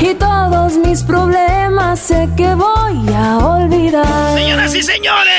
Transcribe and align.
y 0.00 0.14
todos 0.14 0.74
mis 0.78 1.02
problemas 1.02 2.00
sé 2.00 2.28
que 2.36 2.54
voy 2.54 3.12
a 3.14 3.38
olvidar. 3.38 4.34
Señoras 4.34 4.74
y 4.74 4.82
señores. 4.82 5.34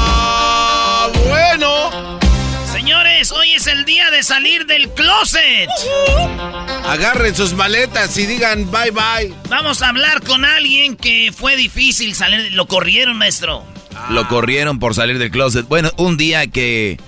Ah, 0.00 1.08
bueno. 1.28 2.18
Señores, 2.72 3.32
hoy 3.32 3.54
es 3.54 3.66
el 3.66 3.84
día 3.84 4.10
de 4.10 4.22
salir 4.22 4.66
del 4.66 4.88
closet. 4.90 5.68
Agarren 6.86 7.34
sus 7.34 7.54
maletas 7.54 8.16
y 8.16 8.26
digan 8.26 8.70
bye 8.70 8.90
bye. 8.90 9.34
Vamos 9.48 9.82
a 9.82 9.88
hablar 9.88 10.22
con 10.22 10.44
alguien 10.44 10.96
que 10.96 11.32
fue 11.36 11.56
difícil 11.56 12.14
salir. 12.14 12.52
Lo 12.52 12.66
corrieron, 12.66 13.16
maestro. 13.16 13.64
Lo 14.10 14.28
corrieron 14.28 14.78
por 14.78 14.94
salir 14.94 15.18
del 15.18 15.30
closet. 15.30 15.66
Bueno, 15.68 15.90
un 15.96 16.16
día 16.16 16.46
que 16.46 16.98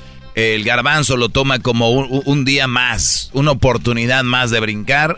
el 0.40 0.64
garbanzo 0.64 1.16
lo 1.16 1.28
toma 1.28 1.58
como 1.58 1.90
un, 1.90 2.22
un 2.24 2.44
día 2.44 2.66
más, 2.66 3.30
una 3.32 3.50
oportunidad 3.52 4.24
más 4.24 4.50
de 4.50 4.60
brincar. 4.60 5.16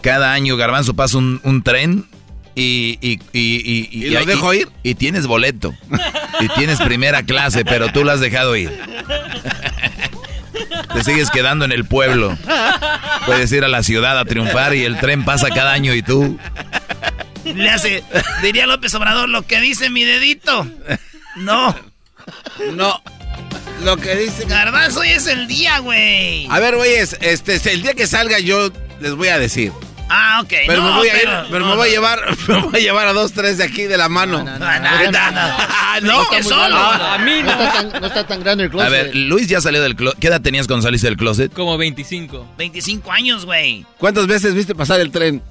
Cada 0.00 0.32
año 0.32 0.56
garbanzo 0.56 0.94
pasa 0.94 1.18
un, 1.18 1.40
un 1.44 1.62
tren 1.62 2.06
y... 2.54 2.98
¿Y, 3.00 3.20
y, 3.32 3.88
¿Y 3.90 4.10
lo 4.10 4.24
dejo 4.24 4.52
ir? 4.52 4.68
Y 4.82 4.94
tienes 4.94 5.26
boleto. 5.26 5.74
y 6.40 6.48
tienes 6.48 6.80
primera 6.80 7.22
clase, 7.22 7.64
pero 7.64 7.92
tú 7.92 8.04
lo 8.04 8.10
has 8.10 8.20
dejado 8.20 8.56
ir. 8.56 8.70
Te 10.92 11.04
sigues 11.04 11.30
quedando 11.30 11.64
en 11.64 11.72
el 11.72 11.84
pueblo. 11.84 12.36
Puedes 13.26 13.50
ir 13.52 13.64
a 13.64 13.68
la 13.68 13.82
ciudad 13.82 14.18
a 14.18 14.24
triunfar 14.24 14.74
y 14.74 14.84
el 14.84 14.98
tren 14.98 15.24
pasa 15.24 15.50
cada 15.50 15.72
año 15.72 15.94
y 15.94 16.02
tú... 16.02 16.38
Le 17.44 17.70
hace, 17.70 18.04
diría 18.42 18.66
López 18.66 18.94
Obrador, 18.94 19.28
lo 19.28 19.42
que 19.42 19.60
dice 19.60 19.90
mi 19.90 20.04
dedito. 20.04 20.66
No. 21.36 21.74
No. 22.74 23.02
Lo 23.84 23.96
que 23.96 24.14
dice. 24.16 24.44
Garbanzo, 24.46 25.00
hoy 25.00 25.08
es 25.10 25.26
el 25.26 25.46
día, 25.48 25.78
güey. 25.80 26.46
A 26.50 26.58
ver, 26.60 26.76
güeyes, 26.76 27.16
este, 27.20 27.60
el 27.72 27.82
día 27.82 27.94
que 27.94 28.06
salga 28.06 28.38
yo 28.38 28.70
les 29.00 29.14
voy 29.14 29.28
a 29.28 29.38
decir. 29.38 29.72
Ah, 30.14 30.40
ok. 30.42 30.52
Pero 30.66 30.82
no, 30.82 30.90
me 30.92 30.96
voy 30.98 31.08
a 31.08 31.16
ir, 31.16 31.22
pero- 31.24 31.46
pero 31.50 31.58
no, 31.60 31.70
me 31.70 31.76
voy 31.76 31.84
a 31.88 31.88
no. 31.88 31.94
llevar, 31.94 32.36
me 32.48 32.56
voy 32.60 32.76
a 32.76 32.82
llevar 32.82 33.06
a 33.08 33.12
dos, 33.14 33.32
tres 33.32 33.58
de 33.58 33.64
aquí 33.64 33.84
de 33.84 33.96
la 33.96 34.08
mano. 34.10 34.44
No, 34.44 34.58
no, 34.58 34.58
no, 34.58 35.10
no. 35.32 36.00
No, 36.02 36.20
Dije 36.30 36.42
solo. 36.42 36.76
Ah, 36.76 37.14
A 37.14 37.18
mí 37.18 37.42
No 37.42 37.54
no. 37.56 37.62
está 37.62 37.72
tan, 37.90 38.00
no 38.02 38.06
está 38.06 38.26
tan 38.26 38.40
grande 38.40 38.64
el 38.64 38.68
A 38.68 38.72
closet. 38.72 38.90
ver, 38.90 39.16
Luis 39.16 39.46
ya 39.48 39.60
salió 39.60 39.80
del 39.82 39.96
closet. 39.96 40.18
¿Qué 40.20 40.26
edad 40.28 40.40
tenías 40.42 40.66
cuando 40.66 40.82
saliste 40.82 41.06
del 41.08 41.16
closet? 41.16 41.52
Como 41.52 41.76
25. 41.78 42.46
25 42.58 43.10
años, 43.10 43.46
güey. 43.46 43.86
¿Cuántas 43.98 44.26
veces 44.26 44.54
viste 44.54 44.74
pasar 44.74 45.00
el 45.00 45.10
tren? 45.10 45.42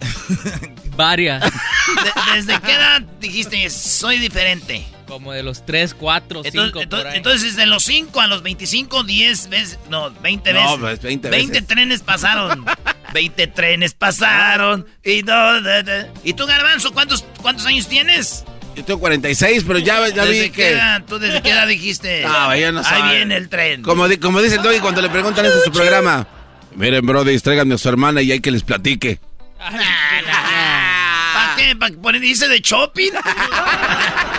Varias. 0.95 1.43
De- 1.51 2.35
¿Desde 2.35 2.59
qué 2.61 2.73
edad 2.73 3.01
dijiste 3.19 3.67
soy 3.69 4.19
diferente? 4.19 4.85
Como 5.11 5.33
de 5.33 5.43
los 5.43 5.65
3, 5.65 5.93
4, 5.93 6.41
5 6.43 6.47
Entonces, 6.47 6.71
por 6.71 6.81
entonces, 6.83 7.11
ahí. 7.11 7.17
entonces, 7.17 7.55
de 7.57 7.65
los 7.65 7.83
5 7.83 8.21
a 8.21 8.27
los 8.27 8.43
25, 8.43 9.03
10 9.03 9.49
veces, 9.49 9.77
no, 9.89 10.09
20 10.21 10.53
No, 10.53 10.61
veces. 10.61 10.79
pues, 10.79 11.01
20 11.01 11.29
veces. 11.29 11.67
trenes 11.67 11.99
pasaron. 11.99 12.63
20 13.13 13.47
trenes 13.47 13.93
pasaron. 13.93 14.87
Y, 15.03 15.21
no, 15.23 15.61
de- 15.61 15.83
de- 15.83 16.07
¿Y 16.23 16.31
tú, 16.33 16.45
Garbanzo, 16.45 16.93
cuántos, 16.93 17.25
cuántos 17.41 17.65
años 17.65 17.89
tienes? 17.89 18.45
Yo 18.73 18.85
tengo 18.85 19.01
46, 19.01 19.65
pero 19.67 19.79
ya, 19.79 20.07
ya 20.07 20.23
¿Desde 20.23 20.43
vi 20.43 20.49
qué 20.49 20.51
que... 20.51 20.69
edad? 20.69 21.03
¿Tú 21.05 21.19
desde 21.19 21.41
qué 21.41 21.49
edad 21.49 21.67
dijiste? 21.67 22.23
Ah, 22.25 22.55
ya 22.55 22.71
no 22.71 22.79
Ahí 22.79 22.85
sabe. 22.85 23.15
viene 23.17 23.35
el 23.35 23.49
tren. 23.49 23.81
Como, 23.81 24.07
di- 24.07 24.15
como 24.15 24.41
dice 24.41 24.55
el 24.55 24.61
Doggy 24.63 24.79
cuando 24.79 25.01
le 25.01 25.09
preguntan 25.09 25.45
esto 25.45 25.57
en 25.57 25.65
su 25.65 25.71
programa. 25.73 26.25
Miren, 26.73 27.05
brody, 27.05 27.37
tráiganme 27.39 27.75
a 27.75 27.77
su 27.77 27.89
hermana 27.89 28.21
y 28.21 28.31
hay 28.31 28.39
que 28.39 28.49
les 28.49 28.63
platique. 28.63 29.19
¿Para 29.59 31.55
qué? 31.57 31.75
¿Para 31.75 31.93
poner 31.97 32.21
dice 32.21 32.47
de 32.47 32.61
shopping? 32.61 33.11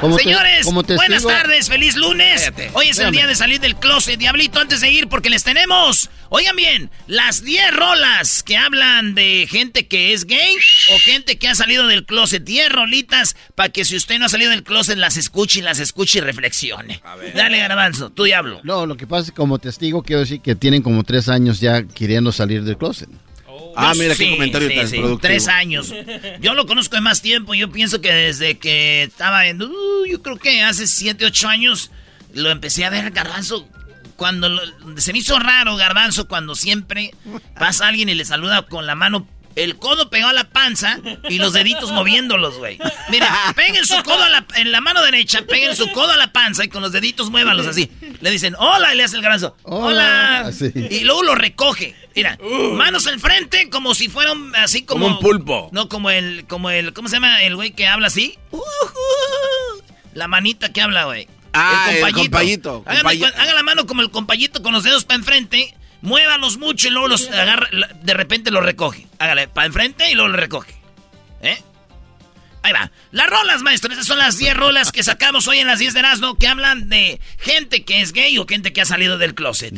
Como 0.00 0.18
Señores, 0.18 0.66
buenas 0.66 1.24
tardes, 1.24 1.68
feliz 1.68 1.94
lunes. 1.94 2.40
Cállate. 2.40 2.70
Hoy 2.72 2.88
es 2.88 2.98
el 2.98 3.12
día 3.12 3.26
de 3.26 3.34
salir 3.34 3.60
del 3.60 3.76
closet, 3.76 4.18
Diablito, 4.18 4.58
antes 4.58 4.80
de 4.80 4.90
ir, 4.90 5.08
porque 5.08 5.28
les 5.28 5.44
tenemos, 5.44 6.08
oigan 6.30 6.56
bien, 6.56 6.90
las 7.06 7.44
10 7.44 7.76
rolas 7.76 8.42
que 8.42 8.56
hablan 8.56 9.14
de 9.14 9.46
gente 9.50 9.88
que 9.88 10.14
es 10.14 10.24
gay 10.24 10.56
o 10.94 10.98
gente 11.00 11.38
que 11.38 11.48
ha 11.48 11.54
salido 11.54 11.86
del 11.86 12.06
closet. 12.06 12.42
10 12.42 12.72
rolitas 12.72 13.36
para 13.54 13.68
que 13.68 13.84
si 13.84 13.94
usted 13.94 14.18
no 14.18 14.24
ha 14.24 14.28
salido 14.30 14.50
del 14.50 14.62
closet, 14.62 14.96
las 14.96 15.18
escuche 15.18 15.58
y 15.58 15.62
las 15.62 15.80
escuche 15.80 16.18
y 16.18 16.22
reflexione. 16.22 17.02
Dale, 17.34 17.58
Garbanzo, 17.58 18.08
tú 18.08 18.24
diablo. 18.24 18.60
No, 18.64 18.86
lo 18.86 18.96
que 18.96 19.06
pasa 19.06 19.24
es 19.24 19.30
que 19.32 19.36
como 19.36 19.58
testigo 19.58 20.02
quiero 20.02 20.20
decir 20.20 20.40
que 20.40 20.54
tienen 20.54 20.80
como 20.80 21.04
tres 21.04 21.28
años 21.28 21.60
ya 21.60 21.82
queriendo 21.82 22.32
salir 22.32 22.64
del 22.64 22.78
closet. 22.78 23.10
Ah, 23.80 23.92
mira 23.96 24.14
qué 24.14 24.30
comentario 24.30 24.68
sí, 24.68 24.74
tan 24.76 24.88
sí, 24.88 24.96
productivo. 24.98 25.20
Tres 25.28 25.48
años. 25.48 25.94
Yo 26.40 26.54
lo 26.54 26.66
conozco 26.66 26.96
de 26.96 27.00
más 27.02 27.22
tiempo. 27.22 27.54
Yo 27.54 27.70
pienso 27.70 28.00
que 28.00 28.12
desde 28.12 28.58
que 28.58 29.02
estaba 29.04 29.46
en. 29.46 29.62
uh, 29.62 30.06
yo 30.10 30.22
creo 30.22 30.38
que 30.38 30.62
hace 30.62 30.86
siete, 30.86 31.24
ocho 31.24 31.48
años 31.48 31.90
lo 32.34 32.50
empecé 32.50 32.84
a 32.84 32.90
ver 32.90 33.10
Garbanzo. 33.10 33.68
Cuando 34.16 34.48
lo- 34.50 34.60
se 34.98 35.12
me 35.12 35.20
hizo 35.20 35.38
raro 35.38 35.76
Garbanzo 35.76 36.28
cuando 36.28 36.54
siempre 36.54 37.14
pasa 37.58 37.88
alguien 37.88 38.08
y 38.10 38.14
le 38.14 38.24
saluda 38.24 38.62
con 38.66 38.86
la 38.86 38.94
mano. 38.94 39.26
El 39.56 39.76
codo 39.76 40.10
pegado 40.10 40.30
a 40.30 40.32
la 40.32 40.44
panza 40.44 40.98
y 41.28 41.38
los 41.38 41.52
deditos 41.52 41.90
moviéndolos, 41.92 42.56
güey. 42.58 42.78
Mira, 43.10 43.28
peguen 43.56 43.84
su 43.84 44.00
codo 44.04 44.22
a 44.22 44.28
la- 44.28 44.46
en 44.56 44.70
la 44.72 44.80
mano 44.80 45.02
derecha, 45.02 45.42
peguen 45.42 45.74
su 45.76 45.90
codo 45.92 46.12
a 46.12 46.16
la 46.16 46.32
panza 46.32 46.64
y 46.64 46.68
con 46.68 46.82
los 46.82 46.92
deditos 46.92 47.30
muévanlos 47.30 47.66
así. 47.66 47.90
Le 48.20 48.30
dicen, 48.30 48.54
hola, 48.58 48.94
y 48.94 48.96
le 48.96 49.04
hace 49.04 49.16
el 49.16 49.22
garbanzo. 49.22 49.56
Hola. 49.64 49.86
Hola. 49.86 50.40
Así. 50.48 50.72
Y 50.74 51.00
luego 51.00 51.22
lo 51.24 51.34
recoge. 51.34 51.94
Mira, 52.14 52.38
manos 52.74 53.06
al 53.06 53.18
frente 53.20 53.68
como 53.70 53.94
si 53.94 54.08
fueran 54.08 54.54
así 54.56 54.82
como... 54.82 55.04
Como 55.06 55.16
un 55.16 55.22
pulpo. 55.22 55.68
No, 55.72 55.88
como 55.88 56.10
el, 56.10 56.46
como 56.48 56.70
el, 56.70 56.92
¿cómo 56.92 57.08
se 57.08 57.16
llama 57.16 57.42
el 57.42 57.56
güey 57.56 57.72
que 57.72 57.86
habla 57.86 58.06
así? 58.08 58.38
La 60.14 60.26
manita 60.28 60.72
que 60.72 60.80
habla, 60.82 61.04
güey. 61.04 61.28
Ah, 61.52 61.88
el 61.90 62.12
compayito. 62.14 62.82
Hagan, 62.86 63.04
Compayi- 63.04 63.32
hagan 63.36 63.54
la 63.54 63.62
mano 63.62 63.86
como 63.86 64.02
el 64.02 64.10
compayito 64.10 64.62
con 64.62 64.72
los 64.72 64.84
dedos 64.84 65.04
para 65.04 65.18
enfrente. 65.18 65.74
Muévalos 66.02 66.56
mucho 66.58 66.88
y 66.88 66.90
luego 66.90 67.08
los 67.08 67.28
agarra, 67.30 67.68
de 68.02 68.14
repente 68.14 68.50
los 68.50 68.64
recoge. 68.64 69.06
Hágale 69.18 69.48
para 69.48 69.66
enfrente 69.66 70.10
y 70.10 70.14
luego 70.14 70.28
lo 70.28 70.36
recoge. 70.36 70.74
¿Eh? 71.42 71.58
Ahí 72.62 72.72
va. 72.72 72.90
Las 73.10 73.28
rolas, 73.28 73.62
maestro. 73.62 73.92
Esas 73.92 74.06
son 74.06 74.18
las 74.18 74.36
10 74.38 74.56
rolas 74.56 74.92
que 74.92 75.02
sacamos 75.02 75.48
hoy 75.48 75.58
en 75.58 75.66
las 75.66 75.78
10 75.78 75.94
de 75.94 76.00
Erasmo 76.00 76.36
que 76.36 76.46
hablan 76.48 76.88
de 76.88 77.20
gente 77.38 77.84
que 77.84 78.00
es 78.00 78.12
gay 78.12 78.36
o 78.38 78.46
gente 78.46 78.72
que 78.72 78.80
ha 78.80 78.86
salido 78.86 79.18
del 79.18 79.34
closet. 79.34 79.74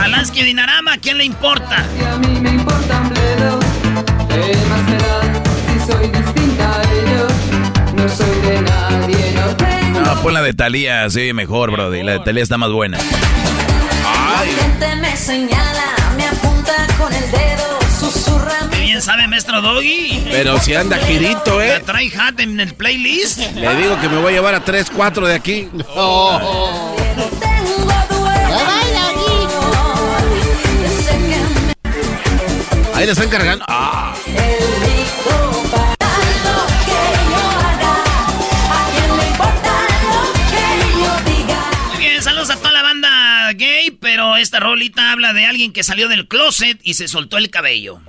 Alaska 0.00 0.42
Dinarama, 0.44 0.94
¿a 0.94 0.98
quién 0.98 1.18
le 1.18 1.24
importa? 1.24 1.84
a 1.84 2.18
mí 2.18 2.40
me 2.40 2.50
importa 2.50 3.00
un 3.00 3.08
bledo. 3.10 3.58
¿Qué 4.28 4.56
más 4.68 4.82
me 4.84 4.96
da 4.98 5.42
si 5.66 5.92
soy? 5.92 6.08
No 6.08 6.47
soy 8.10 8.40
de 8.40 8.62
nadie, 8.62 9.32
no 9.34 9.56
tengo. 9.56 10.00
No, 10.00 10.22
pon 10.22 10.34
la 10.34 10.42
de 10.42 10.54
Talía, 10.54 11.08
sí, 11.10 11.32
mejor, 11.32 11.70
brody. 11.70 12.02
La 12.02 12.12
de 12.12 12.20
Talía 12.20 12.42
está 12.42 12.56
más 12.58 12.70
buena. 12.70 12.98
gente 12.98 14.96
me 14.96 15.16
señala, 15.16 15.94
me 16.16 16.26
apunta 16.26 16.86
con 16.98 17.12
el 17.12 17.30
dedo, 17.30 17.78
susurra 17.98 18.54
Qué 18.70 18.80
bien 18.80 19.02
sabe 19.02 19.26
maestro 19.28 19.60
Doggy. 19.60 20.24
Pero 20.30 20.58
si 20.60 20.74
anda 20.74 20.98
girito, 20.98 21.58
La 21.58 21.76
¿eh? 21.76 21.82
trae 21.84 22.10
hat 22.16 22.40
en 22.40 22.60
el 22.60 22.74
playlist. 22.74 23.38
Le 23.54 23.76
digo 23.76 24.00
que 24.00 24.08
me 24.08 24.18
voy 24.18 24.32
a 24.32 24.36
llevar 24.36 24.54
a 24.54 24.60
tres, 24.60 24.90
cuatro 24.94 25.26
de 25.26 25.34
aquí. 25.34 25.68
Oh. 25.96 26.94
Sé 31.04 31.10
que 31.10 31.36
me 31.36 32.94
Ahí 32.94 33.06
le 33.06 33.12
están 33.12 33.28
cargando. 33.28 33.64
Ah, 33.68 34.12
esta 44.40 44.60
rolita 44.60 45.12
habla 45.12 45.32
de 45.32 45.46
alguien 45.46 45.72
que 45.72 45.82
salió 45.82 46.08
del 46.08 46.28
closet 46.28 46.78
y 46.82 46.94
se 46.94 47.08
soltó 47.08 47.38
el 47.38 47.50
cabello. 47.50 48.00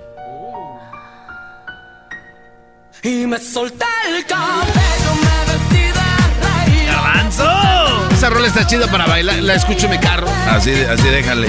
Y 3.02 3.26
me 3.26 3.38
solté 3.38 3.86
el 4.08 4.24
cabello, 4.26 5.14
me 5.22 5.52
vestí 5.52 5.82
de 5.82 6.76
reina. 6.76 6.92
¡Garbanzo! 6.92 8.08
Esa 8.12 8.30
rola 8.30 8.48
está 8.48 8.66
chida 8.66 8.90
para 8.90 9.06
bailar. 9.06 9.38
La 9.42 9.54
escucho 9.54 9.86
en 9.86 9.92
mi 9.92 9.98
carro. 9.98 10.28
Así, 10.48 10.72
así 10.72 11.08
déjale. 11.08 11.48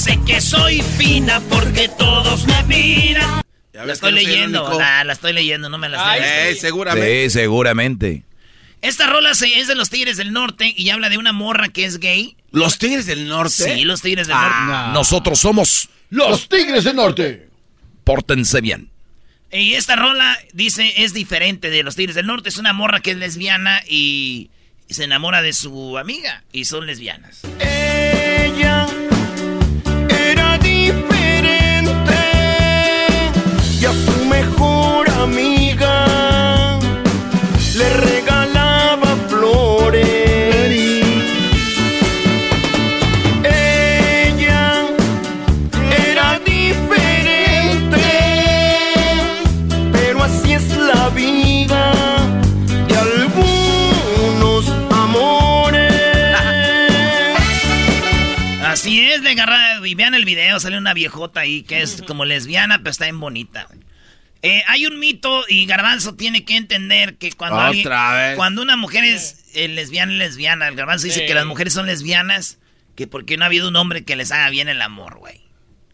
Sé 0.00 0.18
que 0.26 0.40
soy 0.40 0.80
fina, 0.82 1.40
porque 1.50 1.88
todos 1.98 2.46
me 2.46 2.62
miran. 2.64 3.42
Ya 3.72 3.84
La 3.84 3.92
estoy 3.92 4.14
que 4.14 4.22
no 4.22 4.28
leyendo, 4.28 4.64
único. 4.66 4.80
la, 4.80 5.04
la 5.04 5.12
estoy 5.12 5.32
leyendo, 5.32 5.68
no 5.68 5.78
me 5.78 5.88
la 5.88 6.14
sé. 6.16 6.50
Eh, 6.50 6.54
seguramente. 6.56 7.24
Sí, 7.24 7.30
seguramente. 7.30 8.22
Esta 8.82 9.06
rola 9.06 9.30
es 9.32 9.66
de 9.68 9.74
los 9.74 9.90
Tigres 9.90 10.16
del 10.16 10.32
Norte 10.32 10.72
y 10.74 10.88
habla 10.90 11.08
de 11.10 11.18
una 11.18 11.32
morra 11.32 11.68
que 11.68 11.84
es 11.84 11.98
gay. 11.98 12.36
¿Los 12.50 12.78
Tigres 12.78 13.04
del 13.06 13.28
Norte? 13.28 13.50
Sí, 13.76 13.84
los 13.84 14.00
Tigres 14.00 14.26
del 14.26 14.36
Ah. 14.38 14.64
Norte. 14.86 14.92
Nosotros 14.98 15.38
somos. 15.38 15.88
Los 16.08 16.48
Tigres 16.48 16.84
del 16.84 16.96
Norte. 16.96 17.48
Pórtense 18.04 18.60
bien. 18.62 18.88
Y 19.52 19.74
esta 19.74 19.96
rola 19.96 20.38
dice 20.54 20.94
es 21.04 21.12
diferente 21.12 21.68
de 21.70 21.82
los 21.82 21.94
Tigres 21.94 22.14
del 22.16 22.26
Norte. 22.26 22.48
Es 22.48 22.56
una 22.56 22.72
morra 22.72 23.00
que 23.00 23.10
es 23.10 23.16
lesbiana 23.18 23.82
y, 23.86 24.50
y 24.88 24.94
se 24.94 25.04
enamora 25.04 25.42
de 25.42 25.52
su 25.52 25.98
amiga 25.98 26.42
y 26.52 26.64
son 26.64 26.86
lesbianas. 26.86 27.42
Ella 27.60 28.86
y 33.80 34.19
Y 59.90 59.96
vean 59.96 60.14
el 60.14 60.24
video, 60.24 60.60
sale 60.60 60.78
una 60.78 60.94
viejota 60.94 61.40
ahí 61.40 61.64
que 61.64 61.82
es 61.82 62.02
como 62.06 62.24
lesbiana, 62.24 62.78
pero 62.78 62.90
está 62.90 63.06
bien 63.06 63.18
bonita. 63.18 63.66
Eh, 64.42 64.62
hay 64.68 64.86
un 64.86 65.00
mito 65.00 65.44
y 65.48 65.66
Garbanzo 65.66 66.14
tiene 66.14 66.44
que 66.44 66.56
entender 66.56 67.16
que 67.16 67.32
cuando 67.32 67.56
Otra 67.56 67.66
alguien- 67.66 67.88
vez. 67.88 68.36
cuando 68.36 68.62
una 68.62 68.76
mujer 68.76 69.02
es 69.04 69.46
eh, 69.54 69.66
lesbiana, 69.66 70.12
es 70.12 70.18
lesbiana. 70.18 70.68
El 70.68 70.76
Garbanzo 70.76 71.06
dice 71.06 71.26
que 71.26 71.34
las 71.34 71.44
mujeres 71.44 71.72
son 71.72 71.86
lesbianas, 71.86 72.58
que 72.94 73.08
porque 73.08 73.36
no 73.36 73.42
ha 73.42 73.46
habido 73.46 73.66
un 73.68 73.74
hombre 73.74 74.04
que 74.04 74.14
les 74.14 74.30
haga 74.30 74.48
bien 74.50 74.68
el 74.68 74.80
amor, 74.80 75.18
güey. 75.18 75.40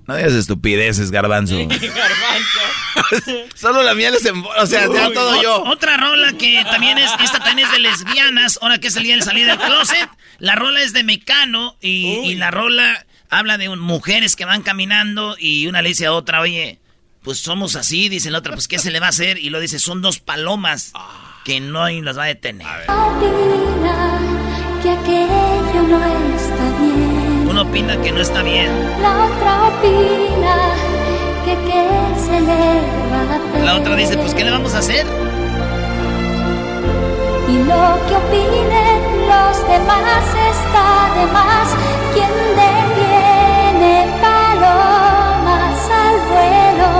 No 0.07 0.15
digas 0.15 0.35
estupideces, 0.35 1.11
garbanzo. 1.11 1.57
Garbanzo. 1.57 3.47
Solo 3.55 3.83
la 3.83 3.95
mía 3.95 4.11
les 4.11 4.25
em- 4.27 4.45
O 4.45 4.67
sea, 4.67 4.83
ya 4.83 5.11
todo 5.13 5.39
O- 5.39 5.43
yo. 5.43 5.63
Otra 5.65 5.97
rola 5.97 6.33
que 6.35 6.63
también 6.71 6.99
es, 6.99 7.11
esta 7.25 7.39
también 7.39 7.67
es 7.67 7.73
de 7.73 7.79
lesbianas, 7.79 8.59
ahora 8.61 8.79
que 8.79 8.89
es 8.89 8.97
el 8.97 9.05
día 9.05 9.17
de 9.17 9.23
salir 9.23 9.47
del 9.47 9.59
closet. 9.59 10.09
La 10.39 10.55
rola 10.55 10.83
es 10.83 10.93
de 10.93 11.03
Mecano 11.03 11.77
y, 11.81 12.07
y 12.25 12.35
la 12.35 12.51
rola 12.51 13.06
habla 13.31 13.59
de 13.59 13.69
un- 13.69 13.81
mujeres 13.81 14.37
que 14.37 14.45
van 14.45 14.63
caminando 14.63 15.37
y 15.39 15.67
una 15.67 15.83
le 15.83 15.89
dice 15.91 16.07
a 16.07 16.13
otra, 16.13 16.41
oye, 16.41 16.79
pues 17.23 17.39
somos 17.39 17.75
así, 17.77 18.09
dice 18.09 18.31
la 18.31 18.39
otra, 18.39 18.53
pues 18.55 18.69
¿qué 18.69 18.79
se 18.79 18.91
le 18.91 19.01
va 19.01 19.07
a 19.07 19.11
hacer? 19.11 19.39
Y 19.39 19.51
lo 19.51 19.59
dice, 19.61 19.79
son 19.79 20.01
dos 20.03 20.19
palomas 20.21 20.93
que 21.45 21.61
no 21.61 21.89
las 21.89 22.17
va 22.19 22.25
a 22.25 22.27
detener. 22.27 22.67
Opina 22.89 24.19
que 24.83 24.91
aquello 24.91 25.83
no 25.89 26.05
está 26.37 26.81
bien. 26.81 27.47
Uno 27.49 27.63
opina 27.63 28.01
que 28.01 28.13
no 28.13 28.21
está 28.21 28.43
bien. 28.43 28.69
La 29.03 29.25
otra 29.25 29.69
opina 29.69 30.75
que 31.45 31.55
qué 31.67 31.89
se 32.25 32.41
le 32.41 32.47
va 33.11 33.21
a 33.33 33.37
hacer. 33.37 33.65
La 33.65 33.77
otra 33.77 33.97
dice, 33.97 34.17
pues 34.19 34.35
¿qué 34.35 34.45
le 34.45 34.51
vamos 34.51 34.75
a 34.75 34.79
hacer? 34.79 35.07
Y 37.49 37.59
lo 37.59 37.99
que 38.09 38.15
opinen 38.17 39.29
los 39.29 39.69
demás 39.69 40.25
está 40.51 41.15
de 41.15 41.33
más. 41.33 41.69
Quien 42.15 42.31
palomas 44.21 45.91
al 45.91 46.17
vuelo, 46.29 46.91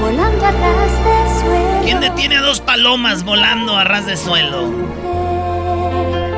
volando 0.00 0.46
a 0.46 0.50
ras 0.50 0.92
de 1.04 1.40
suelo. 1.40 1.82
¿Quién 1.84 2.00
detiene 2.00 2.36
a 2.36 2.40
dos 2.42 2.60
palomas 2.60 3.24
volando 3.24 3.76
a 3.76 3.84
ras 3.84 4.06
de 4.06 4.16
suelo? 4.16 4.66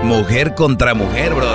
Mujer 0.02 0.54
contra 0.54 0.94
mujer, 0.94 1.34
bro. 1.34 1.50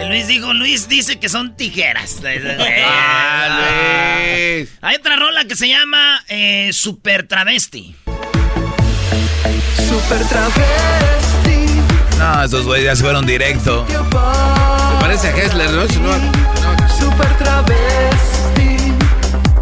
El 0.00 0.08
Luis 0.08 0.26
dijo, 0.26 0.52
Luis 0.52 0.88
dice 0.88 1.18
que 1.18 1.28
son 1.28 1.56
tijeras. 1.56 2.20
Ah, 2.88 3.48
Luis. 3.60 4.70
Hay 4.80 4.96
otra 4.96 5.16
rola 5.16 5.44
que 5.44 5.54
se 5.56 5.68
llama 5.68 6.24
eh, 6.28 6.70
Super 6.72 7.26
Travesti. 7.26 7.94
Super 9.88 10.22
travesti. 10.28 11.25
No, 12.18 12.42
esos 12.44 12.64
güeyes 12.64 12.86
ya 12.86 12.96
se 12.96 13.02
fueron 13.02 13.26
directo. 13.26 13.86
Se 13.88 15.00
parece 15.00 15.28
a 15.28 15.36
Hessler, 15.36 15.70
¿no? 15.70 15.86
Si 15.88 15.98
no- 16.00 16.16
no. 16.16 16.88
Super 16.98 17.36
travesti. 17.38 18.92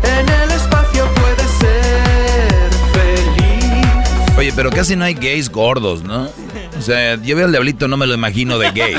En 0.03 0.29
el 0.29 0.51
espacio 0.53 1.09
puede 1.15 1.49
ser 1.61 2.71
feliz. 2.93 4.39
Oye, 4.39 4.53
pero 4.55 4.71
casi 4.71 4.95
no 4.97 5.05
hay 5.05 5.15
gays 5.15 5.51
gordos, 5.51 6.03
¿no? 6.03 6.29
O 6.79 6.83
sea, 6.83 7.17
yo 7.17 7.35
veo 7.37 7.47
al 7.47 7.53
diablito, 7.53 7.89
no 7.89 7.97
me 7.97 8.06
lo 8.06 8.15
imagino 8.15 8.59
de 8.59 8.71
gay. 8.73 8.95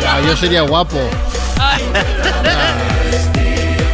Ya, 0.00 0.20
yo 0.26 0.36
sería 0.36 0.62
guapo. 0.62 0.98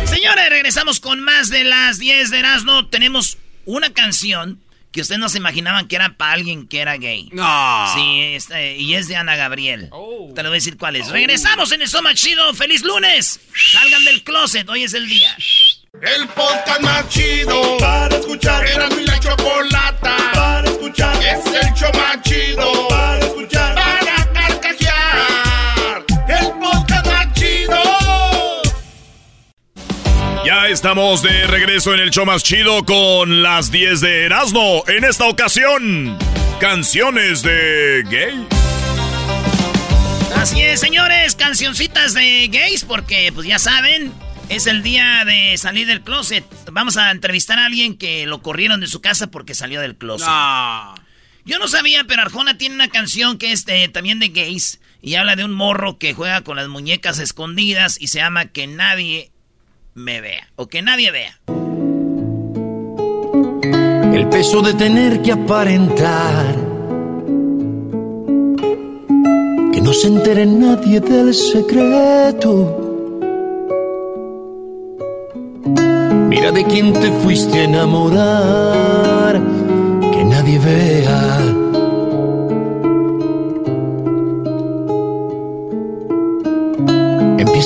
Señores, 0.04 0.50
regresamos 0.50 1.00
con 1.00 1.20
más 1.22 1.48
de 1.50 1.64
las 1.64 1.98
10 1.98 2.30
de 2.30 2.38
Erasmo. 2.40 2.86
Tenemos 2.88 3.38
una 3.66 3.90
canción 3.92 4.58
que 4.93 5.00
ustedes 5.02 5.20
no 5.20 5.29
se 5.29 5.38
imaginaban 5.38 5.87
que 5.87 5.96
era 5.96 6.17
para 6.17 6.32
alguien 6.32 6.67
que 6.67 6.81
era 6.81 6.96
gay. 6.96 7.29
No. 7.32 7.94
Sí, 7.94 8.20
es, 8.35 8.50
eh, 8.50 8.76
y 8.79 8.94
es 8.94 9.08
de 9.08 9.17
Ana 9.17 9.37
Gabriel. 9.37 9.88
Oh. 9.93 10.32
Te 10.35 10.43
lo 10.43 10.49
voy 10.49 10.56
a 10.56 10.61
decir 10.61 10.76
cuál 10.76 10.96
es. 10.96 11.08
Regresamos 11.08 11.73
en 11.73 11.82
el 11.82 11.88
Soma 11.88 12.14
Chido. 12.14 12.55
¡Feliz 12.55 12.82
lunes! 12.82 13.40
Salgan 13.73 14.04
del 14.04 14.23
closet, 14.25 14.68
hoy 14.68 14.85
es 14.85 14.95
el 14.95 15.09
día. 15.09 15.37
El 16.02 16.28
podcast 16.28 16.80
más 16.80 17.09
chido 17.09 17.76
para 17.78 18.16
escuchar. 18.16 18.66
Era 18.66 18.88
mi 18.90 19.04
la 19.04 19.18
chocolata 19.18 20.16
para 20.35 20.68
escuchar. 20.68 21.16
Es 21.16 21.45
el 21.47 21.75
show 21.75 21.90
más 21.95 22.23
chido 22.23 22.88
para 22.88 23.18
escuchar. 23.18 23.77
Ya 30.45 30.68
estamos 30.68 31.23
de 31.23 31.47
regreso 31.47 31.92
en 31.95 32.00
el 32.00 32.11
show 32.11 32.25
más 32.25 32.42
chido 32.42 32.85
con 32.85 33.42
las 33.42 33.71
10 33.71 34.00
de 34.00 34.25
Erasmo. 34.25 34.83
En 34.87 35.04
esta 35.04 35.26
ocasión, 35.26 36.16
canciones 36.61 37.42
de 37.42 38.02
gay. 38.09 38.47
Así 40.37 40.62
es, 40.62 40.80
señores, 40.80 41.35
cancioncitas 41.35 42.14
de 42.14 42.49
gays, 42.50 42.85
porque 42.85 43.30
pues 43.35 43.47
ya 43.47 43.59
saben, 43.59 44.12
es 44.49 44.66
el 44.66 44.83
día 44.83 45.25
de 45.26 45.57
salir 45.59 45.87
del 45.87 46.02
closet. 46.02 46.45
Vamos 46.73 46.97
a 46.97 47.11
entrevistar 47.11 47.59
a 47.59 47.66
alguien 47.66 47.99
que 47.99 48.25
lo 48.26 48.40
corrieron 48.40 48.80
de 48.80 48.87
su 48.87 49.00
casa 49.02 49.30
porque 49.30 49.54
salió 49.54 49.80
del 49.80 49.97
closet. 49.97 50.28
No. 50.28 50.95
Yo 51.45 51.59
no 51.59 51.68
sabía, 51.68 52.04
pero 52.04 52.23
Arjona 52.23 52.57
tiene 52.57 52.75
una 52.75 52.88
canción 52.88 53.37
que 53.38 53.52
es 53.52 53.64
de- 53.66 53.88
también 53.88 54.18
de 54.18 54.28
gays 54.28 54.80
y 55.02 55.14
habla 55.16 55.37
de 55.37 55.45
un 55.45 55.52
morro 55.52 55.99
que 55.99 56.14
juega 56.14 56.42
con 56.42 56.57
las 56.57 56.68
muñecas 56.68 57.18
escondidas 57.18 57.99
y 58.00 58.09
se 58.09 58.18
llama 58.18 58.47
Que 58.47 58.66
nadie 58.66 59.30
me 59.99 60.21
vea 60.21 60.49
o 60.57 60.69
que 60.69 60.81
nadie 60.81 61.11
vea. 61.11 61.35
El 64.14 64.28
peso 64.28 64.62
de 64.62 64.75
tener 64.75 65.23
que 65.23 65.33
aparentar. 65.33 66.55
Que 69.73 69.81
no 69.81 69.93
se 69.93 70.09
entere 70.09 70.47
nadie 70.47 71.00
del 71.00 71.35
secreto. 71.35 72.85
Mira 76.28 76.52
de 76.52 76.64
quién 76.64 76.93
te 76.93 77.11
fuiste 77.21 77.59
a 77.61 77.64
enamorar. 77.64 79.40
Que 80.12 80.25
nadie 80.25 80.59
vea. 80.59 81.57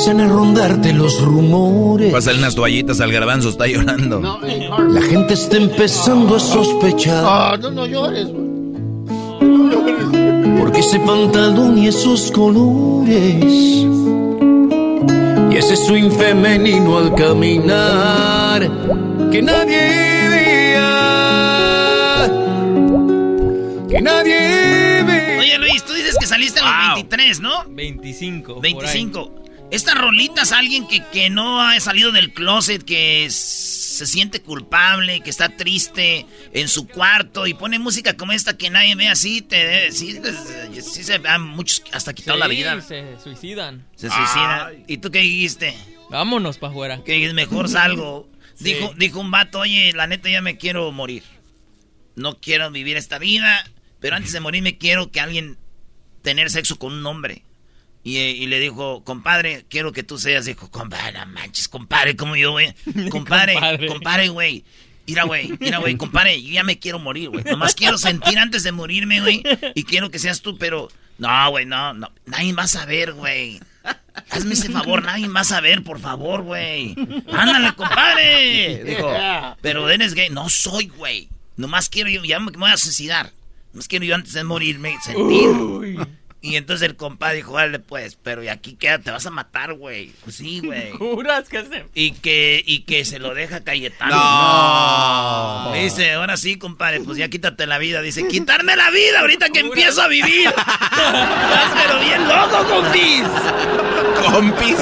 Empiezan 0.04 0.28
a 0.28 0.32
rondarte 0.32 0.92
los 0.92 1.20
rumores. 1.20 2.12
Pásale 2.12 2.40
unas 2.40 2.56
toallitas 2.56 3.00
al 3.00 3.12
garbanzo, 3.12 3.50
está 3.50 3.68
llorando. 3.68 4.18
No, 4.18 4.44
eh. 4.44 4.68
La 4.88 5.00
gente 5.00 5.34
está 5.34 5.58
empezando 5.58 6.34
a 6.34 6.40
sospechar. 6.40 7.22
Ah, 7.24 7.56
no, 7.56 7.70
no 7.70 7.86
llores. 7.86 8.26
güey. 8.26 8.42
No 9.42 9.70
llores. 9.70 10.58
Porque 10.58 10.80
ese 10.80 10.98
pantalón 10.98 11.78
y 11.78 11.86
esos 11.86 12.32
colores 12.32 13.44
y 13.44 13.86
ese 15.56 15.76
swing 15.76 16.10
femenino 16.10 16.98
al 16.98 17.14
caminar 17.14 18.68
que 19.30 19.40
nadie 19.40 20.28
vea, 20.30 20.88
que 23.88 24.02
nadie 24.02 25.04
vea. 25.04 25.38
Oye 25.38 25.58
Luis, 25.58 25.84
tú 25.84 25.92
dices 25.92 26.16
que 26.18 26.26
saliste 26.26 26.58
a 26.58 26.64
los 26.88 26.94
23, 26.96 27.38
¿no? 27.40 27.52
25. 27.68 28.54
por 28.54 28.64
ahí. 28.66 28.72
25. 28.74 29.41
Estas 29.72 29.96
rolitas, 29.96 30.52
alguien 30.52 30.86
que, 30.86 31.02
que 31.12 31.30
no 31.30 31.60
ha 31.60 31.80
salido 31.80 32.12
del 32.12 32.32
closet, 32.32 32.82
que 32.84 33.26
se 33.30 34.06
siente 34.06 34.40
culpable, 34.42 35.20
que 35.20 35.30
está 35.30 35.48
triste 35.56 36.26
en 36.52 36.68
su 36.68 36.86
cuarto 36.86 37.46
y 37.46 37.54
pone 37.54 37.78
música 37.78 38.14
como 38.16 38.32
esta 38.32 38.56
que 38.56 38.68
nadie 38.70 38.94
ve 38.96 39.08
así, 39.08 39.40
te, 39.42 39.90
sí, 39.90 40.20
les- 40.20 40.84
sí 40.84 41.02
se 41.02 41.14
han 41.24 41.42
muchos 41.42 41.82
hasta 41.92 42.12
quitado 42.12 42.38
la 42.38 42.46
vida. 42.48 42.80
Se 42.82 43.18
suicidan. 43.22 43.86
Se 43.96 44.08
suicida. 44.10 44.72
¿Y 44.86 44.98
tú 44.98 45.10
qué 45.10 45.20
dijiste? 45.20 45.74
Vámonos 46.10 46.58
para 46.58 46.70
afuera. 46.70 47.02
Que 47.04 47.24
es 47.26 47.32
mejor 47.34 47.68
salgo. 47.68 48.28
Sí. 48.54 48.64
Dijo, 48.74 48.92
dijo 48.96 49.18
un 49.18 49.30
vato, 49.30 49.60
oye, 49.60 49.92
la 49.94 50.06
neta 50.06 50.28
ya 50.28 50.42
me 50.42 50.58
quiero 50.58 50.92
morir. 50.92 51.22
No 52.14 52.38
quiero 52.38 52.70
vivir 52.70 52.96
esta 52.98 53.18
vida, 53.18 53.64
pero 53.98 54.14
antes 54.14 54.30
de 54.32 54.40
morir 54.40 54.62
me 54.62 54.76
quiero 54.76 55.10
que 55.10 55.18
alguien 55.20 55.56
tener 56.20 56.50
sexo 56.50 56.78
con 56.78 56.92
un 56.92 57.04
hombre. 57.06 57.42
Y, 58.04 58.16
eh, 58.16 58.30
y 58.30 58.46
le 58.46 58.58
dijo, 58.58 59.04
compadre, 59.04 59.64
quiero 59.68 59.92
que 59.92 60.02
tú 60.02 60.18
seas. 60.18 60.44
Dijo, 60.44 60.70
compadre, 60.70 61.12
no 61.18 61.26
manches, 61.26 61.68
compadre, 61.68 62.16
como 62.16 62.34
yo, 62.36 62.50
güey. 62.52 62.74
Compadre, 63.10 63.54
Compadre. 63.88 64.28
güey. 64.28 64.64
Mira, 65.06 65.24
güey, 65.24 65.52
mira, 65.58 65.78
güey, 65.78 65.96
compadre, 65.96 66.40
yo 66.40 66.52
ya 66.52 66.62
me 66.62 66.78
quiero 66.78 67.00
morir, 67.00 67.28
güey. 67.28 67.42
Nomás 67.44 67.74
quiero 67.74 67.98
sentir 67.98 68.38
antes 68.38 68.62
de 68.62 68.70
morirme, 68.70 69.20
güey. 69.20 69.42
Y 69.74 69.82
quiero 69.82 70.10
que 70.10 70.18
seas 70.20 70.42
tú, 70.42 70.56
pero... 70.58 70.88
No, 71.18 71.50
güey, 71.50 71.66
no, 71.66 71.92
no. 71.92 72.10
Nadie 72.26 72.52
va 72.52 72.62
a 72.62 72.68
saber, 72.68 73.12
güey. 73.12 73.60
Hazme 74.30 74.54
ese 74.54 74.70
favor, 74.70 75.02
nadie 75.02 75.26
va 75.28 75.40
a 75.40 75.44
saber, 75.44 75.82
por 75.82 75.98
favor, 75.98 76.42
güey. 76.42 76.94
Ándale, 77.32 77.74
compadre. 77.74 78.84
Dijo, 78.84 79.12
pero 79.60 79.88
eres 79.90 80.14
gay. 80.14 80.30
No 80.30 80.48
soy, 80.48 80.86
güey. 80.86 81.28
Nomás 81.56 81.88
quiero 81.88 82.08
yo, 82.08 82.22
ya 82.24 82.38
me 82.38 82.50
me 82.52 82.58
voy 82.58 82.70
a 82.70 82.76
suicidar. 82.76 83.32
Nomás 83.72 83.88
quiero 83.88 84.04
yo 84.04 84.14
antes 84.14 84.32
de 84.34 84.44
morirme 84.44 84.96
sentir. 85.04 86.06
Y 86.44 86.56
entonces 86.56 86.88
el 86.88 86.96
compadre 86.96 87.36
dijo, 87.36 87.56
dale 87.56 87.78
pues, 87.78 88.18
pero 88.20 88.42
y 88.42 88.48
aquí 88.48 88.74
queda, 88.74 88.98
te 88.98 89.12
vas 89.12 89.24
a 89.26 89.30
matar, 89.30 89.74
güey. 89.74 90.10
Pues 90.24 90.36
sí, 90.36 90.58
güey. 90.58 90.90
¿Juras 90.98 91.48
que 91.48 91.62
se.? 91.62 91.84
Y 91.94 92.10
que, 92.10 92.60
y 92.66 92.80
que 92.80 93.04
se 93.04 93.20
lo 93.20 93.32
deja 93.32 93.62
Cayetano. 93.62 94.12
No. 94.12 95.72
Le 95.72 95.84
Dice, 95.84 96.14
ahora 96.14 96.36
sí, 96.36 96.58
compadre, 96.58 96.98
pues 97.00 97.16
ya 97.16 97.28
quítate 97.28 97.64
la 97.66 97.78
vida. 97.78 98.02
Dice, 98.02 98.26
quitarme 98.26 98.74
la 98.74 98.90
vida 98.90 99.20
ahorita 99.20 99.50
que 99.50 99.60
empiezo 99.60 100.02
a 100.02 100.08
vivir. 100.08 100.52
Pero 101.74 102.00
bien 102.00 102.26
loco, 102.26 102.66
compis. 102.68 103.24
Compis. 104.28 104.76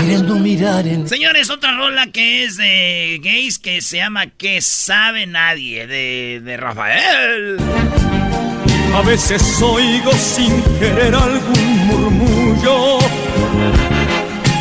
Queriendo 0.00 0.34
mirar 0.34 0.84
en 0.88 1.08
Señores, 1.08 1.48
otra 1.50 1.76
rola 1.76 2.08
que 2.08 2.42
es 2.42 2.56
de 2.56 3.20
gays 3.22 3.60
que 3.60 3.82
se 3.82 3.98
llama 3.98 4.26
Que 4.26 4.60
sabe 4.60 5.26
nadie, 5.26 5.86
de, 5.86 6.40
de 6.42 6.56
Rafael. 6.56 7.58
A 8.94 9.00
veces 9.02 9.42
oigo 9.62 10.12
sin 10.12 10.62
querer 10.78 11.14
algún 11.14 11.86
murmullo 11.86 12.98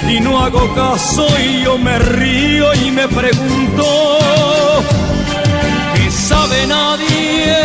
y 0.10 0.20
no 0.20 0.44
hago 0.44 0.74
caso 0.74 1.28
y 1.40 1.64
yo 1.64 1.78
me 1.78 2.00
río 2.00 2.74
y 2.74 2.92
me 2.92 3.08
pregunto 3.08 3.84
¿qué 5.96 6.10
sabe 6.10 6.66
nadie? 6.66 7.56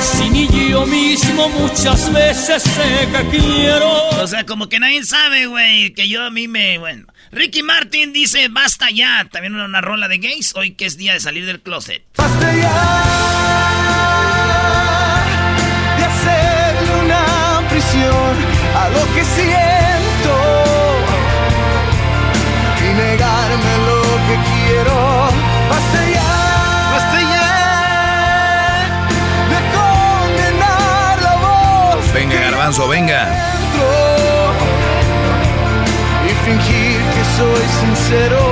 Si 0.00 0.28
ni 0.28 0.46
yo 0.70 0.86
mismo 0.86 1.48
muchas 1.48 2.12
veces 2.12 2.62
sé 2.62 3.08
que 3.10 3.38
quiero. 3.38 4.08
O 4.22 4.26
sea, 4.26 4.44
como 4.44 4.68
que 4.68 4.78
nadie 4.78 5.04
sabe, 5.04 5.46
güey, 5.46 5.92
que 5.94 6.08
yo 6.08 6.22
a 6.22 6.30
mí 6.30 6.48
me... 6.48 6.78
Bueno, 6.78 7.06
Ricky 7.32 7.62
Martin 7.62 8.12
dice, 8.12 8.48
basta 8.48 8.90
ya. 8.90 9.26
También 9.30 9.54
una, 9.54 9.64
una 9.64 9.80
rola 9.80 10.08
de 10.08 10.18
gays, 10.18 10.54
hoy 10.54 10.72
que 10.72 10.86
es 10.86 10.96
día 10.96 11.12
de 11.14 11.20
salir 11.20 11.46
del 11.46 11.60
closet. 11.60 12.04
Basta 12.16 12.54
ya 12.54 13.45
siento 19.36 20.34
y 22.86 22.88
negarme 23.02 23.72
lo 23.88 24.00
que 24.26 24.36
quiero. 24.50 24.96
Basta 25.72 26.00
ya, 26.16 26.32
basta 26.94 27.18
ya 27.34 27.50
de 29.52 29.58
condenar 29.76 31.14
la 31.26 31.34
voz 31.46 32.12
Venga, 32.14 32.36
garbanzo, 32.40 32.88
venga. 32.88 33.20
y 36.28 36.32
fingir 36.44 36.98
que 37.14 37.22
soy 37.38 37.64
sincero. 37.80 38.42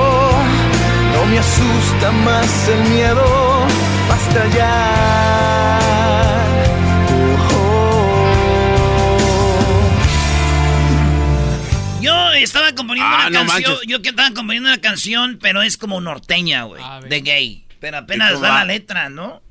No 1.13 1.21
me 1.31 1.37
asusta 1.39 2.11
más 2.27 2.51
el 2.67 2.81
miedo, 2.89 3.25
basta 4.09 4.41
ya. 4.57 4.73
Estaba 12.45 12.73
componiendo 12.73 13.09
Ah, 13.13 13.27
una 13.27 13.41
no 13.41 13.45
canción, 13.47 13.71
manches. 13.73 13.87
yo 13.89 14.01
que 14.01 14.09
estaba 14.09 14.31
componiendo 14.33 14.69
una 14.69 14.79
canción, 14.81 15.37
pero 15.41 15.61
es 15.61 15.77
como 15.77 15.99
norteña, 16.01 16.63
güey, 16.63 16.81
de 17.09 17.21
gay. 17.21 17.65
Pero 17.79 17.97
apenas 17.97 18.39
da 18.41 18.49
va? 18.49 18.55
la 18.59 18.65
letra, 18.65 19.09
¿no? 19.09 19.41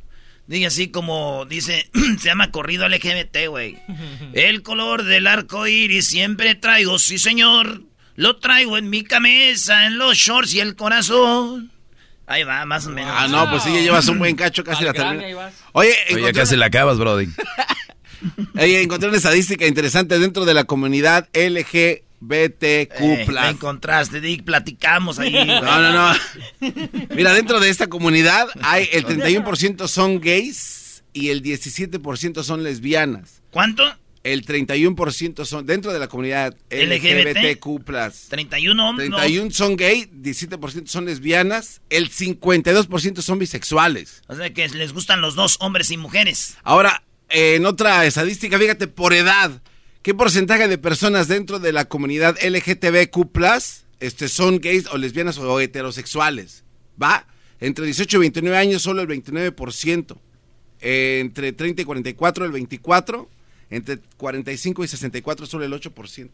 Dice 0.47 0.67
así 0.67 0.89
como, 0.89 1.45
dice, 1.47 1.89
se 2.19 2.27
llama 2.27 2.51
corrido 2.51 2.89
LGBT, 2.89 3.49
güey. 3.49 3.79
El 4.35 4.63
color 4.63 5.05
del 5.05 5.27
arco 5.27 5.67
iris 5.67 6.07
siempre 6.09 6.55
traigo, 6.55 6.99
sí 6.99 7.19
señor. 7.19 7.83
Lo 8.17 8.37
traigo 8.37 8.79
en 8.79 8.91
mi 8.91 9.03
camisa, 9.05 9.87
en 9.87 9.99
los 9.99 10.17
shorts 10.17 10.55
y 10.55 10.61
el 10.61 10.77
corazón. 10.77 11.73
Ahí 12.27 12.43
va, 12.45 12.65
más 12.65 12.87
o 12.87 12.91
menos. 12.91 13.13
Ah, 13.15 13.27
no, 13.29 13.51
pues 13.51 13.65
sí, 13.65 13.73
ya 13.75 13.81
llevas 13.81 14.07
un 14.09 14.19
buen 14.19 14.35
cacho, 14.37 14.63
casi 14.65 14.81
Al 14.81 14.87
la 14.87 14.93
terminas. 14.93 15.55
Oye, 15.73 15.95
Oye, 16.15 16.33
casi 16.33 16.57
la 16.57 16.67
acabas, 16.67 16.97
Brody. 16.99 17.27
oye, 18.57 18.83
encontré 18.83 19.09
una 19.09 19.19
estadística 19.19 19.67
interesante 19.67 20.19
dentro 20.19 20.45
de 20.45 20.55
la 20.55 20.65
comunidad 20.65 21.29
LGBTQ+. 22.29 22.91
Eh, 23.01 23.27
me 23.29 23.49
encontraste, 23.49 24.21
Dick, 24.21 24.45
platicamos 24.45 25.19
ahí. 25.19 25.33
güey. 25.33 25.47
No, 25.47 25.81
no, 25.81 25.93
no. 25.93 26.19
Mira, 27.15 27.33
dentro 27.33 27.61
de 27.61 27.69
esta 27.69 27.87
comunidad 27.89 28.49
hay 28.63 28.89
el 28.93 29.05
31% 29.07 29.89
son 29.89 30.21
gays 30.21 31.05
y 31.13 31.31
el 31.31 31.43
17% 31.43 32.43
son 32.43 32.63
lesbianas. 32.63 33.43
¿Cuánto? 33.51 33.85
El 34.25 34.47
31% 34.47 35.45
son 35.45 35.67
dentro 35.67 35.93
de 35.93 35.99
la 35.99 36.09
comunidad 36.09 36.57
LGBT. 36.71 37.37
LGBTQ+. 37.37 37.85
31 38.31 38.89
hombres. 38.89 39.11
31 39.11 39.51
son 39.51 39.77
gay, 39.77 40.09
17% 40.11 40.87
son 40.87 41.05
lesbianas, 41.05 41.83
el 41.91 42.11
52% 42.11 43.21
son 43.21 43.39
bisexuales. 43.39 44.23
O 44.27 44.35
sea 44.35 44.51
que 44.53 44.67
les 44.69 44.95
gustan 44.95 45.21
los 45.21 45.35
dos, 45.35 45.59
hombres 45.61 45.91
y 45.91 45.99
mujeres. 45.99 46.57
Ahora, 46.63 47.05
en 47.29 47.67
otra 47.67 48.07
estadística, 48.07 48.59
fíjate, 48.59 48.87
por 48.89 49.13
edad, 49.13 49.61
¿qué 50.05 50.15
porcentaje 50.15 50.69
de 50.69 50.79
personas 50.79 51.27
dentro 51.27 51.59
de 51.59 51.73
la 51.73 51.87
comunidad 51.87 52.37
LGTBQ+, 52.41 53.27
este, 53.99 54.29
son 54.29 54.61
gays 54.61 54.87
o 54.87 54.99
lesbianas 54.99 55.39
o 55.39 55.59
heterosexuales? 55.61 56.63
¿Va? 57.03 57.27
Entre 57.59 57.85
18 57.87 58.19
y 58.19 58.21
29 58.21 58.57
años, 58.57 58.83
solo 58.83 59.03
el 59.03 59.09
29%. 59.09 60.17
Eh, 60.81 61.19
entre 61.21 61.53
30 61.53 61.83
y 61.83 61.85
44, 61.85 62.45
el 62.45 62.53
24%. 62.53 63.29
Entre 63.71 63.99
45 64.19 64.85
y 64.85 64.89
64, 64.89 65.47
solo 65.47 65.65
el 65.65 65.73
8%. 65.73 66.31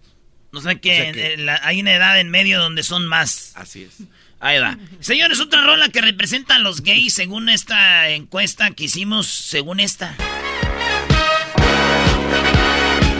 O 0.52 0.60
sea 0.60 0.74
que, 0.74 0.90
O 0.90 0.94
sea 1.04 1.12
que- 1.12 1.34
en 1.34 1.46
la- 1.46 1.60
hay 1.62 1.80
una 1.80 1.94
edad 1.94 2.18
en 2.20 2.28
medio 2.28 2.58
donde 2.60 2.82
son 2.82 3.06
más. 3.06 3.52
Así 3.54 3.84
es. 3.84 3.98
Ahí 4.40 4.58
va. 4.58 4.76
Señores, 4.98 5.38
otra 5.38 5.64
rola 5.64 5.88
que 5.90 6.00
representa 6.00 6.56
a 6.56 6.58
los 6.58 6.82
gays 6.82 7.14
según 7.14 7.48
esta 7.48 8.08
encuesta 8.10 8.72
que 8.72 8.84
hicimos, 8.84 9.28
según 9.28 9.78
esta. 9.80 10.16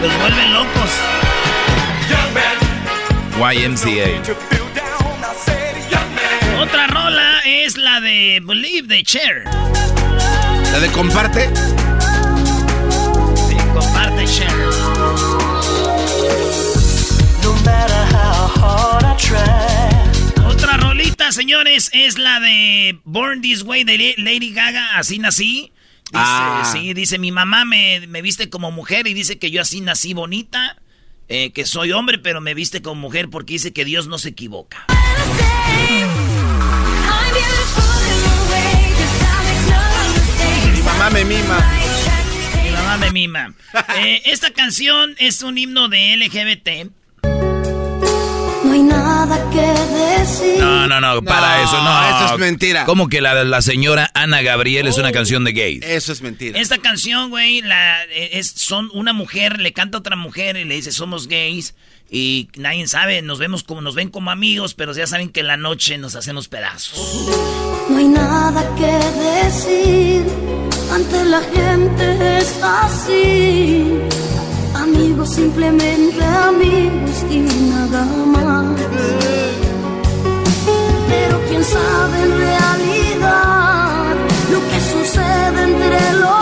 Los 0.03 0.19
vuelven 0.19 0.55
locos. 0.55 0.91
YMCA. 3.39 4.23
Otra 6.61 6.87
rola 6.87 7.41
es 7.45 7.77
la 7.77 8.01
de 8.01 8.41
Believe 8.43 8.89
de 8.89 9.03
Cher. 9.03 9.45
La 10.73 10.81
de 10.81 10.89
comparte. 10.93 11.51
Sí, 13.49 13.57
comparte 13.75 14.25
Cher. 14.27 14.49
Otra 20.47 20.77
rolita, 20.79 21.31
señores, 21.33 21.91
es 21.93 22.19
la 22.19 22.41
de 22.41 22.99
Born 23.05 23.43
This 23.43 23.63
Way 23.63 23.85
de 23.85 24.15
Lady 24.17 24.53
Gaga. 24.53 24.97
Así 24.97 25.19
nací. 25.19 25.73
Dice, 26.11 26.23
Ah. 26.25 26.69
Sí, 26.73 26.93
dice, 26.95 27.19
mi 27.19 27.31
mamá 27.33 27.65
me, 27.65 28.07
me 28.09 28.21
viste 28.23 28.51
como 28.51 28.71
mujer 28.71 29.07
y 29.07 29.15
dice 29.15 29.39
que 29.39 29.51
yo 29.51 29.63
así 29.63 29.81
nací 29.81 30.13
bonita. 30.15 30.77
eh, 31.29 31.53
que 31.53 31.65
soy 31.65 31.93
hombre, 31.93 32.19
pero 32.19 32.41
me 32.41 32.55
viste 32.55 32.83
como 32.83 33.01
mujer 33.01 33.29
porque 33.31 33.53
dice 33.53 33.73
que 33.73 33.85
Dios 33.85 34.09
no 34.09 34.19
se 34.19 34.31
equivoca. 34.31 34.87
Mi 40.73 40.83
mamá 40.83 41.11
me 41.11 41.25
mima. 41.25 41.59
Mi 42.65 42.71
mamá 42.71 42.97
me 42.97 43.11
mima. 43.11 43.55
Eh, 43.99 44.23
esta 44.27 44.51
canción 44.53 45.15
es 45.19 45.43
un 45.43 45.57
himno 45.59 45.89
de 45.89 46.17
LGBT. 46.17 46.91
No 48.71 48.77
hay 48.77 48.83
nada 48.85 49.51
que 49.51 49.61
decir. 50.23 50.61
No, 50.61 50.87
no, 50.87 51.01
no, 51.01 51.23
para 51.23 51.57
No, 51.59 51.65
eso, 51.65 51.83
no. 51.83 52.25
eso 52.25 52.35
es 52.35 52.41
mentira. 52.41 52.85
¿Cómo 52.85 53.09
que 53.09 53.21
la, 53.21 53.43
la 53.43 53.63
señora 53.63 54.13
Ana 54.15 54.43
Gabriel 54.43 54.87
es 54.87 54.97
una 54.97 55.11
canción 55.11 55.43
de 55.43 55.53
gays? 55.53 55.83
Eso 55.85 56.13
es 56.13 56.23
mentira. 56.23 56.57
Esta 56.57 56.79
canción, 56.79 57.31
güey, 57.31 57.63
la, 57.63 58.05
eh, 58.05 58.31
es, 58.35 58.47
son 58.47 58.89
una 58.95 59.13
mujer, 59.13 59.59
le 59.59 59.73
canta 59.73 59.99
a 59.99 60.01
otra 60.01 60.15
mujer 60.15 60.57
y 60.57 60.63
le 60.65 60.77
dice, 60.77 60.93
somos 60.93 61.27
gays. 61.27 61.75
Y 62.13 62.49
nadie 62.55 62.87
sabe, 62.87 63.23
nos 63.23 63.41
vemos 63.41 63.65
como, 63.65 63.81
nos 63.81 63.97
ven 63.97 64.09
como 64.09 64.31
amigos, 64.31 64.75
pero 64.75 64.93
ya 64.93 65.09
saben 65.09 65.31
que 65.31 65.41
en 65.41 65.49
la 65.49 65.57
noche 65.57 65.99
nos 65.99 66.15
hacemos 66.15 66.47
pedazos. 66.47 67.29
No 67.89 67.97
hay 67.99 68.07
nada 68.07 68.63
que 68.77 69.47
decir. 69.47 70.23
Ante 70.93 71.25
la 71.25 71.41
gente 71.41 72.39
es 72.39 72.55
así. 72.63 73.99
Amigos, 75.01 75.31
simplemente 75.31 76.23
amigos 76.23 77.25
y 77.31 77.39
nada 77.71 78.05
más. 78.27 78.67
Pero 81.09 81.41
quién 81.49 81.65
sabe 81.65 82.23
en 82.23 82.33
realidad 82.39 84.15
lo 84.53 84.61
que 84.69 84.79
sucede 84.93 85.63
entre 85.63 86.13
los 86.21 86.40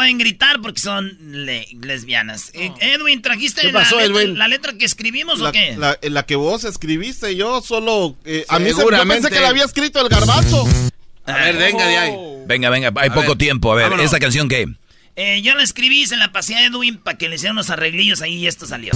pueden 0.00 0.16
gritar 0.16 0.62
porque 0.62 0.80
son 0.80 1.18
le- 1.44 1.68
lesbianas. 1.82 2.52
Eh, 2.54 2.72
Edwin, 2.80 3.20
¿trajiste 3.20 3.60
¿Qué 3.60 3.70
la, 3.70 3.82
letra, 3.82 4.02
Edwin? 4.02 4.38
la 4.38 4.48
letra 4.48 4.72
que 4.72 4.86
escribimos 4.86 5.40
La, 5.40 5.50
o 5.50 5.52
qué? 5.52 5.76
la- 5.76 5.98
la 6.00 6.22
que 6.24 6.36
vos 6.36 6.64
escribiste, 6.64 7.36
yo 7.36 7.60
solo. 7.60 8.16
eh, 8.24 8.46
a 8.48 8.58
mí 8.58 8.70
se, 8.72 8.80
yo 8.80 8.88
pensé 9.06 9.28
que 9.28 9.40
la 9.40 9.48
había 9.50 9.64
escrito 9.64 10.00
el 10.00 10.08
garbanzo. 10.08 10.66
A 11.26 11.34
ver, 11.34 11.56
venga 11.58 11.86
de 11.86 11.98
ahí. 11.98 12.14
Venga, 12.46 12.70
venga, 12.70 12.90
hay 12.96 13.10
A 13.10 13.12
poco 13.14 13.28
ver, 13.28 13.36
tiempo. 13.38 13.72
A 13.72 13.74
ver, 13.74 13.84
vámonos. 13.84 14.06
¿esta 14.06 14.18
canción 14.18 14.48
qué? 14.48 14.66
Eh, 15.16 15.42
yo 15.42 15.54
la 15.54 15.62
escribí, 15.62 16.06
se 16.06 16.16
la 16.16 16.32
pasé 16.32 16.56
a 16.56 16.64
Edwin 16.64 16.96
para 16.96 17.18
que 17.18 17.28
le 17.28 17.34
hicieran 17.34 17.56
unos 17.56 17.68
arreglillos 17.68 18.22
ahí 18.22 18.36
y 18.36 18.46
esto 18.46 18.66
salió. 18.66 18.92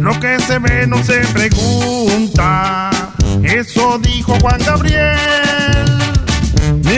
Lo 0.00 0.18
que 0.20 0.38
se 0.38 0.60
ve 0.60 0.86
no 0.86 1.02
se 1.02 1.18
pregunta. 1.34 2.90
Eso 3.42 3.98
dijo 3.98 4.38
Juan 4.40 4.60
Gabriel. 4.64 5.67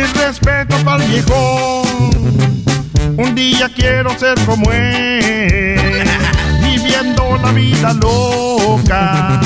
Mi 0.00 0.06
respeto 0.06 0.76
para 0.82 1.04
el 1.04 1.10
viejón. 1.10 2.10
Un 3.18 3.34
día 3.34 3.68
quiero 3.68 4.18
ser 4.18 4.34
como 4.46 4.72
él. 4.72 6.08
Viviendo 6.62 7.36
la 7.42 7.52
vida 7.52 7.92
loca. 7.92 9.40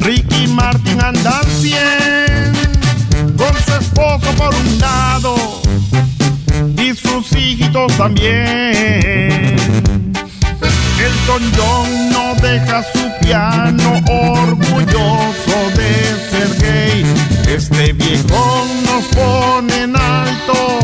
Ricky 0.00 0.46
Martin 0.48 1.00
anda 1.00 1.38
al 1.38 1.46
100. 1.46 2.52
Con 3.38 3.54
su 3.64 3.74
esposo 3.80 4.30
por 4.36 4.54
un 4.54 4.78
lado. 4.78 5.36
Y 6.76 6.94
sus 6.94 7.32
hijitos 7.32 7.96
también. 7.96 9.56
Elton 11.00 11.42
John 11.56 12.10
no 12.10 12.34
deja 12.42 12.82
su 12.92 13.10
piano 13.22 14.02
orgulloso 14.06 15.70
de 15.74 16.20
ser 16.30 16.60
gay. 16.60 17.23
Este 17.54 17.92
viejo 17.92 18.66
nos 18.84 19.04
pone 19.14 19.82
en 19.82 19.94
alto, 19.94 20.80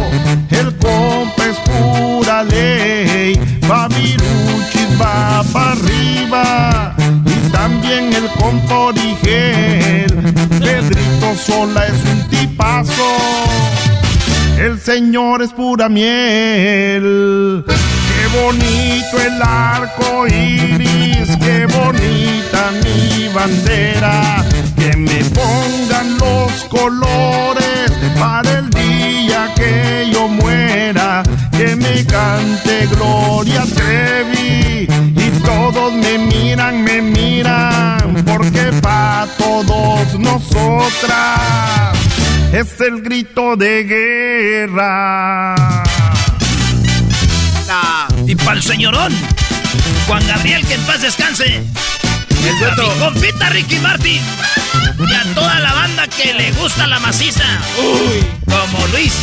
el 0.50 0.72
compa 0.76 1.44
es 1.44 1.56
pura 1.68 2.44
ley. 2.44 3.34
Fabiruchis 3.62 5.00
va 5.00 5.42
para 5.52 5.72
arriba 5.72 6.94
y 7.26 7.50
también 7.50 8.12
el 8.14 8.28
compa 8.38 8.78
Origel. 8.90 10.14
Pedrito 10.60 11.34
Sola 11.44 11.86
es 11.86 12.04
un 12.04 12.28
tipazo. 12.28 13.16
El 14.56 14.78
Señor 14.80 15.42
es 15.42 15.50
pura 15.50 15.88
miel. 15.88 17.64
Qué 17.66 18.40
bonito 18.40 19.20
el 19.20 19.42
arco 19.42 20.24
iris, 20.28 21.36
qué 21.40 21.66
bonita 21.66 22.70
mi 22.84 23.26
bandera. 23.34 24.44
Me 25.00 25.24
pongan 25.24 26.18
los 26.18 26.52
colores 26.64 27.90
para 28.18 28.58
el 28.58 28.70
día 28.70 29.52
que 29.56 30.10
yo 30.12 30.28
muera. 30.28 31.22
Que 31.52 31.74
me 31.74 32.04
cante 32.04 32.86
Gloria 32.86 33.64
Trevi 33.74 34.86
y 35.16 35.30
todos 35.44 35.92
me 35.94 36.18
miran, 36.18 36.84
me 36.84 37.00
miran. 37.00 38.24
Porque 38.26 38.70
para 38.82 39.26
todos 39.38 40.18
nosotras 40.18 41.40
es 42.52 42.80
el 42.80 43.00
grito 43.00 43.56
de 43.56 43.84
guerra. 43.84 45.54
Y 48.26 48.34
para 48.36 48.58
el 48.58 48.62
señorón, 48.62 49.12
Juan 50.06 50.26
Gabriel, 50.26 50.64
que 50.66 50.74
en 50.74 50.82
paz 50.82 51.02
descanse. 51.02 51.64
El 52.42 52.64
a 52.64 52.76
mi 52.76 52.98
compita 52.98 53.50
Ricky 53.50 53.76
Martin. 53.80 54.22
Y 54.98 55.14
a 55.14 55.34
toda 55.34 55.60
la 55.60 55.72
banda 55.72 56.08
que 56.08 56.32
le 56.32 56.50
gusta 56.52 56.86
la 56.86 56.98
maciza. 56.98 57.44
Uy, 57.78 58.24
como 58.46 58.86
Luis. 58.88 59.14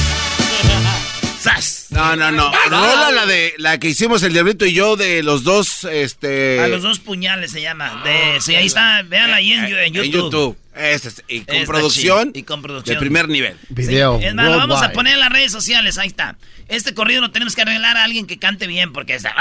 ¡Sas! 1.40 1.88
No, 1.90 2.16
no, 2.16 2.32
no. 2.32 2.52
Rola 2.70 3.12
la 3.12 3.26
de 3.26 3.54
la 3.58 3.80
que 3.80 3.90
hicimos 3.90 4.22
el 4.24 4.34
diablito 4.34 4.66
y 4.66 4.74
yo 4.74 4.96
de 4.96 5.24
los 5.24 5.44
dos, 5.44 5.86
este. 5.86 6.60
A 6.60 6.68
los 6.68 6.84
dos 6.84 7.00
puñales 7.00 7.52
se 7.52 7.62
llama. 7.62 8.02
De, 8.04 8.40
sí, 8.42 8.56
ahí 8.56 8.68
está, 8.68 9.02
véanla 9.04 9.38
ahí 9.38 9.52
en, 9.54 9.66
en 9.66 9.94
YouTube. 9.94 10.06
En 10.06 10.12
YouTube. 10.12 10.58
Ese 10.78 11.10
es- 11.10 11.24
y 11.28 11.42
con 11.42 11.66
producción. 11.66 12.28
chido, 12.28 12.40
y 12.40 12.44
con 12.44 12.62
producción. 12.62 12.96
De 12.96 13.00
primer 13.00 13.28
nivel. 13.30 13.58
Video. 13.70 14.20
Es 14.22 14.34
más, 14.34 14.46
lo 14.46 14.58
vamos 14.58 14.82
a 14.82 14.92
poner 14.92 15.14
en 15.14 15.20
las 15.20 15.30
redes 15.30 15.52
sociales, 15.52 15.98
ahí 15.98 16.08
está. 16.08 16.38
Este 16.68 16.94
corrido 16.94 17.22
lo 17.22 17.32
tenemos 17.32 17.56
que 17.56 17.62
arreglar 17.62 17.98
a 17.98 18.04
alguien 18.04 18.28
que 18.28 18.38
cante 18.40 18.68
bien, 18.68 18.92
porque 18.94 19.16
está... 19.16 19.34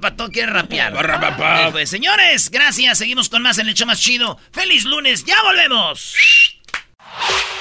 Para 0.00 0.16
todo 0.16 0.30
quiere 0.30 0.52
rapear. 0.52 0.92
Eh, 0.94 1.68
Pues 1.72 1.88
señores, 1.90 2.50
gracias. 2.50 2.98
Seguimos 2.98 3.28
con 3.28 3.42
más 3.42 3.58
en 3.58 3.66
el 3.66 3.72
hecho 3.72 3.86
más 3.86 4.00
chido. 4.00 4.38
¡Feliz 4.52 4.84
lunes! 4.84 5.24
¡Ya 5.24 5.42
volvemos! 5.42 6.14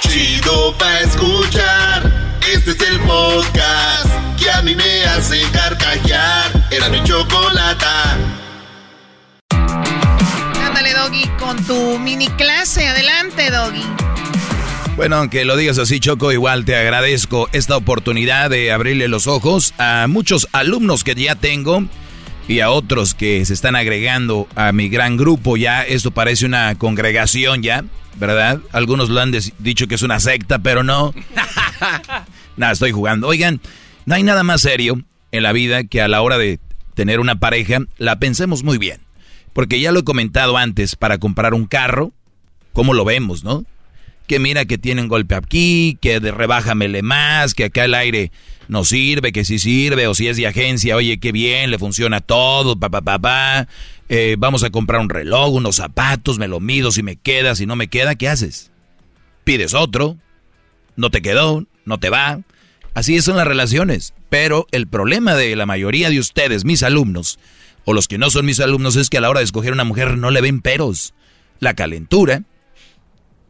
Chido 0.02 0.78
pa' 0.78 1.00
escuchar. 1.02 2.40
Este 2.52 2.72
es 2.72 2.82
el 2.82 3.00
podcast 3.02 4.08
que 4.42 4.50
a 4.52 4.62
mí 4.62 4.76
me 4.76 5.04
hace 5.06 5.42
carcajear. 5.52 6.52
Era 6.72 6.90
mi 6.90 7.04
chocolata. 7.04 8.18
Doggy, 10.90 11.28
con 11.40 11.64
tu 11.66 12.00
mini 12.00 12.28
clase. 12.30 12.88
Adelante, 12.88 13.52
Doggy. 13.52 13.84
Bueno, 14.96 15.18
aunque 15.18 15.46
lo 15.46 15.56
digas 15.56 15.78
así, 15.78 16.00
Choco, 16.00 16.32
igual 16.32 16.66
te 16.66 16.76
agradezco 16.76 17.48
esta 17.54 17.78
oportunidad 17.78 18.50
de 18.50 18.72
abrirle 18.72 19.08
los 19.08 19.28
ojos 19.28 19.74
a 19.78 20.08
muchos 20.10 20.48
alumnos 20.52 21.04
que 21.04 21.16
ya 21.16 21.36
tengo 21.36 21.86
y 22.48 22.60
a 22.60 22.70
otros 22.70 23.14
que 23.14 23.46
se 23.46 23.54
están 23.54 23.76
agregando 23.76 24.48
a 24.56 24.72
mi 24.72 24.90
gran 24.90 25.18
grupo. 25.18 25.56
Ya 25.56 25.84
esto 25.84 26.12
parece 26.12 26.46
una 26.46 26.76
congregación 26.76 27.64
ya, 27.64 27.86
¿verdad? 28.16 28.60
Algunos 28.74 29.10
lo 29.10 29.22
han 29.22 29.32
dicho 29.60 29.88
que 29.88 29.96
es 29.96 30.02
una 30.02 30.20
secta, 30.20 30.60
pero 30.60 30.84
no. 30.84 31.14
nada, 32.58 32.74
estoy 32.74 32.92
jugando. 32.92 33.28
Oigan, 33.28 33.62
no 34.06 34.16
hay 34.16 34.24
nada 34.24 34.44
más 34.44 34.62
serio 34.62 35.02
en 35.32 35.44
la 35.44 35.54
vida 35.54 35.84
que 35.86 36.02
a 36.02 36.08
la 36.08 36.22
hora 36.22 36.38
de 36.38 36.60
tener 36.94 37.20
una 37.20 37.40
pareja 37.40 37.80
la 37.98 38.20
pensemos 38.20 38.64
muy 38.64 38.78
bien. 38.78 39.00
Porque 39.54 39.80
ya 39.80 39.92
lo 39.92 40.00
he 40.00 40.04
comentado 40.04 40.58
antes, 40.58 40.96
para 40.96 41.18
comprar 41.18 41.54
un 41.54 41.66
carro, 41.66 42.12
¿cómo 42.74 42.94
lo 42.94 43.06
vemos, 43.06 43.44
no? 43.44 43.66
que 44.32 44.40
mira 44.40 44.64
que 44.64 44.78
tienen 44.78 45.10
golpe 45.10 45.36
aquí, 45.36 45.98
que 46.00 46.22
de 46.22 46.32
rebájamele 46.32 47.02
más, 47.02 47.54
que 47.54 47.66
acá 47.66 47.84
el 47.84 47.94
aire 47.94 48.32
no 48.70 48.86
sirve, 48.86 49.34
que 49.34 49.44
sí 49.44 49.60
sirve, 49.60 50.08
o 50.08 50.16
si 50.16 50.30
es 50.30 50.38
de 50.38 50.48
agencia, 50.48 50.96
oye, 50.96 51.20
qué 51.20 51.34
bien, 51.34 51.70
le 51.70 51.78
funciona 51.78 52.22
todo, 52.22 52.80
pa, 52.80 52.88
pa, 52.88 53.02
pa, 53.02 53.20
pa. 53.20 53.68
Eh, 54.08 54.38
vamos 54.40 54.64
a 54.64 54.70
comprar 54.70 55.02
un 55.02 55.10
reloj, 55.10 55.56
unos 55.56 55.76
zapatos, 55.76 56.40
me 56.40 56.48
lo 56.48 56.62
mido, 56.62 56.92
si 56.92 57.04
me 57.04 57.18
queda, 57.18 57.56
si 57.56 57.66
no 57.66 57.76
me 57.76 57.90
queda, 57.90 58.16
¿qué 58.16 58.30
haces? 58.30 58.72
Pides 59.44 59.74
otro, 59.74 60.16
no 60.96 61.12
te 61.12 61.22
quedó, 61.22 61.66
no 61.84 62.00
te 62.00 62.10
va. 62.10 62.40
Así 62.94 63.22
son 63.22 63.36
las 63.36 63.48
relaciones. 63.48 64.14
Pero 64.30 64.66
el 64.72 64.88
problema 64.88 65.36
de 65.36 65.58
la 65.58 65.66
mayoría 65.66 66.10
de 66.10 66.20
ustedes, 66.20 66.64
mis 66.64 66.84
alumnos, 66.84 67.38
o 67.86 67.94
los 67.94 68.08
que 68.08 68.18
no 68.18 68.30
son 68.30 68.46
mis 68.46 68.60
alumnos, 68.60 68.96
es 68.96 69.10
que 69.10 69.18
a 69.18 69.22
la 69.22 69.30
hora 69.30 69.40
de 69.40 69.46
escoger 69.46 69.74
una 69.74 69.84
mujer 69.84 70.18
no 70.18 70.32
le 70.32 70.42
ven 70.42 70.62
peros. 70.62 71.14
La 71.60 71.74
calentura, 71.74 72.44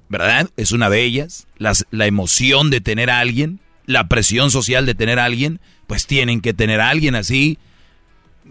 ¿verdad? 0.09 0.49
Es 0.57 0.71
una 0.71 0.89
de 0.89 1.03
ellas. 1.03 1.47
Las- 1.57 1.85
la 1.91 2.05
emoción 2.07 2.69
de 2.69 2.81
tener 2.81 3.09
a 3.09 3.19
alguien, 3.19 3.59
la 3.85 4.07
presión 4.07 4.51
social 4.51 4.85
de 4.85 4.95
tener 4.95 5.19
a 5.19 5.25
alguien, 5.25 5.59
pues 5.87 6.05
tienen 6.07 6.41
que 6.41 6.53
tener 6.53 6.81
a 6.81 6.89
alguien 6.89 7.15
así, 7.15 7.57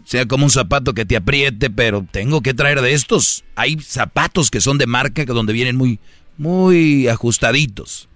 sea 0.05 0.27
como 0.27 0.45
un 0.45 0.51
zapato 0.51 0.95
que 0.95 1.05
te 1.05 1.17
apriete, 1.17 1.71
pero 1.71 2.07
tengo 2.11 2.41
que 2.43 2.55
traer 2.55 2.81
de 2.81 2.93
estos. 2.95 3.45
Hay 3.57 3.79
zapatos 3.81 4.51
que 4.51 4.61
son 4.61 4.79
de 4.79 4.87
marca 4.87 5.25
que 5.27 5.33
donde 5.33 5.53
vienen 5.53 5.77
muy, 5.77 5.99
muy 6.39 7.09
ajustaditos. 7.09 8.09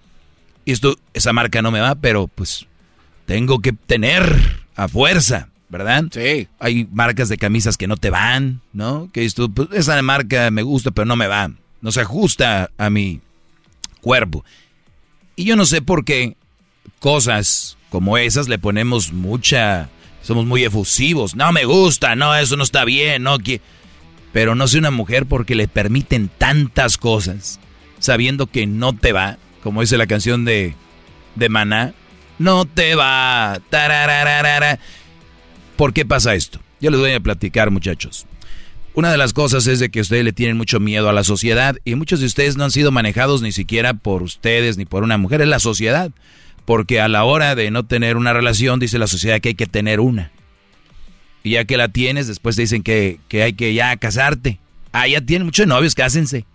y 0.67 0.71
esto, 0.71 0.97
esa 1.13 1.31
marca 1.31 1.61
no 1.61 1.69
me 1.69 1.79
va, 1.79 1.93
pero 1.93 2.27
pues 2.27 2.65
tengo 3.27 3.59
que 3.59 3.71
tener 3.73 4.63
a 4.75 4.87
fuerza, 4.87 5.49
¿verdad? 5.69 6.05
Sí. 6.11 6.47
Hay 6.59 6.87
marcas 6.91 7.29
de 7.29 7.37
camisas 7.37 7.77
que 7.77 7.87
no 7.87 7.97
te 7.97 8.09
van, 8.09 8.61
¿no? 8.73 9.09
Que 9.11 9.25
esto, 9.25 9.49
pues, 9.49 9.69
esa 9.73 10.01
marca 10.01 10.51
me 10.51 10.63
gusta, 10.63 10.91
pero 10.91 11.05
no 11.05 11.15
me 11.15 11.27
va. 11.27 11.51
No 11.81 11.91
se 11.91 12.01
ajusta 12.01 12.71
a 12.77 12.89
mi 12.89 13.21
cuerpo. 14.01 14.43
Y 15.35 15.45
yo 15.45 15.55
no 15.55 15.65
sé 15.65 15.81
por 15.81 16.05
qué 16.05 16.35
cosas 16.99 17.77
como 17.89 18.17
esas 18.17 18.47
le 18.47 18.59
ponemos 18.59 19.13
mucha... 19.13 19.89
Somos 20.21 20.45
muy 20.45 20.63
efusivos. 20.63 21.35
No 21.35 21.51
me 21.51 21.65
gusta, 21.65 22.15
no, 22.15 22.35
eso 22.35 22.57
no 22.57 22.63
está 22.63 22.83
bien, 22.83 23.23
no 23.23 23.37
que... 23.37 23.61
Pero 24.33 24.55
no 24.55 24.67
soy 24.67 24.79
una 24.79 24.91
mujer 24.91 25.27
porque 25.27 25.55
le 25.55 25.67
permiten 25.67 26.29
tantas 26.29 26.97
cosas, 26.97 27.59
sabiendo 27.99 28.47
que 28.47 28.67
no 28.67 28.91
te 28.91 29.13
va, 29.13 29.37
como 29.63 29.79
dice 29.79 29.97
la 29.97 30.07
canción 30.07 30.43
de, 30.43 30.75
de 31.35 31.47
Maná, 31.47 31.93
no 32.37 32.65
te 32.65 32.95
va. 32.95 33.61
tarararara. 33.69 34.79
¿Por 35.75 35.93
qué 35.93 36.05
pasa 36.05 36.35
esto? 36.35 36.59
Yo 36.79 36.89
les 36.89 36.99
voy 36.99 37.11
a 37.11 37.19
platicar, 37.19 37.69
muchachos. 37.69 38.25
Una 38.93 39.11
de 39.11 39.17
las 39.17 39.33
cosas 39.33 39.67
es 39.67 39.79
de 39.79 39.89
que 39.89 39.99
ustedes 39.99 40.23
le 40.23 40.31
tienen 40.31 40.55
mucho 40.55 40.79
miedo 40.79 41.09
a 41.09 41.13
la 41.13 41.25
sociedad 41.25 41.75
y 41.83 41.95
muchos 41.95 42.21
de 42.21 42.27
ustedes 42.27 42.55
no 42.55 42.63
han 42.63 42.71
sido 42.71 42.91
manejados 42.91 43.41
ni 43.41 43.51
siquiera 43.51 43.93
por 43.93 44.23
ustedes 44.23 44.77
ni 44.77 44.85
por 44.85 45.03
una 45.03 45.17
mujer, 45.17 45.41
es 45.41 45.49
la 45.49 45.59
sociedad. 45.59 46.11
Porque 46.63 47.01
a 47.01 47.09
la 47.09 47.25
hora 47.25 47.55
de 47.55 47.69
no 47.71 47.85
tener 47.85 48.15
una 48.15 48.31
relación 48.31 48.79
dice 48.79 48.97
la 48.97 49.07
sociedad 49.07 49.41
que 49.41 49.49
hay 49.49 49.55
que 49.55 49.67
tener 49.67 49.99
una. 49.99 50.31
Y 51.43 51.51
ya 51.51 51.65
que 51.65 51.77
la 51.77 51.89
tienes, 51.89 52.27
después 52.27 52.55
te 52.55 52.63
dicen 52.63 52.81
que, 52.81 53.19
que 53.27 53.43
hay 53.43 53.53
que 53.53 53.73
ya 53.73 53.95
casarte. 53.97 54.59
Ah, 54.93 55.07
ya 55.07 55.21
tienen 55.21 55.45
muchos 55.45 55.67
novios, 55.67 55.93
cásense. 55.93 56.45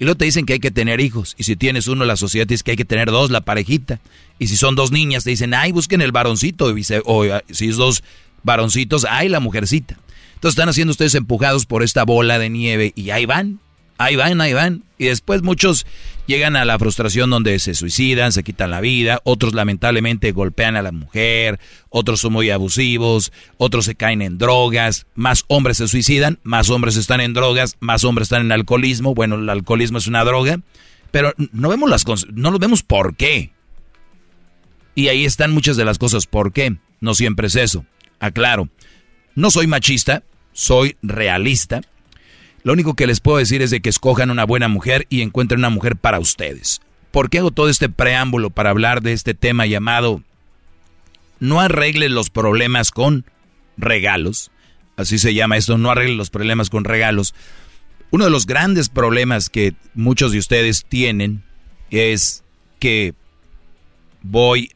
Y 0.00 0.04
luego 0.04 0.16
te 0.16 0.24
dicen 0.24 0.46
que 0.46 0.54
hay 0.54 0.58
que 0.60 0.70
tener 0.70 1.00
hijos. 1.00 1.34
Y 1.38 1.44
si 1.44 1.54
tienes 1.54 1.86
uno, 1.86 2.06
la 2.06 2.16
sociedad 2.16 2.46
dice 2.46 2.64
que 2.64 2.70
hay 2.70 2.76
que 2.78 2.86
tener 2.86 3.10
dos, 3.10 3.30
la 3.30 3.42
parejita. 3.42 4.00
Y 4.38 4.46
si 4.46 4.56
son 4.56 4.74
dos 4.74 4.90
niñas, 4.90 5.24
te 5.24 5.30
dicen, 5.30 5.52
ay, 5.52 5.72
busquen 5.72 6.00
el 6.00 6.10
varoncito. 6.10 6.74
O 7.04 7.24
ah, 7.24 7.42
si 7.50 7.68
es 7.68 7.76
dos 7.76 8.02
varoncitos, 8.42 9.06
ay, 9.08 9.28
la 9.28 9.40
mujercita. 9.40 9.98
Entonces 10.34 10.52
están 10.56 10.68
haciendo 10.68 10.92
ustedes 10.92 11.14
empujados 11.14 11.66
por 11.66 11.82
esta 11.82 12.04
bola 12.04 12.38
de 12.38 12.48
nieve 12.48 12.92
y 12.96 13.10
ahí 13.10 13.26
van, 13.26 13.60
ahí 13.98 14.16
van, 14.16 14.40
ahí 14.40 14.54
van. 14.54 14.84
Y 14.96 15.06
después 15.06 15.42
muchos 15.42 15.86
llegan 16.26 16.56
a 16.56 16.64
la 16.64 16.78
frustración 16.78 17.28
donde 17.28 17.58
se 17.58 17.74
suicidan, 17.74 18.32
se 18.32 18.42
quitan 18.42 18.70
la 18.70 18.80
vida, 18.80 19.20
otros 19.24 19.54
lamentablemente 19.54 20.32
golpean 20.32 20.76
a 20.76 20.82
la 20.82 20.92
mujer, 20.92 21.60
otros 21.90 22.20
son 22.20 22.32
muy 22.32 22.48
abusivos, 22.50 23.32
otros 23.58 23.84
se 23.84 23.94
caen 23.94 24.22
en 24.22 24.38
drogas, 24.38 25.06
más 25.14 25.44
hombres 25.48 25.76
se 25.76 25.88
suicidan, 25.88 26.38
más 26.42 26.70
hombres 26.70 26.96
están 26.96 27.20
en 27.20 27.34
drogas, 27.34 27.76
más 27.80 28.04
hombres 28.04 28.26
están 28.26 28.42
en 28.42 28.52
alcoholismo. 28.52 29.14
Bueno, 29.14 29.34
el 29.34 29.48
alcoholismo 29.50 29.98
es 29.98 30.06
una 30.06 30.24
droga, 30.24 30.60
pero 31.10 31.34
no 31.52 31.68
vemos 31.68 31.90
las 31.90 32.04
no 32.32 32.50
lo 32.50 32.58
vemos 32.58 32.82
por 32.82 33.16
qué. 33.16 33.52
Y 34.94 35.08
ahí 35.08 35.24
están 35.24 35.52
muchas 35.52 35.76
de 35.76 35.84
las 35.84 35.98
cosas. 35.98 36.26
¿Por 36.26 36.52
qué? 36.52 36.76
No 37.00 37.14
siempre 37.14 37.46
es 37.46 37.56
eso. 37.56 37.84
Aclaro. 38.20 38.68
No 39.34 39.50
soy 39.50 39.66
machista, 39.66 40.22
soy 40.52 40.96
realista. 41.02 41.80
Lo 42.62 42.74
único 42.74 42.94
que 42.94 43.06
les 43.06 43.20
puedo 43.20 43.38
decir 43.38 43.62
es 43.62 43.70
de 43.70 43.80
que 43.80 43.88
escojan 43.88 44.30
una 44.30 44.44
buena 44.44 44.68
mujer 44.68 45.06
y 45.08 45.22
encuentren 45.22 45.60
una 45.60 45.70
mujer 45.70 45.96
para 45.96 46.20
ustedes. 46.20 46.80
¿Por 47.10 47.30
qué 47.30 47.38
hago 47.38 47.50
todo 47.50 47.68
este 47.68 47.88
preámbulo 47.88 48.50
para 48.50 48.70
hablar 48.70 49.02
de 49.02 49.12
este 49.12 49.34
tema 49.34 49.66
llamado 49.66 50.22
No 51.40 51.60
arreglen 51.60 52.14
los 52.14 52.30
problemas 52.30 52.90
con 52.90 53.24
regalos? 53.76 54.50
Así 54.96 55.18
se 55.18 55.32
llama 55.32 55.56
esto, 55.56 55.78
no 55.78 55.90
arreglen 55.90 56.18
los 56.18 56.30
problemas 56.30 56.68
con 56.68 56.84
regalos. 56.84 57.34
Uno 58.10 58.24
de 58.24 58.30
los 58.30 58.46
grandes 58.46 58.88
problemas 58.88 59.48
que 59.48 59.74
muchos 59.94 60.32
de 60.32 60.38
ustedes 60.38 60.84
tienen 60.86 61.42
es 61.90 62.44
que 62.78 63.14
voy 64.22 64.72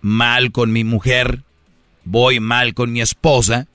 mal 0.00 0.52
con 0.52 0.72
mi 0.72 0.84
mujer, 0.84 1.42
voy 2.04 2.40
mal 2.40 2.74
con 2.74 2.92
mi 2.92 3.00
esposa. 3.00 3.66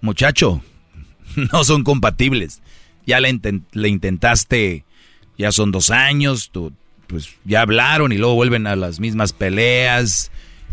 Muchacho, 0.00 0.62
no 1.52 1.64
son 1.64 1.84
compatibles. 1.84 2.62
Ya 3.06 3.20
le, 3.20 3.30
inten- 3.30 3.64
le 3.72 3.88
intentaste, 3.88 4.84
ya 5.38 5.52
son 5.52 5.70
dos 5.70 5.90
años, 5.90 6.50
tú, 6.50 6.72
pues 7.06 7.28
ya 7.44 7.60
hablaron 7.60 8.12
y 8.12 8.18
luego 8.18 8.34
vuelven 8.34 8.66
a 8.66 8.74
las 8.76 8.98
mismas 9.00 9.32
peleas. 9.32 10.30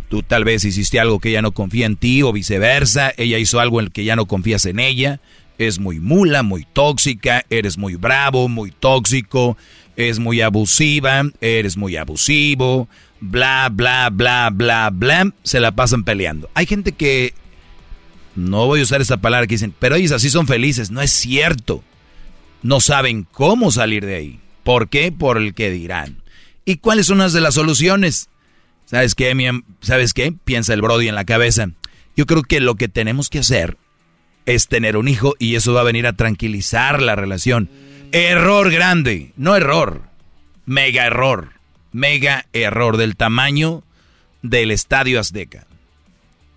Tú 0.10 0.21
tal 0.23 0.43
vez 0.43 0.63
hiciste 0.65 0.99
algo 0.99 1.19
que 1.19 1.30
ella 1.30 1.41
no 1.41 1.52
confía 1.52 1.86
en 1.86 1.95
ti 1.95 2.21
o 2.21 2.32
viceversa. 2.34 3.12
Ella 3.17 3.38
hizo 3.39 3.60
algo 3.60 3.80
en 3.80 3.88
el 3.88 3.91
que 3.91 4.04
ya 4.04 4.15
no 4.15 4.26
confías 4.26 4.65
en 4.65 4.80
ella. 4.80 5.19
Es 5.58 5.80
muy 5.80 5.99
mula, 5.99 6.41
muy 6.43 6.65
tóxica, 6.71 7.45
eres 7.49 7.78
muy 7.78 7.95
bravo, 7.95 8.47
muy 8.49 8.71
tóxico, 8.71 9.56
es 9.95 10.17
muy 10.19 10.41
abusiva, 10.41 11.23
eres 11.41 11.78
muy 11.78 11.95
abusivo, 11.95 12.88
bla, 13.23 13.69
bla, 13.71 14.09
bla, 14.09 14.49
bla, 14.51 14.89
bla. 14.91 15.33
Se 15.43 15.59
la 15.59 15.71
pasan 15.71 16.03
peleando. 16.03 16.49
Hay 16.53 16.65
gente 16.65 16.91
que 16.91 17.33
no 18.36 18.65
voy 18.65 18.81
a 18.81 18.83
usar 18.83 19.01
esta 19.01 19.17
palabra 19.17 19.47
que 19.47 19.55
dicen, 19.55 19.73
pero 19.79 19.95
ellos 19.95 20.12
así 20.12 20.29
son 20.29 20.47
felices. 20.47 20.91
No 20.91 21.01
es 21.01 21.12
cierto. 21.12 21.83
No 22.62 22.79
saben 22.81 23.25
cómo 23.31 23.71
salir 23.71 24.05
de 24.05 24.15
ahí. 24.15 24.39
¿Por 24.63 24.89
qué? 24.89 25.12
Por 25.12 25.38
el 25.38 25.53
que 25.53 25.71
dirán. 25.71 26.17
¿Y 26.65 26.77
cuáles 26.77 27.07
son 27.07 27.17
unas 27.17 27.33
de 27.33 27.41
las 27.41 27.55
soluciones? 27.55 28.29
¿Sabes 28.86 29.15
qué? 29.15 29.33
¿Sabes 29.81 30.13
qué? 30.13 30.33
Piensa 30.43 30.73
el 30.73 30.81
Brody 30.81 31.07
en 31.07 31.15
la 31.15 31.25
cabeza. 31.25 31.69
Yo 32.15 32.25
creo 32.25 32.43
que 32.43 32.59
lo 32.59 32.75
que 32.75 32.88
tenemos 32.88 33.29
que 33.29 33.39
hacer 33.39 33.77
es 34.45 34.67
tener 34.67 34.97
un 34.97 35.07
hijo 35.07 35.36
y 35.39 35.55
eso 35.55 35.73
va 35.73 35.81
a 35.81 35.86
venir 35.86 36.07
a 36.07 36.13
tranquilizar 36.13 37.01
la 37.01 37.15
relación. 37.15 37.69
Error 38.12 38.71
grande, 38.71 39.31
no 39.38 39.55
error, 39.55 40.03
mega 40.65 41.05
error, 41.07 41.52
mega 41.93 42.45
error 42.51 42.97
del 42.97 43.15
tamaño 43.15 43.84
del 44.41 44.71
Estadio 44.71 45.19
Azteca. 45.19 45.65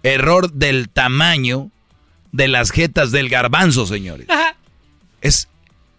Error 0.02 0.52
del 0.52 0.88
tamaño 0.88 1.70
de 2.32 2.48
las 2.48 2.70
jetas 2.70 3.12
del 3.12 3.28
garbanzo, 3.28 3.86
señores. 3.86 4.26
Es 5.20 5.48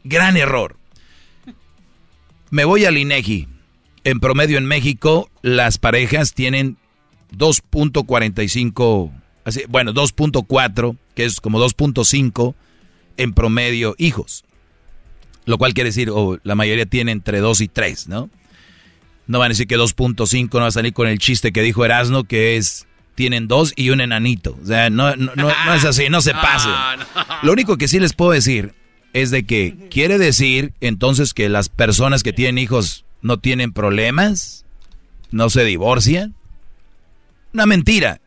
gran 0.03 0.37
error. 0.37 0.75
Me 2.49 2.65
voy 2.65 2.85
al 2.85 2.97
INEGI. 2.97 3.47
En 4.03 4.19
promedio 4.19 4.57
en 4.57 4.65
México, 4.65 5.29
las 5.41 5.77
parejas 5.77 6.33
tienen 6.33 6.77
2.45, 7.35 9.11
así, 9.43 9.63
bueno, 9.67 9.93
2.4, 9.93 10.97
que 11.13 11.25
es 11.25 11.41
como 11.41 11.59
2.5 11.59 12.55
en 13.17 13.33
promedio 13.33 13.95
hijos. 13.97 14.45
Lo 15.45 15.57
cual 15.57 15.73
quiere 15.73 15.89
decir, 15.89 16.09
o 16.09 16.39
la 16.43 16.55
mayoría 16.55 16.85
tiene 16.85 17.11
entre 17.11 17.39
2 17.39 17.61
y 17.61 17.67
3, 17.67 18.07
¿no? 18.07 18.29
No 19.27 19.39
van 19.39 19.47
a 19.47 19.49
decir 19.49 19.67
que 19.67 19.77
2.5 19.77 20.53
no 20.53 20.61
va 20.61 20.67
a 20.67 20.71
salir 20.71 20.93
con 20.93 21.07
el 21.07 21.19
chiste 21.19 21.51
que 21.51 21.61
dijo 21.61 21.83
Erasno, 21.83 22.23
que 22.23 22.57
es, 22.57 22.87
tienen 23.15 23.47
dos 23.47 23.73
y 23.75 23.89
un 23.89 24.01
enanito. 24.01 24.57
O 24.61 24.65
sea, 24.65 24.89
no, 24.89 25.15
no, 25.15 25.33
no, 25.35 25.51
no 25.65 25.73
es 25.73 25.83
así, 25.85 26.09
no 26.09 26.21
se 26.21 26.31
pasen. 26.33 26.71
Lo 27.43 27.51
único 27.51 27.77
que 27.77 27.87
sí 27.87 27.99
les 27.99 28.13
puedo 28.13 28.31
decir 28.31 28.73
es 29.13 29.31
de 29.31 29.45
que 29.45 29.75
quiere 29.89 30.17
decir 30.17 30.73
entonces 30.79 31.33
que 31.33 31.49
las 31.49 31.69
personas 31.69 32.23
que 32.23 32.33
tienen 32.33 32.57
hijos 32.57 33.05
no 33.21 33.37
tienen 33.37 33.73
problemas, 33.73 34.65
no 35.31 35.49
se 35.49 35.65
divorcian. 35.65 36.35
Una 37.53 37.65
mentira. 37.65 38.21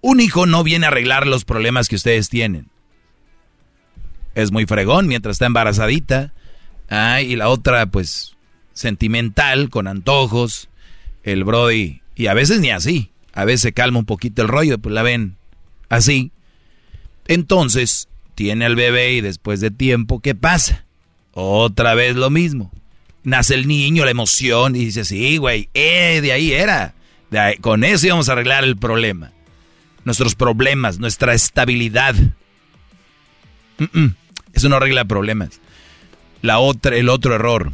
Un 0.00 0.20
hijo 0.20 0.46
no 0.46 0.62
viene 0.62 0.86
a 0.86 0.90
arreglar 0.90 1.26
los 1.26 1.44
problemas 1.44 1.88
que 1.88 1.96
ustedes 1.96 2.28
tienen. 2.28 2.68
Es 4.34 4.52
muy 4.52 4.66
fregón 4.66 5.08
mientras 5.08 5.36
está 5.36 5.46
embarazadita. 5.46 6.32
Ah, 6.88 7.22
y 7.22 7.34
la 7.34 7.48
otra, 7.48 7.86
pues, 7.86 8.35
sentimental, 8.76 9.70
con 9.70 9.88
antojos. 9.88 10.68
El 11.24 11.42
Brody. 11.42 12.02
Y 12.14 12.28
a 12.28 12.34
veces 12.34 12.60
ni 12.60 12.70
así. 12.70 13.10
A 13.32 13.44
veces 13.44 13.62
se 13.62 13.72
calma 13.72 13.98
un 13.98 14.04
poquito 14.04 14.42
el 14.42 14.48
rollo, 14.48 14.78
pues 14.78 14.94
la 14.94 15.02
ven 15.02 15.36
así. 15.88 16.30
Entonces, 17.26 18.08
tiene 18.36 18.64
al 18.64 18.76
bebé 18.76 19.14
y 19.14 19.20
después 19.20 19.60
de 19.60 19.70
tiempo, 19.70 20.20
¿qué 20.20 20.34
pasa? 20.34 20.84
Otra 21.32 21.94
vez 21.94 22.16
lo 22.16 22.30
mismo. 22.30 22.70
Nace 23.24 23.54
el 23.54 23.66
niño, 23.66 24.04
la 24.04 24.12
emoción, 24.12 24.76
y 24.76 24.84
dice, 24.84 25.04
sí, 25.04 25.36
güey, 25.38 25.68
eh, 25.74 26.20
de 26.22 26.32
ahí 26.32 26.52
era. 26.52 26.94
Con 27.60 27.82
eso 27.82 28.06
íbamos 28.06 28.28
a 28.28 28.32
arreglar 28.32 28.62
el 28.62 28.76
problema. 28.76 29.32
Nuestros 30.04 30.36
problemas, 30.36 31.00
nuestra 31.00 31.34
estabilidad. 31.34 32.14
Mm, 33.78 34.00
mm, 34.00 34.14
Eso 34.52 34.68
no 34.68 34.76
arregla 34.76 35.04
problemas. 35.04 35.60
La 36.40 36.58
otra, 36.60 36.96
el 36.96 37.08
otro 37.08 37.34
error. 37.34 37.72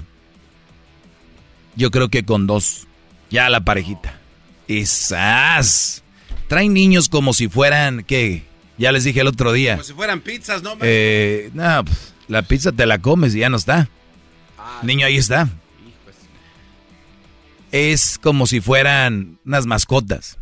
Yo 1.76 1.90
creo 1.90 2.08
que 2.08 2.24
con 2.24 2.46
dos. 2.46 2.86
Ya 3.30 3.48
la 3.48 3.64
parejita. 3.64 4.18
Quizás. 4.66 6.02
Traen 6.48 6.74
niños 6.74 7.08
como 7.08 7.32
si 7.32 7.48
fueran, 7.48 8.04
¿qué? 8.04 8.44
Ya 8.78 8.92
les 8.92 9.04
dije 9.04 9.20
el 9.20 9.26
otro 9.26 9.52
día. 9.52 9.74
Como 9.74 9.84
si 9.84 9.92
fueran 9.94 10.20
pizzas, 10.20 10.62
¿no? 10.62 10.76
Eh, 10.80 11.50
no, 11.54 11.84
pues, 11.84 12.14
la 12.28 12.42
pizza 12.42 12.72
te 12.72 12.86
la 12.86 12.98
comes 12.98 13.34
y 13.34 13.40
ya 13.40 13.48
no 13.48 13.56
está. 13.56 13.88
Niño, 14.82 15.06
ahí 15.06 15.16
está. 15.16 15.48
Es 17.70 18.18
como 18.18 18.46
si 18.46 18.60
fueran 18.60 19.38
unas 19.46 19.66
mascotas. 19.66 20.38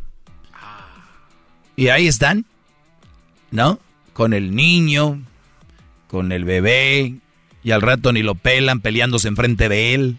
Y 1.77 1.89
ahí 1.89 2.09
están, 2.09 2.45
¿no? 3.51 3.79
Con 4.13 4.35
el 4.35 4.55
niño, 4.55 5.23
con 6.09 6.33
el 6.33 6.45
bebé, 6.45 7.15
y 7.63 7.71
al 7.71 7.83
rato 7.83 8.13
ni 8.13 8.23
lo 8.23 8.35
pelan 8.35 8.81
peleándose 8.81 9.29
enfrente 9.29 9.69
de 9.69 9.95
él. 9.95 10.19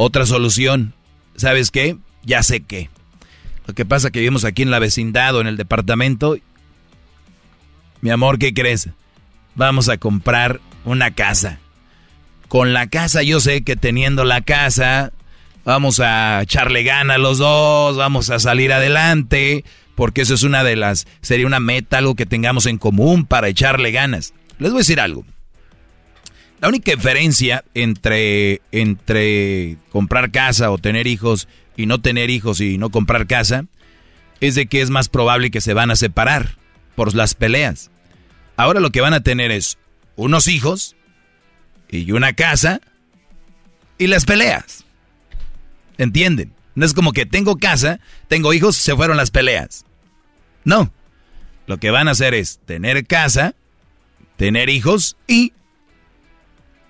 Otra 0.00 0.26
solución, 0.26 0.94
¿sabes 1.34 1.72
qué? 1.72 1.96
Ya 2.22 2.44
sé 2.44 2.60
qué. 2.60 2.88
Lo 3.66 3.74
que 3.74 3.84
pasa 3.84 4.12
que 4.12 4.20
vivimos 4.20 4.44
aquí 4.44 4.62
en 4.62 4.70
la 4.70 4.78
vecindad 4.78 5.34
o 5.34 5.40
en 5.40 5.48
el 5.48 5.56
departamento. 5.56 6.36
Mi 8.00 8.10
amor, 8.10 8.38
¿qué 8.38 8.54
crees? 8.54 8.90
Vamos 9.56 9.88
a 9.88 9.98
comprar 9.98 10.60
una 10.84 11.10
casa. 11.10 11.58
Con 12.46 12.72
la 12.74 12.86
casa 12.86 13.24
yo 13.24 13.40
sé 13.40 13.64
que 13.64 13.74
teniendo 13.74 14.22
la 14.22 14.40
casa 14.42 15.12
vamos 15.64 15.98
a 15.98 16.42
echarle 16.42 16.84
gana 16.84 17.14
a 17.14 17.18
los 17.18 17.38
dos, 17.38 17.96
vamos 17.96 18.30
a 18.30 18.38
salir 18.38 18.72
adelante, 18.72 19.64
porque 19.96 20.20
eso 20.20 20.34
es 20.34 20.44
una 20.44 20.62
de 20.62 20.76
las, 20.76 21.08
sería 21.22 21.48
una 21.48 21.58
meta, 21.58 21.98
algo 21.98 22.14
que 22.14 22.24
tengamos 22.24 22.66
en 22.66 22.78
común 22.78 23.26
para 23.26 23.48
echarle 23.48 23.90
ganas. 23.90 24.32
Les 24.60 24.70
voy 24.70 24.78
a 24.78 24.82
decir 24.86 25.00
algo. 25.00 25.24
La 26.60 26.68
única 26.68 26.92
diferencia 26.92 27.64
entre, 27.74 28.62
entre 28.72 29.76
comprar 29.90 30.32
casa 30.32 30.70
o 30.70 30.78
tener 30.78 31.06
hijos 31.06 31.46
y 31.76 31.86
no 31.86 32.00
tener 32.00 32.30
hijos 32.30 32.60
y 32.60 32.78
no 32.78 32.90
comprar 32.90 33.26
casa 33.26 33.66
es 34.40 34.56
de 34.56 34.66
que 34.66 34.80
es 34.80 34.90
más 34.90 35.08
probable 35.08 35.50
que 35.50 35.60
se 35.60 35.74
van 35.74 35.90
a 35.90 35.96
separar 35.96 36.56
por 36.96 37.14
las 37.14 37.34
peleas. 37.34 37.90
Ahora 38.56 38.80
lo 38.80 38.90
que 38.90 39.00
van 39.00 39.14
a 39.14 39.22
tener 39.22 39.52
es 39.52 39.78
unos 40.16 40.48
hijos 40.48 40.96
y 41.88 42.10
una 42.10 42.32
casa 42.32 42.80
y 43.96 44.08
las 44.08 44.24
peleas. 44.24 44.84
¿Entienden? 45.96 46.52
No 46.74 46.84
es 46.84 46.92
como 46.92 47.12
que 47.12 47.26
tengo 47.26 47.56
casa, 47.56 48.00
tengo 48.26 48.52
hijos, 48.52 48.76
se 48.76 48.96
fueron 48.96 49.16
las 49.16 49.30
peleas. 49.30 49.84
No. 50.64 50.92
Lo 51.66 51.78
que 51.78 51.90
van 51.90 52.08
a 52.08 52.12
hacer 52.12 52.34
es 52.34 52.60
tener 52.64 53.06
casa, 53.06 53.54
tener 54.36 54.70
hijos 54.70 55.16
y 55.26 55.52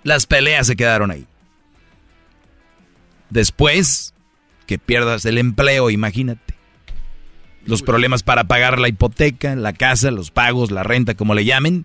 las 0.04 0.26
peleas 0.26 0.66
se 0.66 0.76
quedaron 0.76 1.10
ahí. 1.10 1.26
Después 3.30 4.14
que 4.66 4.78
pierdas 4.78 5.24
el 5.24 5.38
empleo, 5.38 5.90
imagínate. 5.90 6.54
Los 7.64 7.82
problemas 7.82 8.22
para 8.22 8.44
pagar 8.44 8.78
la 8.78 8.88
hipoteca, 8.88 9.54
la 9.54 9.72
casa, 9.72 10.10
los 10.10 10.30
pagos, 10.30 10.70
la 10.70 10.82
renta, 10.82 11.14
como 11.14 11.34
le 11.34 11.44
llamen. 11.44 11.84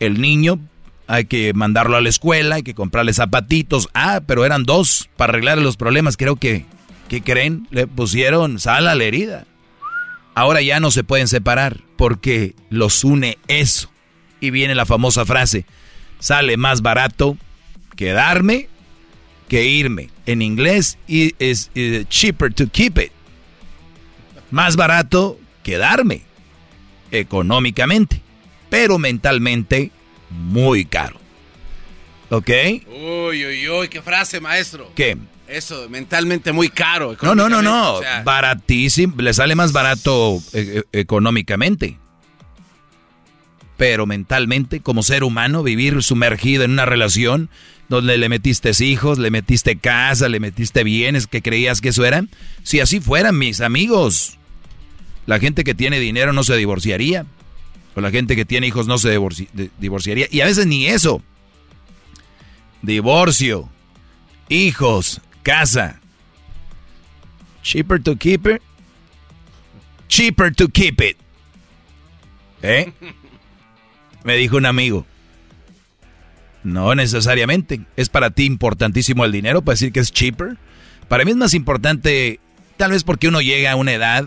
El 0.00 0.20
niño, 0.20 0.58
hay 1.06 1.26
que 1.26 1.52
mandarlo 1.54 1.96
a 1.96 2.00
la 2.00 2.08
escuela, 2.08 2.56
hay 2.56 2.62
que 2.62 2.74
comprarle 2.74 3.12
zapatitos. 3.12 3.88
Ah, 3.94 4.20
pero 4.26 4.44
eran 4.44 4.64
dos 4.64 5.08
para 5.16 5.30
arreglar 5.30 5.58
los 5.58 5.76
problemas. 5.76 6.16
Creo 6.16 6.36
que, 6.36 6.64
¿qué 7.08 7.22
creen? 7.22 7.68
Le 7.70 7.86
pusieron 7.86 8.58
sal 8.58 8.88
a 8.88 8.94
la 8.94 9.04
herida. 9.04 9.46
Ahora 10.34 10.60
ya 10.60 10.80
no 10.80 10.90
se 10.90 11.04
pueden 11.04 11.28
separar 11.28 11.80
porque 11.96 12.54
los 12.68 13.04
une 13.04 13.38
eso. 13.48 13.90
Y 14.40 14.50
viene 14.50 14.74
la 14.74 14.86
famosa 14.86 15.24
frase, 15.24 15.64
sale 16.18 16.56
más 16.56 16.82
barato 16.82 17.36
quedarme 17.96 18.68
que 19.48 19.64
irme. 19.64 20.10
En 20.26 20.42
inglés 20.42 20.98
es 21.08 21.70
cheaper 22.08 22.52
to 22.52 22.68
keep 22.68 22.98
it. 22.98 23.12
Más 24.50 24.76
barato 24.76 25.38
quedarme 25.62 26.22
económicamente, 27.10 28.20
pero 28.70 28.98
mentalmente 28.98 29.90
muy 30.30 30.84
caro. 30.84 31.18
¿Ok? 32.30 32.50
Uy, 32.88 33.46
uy, 33.46 33.68
uy, 33.68 33.88
qué 33.88 34.02
frase, 34.02 34.40
maestro. 34.40 34.90
¿Qué? 34.94 35.16
Eso, 35.46 35.88
mentalmente 35.88 36.52
muy 36.52 36.68
caro. 36.68 37.16
No, 37.22 37.34
no, 37.34 37.48
no, 37.48 37.62
no. 37.62 37.94
o 37.94 38.02
sea, 38.02 38.22
Baratísimo. 38.24 39.14
Le 39.18 39.32
sale 39.32 39.54
más 39.54 39.72
barato 39.72 40.42
eh, 40.52 40.82
eh, 40.92 41.00
económicamente. 41.00 41.98
Pero 43.76 44.06
mentalmente, 44.06 44.80
como 44.80 45.02
ser 45.02 45.22
humano, 45.22 45.62
vivir 45.62 46.02
sumergido 46.02 46.64
en 46.64 46.70
una 46.72 46.86
relación 46.86 47.50
donde 47.88 48.16
le 48.18 48.28
metiste 48.28 48.70
hijos, 48.80 49.18
le 49.18 49.30
metiste 49.30 49.76
casa, 49.76 50.28
le 50.28 50.40
metiste 50.40 50.82
bienes 50.82 51.26
que 51.26 51.42
creías 51.42 51.80
que 51.80 51.90
eso 51.90 52.04
era. 52.04 52.24
Si 52.62 52.80
así 52.80 53.00
fueran 53.00 53.38
mis 53.38 53.60
amigos, 53.60 54.38
la 55.26 55.38
gente 55.38 55.62
que 55.62 55.74
tiene 55.74 56.00
dinero 56.00 56.32
no 56.32 56.42
se 56.42 56.56
divorciaría. 56.56 57.26
O 57.94 58.00
la 58.00 58.10
gente 58.10 58.34
que 58.36 58.44
tiene 58.44 58.66
hijos 58.66 58.86
no 58.86 58.98
se 58.98 59.16
divorci- 59.18 59.48
divorciaría. 59.78 60.26
Y 60.30 60.40
a 60.40 60.46
veces 60.46 60.66
ni 60.66 60.86
eso. 60.86 61.22
Divorcio, 62.82 63.68
hijos, 64.48 65.20
casa. 65.42 66.00
Cheaper 67.62 68.02
to 68.02 68.16
keep 68.16 68.46
it. 68.46 68.62
Cheaper 70.08 70.54
to 70.54 70.68
keep 70.68 71.00
it. 71.00 71.16
¿Eh? 72.62 72.92
Me 74.26 74.34
dijo 74.36 74.56
un 74.56 74.66
amigo. 74.66 75.06
No 76.64 76.96
necesariamente. 76.96 77.82
¿Es 77.94 78.08
para 78.08 78.30
ti 78.30 78.44
importantísimo 78.44 79.24
el 79.24 79.30
dinero 79.30 79.62
para 79.62 79.74
decir 79.74 79.92
que 79.92 80.00
es 80.00 80.10
cheaper? 80.10 80.56
Para 81.06 81.24
mí 81.24 81.30
es 81.30 81.36
más 81.36 81.54
importante, 81.54 82.40
tal 82.76 82.90
vez 82.90 83.04
porque 83.04 83.28
uno 83.28 83.40
llega 83.40 83.70
a 83.70 83.76
una 83.76 83.92
edad, 83.92 84.26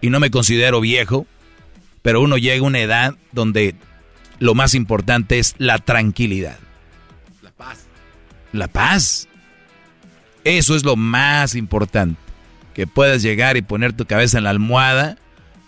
y 0.00 0.10
no 0.10 0.18
me 0.18 0.32
considero 0.32 0.80
viejo, 0.80 1.28
pero 2.02 2.20
uno 2.20 2.38
llega 2.38 2.64
a 2.64 2.66
una 2.66 2.80
edad 2.80 3.14
donde 3.30 3.76
lo 4.40 4.56
más 4.56 4.74
importante 4.74 5.38
es 5.38 5.54
la 5.58 5.78
tranquilidad. 5.78 6.58
La 7.40 7.52
paz. 7.52 7.86
La 8.52 8.66
paz. 8.66 9.28
Eso 10.42 10.74
es 10.74 10.82
lo 10.82 10.96
más 10.96 11.54
importante. 11.54 12.20
Que 12.74 12.88
puedas 12.88 13.22
llegar 13.22 13.56
y 13.56 13.62
poner 13.62 13.92
tu 13.92 14.06
cabeza 14.06 14.38
en 14.38 14.44
la 14.44 14.50
almohada. 14.50 15.18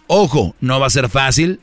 Ojo, 0.08 0.56
no 0.60 0.80
va 0.80 0.88
a 0.88 0.90
ser 0.90 1.08
fácil 1.08 1.60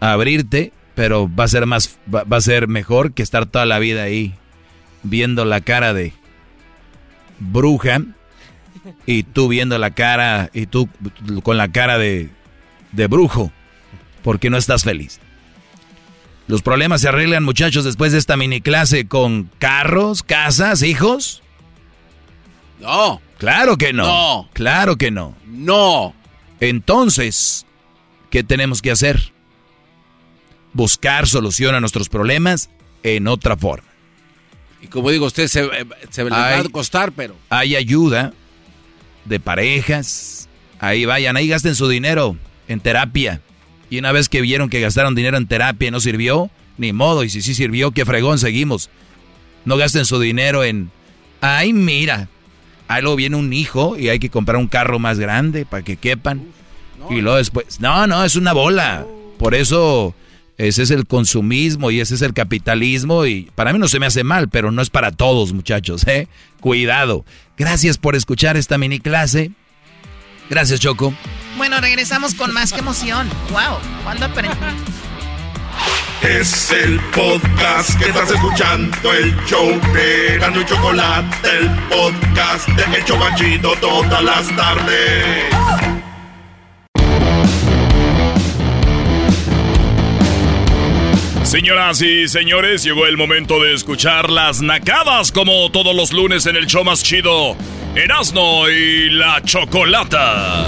abrirte, 0.00 0.72
pero 0.98 1.32
va 1.32 1.44
a 1.44 1.48
ser 1.48 1.64
más, 1.64 1.96
va, 2.12 2.24
va 2.24 2.38
a 2.38 2.40
ser 2.40 2.66
mejor 2.66 3.12
que 3.12 3.22
estar 3.22 3.46
toda 3.46 3.64
la 3.66 3.78
vida 3.78 4.02
ahí 4.02 4.34
viendo 5.04 5.44
la 5.44 5.60
cara 5.60 5.94
de 5.94 6.12
bruja 7.38 8.00
y 9.06 9.22
tú 9.22 9.46
viendo 9.46 9.78
la 9.78 9.92
cara 9.92 10.50
y 10.52 10.66
tú 10.66 10.88
con 11.44 11.56
la 11.56 11.70
cara 11.70 11.98
de, 11.98 12.30
de 12.90 13.06
brujo 13.06 13.52
porque 14.24 14.50
no 14.50 14.56
estás 14.56 14.82
feliz. 14.82 15.20
Los 16.48 16.62
problemas 16.62 17.02
se 17.02 17.10
arreglan, 17.10 17.44
muchachos, 17.44 17.84
después 17.84 18.10
de 18.10 18.18
esta 18.18 18.36
mini 18.36 18.60
clase 18.60 19.06
con 19.06 19.52
carros, 19.60 20.24
casas, 20.24 20.82
hijos. 20.82 21.44
No. 22.80 23.20
Claro 23.38 23.76
que 23.76 23.92
no. 23.92 24.04
No. 24.04 24.48
Claro 24.52 24.96
que 24.96 25.12
no. 25.12 25.36
No. 25.46 26.12
Entonces, 26.58 27.66
¿qué 28.30 28.42
tenemos 28.42 28.82
que 28.82 28.90
hacer? 28.90 29.37
Buscar 30.72 31.26
solución 31.26 31.74
a 31.74 31.80
nuestros 31.80 32.08
problemas 32.08 32.70
en 33.02 33.26
otra 33.26 33.56
forma. 33.56 33.88
Y 34.80 34.86
como 34.86 35.10
digo, 35.10 35.26
usted 35.26 35.48
se, 35.48 35.68
se 36.10 36.24
le 36.24 36.30
va 36.30 36.58
a 36.58 36.64
costar, 36.64 37.12
pero. 37.12 37.36
Hay 37.48 37.74
ayuda 37.76 38.32
de 39.24 39.40
parejas. 39.40 40.48
Ahí 40.78 41.04
vayan, 41.04 41.36
ahí 41.36 41.48
gasten 41.48 41.74
su 41.74 41.88
dinero 41.88 42.36
en 42.68 42.80
terapia. 42.80 43.40
Y 43.90 43.98
una 43.98 44.12
vez 44.12 44.28
que 44.28 44.40
vieron 44.40 44.68
que 44.68 44.80
gastaron 44.80 45.14
dinero 45.14 45.36
en 45.36 45.46
terapia 45.46 45.88
y 45.88 45.90
no 45.90 46.00
sirvió, 46.00 46.50
ni 46.76 46.92
modo. 46.92 47.24
Y 47.24 47.30
si 47.30 47.42
sí 47.42 47.54
sirvió, 47.54 47.90
qué 47.90 48.04
fregón, 48.04 48.38
seguimos. 48.38 48.90
No 49.64 49.76
gasten 49.76 50.04
su 50.04 50.20
dinero 50.20 50.62
en, 50.62 50.90
ay, 51.40 51.72
mira, 51.72 52.28
ahí 52.86 53.02
luego 53.02 53.16
viene 53.16 53.36
un 53.36 53.52
hijo 53.52 53.98
y 53.98 54.08
hay 54.08 54.18
que 54.18 54.30
comprar 54.30 54.56
un 54.56 54.68
carro 54.68 54.98
más 54.98 55.18
grande 55.18 55.66
para 55.66 55.82
que 55.82 55.96
quepan. 55.96 56.46
y 57.10 57.20
luego 57.20 57.38
después, 57.38 57.80
no, 57.80 58.06
no, 58.06 58.24
es 58.24 58.36
una 58.36 58.52
bola. 58.52 59.06
Por 59.38 59.54
eso 59.54 60.14
ese 60.58 60.82
es 60.82 60.90
el 60.90 61.06
consumismo 61.06 61.90
y 61.92 62.00
ese 62.00 62.16
es 62.16 62.22
el 62.22 62.34
capitalismo 62.34 63.26
y 63.26 63.48
para 63.54 63.72
mí 63.72 63.78
no 63.78 63.86
se 63.88 64.00
me 64.00 64.06
hace 64.06 64.24
mal, 64.24 64.48
pero 64.48 64.72
no 64.72 64.82
es 64.82 64.90
para 64.90 65.12
todos, 65.12 65.52
muchachos, 65.52 66.06
¿eh? 66.08 66.28
Cuidado. 66.60 67.24
Gracias 67.56 67.96
por 67.96 68.16
escuchar 68.16 68.56
esta 68.56 68.76
mini 68.76 68.98
clase. 68.98 69.52
Gracias, 70.50 70.80
Choco. 70.80 71.14
Bueno, 71.56 71.80
regresamos 71.80 72.34
con 72.34 72.52
más 72.52 72.72
que 72.72 72.80
emoción. 72.80 73.28
Wow, 73.50 73.78
¿cuándo 74.02 74.26
aprendí? 74.26 74.56
Es 76.22 76.72
el 76.72 76.98
podcast 77.14 77.96
que 77.96 78.08
estás 78.08 78.30
escuchando, 78.30 79.12
el 79.12 79.36
show 79.46 79.80
de 79.94 80.38
Gano 80.38 80.60
y 80.60 80.64
Chocolate, 80.64 81.48
el 81.60 81.70
podcast 81.88 82.68
de 82.68 82.96
El 82.96 83.04
Chocachito 83.04 83.72
todas 83.80 84.24
las 84.24 84.48
tardes. 84.56 85.97
Señoras 91.48 92.02
y 92.02 92.28
señores, 92.28 92.82
llegó 92.84 93.06
el 93.06 93.16
momento 93.16 93.58
de 93.58 93.72
escuchar 93.72 94.28
las 94.28 94.60
nacadas 94.60 95.32
como 95.32 95.70
todos 95.72 95.96
los 95.96 96.12
lunes 96.12 96.44
en 96.44 96.56
el 96.56 96.66
show 96.66 96.84
más 96.84 97.02
chido, 97.02 97.56
Erasno 97.94 98.68
y 98.68 99.08
la 99.08 99.40
Chocolata. 99.42 100.66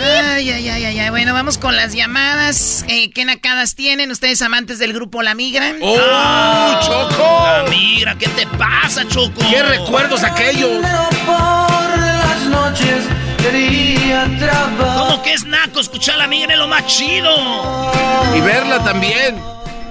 Ay, 0.00 0.50
ay, 0.50 0.68
ay, 0.70 0.84
ay, 0.86 0.98
ay. 0.98 1.10
Bueno, 1.10 1.34
vamos 1.34 1.58
con 1.58 1.76
las 1.76 1.92
llamadas. 1.92 2.86
Eh, 2.88 3.10
¿Qué 3.10 3.26
nacadas 3.26 3.74
tienen 3.74 4.10
ustedes 4.10 4.40
amantes 4.40 4.78
del 4.78 4.94
grupo 4.94 5.20
La 5.22 5.34
Migra? 5.34 5.74
¡Oh, 5.82 6.80
Choco! 6.80 7.42
La 7.44 7.66
migra, 7.68 8.16
¿qué 8.16 8.28
te 8.28 8.46
pasa, 8.46 9.06
Choco? 9.06 9.42
¿Qué 9.50 9.62
recuerdos 9.62 10.24
aquellos? 10.24 10.70
Por 11.26 11.98
las 11.98 12.46
noches. 12.46 13.04
¿Cómo 14.08 15.22
que 15.22 15.34
es 15.34 15.44
naco 15.44 15.80
escuchar 15.80 16.16
la 16.16 16.26
migra 16.26 16.54
es 16.54 16.58
lo 16.58 16.66
más 16.66 16.86
chido? 16.86 17.92
Y 18.34 18.40
verla 18.40 18.82
también. 18.82 19.36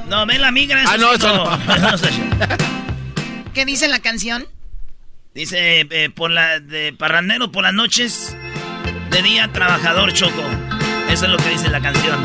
No, 0.08 0.26
ven 0.26 0.42
la 0.42 0.52
migra. 0.52 0.84
Ah, 0.88 0.98
no, 0.98 1.14
eso 1.14 1.36
no. 1.36 1.46
¿Qué 3.54 3.66
dice 3.66 3.88
la 3.88 4.00
canción? 4.00 4.48
Dice, 5.36 5.82
eh, 5.82 6.10
por 6.10 6.32
la, 6.32 6.60
de 6.60 6.94
parrandero 6.94 7.52
por 7.52 7.64
las 7.64 7.74
noches, 7.74 8.36
de 9.12 9.22
día 9.22 9.52
trabajador 9.54 10.12
choco. 10.14 10.42
Eso 11.10 11.26
es 11.26 11.32
lo 11.32 11.38
que 11.38 11.50
dice 11.50 11.70
la 11.70 11.80
canción. 11.80 12.20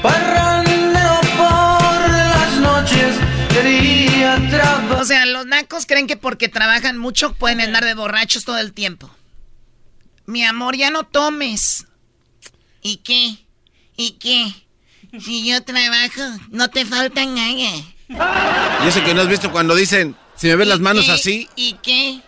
Parrandero 0.00 1.20
por 1.36 2.08
las 2.10 2.56
noches, 2.56 3.16
de 3.52 3.62
día 3.62 4.38
O 4.98 5.04
sea, 5.04 5.26
los 5.26 5.44
nacos 5.44 5.84
creen 5.84 6.06
que 6.06 6.16
porque 6.16 6.48
trabajan 6.48 6.96
mucho 6.96 7.34
pueden 7.34 7.60
andar 7.60 7.84
de 7.84 7.92
borrachos 7.92 8.44
todo 8.46 8.58
el 8.58 8.72
tiempo. 8.72 9.10
Mi 10.30 10.44
amor, 10.44 10.76
ya 10.76 10.92
no 10.92 11.02
tomes. 11.02 11.86
¿Y 12.82 12.98
qué? 12.98 13.44
¿Y 13.96 14.12
qué? 14.12 14.54
Si 15.20 15.44
yo 15.44 15.60
trabajo, 15.64 16.22
no 16.50 16.70
te 16.70 16.86
faltan 16.86 17.34
nada. 17.34 18.84
Y 18.84 18.88
eso 18.88 19.02
que 19.04 19.12
no 19.12 19.22
has 19.22 19.28
visto 19.28 19.50
cuando 19.50 19.74
dicen, 19.74 20.14
si 20.36 20.46
me 20.46 20.54
ves 20.54 20.68
las 20.68 20.78
manos 20.78 21.06
qué? 21.06 21.10
así. 21.10 21.48
¿Y 21.56 21.72
qué? 21.82 22.20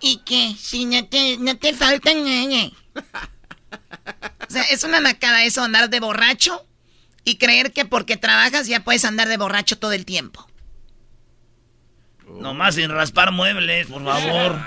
¿Y 0.00 0.16
qué? 0.24 0.56
Si 0.58 0.86
no 0.86 1.04
te, 1.04 1.36
no 1.36 1.58
te 1.58 1.74
faltan 1.74 2.24
nada. 2.24 2.70
O 4.48 4.50
sea, 4.50 4.62
es 4.70 4.82
una 4.84 5.00
nacada 5.00 5.44
eso, 5.44 5.62
andar 5.62 5.90
de 5.90 6.00
borracho 6.00 6.66
y 7.22 7.36
creer 7.36 7.72
que 7.74 7.84
porque 7.84 8.16
trabajas 8.16 8.66
ya 8.66 8.82
puedes 8.82 9.04
andar 9.04 9.28
de 9.28 9.36
borracho 9.36 9.78
todo 9.78 9.92
el 9.92 10.06
tiempo. 10.06 10.48
Nomás 12.26 12.76
sin 12.76 12.90
raspar 12.90 13.30
muebles, 13.30 13.88
por 13.88 14.02
favor. 14.02 14.58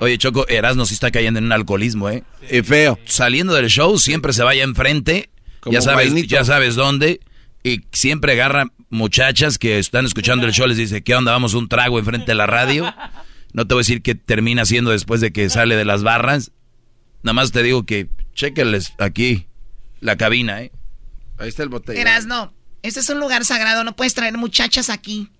Oye, 0.00 0.16
Choco, 0.18 0.46
Erasmo 0.48 0.86
sí 0.86 0.94
está 0.94 1.10
cayendo 1.10 1.38
en 1.38 1.46
un 1.46 1.52
alcoholismo, 1.52 2.08
¿eh? 2.08 2.22
Y 2.50 2.62
feo. 2.62 2.98
Saliendo 3.04 3.54
del 3.54 3.68
show, 3.68 3.98
siempre 3.98 4.32
se 4.32 4.42
vaya 4.42 4.62
enfrente. 4.62 5.30
Como 5.60 5.74
ya 5.74 5.80
sabes, 5.80 6.08
vainito. 6.08 6.28
ya 6.28 6.44
sabes 6.44 6.76
dónde. 6.76 7.20
Y 7.64 7.82
siempre 7.92 8.32
agarra 8.32 8.66
muchachas 8.90 9.58
que 9.58 9.78
están 9.78 10.06
escuchando 10.06 10.46
el 10.46 10.52
show, 10.52 10.66
les 10.66 10.76
dice, 10.76 11.02
¿qué 11.02 11.14
onda? 11.14 11.32
Vamos 11.32 11.54
un 11.54 11.68
trago 11.68 11.98
enfrente 11.98 12.26
de 12.26 12.34
la 12.36 12.46
radio. 12.46 12.94
No 13.52 13.66
te 13.66 13.74
voy 13.74 13.80
a 13.80 13.82
decir 13.82 14.02
qué 14.02 14.14
termina 14.14 14.62
haciendo 14.62 14.90
después 14.90 15.20
de 15.20 15.32
que 15.32 15.50
sale 15.50 15.74
de 15.76 15.84
las 15.84 16.02
barras. 16.02 16.52
Nada 17.22 17.34
más 17.34 17.50
te 17.50 17.62
digo 17.62 17.84
que 17.84 18.08
chequenles 18.34 18.92
aquí 18.98 19.46
la 20.00 20.16
cabina, 20.16 20.62
¿eh? 20.62 20.72
Ahí 21.38 21.48
está 21.48 21.64
el 21.64 21.68
botella. 21.68 22.00
Erasno, 22.00 22.54
este 22.82 23.00
es 23.00 23.08
un 23.08 23.18
lugar 23.18 23.44
sagrado, 23.44 23.84
no 23.84 23.96
puedes 23.96 24.14
traer 24.14 24.36
muchachas 24.38 24.90
aquí. 24.90 25.30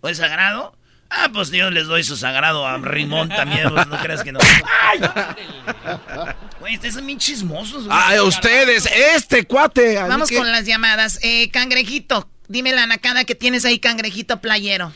¿O 0.00 0.08
es 0.08 0.18
sagrado? 0.18 0.77
Ah, 1.10 1.30
pues 1.32 1.50
yo 1.50 1.70
les 1.70 1.86
doy 1.86 2.04
su 2.04 2.16
sagrado 2.16 2.66
a 2.66 2.76
Rimón 2.78 3.30
también, 3.30 3.70
pues, 3.70 3.86
no 3.86 3.96
creas 3.98 4.22
que 4.22 4.30
no. 4.32 4.38
¡Ay! 4.42 5.00
Güey, 6.60 6.74
ustedes 6.74 6.94
son 6.94 7.06
bien 7.06 7.18
chismosos, 7.18 7.86
güey. 7.86 7.98
Ay, 7.98 8.20
ustedes, 8.20 8.86
este 9.16 9.44
cuate. 9.44 9.96
Vamos 9.96 10.28
que- 10.28 10.36
con 10.36 10.50
las 10.52 10.66
llamadas. 10.66 11.18
Eh, 11.22 11.50
cangrejito, 11.50 12.28
dime 12.48 12.72
la 12.72 12.86
nacada 12.86 13.24
que 13.24 13.34
tienes 13.34 13.64
ahí, 13.64 13.78
cangrejito 13.78 14.40
playero. 14.40 14.92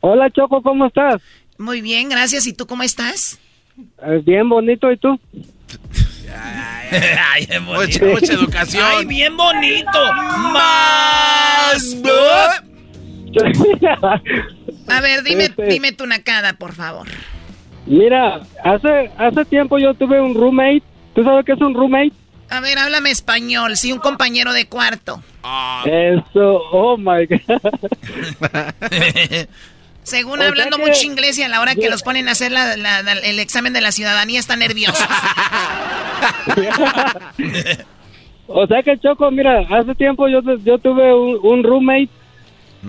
Hola 0.00 0.28
Choco, 0.30 0.60
¿cómo 0.62 0.86
estás? 0.86 1.22
Muy 1.58 1.80
bien, 1.82 2.08
gracias. 2.08 2.46
¿Y 2.46 2.52
tú 2.52 2.66
cómo 2.66 2.82
estás? 2.82 3.38
Eh, 4.02 4.22
bien 4.24 4.48
bonito, 4.48 4.90
¿y 4.90 4.96
tú? 4.96 5.18
Ay, 7.32 7.46
bien 7.46 7.64
bonito. 7.64 8.04
Mucha, 8.06 8.20
mucha 8.20 8.32
educación. 8.32 8.84
Ay, 8.84 9.04
bien 9.06 9.36
bonito. 9.36 10.12
Más. 10.52 11.96
A 14.88 15.00
ver, 15.00 15.22
dime, 15.22 15.44
Este- 15.44 15.66
dime 15.66 15.92
tu 15.92 16.06
nacada, 16.06 16.54
por 16.54 16.72
favor. 16.74 17.06
Mira, 17.86 18.40
hace 18.64 19.10
hace 19.18 19.44
tiempo 19.44 19.78
yo 19.78 19.94
tuve 19.94 20.20
un 20.20 20.34
roommate. 20.34 20.82
¿Tú 21.14 21.22
sabes 21.24 21.44
qué 21.44 21.52
es 21.52 21.60
un 21.60 21.74
roommate? 21.74 22.12
A 22.50 22.60
ver, 22.60 22.78
háblame 22.78 23.10
español. 23.10 23.76
Sí, 23.76 23.92
un 23.92 23.98
compañero 23.98 24.52
de 24.52 24.66
cuarto. 24.66 25.22
Eso, 25.84 26.62
oh 26.72 26.96
my 26.96 27.26
God. 27.26 27.40
Según 30.02 30.34
O 30.34 30.42
sea 30.42 30.48
hablando 30.48 30.76
que- 30.76 30.86
mucho 30.86 31.02
inglés 31.04 31.36
y 31.38 31.42
a 31.42 31.48
la 31.48 31.60
hora 31.60 31.74
que 31.74 31.90
los 31.90 32.04
ponen 32.04 32.28
a 32.28 32.32
hacer 32.32 32.52
la- 32.52 32.76
la- 32.76 33.02
la- 33.02 33.12
el 33.14 33.40
examen 33.40 33.72
de 33.72 33.80
la 33.80 33.90
ciudadanía 33.90 34.38
están 34.38 34.60
nerviosos. 34.60 35.04
O 38.48 38.64
sea 38.68 38.80
que 38.82 38.96
Choco, 38.98 39.28
mira, 39.32 39.66
hace 39.70 39.94
tiempo 39.96 40.28
yo, 40.28 40.40
yo 40.64 40.78
tuve 40.78 41.12
un, 41.12 41.38
un 41.42 41.64
roommate 41.64 42.08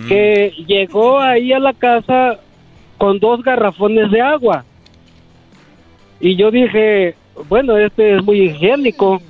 que 0.07 0.53
llegó 0.67 1.19
ahí 1.19 1.53
a 1.53 1.59
la 1.59 1.73
casa 1.73 2.39
con 2.97 3.19
dos 3.19 3.41
garrafones 3.43 4.11
de 4.11 4.21
agua. 4.21 4.65
Y 6.19 6.35
yo 6.35 6.51
dije, 6.51 7.15
bueno, 7.49 7.77
este 7.77 8.15
es 8.15 8.23
muy 8.23 8.41
higiénico. 8.41 9.21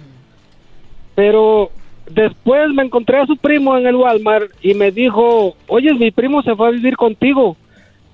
Pero 1.16 1.72
después 2.10 2.70
me 2.70 2.84
encontré 2.84 3.20
a 3.20 3.26
su 3.26 3.38
primo 3.38 3.78
en 3.78 3.88
el 3.88 3.96
Walmart 3.96 4.52
y 4.62 4.74
me 4.74 4.92
dijo, 4.92 5.56
oye, 5.68 5.94
mi 5.94 6.12
primo 6.12 6.42
se 6.44 6.56
fue 6.56 6.68
a 6.68 6.72
vivir 6.72 6.96
contigo. 6.96 7.58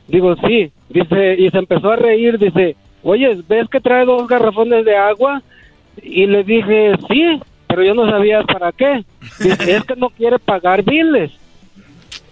Digo, 0.08 0.36
sí. 0.48 0.72
Dice, 0.90 1.36
y 1.38 1.50
se 1.50 1.58
empezó 1.58 1.92
a 1.92 1.96
reír, 1.96 2.38
dice, 2.38 2.76
oye, 3.04 3.38
¿ves 3.48 3.68
que 3.70 3.82
trae 3.82 4.06
dos 4.06 4.28
garrafones 4.28 4.86
de 4.86 4.96
agua? 4.96 5.42
Y 6.02 6.26
le 6.26 6.44
dije, 6.44 6.94
sí, 7.10 7.40
pero 7.68 7.84
yo 7.84 7.94
no 7.94 8.10
sabía 8.10 8.44
para 8.44 8.72
qué. 8.72 9.04
Dice, 9.40 9.76
es 9.76 9.84
que 9.84 9.96
no 9.96 10.10
quiere 10.10 10.40
pagar 10.40 10.84
biles. 10.84 11.32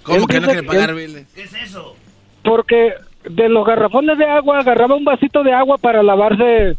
¿Cómo 0.04 0.28
que 0.28 0.40
no 0.40 0.48
quiere 0.48 0.64
pagar 0.64 0.94
biles? 0.94 1.28
¿Qué 1.34 1.44
es 1.44 1.54
eso? 1.54 1.96
Porque 2.44 2.94
de 3.24 3.50
los 3.50 3.66
garrafones 3.66 4.18
de 4.18 4.26
agua 4.26 4.60
agarraba 4.60 4.96
un 4.96 5.06
vasito 5.06 5.44
de 5.44 5.54
agua 5.54 5.78
para 5.78 6.02
lavarse 6.02 6.76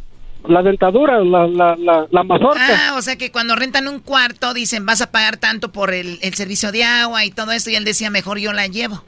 la 0.49 0.63
dentadura, 0.63 1.21
la, 1.21 1.47
la, 1.47 1.77
la, 1.77 2.07
la 2.11 2.23
mazorca. 2.25 2.67
Ah, 2.69 2.95
o 2.97 3.03
sea 3.03 3.17
que 3.17 3.31
cuando 3.31 3.55
rentan 3.55 3.87
un 3.87 4.01
cuarto 4.01 4.55
dicen 4.55 4.85
vas 4.85 5.01
a 5.01 5.13
pagar 5.13 5.37
tanto 5.37 5.71
por 5.71 5.95
el, 5.95 6.19
el 6.21 6.35
servicio 6.35 6.73
de 6.73 6.83
agua 6.83 7.25
y 7.25 7.31
todo 7.31 7.53
esto 7.53 7.71
y 7.71 7.77
él 7.77 7.85
decía 7.85 8.11
mejor 8.11 8.39
yo 8.39 8.53
la 8.53 8.67
llevo. 8.67 9.05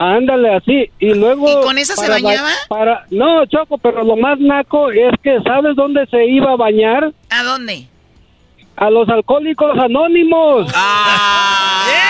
Ándale, 0.00 0.54
así. 0.54 0.90
Y 1.00 1.12
luego... 1.14 1.50
¿Y 1.50 1.64
con 1.64 1.76
esa 1.76 1.96
se 1.96 2.08
bañaba? 2.08 2.50
Para, 2.68 3.04
no, 3.10 3.44
Choco, 3.46 3.78
pero 3.78 4.04
lo 4.04 4.16
más 4.16 4.38
naco 4.38 4.92
es 4.92 5.10
que 5.22 5.40
¿sabes 5.42 5.74
dónde 5.74 6.06
se 6.06 6.24
iba 6.24 6.52
a 6.52 6.56
bañar? 6.56 7.12
¿A 7.30 7.42
dónde? 7.42 7.88
A 8.76 8.90
los 8.90 9.08
alcohólicos 9.08 9.76
anónimos. 9.76 10.70
¡Bravo! 10.70 12.07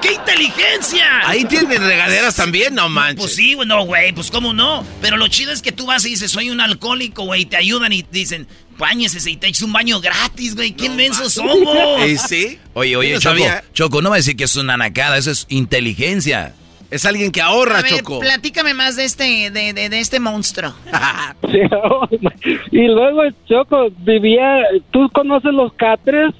¡Qué 0.00 0.12
inteligencia! 0.14 1.04
Ahí 1.28 1.44
tienen 1.44 1.80
regaderas 1.82 2.36
también, 2.36 2.74
no 2.74 2.88
manches. 2.88 3.20
Pues 3.20 3.34
sí, 3.34 3.54
güey, 3.54 3.66
no, 3.68 3.84
güey, 3.84 4.12
pues 4.12 4.30
cómo 4.30 4.52
no. 4.52 4.84
Pero 5.00 5.16
lo 5.16 5.28
chido 5.28 5.52
es 5.52 5.62
que 5.62 5.72
tú 5.72 5.86
vas 5.86 6.04
y 6.06 6.10
dices, 6.10 6.30
soy 6.30 6.50
un 6.50 6.60
alcohólico, 6.60 7.24
güey, 7.24 7.42
y 7.42 7.46
te 7.46 7.56
ayudan 7.56 7.92
y 7.92 8.04
dicen, 8.10 8.46
bañese 8.78 9.30
y 9.30 9.36
te 9.36 9.46
echas 9.48 9.62
un 9.62 9.72
baño 9.72 10.00
gratis, 10.00 10.54
güey. 10.56 10.72
¿Qué 10.72 10.86
inmensos 10.86 11.34
somos? 11.34 11.58
¿Y 12.06 12.16
sí? 12.18 12.58
Oye, 12.74 12.96
oye, 12.96 13.14
no 13.14 13.20
Choco, 13.20 13.36
sabía. 13.36 13.64
Choco, 13.72 14.02
no 14.02 14.10
va 14.10 14.16
a 14.16 14.18
decir 14.18 14.36
que 14.36 14.44
es 14.44 14.56
una 14.56 14.76
nacada, 14.76 15.16
eso 15.18 15.30
es 15.30 15.46
inteligencia. 15.48 16.54
Es 16.90 17.04
alguien 17.06 17.32
que 17.32 17.40
ahorra, 17.40 17.78
A 17.78 17.82
ver, 17.82 17.96
Choco. 17.96 18.20
platícame 18.20 18.72
más 18.74 18.94
de 18.94 19.04
este, 19.04 19.50
de, 19.50 19.72
de- 19.72 19.88
de 19.88 20.00
este 20.00 20.20
monstruo. 20.20 20.74
Y 22.70 22.86
luego 22.88 23.22
Choco 23.48 23.88
vivía, 23.98 24.58
¿tú 24.92 25.08
conoces 25.12 25.52
los 25.52 25.72
catres? 25.74 26.34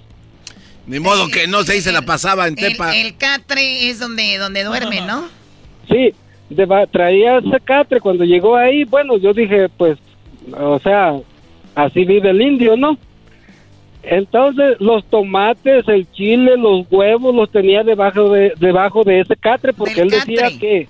Ni 0.87 1.01
modo 1.01 1.29
que 1.29 1.47
no 1.47 1.63
se 1.63 1.81
se 1.81 1.93
la 1.93 2.03
pasaba 2.03 2.47
en 2.47 2.59
El, 2.59 2.73
Tepa. 2.73 2.95
el 2.95 3.17
catre 3.17 3.89
es 3.89 3.99
donde, 3.99 4.39
donde 4.39 4.65
duerme, 4.65 5.01
¿no? 5.01 5.29
Sí, 5.89 6.15
de 6.49 6.89
traía 6.91 7.39
ese 7.39 7.61
catre 7.63 8.01
cuando 8.01 8.25
llegó 8.25 8.57
ahí, 8.57 8.85
bueno, 8.85 9.19
yo 9.19 9.35
dije, 9.35 9.69
pues, 9.77 9.99
o 10.59 10.79
sea, 10.79 11.15
así 11.75 12.07
vive 12.07 12.31
el 12.31 12.41
indio, 12.41 12.75
¿no? 12.75 12.97
Entonces, 14.03 14.77
los 14.81 15.05
tomates, 15.07 15.87
el 15.89 16.11
chile, 16.13 16.57
los 16.57 16.87
huevos 16.91 17.35
los 17.35 17.51
tenía 17.51 17.83
debajo 17.83 18.31
de 18.31 18.53
debajo 18.59 19.03
de 19.03 19.21
ese 19.21 19.37
catre 19.37 19.73
porque 19.73 19.97
Del 19.97 20.13
él 20.13 20.21
decía 20.21 20.59
que 20.59 20.89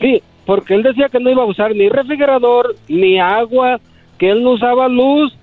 sí, 0.00 0.22
porque 0.46 0.74
él 0.74 0.82
decía 0.82 1.08
que 1.08 1.20
no 1.20 1.30
iba 1.30 1.42
a 1.42 1.46
usar 1.46 1.74
ni 1.74 1.88
refrigerador, 1.88 2.76
ni 2.88 3.18
agua, 3.18 3.80
que 4.18 4.30
él 4.30 4.42
no 4.42 4.52
usaba 4.52 4.88
luz, 4.88 5.34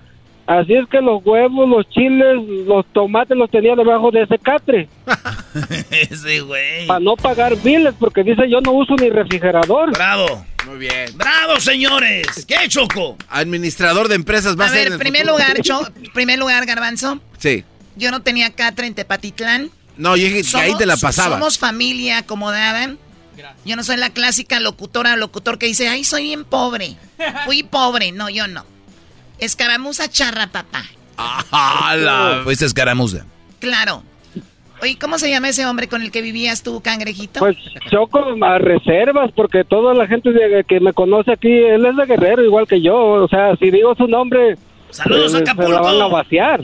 así 0.48 0.74
es 0.74 0.88
que 0.90 1.00
los 1.02 1.24
huevos, 1.26 1.70
los 1.70 1.88
chiles, 1.90 2.36
los 2.66 2.86
tomates 2.94 3.38
los 3.38 3.50
tenía 3.52 3.76
debajo 3.76 4.10
de 4.12 4.24
ese 4.24 4.40
catre 4.40 4.88
Ese 5.92 6.42
güey. 6.42 6.88
para 6.88 7.00
no 7.00 7.16
pagar 7.16 7.56
biles 7.62 7.94
porque 8.00 8.24
dice 8.24 8.50
yo 8.50 8.62
no 8.62 8.72
uso 8.72 8.96
ni 8.96 9.10
refrigerador. 9.10 9.92
Bravo. 9.92 10.46
Muy 10.66 10.80
bien. 10.80 11.16
¡Bravo, 11.16 11.60
señores! 11.62 12.46
¿Qué, 12.46 12.68
Choco? 12.68 13.16
Administrador 13.30 14.10
de 14.10 14.16
empresas 14.16 14.60
va 14.60 14.66
a, 14.66 14.68
A 14.68 14.72
ver, 14.72 14.98
primer 14.98 15.22
futuro. 15.22 15.38
lugar, 15.38 15.62
Cho- 15.62 15.88
primer 16.14 16.38
lugar, 16.40 16.66
Garbanzo. 16.66 17.20
Sí. 17.38 17.64
Yo 17.96 18.12
no 18.12 18.22
tenía 18.22 18.50
catre 18.54 18.86
en 18.88 18.94
Tepatitlán. 18.94 19.70
No, 19.96 20.18
yo 20.18 20.26
dije 20.26 20.44
que 20.44 20.58
ahí 20.58 20.76
te 20.76 20.86
la 20.86 20.98
pasaba. 20.98 21.36
Somos 21.38 21.58
familia 21.58 22.20
acomodada. 22.20 22.96
Yo 23.66 23.76
no 23.76 23.84
soy 23.84 23.98
la 23.98 24.10
clásica 24.10 24.60
locutora 24.60 25.14
o 25.14 25.18
locutor 25.18 25.58
que 25.58 25.68
dice, 25.68 25.88
ay, 25.88 26.04
soy 26.04 26.24
bien 26.24 26.44
pobre. 26.44 26.96
Fui 27.46 27.64
pobre. 27.64 28.12
No, 28.12 28.30
yo 28.30 28.48
no. 28.48 28.66
Escaramuza 29.40 30.10
charra, 30.10 30.48
papá. 30.48 30.84
¡Hala! 31.52 32.42
Fuiste 32.44 32.66
escaramuza. 32.66 33.26
Claro. 33.60 34.04
Oye, 34.82 34.98
¿cómo 35.00 35.18
se 35.18 35.30
llama 35.32 35.50
ese 35.50 35.66
hombre 35.66 35.88
con 35.88 36.04
el 36.04 36.12
que 36.12 36.22
vivías 36.22 36.62
tú, 36.62 36.82
cangrejito? 36.82 37.40
Pues 37.40 37.58
choco 37.90 38.20
a 38.44 38.60
reservas 38.60 39.32
porque 39.36 39.64
toda 39.64 39.96
la 39.96 40.06
gente 40.06 40.32
de- 40.32 40.64
que 40.68 40.80
me 40.80 40.94
conoce 40.94 41.32
aquí, 41.32 41.52
él 41.52 41.84
es 41.86 41.96
de 41.96 42.06
Guerrero 42.06 42.44
igual 42.44 42.68
que 42.68 42.80
yo. 42.82 42.96
O 42.96 43.28
sea, 43.28 43.56
si 43.58 43.72
digo 43.72 43.96
su 43.96 44.08
nombre, 44.08 44.56
¡Saludos, 44.92 45.34
eh, 45.34 45.38
se 45.40 45.46
la 45.46 45.52
Acapulco! 45.52 45.82
van 45.84 46.02
a 46.02 46.08
vaciar. 46.08 46.62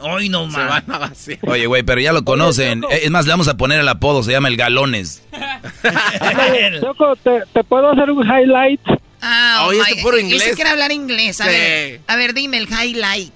Hoy 0.00 0.28
no 0.28 0.48
Se 0.48 0.58
más. 0.58 0.68
van 0.86 0.92
a 0.94 0.98
vaciar. 0.98 1.40
Oye, 1.48 1.66
güey, 1.66 1.82
pero 1.82 2.00
ya 2.00 2.12
lo 2.12 2.22
conocen. 2.24 2.84
Eh, 2.84 3.00
Es 3.02 3.10
más, 3.10 3.26
le 3.26 3.32
vamos 3.32 3.48
a 3.48 3.56
poner 3.56 3.80
el 3.80 3.88
apodo, 3.88 4.22
se 4.22 4.30
llama 4.30 4.46
el 4.46 4.56
Galones. 4.56 5.26
Choco, 6.80 7.16
¿te, 7.16 7.42
te 7.52 7.64
puedo 7.64 7.90
hacer 7.90 8.10
un 8.12 8.24
highlight? 8.24 8.80
Ah, 9.20 9.66
Oye, 9.68 9.78
oh 9.80 9.82
este 9.82 9.96
my- 9.96 10.02
puro 10.02 10.16
él 10.50 10.54
quiere 10.54 10.70
hablar 10.70 10.92
inglés. 10.92 11.40
A 11.40 11.44
Sí. 11.44 11.50
ver, 11.50 12.00
a 12.06 12.16
ver, 12.16 12.34
dime 12.34 12.58
el 12.58 12.68
highlight. 12.68 13.32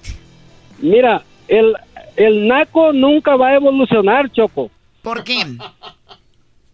Mira, 0.79 1.23
el, 1.47 1.75
el 2.15 2.47
naco 2.47 2.93
nunca 2.93 3.35
va 3.35 3.49
a 3.49 3.55
evolucionar, 3.55 4.31
Choco. 4.31 4.71
¿Por 5.01 5.23
qué? 5.23 5.43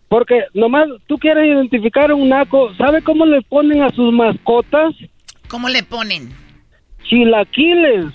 Porque 0.07 0.43
nomás 0.53 0.87
tú 1.07 1.17
quieres 1.17 1.45
identificar 1.45 2.11
a 2.11 2.15
un 2.15 2.29
naco. 2.29 2.73
¿Sabe 2.75 3.01
cómo 3.03 3.25
le 3.25 3.41
ponen 3.43 3.81
a 3.83 3.89
sus 3.89 4.11
mascotas? 4.13 4.93
¿Cómo 5.47 5.69
le 5.69 5.83
ponen? 5.83 6.31
Chilaquiles. 7.07 8.05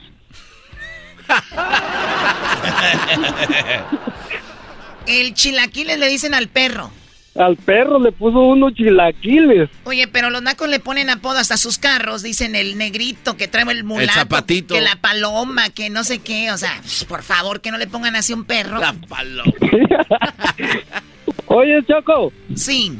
El 5.07 5.35
chilaquiles 5.35 5.99
le 5.99 6.09
dicen 6.09 6.35
al 6.35 6.49
perro. 6.49 6.91
Al 7.37 7.57
perro 7.57 7.99
le 7.99 8.13
puso 8.13 8.39
unos 8.39 8.75
chilaquiles. 8.75 9.69
Oye, 9.85 10.07
pero 10.07 10.31
los 10.31 10.41
nacos 10.41 10.69
le 10.69 10.79
ponen 10.79 11.11
apodo 11.11 11.39
hasta 11.39 11.55
a 11.55 11.57
sus 11.57 11.79
carros. 11.79 12.23
Dicen 12.23 12.55
el 12.55 12.79
negrito, 12.79 13.37
que 13.37 13.49
trae 13.49 13.65
el 13.73 13.83
mulato. 13.83 14.13
zapatito. 14.21 14.75
Que 14.75 14.81
la 14.81 14.95
paloma, 14.97 15.71
que 15.71 15.91
no 15.91 16.05
sé 16.05 16.21
qué. 16.21 16.53
O 16.53 16.57
sea, 16.59 16.81
por 17.09 17.23
favor, 17.25 17.61
que 17.61 17.73
no 17.73 17.79
le 17.79 17.89
pongan 17.89 18.15
así 18.15 18.33
un 18.33 18.45
perro. 18.45 18.79
La 18.79 18.93
paloma. 18.93 19.53
Oye, 21.47 21.83
Choco, 21.87 22.33
Sí. 22.55 22.97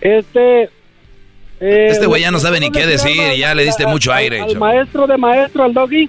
este... 0.00 0.62
eh, 1.60 1.88
Este 1.90 2.06
güey 2.06 2.22
ya 2.22 2.30
no 2.30 2.38
sabe 2.38 2.60
ni 2.60 2.68
¿cómo 2.68 2.80
qué 2.80 2.86
decir, 2.86 3.34
ya 3.38 3.54
le 3.54 3.64
diste 3.64 3.86
mucho 3.86 4.10
al- 4.12 4.18
aire, 4.18 4.40
Al, 4.40 4.48
Choco. 4.48 4.60
maestro 4.60 5.06
de 5.06 5.16
maestro, 5.18 5.64
al 5.64 5.74
doggy. 5.74 6.08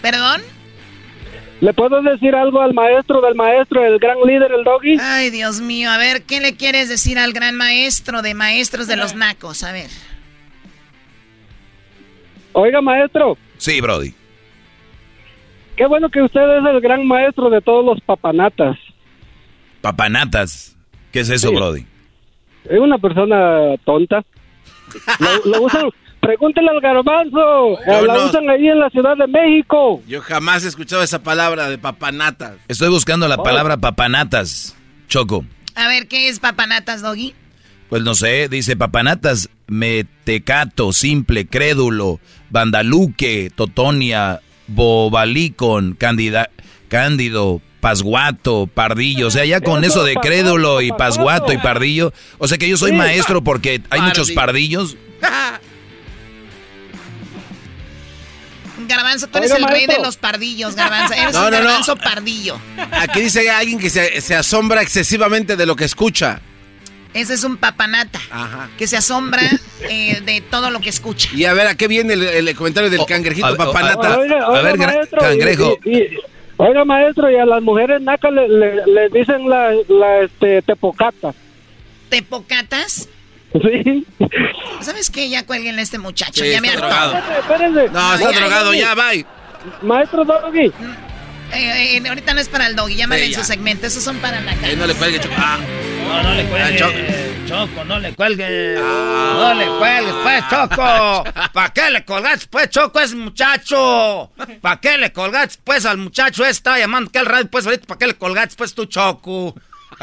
¿Perdón? 0.00 0.42
¿Le 1.62 1.72
puedo 1.72 2.02
decir 2.02 2.34
algo 2.34 2.60
al 2.60 2.74
maestro 2.74 3.20
del 3.20 3.36
maestro, 3.36 3.84
el 3.86 4.00
gran 4.00 4.18
líder, 4.26 4.50
el 4.50 4.64
doggy? 4.64 4.96
Ay, 5.00 5.30
Dios 5.30 5.60
mío. 5.60 5.92
A 5.92 5.96
ver, 5.96 6.24
¿qué 6.24 6.40
le 6.40 6.56
quieres 6.56 6.88
decir 6.88 7.20
al 7.20 7.32
gran 7.32 7.54
maestro 7.54 8.20
de 8.20 8.34
maestros 8.34 8.88
de 8.88 8.96
los 8.96 9.14
nacos? 9.14 9.62
A 9.62 9.70
ver. 9.70 9.88
Oiga, 12.52 12.80
maestro, 12.82 13.38
Sí, 13.58 13.80
Brody. 13.80 14.12
qué 15.76 15.86
bueno 15.86 16.08
que 16.10 16.20
usted 16.22 16.40
es 16.40 16.64
el 16.66 16.80
gran 16.80 17.06
maestro 17.06 17.48
de 17.48 17.60
todos 17.60 17.84
los 17.84 18.00
papanatas. 18.00 18.76
Papanatas. 19.80 20.76
¿Qué 21.12 21.20
es 21.20 21.30
eso, 21.30 21.50
Sí. 21.50 21.54
Brody? 21.54 21.86
Es 22.64 22.80
una 22.80 22.98
persona 22.98 23.76
tonta. 23.84 24.24
Lo, 25.20 25.50
lo 25.52 25.62
usan, 25.62 25.88
pregúntele 26.22 26.70
al 26.70 26.80
garbanzo. 26.80 27.36
Yo 27.86 27.92
eh, 27.98 28.06
la 28.06 28.14
no. 28.14 28.26
usan 28.26 28.48
ahí 28.48 28.68
en 28.68 28.78
la 28.78 28.88
Ciudad 28.90 29.16
de 29.16 29.26
México. 29.26 30.00
Yo 30.06 30.22
jamás 30.22 30.64
he 30.64 30.68
escuchado 30.68 31.02
esa 31.02 31.22
palabra 31.22 31.68
de 31.68 31.76
papanatas. 31.78 32.54
Estoy 32.68 32.88
buscando 32.88 33.26
Oh. 33.26 33.28
la 33.28 33.36
palabra 33.42 33.76
papanatas, 33.76 34.74
Choco. 35.08 35.44
A 35.74 35.88
ver, 35.88 36.06
¿qué 36.08 36.28
es 36.28 36.38
papanatas, 36.40 37.02
Doggy? 37.02 37.34
Pues 37.90 38.02
no 38.02 38.14
sé, 38.14 38.48
dice 38.48 38.74
papanatas, 38.76 39.50
metecato, 39.66 40.92
simple, 40.92 41.46
crédulo, 41.46 42.20
bandaluque, 42.50 43.50
totonia, 43.54 44.40
bobalicon, 44.68 45.94
candida, 45.98 46.48
cándido, 46.88 47.60
pasguato, 47.80 48.66
pardillo. 48.72 49.26
O 49.26 49.30
sea, 49.30 49.44
ya 49.44 49.60
con 49.60 49.84
eso 49.84 50.04
de 50.04 50.14
crédulo 50.14 50.80
y 50.80 50.90
pasguato 50.92 51.52
y 51.52 51.58
pardillo. 51.58 52.12
O 52.38 52.48
sea 52.48 52.56
que 52.58 52.68
yo 52.68 52.76
soy 52.76 52.92
maestro 52.92 53.42
porque 53.42 53.82
hay 53.90 54.00
muchos 54.00 54.30
pardillos. 54.32 54.96
Garbanzo, 58.96 59.26
tú 59.28 59.38
eres 59.38 59.52
Oiga, 59.52 59.66
el 59.66 59.72
rey 59.72 59.86
de 59.86 59.98
los 59.98 60.16
pardillos, 60.16 60.74
Garbanzo. 60.76 61.14
Eres 61.14 61.32
No, 61.34 61.46
un 61.46 61.50
no, 61.50 61.58
no. 61.58 61.64
garbanzo 61.64 61.96
pardillo. 61.96 62.58
Aquí 62.92 63.20
dice 63.20 63.50
alguien 63.50 63.78
que 63.78 63.90
se, 63.90 64.20
se 64.20 64.34
asombra 64.34 64.82
excesivamente 64.82 65.56
de 65.56 65.66
lo 65.66 65.74
que 65.76 65.84
escucha. 65.84 66.40
Ese 67.14 67.34
es 67.34 67.44
un 67.44 67.58
papanata. 67.58 68.20
Ajá. 68.30 68.70
Que 68.78 68.86
se 68.86 68.96
asombra 68.96 69.42
eh, 69.88 70.22
de 70.24 70.40
todo 70.40 70.70
lo 70.70 70.80
que 70.80 70.88
escucha. 70.88 71.28
Y 71.34 71.44
a 71.44 71.52
ver, 71.52 71.66
¿a 71.66 71.74
qué 71.74 71.86
viene 71.88 72.14
el, 72.14 72.22
el 72.22 72.56
comentario 72.56 72.88
del 72.88 73.00
Oh, 73.00 73.06
cangrejito 73.06 73.46
a 73.46 73.50
ver, 73.50 73.58
papanata? 73.58 74.18
Oiga, 74.18 74.46
A 74.46 74.62
ver, 74.62 74.78
maestro, 74.78 75.20
cangrejo. 75.20 75.78
y- 75.84 75.98
y- 75.98 76.08
oiga, 76.56 76.84
maestro, 76.86 77.30
y 77.30 77.36
a 77.36 77.44
las 77.44 77.60
mujeres 77.62 78.00
nacas 78.00 78.32
le, 78.32 78.48
le- 78.48 78.86
le 78.86 79.08
dicen 79.10 79.46
la, 79.48 79.72
la 79.88 80.20
este, 80.22 80.62
tepocata. 80.62 81.34
¿Tepocatas? 82.08 83.08
Sí. 83.52 84.06
¿Sabes 84.80 85.10
qué? 85.10 85.28
Ya 85.28 85.44
cuelguen 85.44 85.78
a 85.78 85.82
este 85.82 85.98
muchacho. 85.98 86.42
Sí, 86.42 86.50
ya 86.50 86.60
me 86.60 86.68
hartó. 86.70 86.80
drogado. 86.80 87.14
Espérense, 87.16 87.38
espérense. 87.84 87.90
No, 87.92 88.14
está 88.14 88.32
ya, 88.32 88.40
drogado, 88.40 88.74
ya, 88.74 88.80
ya, 88.80 88.94
bye. 88.94 89.26
Maestro 89.82 90.24
Doggy, 90.24 90.72
Eh, 91.54 91.96
eh, 91.98 92.02
ahorita 92.08 92.32
no 92.34 92.40
es 92.40 92.48
para 92.48 92.66
el 92.66 92.74
doggy. 92.76 92.96
Llámale 92.96 93.26
Sí, 93.26 93.34
en 93.34 93.38
su 93.40 93.44
segmento. 93.44 93.86
Esos 93.86 94.02
son 94.02 94.16
para 94.18 94.40
la 94.40 94.52
Eh, 94.54 94.56
cara. 94.60 94.74
no 94.76 94.86
le 94.86 94.94
cuelgue, 94.94 95.20
Choco. 95.20 95.34
Ah, 95.36 95.58
No, 96.08 96.22
no 96.22 96.34
le 96.34 96.44
cuelgues. 96.44 96.78
Choco. 96.80 96.92
Choco, 97.46 97.84
no 97.84 97.98
le 97.98 98.14
cuelgues. 98.14 98.80
No 98.80 99.54
le 99.54 99.66
cuelgues, 99.78 100.14
pues, 100.22 100.44
Choco. 100.48 101.24
¿Para 101.52 101.68
qué 101.74 101.90
le 101.90 102.04
colgaste, 102.04 102.46
pues, 102.50 102.70
Choco, 102.70 103.00
es 103.00 103.14
muchacho? 103.14 104.30
¿Para 104.62 104.80
qué 104.80 104.96
le 104.96 105.12
colgaste, 105.12 105.60
pues, 105.62 105.84
al 105.84 105.98
muchacho? 105.98 106.46
Está 106.46 106.78
llamando 106.78 107.10
que 107.10 107.18
al 107.18 107.26
radio, 107.26 107.48
pues, 107.50 107.66
ahorita, 107.66 107.86
¿para 107.86 107.98
qué 107.98 108.06
le 108.06 108.14
colgaste, 108.14 108.54
pues, 108.56 108.74
tú, 108.74 108.86
Choco? 108.86 109.54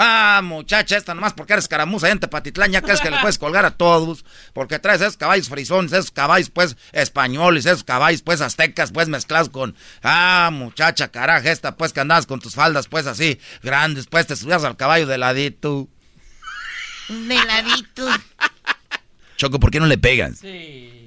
Ah, 0.02 0.40
muchacha, 0.42 0.96
esta 0.96 1.14
nomás 1.14 1.34
porque 1.34 1.52
eres 1.52 1.68
caramuza 1.68 2.10
en 2.10 2.22
Tepatitlán, 2.22 2.72
ya 2.72 2.82
crees 2.82 3.02
que 3.02 3.12
le 3.12 3.18
puedes 3.18 3.38
colgar 3.38 3.66
a 3.66 3.72
todos, 3.72 4.24
porque 4.54 4.80
traes 4.80 5.02
esos 5.02 5.18
caballos 5.18 5.50
frisones, 5.50 5.92
esos 5.92 6.12
caballos, 6.12 6.50
pues, 6.50 6.78
españoles, 6.94 7.66
esos 7.66 7.84
caballos, 7.84 8.22
pues, 8.22 8.40
aztecas, 8.40 8.94
pues, 8.94 9.10
mezclados 9.10 9.50
con... 9.50 9.76
Ah, 10.02 10.52
muchacha, 10.54 11.10
caraja, 11.10 11.52
esta, 11.52 11.76
pues, 11.76 11.92
que 11.92 12.00
andabas 12.00 12.28
con 12.28 12.40
tus 12.40 12.56
faldas, 12.56 12.88
pues, 12.88 13.08
así, 13.08 13.42
grandes, 13.62 14.08
pues, 14.08 14.26
te 14.26 14.38
subías 14.38 14.64
al 14.64 14.78
caballo 14.78 15.06
de 15.06 15.18
ladito. 15.18 15.90
De 17.10 17.36
ladito. 17.46 18.08
Choco, 19.36 19.60
¿por 19.60 19.70
qué 19.70 19.82
no 19.82 19.86
le 19.86 19.98
pegas? 19.98 20.40
Sí. 20.40 20.99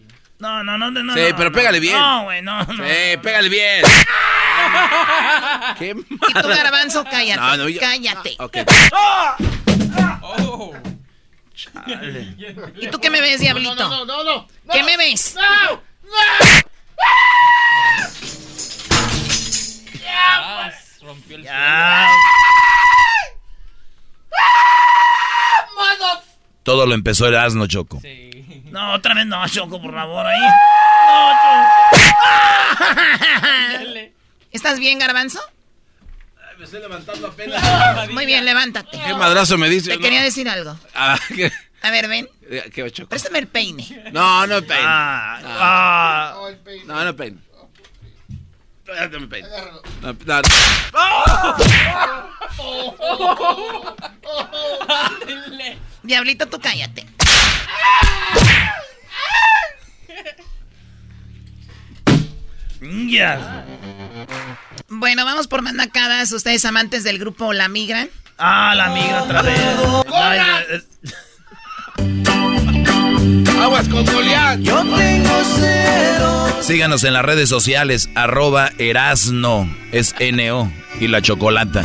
No, 0.42 0.64
no, 0.64 0.76
no, 0.76 0.90
no. 0.90 1.02
no, 1.04 1.14
Sí, 1.14 1.20
no, 1.30 1.36
pero 1.36 1.50
no. 1.50 1.54
pégale 1.56 1.78
bien. 1.78 1.96
No, 1.96 2.24
güey, 2.24 2.42
no, 2.42 2.64
no. 2.64 2.84
Sí, 2.84 3.16
pégale 3.22 3.48
bien. 3.48 3.84
Qué 5.78 5.90
Y 5.90 6.32
tú, 6.34 6.48
garbanzo, 6.48 7.04
cállate. 7.04 7.40
No, 7.40 7.56
no, 7.58 7.68
yo- 7.68 7.80
Cállate. 7.80 8.34
Ok. 8.40 8.56
Oh. 8.90 10.74
¿Y 12.80 12.88
tú 12.88 12.98
qué 12.98 13.08
me 13.08 13.20
ves, 13.20 13.38
diablito? 13.38 13.88
No, 13.88 14.04
no, 14.04 14.24
no. 14.24 14.48
¿Qué 14.72 14.82
me 14.82 14.96
ves? 14.96 15.36
Ah, 15.38 15.78
rompió 21.02 21.36
el 21.36 21.44
Ya. 21.44 22.08
Todo 26.64 26.86
lo 26.86 26.94
empezó 26.94 27.26
el 27.28 27.36
asno, 27.36 27.66
Choco. 27.66 28.00
Sí. 28.00 28.31
No, 28.72 28.94
otra 28.94 29.14
vez 29.14 29.26
no, 29.26 29.46
Choco, 29.48 29.80
por 29.80 29.92
favor, 29.92 30.26
ahí. 30.26 30.40
No, 31.06 31.32
Choco. 31.42 32.92
¿Estás 34.50 34.78
bien, 34.78 34.98
garbanzo? 34.98 35.40
Me 36.58 36.64
estoy 36.64 36.80
levantando 36.80 37.26
apenas. 37.26 38.10
Muy 38.10 38.24
bien, 38.24 38.44
levántate. 38.44 38.98
¿Qué 38.98 39.14
madrazo 39.14 39.58
me 39.58 39.68
dice? 39.68 39.90
Te 39.90 39.96
no? 39.96 40.02
quería 40.02 40.22
decir 40.22 40.48
algo. 40.48 40.78
Ah, 40.94 41.18
¿qué? 41.34 41.52
A 41.82 41.90
ver, 41.90 42.08
ven. 42.08 42.28
¿Qué, 42.72 42.90
Choco? 42.90 43.10
Préstame 43.10 43.40
el 43.40 43.48
peine. 43.48 43.84
No, 44.12 44.46
no 44.46 44.62
peine. 44.62 44.84
Ah, 44.86 45.40
ah. 45.44 46.50
No, 46.86 47.04
no 47.04 47.16
peine. 47.16 47.38
No 49.10 49.20
me 49.20 49.26
peine. 49.26 49.48
No, 50.00 50.12
no. 50.12 50.42
Diablito, 56.02 56.48
tú 56.48 56.58
cállate. 56.60 57.06
Ya. 63.08 63.64
Bueno, 64.88 65.24
vamos 65.24 65.46
por 65.46 65.62
más 65.62 65.74
nacadas. 65.74 66.32
Ustedes 66.32 66.64
amantes 66.64 67.04
del 67.04 67.18
grupo 67.18 67.52
La 67.52 67.68
Migra. 67.68 68.08
Ah, 68.38 68.74
la 68.74 68.88
migra 68.88 69.22
otra 69.22 69.42
vez. 69.42 69.60
Ay, 70.12 70.40
eh, 70.70 70.82
Aguas 73.60 73.88
con 73.88 74.04
Goliat. 74.04 74.58
Síganos 76.60 77.04
en 77.04 77.12
las 77.12 77.24
redes 77.24 77.48
sociales, 77.48 78.08
arroba 78.14 78.70
Erasno, 78.78 79.72
es 79.92 80.14
N-O, 80.18 80.72
y 80.98 81.08
la 81.08 81.22
chocolata. 81.22 81.84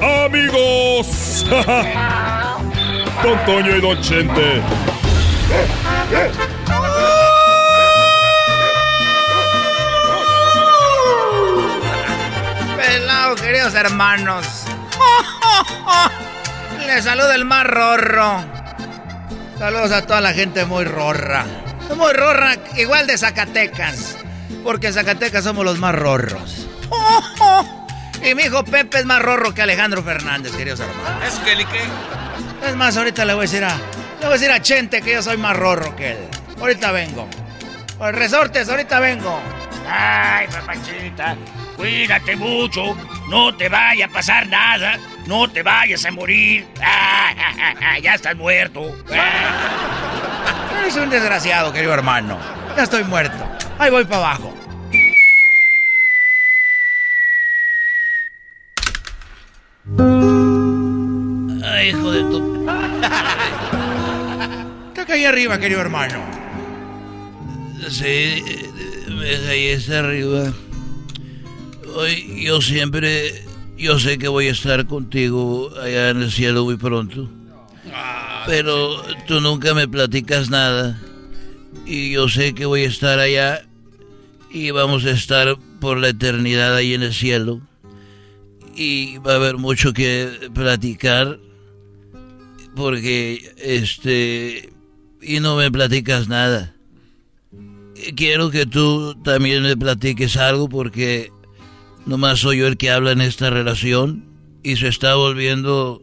amigos. 0.00 1.44
Don 3.22 3.44
Toño 3.46 3.76
y 3.76 3.80
Don 3.80 4.00
Chente. 4.00 4.62
Pelado, 12.76 13.34
queridos 13.36 13.74
hermanos. 13.74 14.46
Les 16.86 17.04
saluda 17.04 17.34
el 17.34 17.44
más 17.44 17.66
rorro. 17.66 18.44
Saludos 19.58 19.92
a 19.92 20.06
toda 20.06 20.20
la 20.20 20.32
gente 20.32 20.64
muy 20.66 20.84
rorra. 20.84 21.44
Muy 21.96 22.12
rorra, 22.12 22.56
igual 22.76 23.06
de 23.06 23.16
Zacatecas. 23.16 24.16
Porque 24.62 24.88
en 24.88 24.92
Zacatecas 24.92 25.44
somos 25.44 25.64
los 25.64 25.78
más 25.78 25.94
rorros. 25.94 26.66
Y 28.22 28.34
mi 28.34 28.42
hijo 28.44 28.64
Pepe 28.64 28.98
es 28.98 29.04
más 29.04 29.22
rorro 29.22 29.54
que 29.54 29.62
Alejandro 29.62 30.02
Fernández, 30.02 30.52
queridos 30.56 30.80
hermanos. 30.80 31.22
¿Es 31.26 31.34
que 31.40 31.56
qué? 31.64 32.68
Es 32.68 32.76
más, 32.76 32.96
ahorita 32.96 33.24
le 33.24 33.34
voy 33.34 33.40
a 33.40 33.42
decir 33.42 33.64
a. 33.64 33.76
Le 33.76 34.26
voy 34.26 34.30
a 34.30 34.32
decir 34.32 34.50
a 34.50 34.60
Chente 34.60 35.02
que 35.02 35.12
yo 35.12 35.22
soy 35.22 35.36
más 35.36 35.56
rorro 35.56 35.94
que 35.94 36.12
él. 36.12 36.18
Ahorita 36.58 36.90
vengo. 36.90 37.28
Pues 37.98 38.14
resortes, 38.14 38.68
ahorita 38.68 38.98
vengo. 39.00 39.40
Ay, 39.88 40.46
papachita, 40.48 41.36
cuídate 41.76 42.34
mucho. 42.36 42.96
No 43.28 43.54
te 43.56 43.68
vaya 43.68 44.06
a 44.06 44.08
pasar 44.08 44.46
nada. 44.48 44.98
No 45.26 45.50
te 45.50 45.62
vayas 45.62 46.04
a 46.04 46.10
morir. 46.10 46.66
Ah, 46.82 47.98
ya 48.02 48.14
estás 48.14 48.34
muerto. 48.36 48.96
Eres 50.80 50.96
un 50.96 51.10
desgraciado, 51.10 51.72
querido 51.72 51.94
hermano. 51.94 52.38
Ya 52.76 52.84
estoy 52.84 53.04
muerto. 53.04 53.44
Ahí 53.78 53.90
voy 53.90 54.04
para 54.04 54.18
abajo. 54.18 54.55
Ay, 61.76 61.90
hijo 61.90 62.10
de 62.10 62.20
tu. 62.22 62.66
Está 64.88 65.12
ahí 65.12 65.24
arriba, 65.26 65.58
querido 65.58 65.82
hermano. 65.82 66.24
Sí, 67.90 68.42
me 69.08 69.38
caí 69.46 69.72
hasta 69.72 69.98
arriba. 69.98 70.54
Hoy 71.94 72.44
yo 72.44 72.62
siempre. 72.62 73.44
Yo 73.76 73.98
sé 73.98 74.16
que 74.16 74.28
voy 74.28 74.48
a 74.48 74.52
estar 74.52 74.86
contigo 74.86 75.70
allá 75.78 76.08
en 76.08 76.22
el 76.22 76.32
cielo 76.32 76.64
muy 76.64 76.76
pronto. 76.76 77.28
Pero 78.46 79.02
tú 79.26 79.42
nunca 79.42 79.74
me 79.74 79.86
platicas 79.86 80.48
nada. 80.48 80.98
Y 81.84 82.12
yo 82.12 82.30
sé 82.30 82.54
que 82.54 82.64
voy 82.64 82.84
a 82.84 82.88
estar 82.88 83.18
allá. 83.18 83.66
Y 84.50 84.70
vamos 84.70 85.04
a 85.04 85.10
estar 85.10 85.58
por 85.78 85.98
la 85.98 86.08
eternidad 86.08 86.74
ahí 86.74 86.94
en 86.94 87.02
el 87.02 87.12
cielo. 87.12 87.60
Y 88.74 89.18
va 89.18 89.32
a 89.32 89.36
haber 89.36 89.58
mucho 89.58 89.92
que 89.92 90.48
platicar. 90.54 91.38
Porque, 92.76 93.54
este... 93.56 94.70
Y 95.22 95.40
no 95.40 95.56
me 95.56 95.72
platicas 95.72 96.28
nada. 96.28 96.74
Quiero 98.14 98.50
que 98.50 98.66
tú 98.66 99.14
también 99.24 99.62
me 99.62 99.76
platiques 99.76 100.36
algo 100.36 100.68
porque 100.68 101.32
nomás 102.04 102.40
soy 102.40 102.58
yo 102.58 102.66
el 102.66 102.76
que 102.76 102.90
habla 102.90 103.12
en 103.12 103.22
esta 103.22 103.48
relación 103.50 104.26
y 104.62 104.76
se 104.76 104.88
está 104.88 105.14
volviendo 105.14 106.02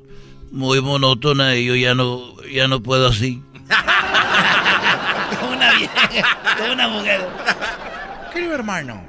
muy 0.51 0.81
monótona 0.81 1.55
y 1.55 1.65
yo 1.65 1.75
ya 1.75 1.93
no, 1.93 2.41
ya 2.51 2.67
no 2.67 2.81
puedo 2.81 3.07
así. 3.07 3.41
una 5.53 5.73
vieja, 5.73 6.39
una 6.73 6.87
mujer. 6.87 7.21
Querido 8.33 8.55
hermano, 8.55 9.03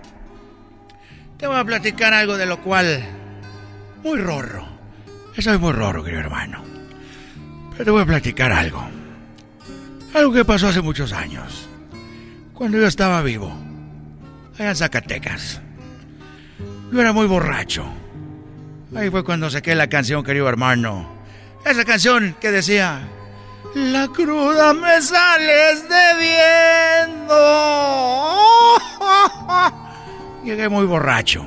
te 1.38 1.46
voy 1.46 1.56
a 1.56 1.64
platicar 1.64 2.12
algo 2.12 2.36
de 2.36 2.44
lo 2.46 2.60
cual 2.60 3.02
muy 4.02 4.18
rorro. 4.20 4.68
Soy 5.38 5.58
muy 5.58 5.72
rorro, 5.72 6.04
querido 6.04 6.20
hermano. 6.20 6.73
Pero 7.74 7.84
te 7.84 7.90
voy 7.90 8.02
a 8.02 8.06
platicar 8.06 8.52
algo. 8.52 8.82
Algo 10.14 10.32
que 10.32 10.44
pasó 10.44 10.68
hace 10.68 10.80
muchos 10.80 11.12
años. 11.12 11.68
Cuando 12.52 12.78
yo 12.78 12.86
estaba 12.86 13.20
vivo. 13.22 13.52
Allá 14.54 14.70
en 14.70 14.76
Zacatecas. 14.76 15.60
Yo 16.92 17.00
era 17.00 17.12
muy 17.12 17.26
borracho. 17.26 17.84
Ahí 18.94 19.10
fue 19.10 19.24
cuando 19.24 19.50
saqué 19.50 19.74
la 19.74 19.88
canción, 19.88 20.22
querido 20.22 20.48
hermano. 20.48 21.08
Esa 21.64 21.84
canción 21.84 22.36
que 22.40 22.52
decía... 22.52 23.08
La 23.74 24.06
cruda 24.06 24.72
me 24.72 25.02
sales 25.02 25.84
debiendo. 25.88 27.34
Llegué 30.44 30.68
muy 30.68 30.86
borracho. 30.86 31.44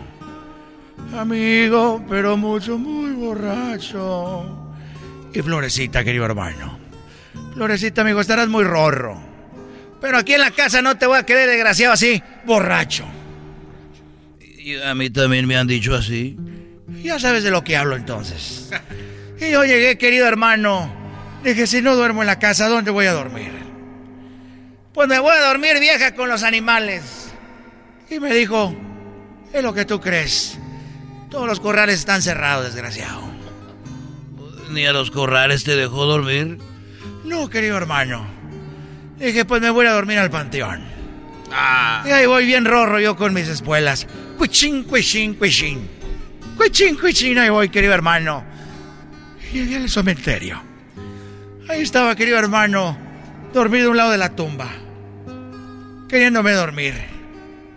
Amigo, 1.17 2.03
pero 2.09 2.35
mucho, 2.35 2.77
muy 2.77 3.13
borracho. 3.13 4.56
Y 5.37 5.41
Florecita, 5.43 6.03
querido 6.03 6.25
hermano. 6.25 6.79
Florecita, 7.53 8.01
amigo, 8.01 8.19
estarás 8.19 8.47
muy 8.47 8.63
rorro. 8.63 9.21
Pero 10.01 10.17
aquí 10.17 10.33
en 10.33 10.41
la 10.41 10.49
casa 10.49 10.81
no 10.81 10.97
te 10.97 11.05
voy 11.05 11.19
a 11.19 11.27
querer 11.27 11.47
desgraciado 11.47 11.93
así, 11.93 12.23
borracho. 12.43 13.05
Y 14.39 14.81
a 14.81 14.95
mí 14.95 15.11
también 15.11 15.45
me 15.45 15.55
han 15.55 15.67
dicho 15.67 15.93
así. 15.93 16.35
Ya 17.03 17.19
sabes 17.19 17.43
de 17.43 17.51
lo 17.51 17.63
que 17.63 17.77
hablo 17.77 17.95
entonces. 17.95 18.71
Y 19.39 19.51
yo 19.51 19.63
llegué, 19.63 19.99
querido 19.99 20.27
hermano. 20.27 20.91
Dije, 21.43 21.67
si 21.67 21.83
no 21.83 21.95
duermo 21.95 22.23
en 22.23 22.27
la 22.27 22.39
casa, 22.39 22.67
¿dónde 22.67 22.89
voy 22.89 23.05
a 23.05 23.13
dormir? 23.13 23.51
Pues 24.91 25.07
me 25.07 25.19
voy 25.19 25.37
a 25.37 25.47
dormir 25.49 25.79
vieja 25.79 26.15
con 26.15 26.29
los 26.29 26.41
animales. 26.41 27.31
Y 28.09 28.19
me 28.19 28.33
dijo, 28.33 28.75
es 29.53 29.61
lo 29.61 29.71
que 29.75 29.85
tú 29.85 30.01
crees. 30.01 30.57
Todos 31.29 31.45
los 31.45 31.59
corrales 31.59 31.99
están 31.99 32.23
cerrados, 32.23 32.65
desgraciado. 32.73 33.36
¿Ni 34.69 34.85
a 34.85 34.93
los 34.93 35.11
corrales 35.11 35.63
te 35.63 35.75
dejó 35.75 36.05
dormir? 36.05 36.57
No, 37.23 37.49
querido 37.49 37.77
hermano. 37.77 38.27
Dije, 39.17 39.45
pues 39.45 39.61
me 39.61 39.69
voy 39.69 39.85
a 39.85 39.91
dormir 39.91 40.19
al 40.19 40.29
panteón. 40.29 40.83
Y 42.05 42.09
ahí 42.09 42.25
voy 42.25 42.45
bien 42.45 42.65
rorro 42.65 42.99
yo 42.99 43.15
con 43.15 43.33
mis 43.33 43.47
espuelas. 43.47 44.07
Cuichín, 44.37 44.83
cuichín, 44.83 45.35
cuichín. 45.35 45.89
Cuichín, 46.55 46.95
cuichín, 46.95 47.37
ahí 47.39 47.49
voy, 47.49 47.69
querido 47.69 47.93
hermano. 47.93 48.43
Y 49.51 49.59
llegué 49.59 49.77
al 49.77 49.89
cementerio. 49.89 50.61
Ahí 51.69 51.81
estaba, 51.81 52.15
querido 52.15 52.37
hermano, 52.37 52.97
dormido 53.53 53.87
a 53.87 53.91
un 53.91 53.97
lado 53.97 54.11
de 54.11 54.17
la 54.17 54.35
tumba. 54.35 54.69
Queriéndome 56.07 56.51
dormir. 56.51 56.95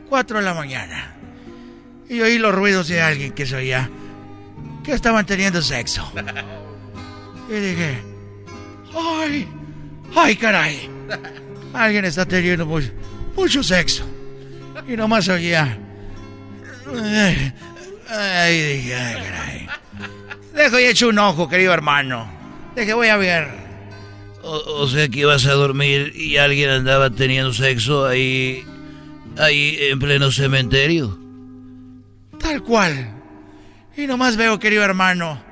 Cuatro 0.09 0.39
de 0.39 0.45
la 0.45 0.55
mañana. 0.55 1.15
Y 2.09 2.21
oí 2.21 2.39
los 2.39 2.55
ruidos 2.55 2.89
de 2.89 3.01
alguien 3.01 3.33
que 3.33 3.47
se 3.47 3.57
oía. 3.57 3.89
Que 4.85 4.93
estaban 4.93 5.27
teniendo 5.27 5.63
sexo. 5.63 6.13
Y 7.51 7.55
dije, 7.55 7.99
¡ay! 8.95 9.49
¡Ay, 10.15 10.37
caray! 10.37 10.89
Alguien 11.75 12.05
está 12.05 12.25
teniendo 12.25 12.65
mucho, 12.65 12.91
mucho 13.37 13.63
sexo. 13.65 14.05
Y 14.87 14.97
nomás 14.97 15.29
oía. 15.29 15.77
Ay, 18.09 18.61
dije, 18.61 18.95
ay, 18.95 19.15
caray. 19.23 19.69
Dejo 20.55 20.79
y 20.79 20.85
echo 20.85 21.09
un 21.09 21.19
ojo, 21.19 21.49
querido 21.49 21.73
hermano. 21.73 22.31
Dije, 22.77 22.95
voy 22.95 23.09
a 23.09 23.17
ver. 23.17 23.49
O, 24.43 24.83
o, 24.83 24.89
sea 24.89 25.09
que 25.09 25.21
ibas 25.21 25.45
a 25.47 25.53
dormir 25.53 26.13
y 26.15 26.37
alguien 26.37 26.71
andaba 26.71 27.11
teniendo 27.11 27.53
sexo 27.53 28.07
ahí. 28.07 28.65
ahí 29.39 29.77
en 29.81 29.99
pleno 29.99 30.31
cementerio. 30.31 31.19
Tal 32.39 32.63
cual. 32.63 33.13
Y 33.97 34.07
nomás 34.07 34.37
veo, 34.37 34.59
querido 34.61 34.85
hermano. 34.85 35.50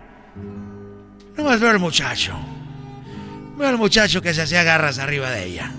Nomás 1.39 1.61
veo 1.61 1.71
al 1.71 1.79
muchacho. 1.79 2.37
Veo 3.57 3.69
al 3.69 3.79
muchacho 3.79 4.21
que 4.21 4.35
se 4.35 4.43
hacía 4.43 4.65
garras 4.65 4.99
arriba 4.99 5.31
de 5.31 5.45
ella. 5.45 5.71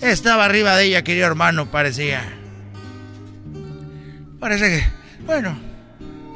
Estaba 0.00 0.44
arriba 0.44 0.76
de 0.76 0.86
ella, 0.86 1.04
querido 1.04 1.28
hermano, 1.28 1.70
parecía. 1.70 2.24
Parece 4.40 4.68
que, 4.68 4.86
bueno, 5.24 5.56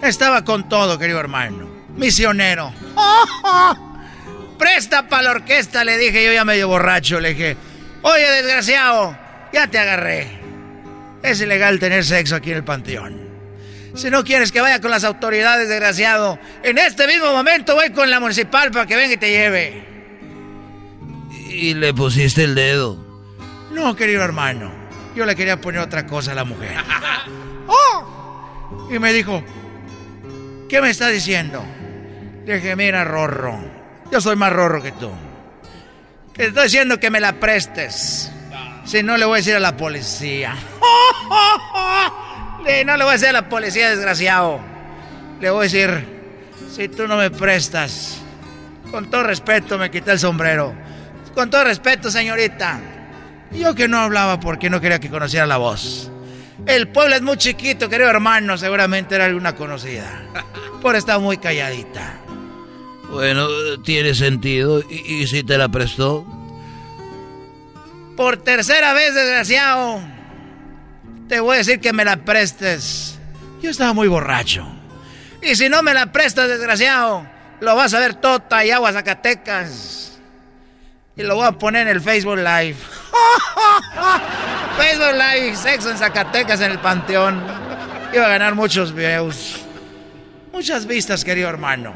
estaba 0.00 0.44
con 0.44 0.68
todo, 0.68 0.96
querido 0.96 1.18
hermano. 1.18 1.68
Misionero. 1.96 2.72
Presta 4.58 5.08
para 5.08 5.22
la 5.24 5.30
orquesta, 5.32 5.82
le 5.82 5.98
dije 5.98 6.24
yo 6.24 6.32
ya 6.32 6.44
medio 6.44 6.68
borracho. 6.68 7.18
Le 7.18 7.30
dije, 7.30 7.56
oye, 8.02 8.30
desgraciado, 8.30 9.18
ya 9.52 9.66
te 9.66 9.80
agarré. 9.80 10.38
Es 11.24 11.40
ilegal 11.40 11.80
tener 11.80 12.04
sexo 12.04 12.36
aquí 12.36 12.52
en 12.52 12.58
el 12.58 12.64
panteón. 12.64 13.19
Si 14.00 14.08
no 14.08 14.24
quieres 14.24 14.50
que 14.50 14.62
vaya 14.62 14.80
con 14.80 14.90
las 14.90 15.04
autoridades, 15.04 15.68
desgraciado, 15.68 16.38
en 16.62 16.78
este 16.78 17.06
mismo 17.06 17.32
momento 17.32 17.74
voy 17.74 17.90
con 17.90 18.08
la 18.08 18.18
municipal 18.18 18.70
para 18.70 18.86
que 18.86 18.96
venga 18.96 19.12
y 19.12 19.18
te 19.18 19.28
lleve. 19.28 19.84
Y 21.50 21.74
le 21.74 21.92
pusiste 21.92 22.44
el 22.44 22.54
dedo. 22.54 22.96
No, 23.70 23.94
querido 23.94 24.22
hermano. 24.22 24.72
Yo 25.14 25.26
le 25.26 25.36
quería 25.36 25.60
poner 25.60 25.82
otra 25.82 26.06
cosa 26.06 26.32
a 26.32 26.34
la 26.34 26.44
mujer. 26.44 26.78
¡Oh! 27.66 28.88
Y 28.90 28.98
me 28.98 29.12
dijo, 29.12 29.44
¿qué 30.66 30.80
me 30.80 30.88
está 30.88 31.08
diciendo? 31.08 31.62
Le 32.46 32.54
dije, 32.54 32.76
mira, 32.76 33.04
Rorro, 33.04 33.60
yo 34.10 34.18
soy 34.18 34.34
más 34.34 34.50
Rorro 34.50 34.82
que 34.82 34.92
tú. 34.92 35.10
Te 36.32 36.46
estoy 36.46 36.64
diciendo 36.64 36.98
que 36.98 37.10
me 37.10 37.20
la 37.20 37.34
prestes. 37.34 38.32
Si 38.86 39.02
no, 39.02 39.18
le 39.18 39.26
voy 39.26 39.34
a 39.34 39.36
decir 39.36 39.56
a 39.56 39.60
la 39.60 39.76
policía. 39.76 40.56
No 42.84 42.96
le 42.96 43.04
voy 43.04 43.10
a 43.10 43.12
decir 43.12 43.28
a 43.28 43.32
la 43.32 43.48
policía, 43.48 43.90
desgraciado. 43.90 44.60
Le 45.40 45.50
voy 45.50 45.60
a 45.60 45.62
decir, 45.62 46.04
si 46.70 46.88
tú 46.88 47.08
no 47.08 47.16
me 47.16 47.30
prestas, 47.30 48.20
con 48.90 49.10
todo 49.10 49.22
respeto 49.22 49.78
me 49.78 49.90
quité 49.90 50.12
el 50.12 50.18
sombrero. 50.18 50.74
Con 51.34 51.50
todo 51.50 51.64
respeto, 51.64 52.10
señorita. 52.10 52.80
Yo 53.52 53.74
que 53.74 53.88
no 53.88 53.98
hablaba 53.98 54.38
porque 54.40 54.70
no 54.70 54.80
quería 54.80 55.00
que 55.00 55.10
conociera 55.10 55.46
la 55.46 55.56
voz. 55.56 56.10
El 56.66 56.88
pueblo 56.88 57.16
es 57.16 57.22
muy 57.22 57.36
chiquito, 57.36 57.88
querido 57.88 58.10
hermano, 58.10 58.58
seguramente 58.58 59.14
era 59.14 59.24
alguna 59.24 59.54
conocida. 59.54 60.22
Por 60.82 60.96
estar 60.96 61.18
muy 61.18 61.38
calladita. 61.38 62.20
Bueno, 63.10 63.48
tiene 63.82 64.14
sentido. 64.14 64.82
¿Y, 64.88 65.26
si 65.26 65.42
te 65.42 65.58
la 65.58 65.68
prestó? 65.68 66.24
Por 68.16 68.36
tercera 68.36 68.92
vez, 68.92 69.14
desgraciado. 69.14 70.00
Te 71.30 71.38
voy 71.38 71.54
a 71.54 71.58
decir 71.58 71.78
que 71.78 71.92
me 71.92 72.04
la 72.04 72.16
prestes. 72.16 73.16
Yo 73.62 73.70
estaba 73.70 73.92
muy 73.92 74.08
borracho. 74.08 74.66
Y 75.40 75.54
si 75.54 75.68
no 75.68 75.80
me 75.80 75.94
la 75.94 76.10
prestas, 76.10 76.48
desgraciado, 76.48 77.24
lo 77.60 77.76
vas 77.76 77.94
a 77.94 78.00
ver 78.00 78.14
Tota 78.14 78.64
y 78.64 78.72
Agua 78.72 78.92
Zacatecas. 78.92 80.18
Y 81.14 81.22
lo 81.22 81.36
voy 81.36 81.46
a 81.46 81.52
poner 81.52 81.82
en 81.82 81.88
el 81.94 82.00
Facebook 82.00 82.38
Live. 82.38 82.74
Facebook 84.76 85.12
Live, 85.12 85.54
sexo 85.54 85.92
en 85.92 85.98
Zacatecas 85.98 86.62
en 86.62 86.72
el 86.72 86.80
Panteón. 86.80 87.40
Iba 88.12 88.26
a 88.26 88.30
ganar 88.30 88.56
muchos 88.56 88.92
views. 88.92 89.60
Muchas 90.52 90.84
vistas, 90.84 91.24
querido 91.24 91.48
hermano. 91.48 91.94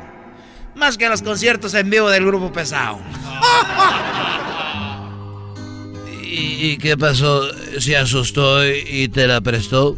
Más 0.76 0.97
que 0.97 1.09
los 1.09 1.22
conciertos 1.22 1.74
en 1.74 1.91
vivo 1.91 2.09
del 2.09 2.24
grupo 2.24 2.53
pesado. 2.53 3.01
¿Y, 6.37 6.78
qué 6.78 6.97
pasó? 6.97 7.49
¿Se 7.78 7.97
asustó 7.97 8.66
y 8.66 9.09
te 9.09 9.28
la 9.28 9.41
prestó? 9.41 9.97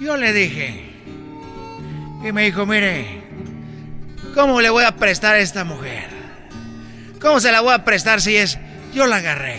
Yo 0.00 0.16
le 0.16 0.32
dije. 0.32 0.84
Y 2.24 2.30
me 2.30 2.44
dijo, 2.44 2.66
mire, 2.66 3.24
¿cómo 4.32 4.60
le 4.60 4.70
voy 4.70 4.84
a 4.84 4.94
prestar 4.94 5.34
a 5.34 5.40
esta 5.40 5.64
mujer? 5.64 6.08
¿Cómo 7.20 7.40
se 7.40 7.50
la 7.50 7.62
voy 7.62 7.72
a 7.72 7.84
prestar 7.84 8.20
si 8.20 8.36
es... 8.36 8.58
Yo 8.94 9.06
la 9.06 9.16
agarré, 9.16 9.58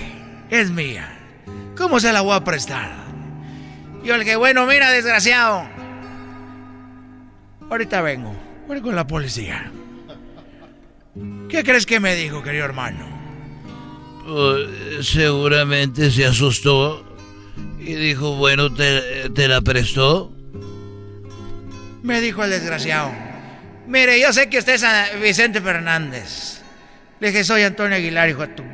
es 0.49 0.71
mía. 0.71 1.09
¿Cómo 1.77 1.99
se 1.99 2.13
la 2.13 2.21
voy 2.21 2.35
a 2.35 2.43
prestar? 2.43 2.89
Yo 4.03 4.15
le 4.15 4.23
dije, 4.23 4.37
bueno, 4.37 4.65
mira, 4.65 4.91
desgraciado. 4.91 5.67
Ahorita 7.69 8.01
vengo, 8.01 8.33
voy 8.67 8.79
con 8.79 8.95
la 8.95 9.07
policía. 9.07 9.71
¿Qué 11.49 11.63
crees 11.63 11.85
que 11.85 11.99
me 11.99 12.15
dijo, 12.15 12.41
querido 12.43 12.63
hermano? 12.63 13.10
Pues, 14.25 15.07
seguramente 15.07 16.11
se 16.11 16.25
asustó 16.25 17.05
y 17.79 17.93
dijo, 17.95 18.35
bueno, 18.35 18.73
¿te, 18.73 19.29
te 19.29 19.47
la 19.47 19.61
prestó? 19.61 20.31
Me 22.03 22.21
dijo 22.21 22.43
el 22.43 22.51
desgraciado. 22.51 23.11
Mire, 23.87 24.19
yo 24.19 24.31
sé 24.31 24.49
que 24.49 24.59
usted 24.59 24.75
es 24.75 25.21
Vicente 25.21 25.61
Fernández. 25.61 26.61
Le 27.19 27.27
dije, 27.27 27.43
soy 27.43 27.63
Antonio 27.63 27.97
Aguilar, 27.97 28.29
hijo 28.29 28.41
de 28.41 28.47
tu... 28.47 28.63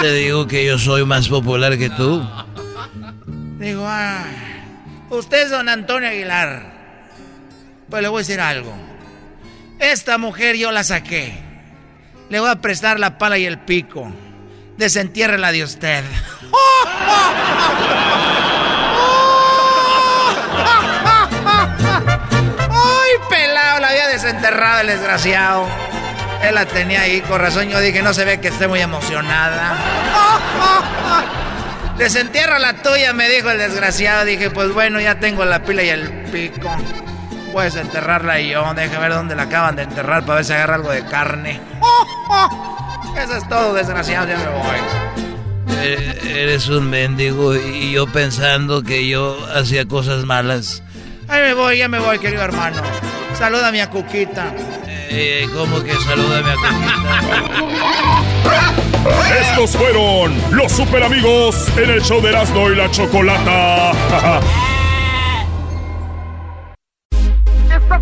Te 0.00 0.12
digo 0.12 0.46
que 0.46 0.64
yo 0.66 0.78
soy 0.78 1.04
más 1.04 1.28
popular 1.28 1.78
que 1.78 1.90
tú. 1.90 2.26
Digo, 3.58 3.84
ah, 3.86 4.24
usted 5.10 5.44
es 5.44 5.50
don 5.50 5.68
Antonio 5.68 6.08
Aguilar. 6.08 6.74
Pues 7.88 8.02
le 8.02 8.08
voy 8.08 8.18
a 8.18 8.20
decir 8.20 8.40
algo. 8.40 8.74
Esta 9.78 10.18
mujer 10.18 10.56
yo 10.56 10.72
la 10.72 10.84
saqué. 10.84 11.45
Le 12.28 12.40
voy 12.40 12.50
a 12.50 12.56
prestar 12.56 12.98
la 12.98 13.18
pala 13.18 13.38
y 13.38 13.46
el 13.46 13.58
pico. 13.58 14.10
Desentiérrela 14.76 15.52
de 15.52 15.62
usted. 15.62 16.04
¡Ay, 22.68 23.12
pelado! 23.30 23.80
La 23.80 23.88
había 23.88 24.08
desenterrado 24.08 24.80
el 24.80 24.88
desgraciado. 24.88 25.68
Él 26.42 26.54
la 26.54 26.66
tenía 26.66 27.02
ahí, 27.02 27.20
con 27.22 27.40
razón 27.40 27.68
yo 27.68 27.80
dije, 27.80 28.02
no 28.02 28.12
se 28.12 28.24
ve 28.24 28.40
que 28.40 28.48
esté 28.48 28.66
muy 28.68 28.80
emocionada. 28.80 29.76
Desentierra 31.96 32.58
la 32.58 32.74
tuya, 32.82 33.12
me 33.12 33.28
dijo 33.28 33.50
el 33.50 33.58
desgraciado. 33.58 34.24
Dije, 34.24 34.50
pues 34.50 34.72
bueno, 34.72 35.00
ya 35.00 35.20
tengo 35.20 35.44
la 35.44 35.62
pila 35.62 35.82
y 35.82 35.88
el 35.90 36.10
pico. 36.32 36.70
Puedes 37.56 37.76
enterrarla 37.76 38.38
y 38.38 38.50
yo. 38.50 38.74
Deja 38.74 38.98
ver 38.98 39.14
dónde 39.14 39.34
la 39.34 39.44
acaban 39.44 39.76
de 39.76 39.84
enterrar 39.84 40.26
para 40.26 40.34
ver 40.34 40.44
si 40.44 40.52
agarra 40.52 40.74
algo 40.74 40.90
de 40.90 41.06
carne. 41.06 41.58
Eso 43.18 43.34
es 43.34 43.48
todo, 43.48 43.72
desgraciado, 43.72 44.28
ya 44.28 44.36
me 44.36 44.48
voy. 44.48 44.76
Eh, 45.78 46.42
eres 46.42 46.68
un 46.68 46.90
mendigo 46.90 47.56
y 47.56 47.92
yo 47.92 48.06
pensando 48.08 48.82
que 48.82 49.08
yo 49.08 49.38
hacía 49.54 49.88
cosas 49.88 50.26
malas. 50.26 50.82
Ahí 51.28 51.40
me 51.40 51.54
voy, 51.54 51.78
ya 51.78 51.88
me 51.88 51.98
voy, 51.98 52.18
querido 52.18 52.42
hermano. 52.42 52.82
Saluda 53.38 53.68
a 53.68 53.72
mi 53.72 53.82
Cuquita. 53.86 54.52
Eh, 54.86 55.48
¿Cómo 55.54 55.82
que 55.82 55.94
saluda 55.94 56.40
a 56.40 56.42
mi 56.42 56.52
Cuquita? 56.56 57.90
Estos 59.40 59.74
fueron 59.74 60.38
los 60.50 60.70
super 60.72 61.02
amigos 61.02 61.68
en 61.78 61.88
el 61.88 62.02
show 62.02 62.20
de 62.20 62.28
Erasmo 62.28 62.68
y 62.68 62.76
la 62.76 62.90
Chocolata. 62.90 63.92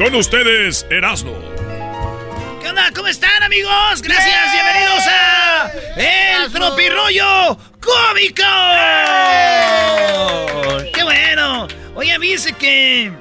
Con 0.00 0.14
ustedes, 0.14 0.86
Erasmo. 0.88 1.36
¿Qué 2.62 2.68
onda? 2.70 2.90
¿Cómo 2.96 3.08
están, 3.08 3.42
amigos? 3.42 4.00
Gracias, 4.00 4.50
bienvenidos 4.50 5.04
a 5.06 5.70
El 5.94 6.50
Tropirollo 6.50 7.58
Cómico. 7.78 8.42
¡Qué 10.94 11.02
bueno! 11.02 11.68
Oye, 11.94 12.18
dice 12.18 12.54
que 12.54 13.12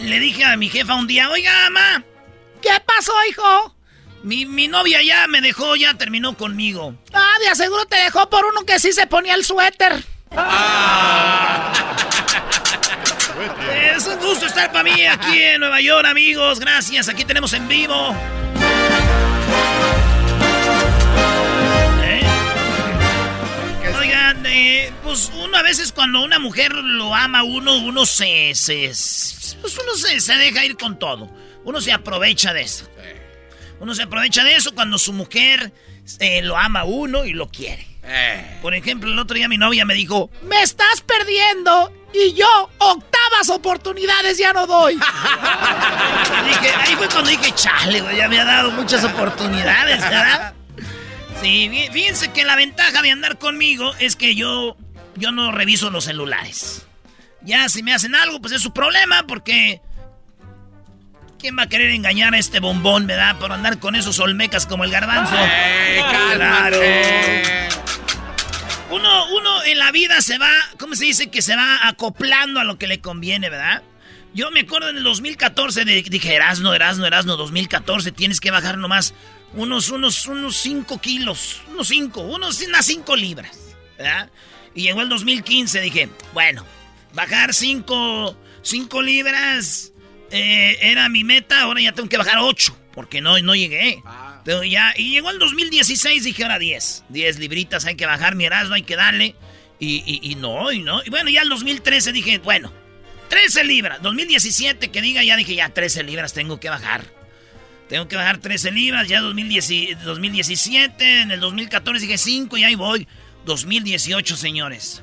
le 0.00 0.18
dije 0.18 0.44
a 0.44 0.56
mi 0.56 0.68
jefa 0.68 0.96
un 0.96 1.06
día, 1.06 1.30
oiga, 1.30 1.52
mamá, 1.70 2.02
¿qué 2.60 2.70
pasó, 2.84 3.12
hijo? 3.28 3.76
Mi, 4.24 4.46
mi 4.46 4.66
novia 4.66 5.04
ya 5.04 5.28
me 5.28 5.40
dejó, 5.40 5.76
ya 5.76 5.94
terminó 5.94 6.36
conmigo. 6.36 6.96
Ah, 7.12 7.34
de 7.38 7.46
aseguro 7.46 7.86
te 7.86 7.94
dejó 7.94 8.28
por 8.28 8.44
uno 8.44 8.66
que 8.66 8.80
sí 8.80 8.90
se 8.90 9.06
ponía 9.06 9.34
el 9.34 9.44
suéter. 9.44 10.02
Es 14.00 14.06
un 14.06 14.18
gusto 14.18 14.46
estar 14.46 14.72
para 14.72 14.82
mí 14.82 15.04
aquí 15.04 15.42
en 15.42 15.60
Nueva 15.60 15.78
York, 15.82 16.06
amigos. 16.06 16.58
Gracias. 16.58 17.10
Aquí 17.10 17.22
tenemos 17.26 17.52
en 17.52 17.68
vivo. 17.68 18.16
¿Eh? 22.02 22.22
Oigan, 23.98 24.46
eh, 24.46 24.90
pues 25.02 25.30
uno 25.34 25.54
a 25.54 25.60
veces 25.62 25.92
cuando 25.92 26.22
una 26.22 26.38
mujer 26.38 26.74
lo 26.74 27.14
ama 27.14 27.40
a 27.40 27.42
uno, 27.42 27.76
uno 27.76 28.06
se, 28.06 28.54
se, 28.54 28.86
pues 29.60 29.78
uno 29.78 29.94
se, 29.96 30.18
se 30.18 30.34
deja 30.34 30.64
ir 30.64 30.78
con 30.78 30.98
todo. 30.98 31.30
Uno 31.64 31.82
se 31.82 31.92
aprovecha 31.92 32.54
de 32.54 32.62
eso. 32.62 32.88
Uno 33.80 33.94
se 33.94 34.04
aprovecha 34.04 34.42
de 34.44 34.54
eso 34.56 34.74
cuando 34.74 34.96
su 34.96 35.12
mujer 35.12 35.74
eh, 36.20 36.40
lo 36.40 36.56
ama 36.56 36.80
a 36.80 36.84
uno 36.84 37.26
y 37.26 37.34
lo 37.34 37.50
quiere. 37.50 37.89
Por 38.62 38.74
ejemplo, 38.74 39.10
el 39.12 39.18
otro 39.18 39.36
día 39.36 39.48
mi 39.48 39.56
novia 39.58 39.84
me 39.84 39.94
dijo, 39.94 40.30
Me 40.42 40.62
estás 40.62 41.00
perdiendo 41.02 41.92
y 42.12 42.34
yo 42.34 42.70
octavas 42.78 43.48
oportunidades 43.50 44.36
ya 44.38 44.52
no 44.52 44.66
doy. 44.66 44.94
dije, 46.46 46.74
ahí 46.76 46.94
fue 46.96 47.08
cuando 47.08 47.30
dije, 47.30 47.52
chale, 47.54 48.00
güey, 48.00 48.16
ya 48.16 48.28
me 48.28 48.40
ha 48.40 48.44
dado 48.44 48.70
muchas 48.72 49.04
oportunidades, 49.04 50.00
¿verdad? 50.00 50.54
Sí, 51.40 51.68
fí- 51.70 51.90
fíjense 51.92 52.32
que 52.32 52.44
la 52.44 52.56
ventaja 52.56 53.00
de 53.02 53.10
andar 53.12 53.38
conmigo 53.38 53.92
es 54.00 54.16
que 54.16 54.34
yo, 54.34 54.76
yo 55.16 55.30
no 55.32 55.52
reviso 55.52 55.90
los 55.90 56.04
celulares. 56.04 56.86
Ya 57.42 57.68
si 57.68 57.82
me 57.82 57.94
hacen 57.94 58.14
algo, 58.14 58.40
pues 58.40 58.52
es 58.54 58.60
su 58.62 58.72
problema, 58.72 59.22
porque 59.26 59.80
¿Quién 61.38 61.56
va 61.58 61.62
a 61.62 61.68
querer 61.70 61.92
engañar 61.92 62.34
a 62.34 62.38
este 62.38 62.60
bombón, 62.60 63.06
verdad? 63.06 63.36
Por 63.38 63.50
andar 63.50 63.78
con 63.78 63.94
esos 63.94 64.18
olmecas 64.18 64.66
como 64.66 64.84
el 64.84 64.90
garbanzo. 64.90 65.34
¡Ey, 65.38 66.02
Claro. 66.34 66.78
Uno, 68.90 69.26
uno 69.36 69.62
en 69.64 69.78
la 69.78 69.92
vida 69.92 70.20
se 70.20 70.38
va, 70.38 70.50
¿cómo 70.78 70.94
se 70.96 71.04
dice? 71.04 71.30
Que 71.30 71.42
se 71.42 71.54
va 71.54 71.86
acoplando 71.86 72.58
a 72.60 72.64
lo 72.64 72.76
que 72.78 72.86
le 72.88 73.00
conviene, 73.00 73.48
¿verdad? 73.48 73.82
Yo 74.34 74.50
me 74.50 74.60
acuerdo 74.60 74.88
en 74.90 74.96
el 74.96 75.02
2014, 75.04 75.84
de- 75.84 76.02
dije, 76.02 76.34
Erasno, 76.34 76.74
Erasno, 76.74 77.06
Erasno, 77.06 77.36
2014, 77.36 78.12
tienes 78.12 78.40
que 78.40 78.50
bajar 78.50 78.78
nomás 78.78 79.14
unos, 79.54 79.90
unos, 79.90 80.26
unos 80.26 80.56
5 80.56 81.00
kilos, 81.00 81.60
unos 81.68 81.88
5, 81.88 82.20
unos, 82.22 82.60
unas 82.62 82.86
5 82.86 83.16
libras, 83.16 83.56
¿verdad? 83.98 84.28
Y 84.74 84.82
llegó 84.82 85.02
el 85.02 85.08
2015, 85.08 85.80
dije, 85.80 86.08
bueno, 86.32 86.64
bajar 87.12 87.54
5 87.54 88.36
cinco 88.62 89.00
libras 89.02 89.92
eh, 90.30 90.76
era 90.82 91.08
mi 91.08 91.24
meta, 91.24 91.62
ahora 91.62 91.80
ya 91.80 91.92
tengo 91.92 92.08
que 92.08 92.18
bajar 92.18 92.38
8, 92.38 92.76
porque 92.92 93.20
no, 93.20 93.38
no 93.40 93.54
llegué. 93.54 94.02
Pero 94.44 94.64
ya, 94.64 94.94
y 94.96 95.10
llegó 95.10 95.30
el 95.30 95.38
2016, 95.38 96.24
dije 96.24 96.42
ahora 96.42 96.58
10. 96.58 97.04
10 97.08 97.38
libritas 97.38 97.84
hay 97.84 97.94
que 97.96 98.06
bajar, 98.06 98.34
mi 98.34 98.44
Erasmo 98.44 98.74
hay 98.74 98.82
que 98.82 98.96
darle. 98.96 99.34
Y, 99.78 100.20
y, 100.22 100.34
no, 100.34 100.70
y 100.72 100.80
no. 100.80 101.02
Y 101.04 101.10
bueno, 101.10 101.30
ya 101.30 101.42
el 101.42 101.48
2013 101.48 102.12
dije, 102.12 102.38
bueno, 102.38 102.72
13 103.28 103.64
libras. 103.64 104.02
2017 104.02 104.90
que 104.90 105.00
diga, 105.00 105.22
ya 105.24 105.36
dije, 105.36 105.54
ya 105.54 105.68
13 105.70 106.02
libras 106.02 106.32
tengo 106.34 106.60
que 106.60 106.68
bajar. 106.68 107.04
Tengo 107.88 108.06
que 108.06 108.16
bajar 108.16 108.38
13 108.38 108.70
libras, 108.72 109.08
ya 109.08 109.20
2010 109.20 109.70
y- 109.70 109.94
2017, 110.04 111.22
en 111.22 111.30
el 111.32 111.40
2014 111.40 112.06
dije 112.06 112.18
5 112.18 112.56
y 112.58 112.64
ahí 112.64 112.74
voy. 112.74 113.08
2018, 113.46 114.36
señores. 114.36 115.02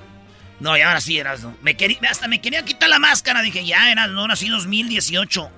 No, 0.60 0.78
y 0.78 0.82
ahora 0.82 1.02
sí, 1.02 1.18
Erasmo. 1.18 1.56
Me 1.62 1.76
quería, 1.76 2.00
hasta 2.10 2.28
me 2.28 2.40
quería 2.42 2.64
quitar 2.64 2.90
la 2.90 3.00
máscara. 3.00 3.42
Dije, 3.42 3.66
ya, 3.66 3.92
Erasmo, 3.92 4.22
ahora 4.22 4.36
sí 4.36 4.48
2018. 4.48 5.52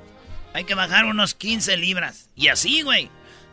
Hay 0.53 0.63
que 0.63 0.75
bajar 0.75 1.05
unos 1.05 1.35
15 1.35 1.77
libras. 1.77 2.29
Y 2.35 2.47
así, 2.47 2.81
güey. 2.81 3.09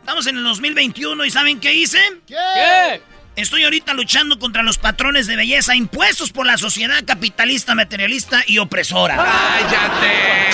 Estamos 0.07 0.27
en 0.27 0.37
el 0.37 0.43
2021 0.45 1.25
y 1.25 1.31
¿saben 1.31 1.59
qué 1.59 1.73
hice? 1.73 1.99
¿Qué? 2.25 3.01
Estoy 3.35 3.65
ahorita 3.65 3.93
luchando 3.93 4.39
contra 4.39 4.63
los 4.63 4.77
patrones 4.77 5.27
de 5.27 5.35
belleza 5.35 5.75
impuestos 5.75 6.31
por 6.31 6.45
la 6.45 6.57
sociedad 6.57 7.03
capitalista, 7.05 7.75
materialista 7.75 8.41
y 8.47 8.59
opresora. 8.59 9.17
¡Cállate! 9.17 10.47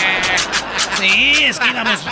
Sí, 0.99 1.43
es 1.43 1.59
que 1.59 1.69
íbamos. 1.69 2.03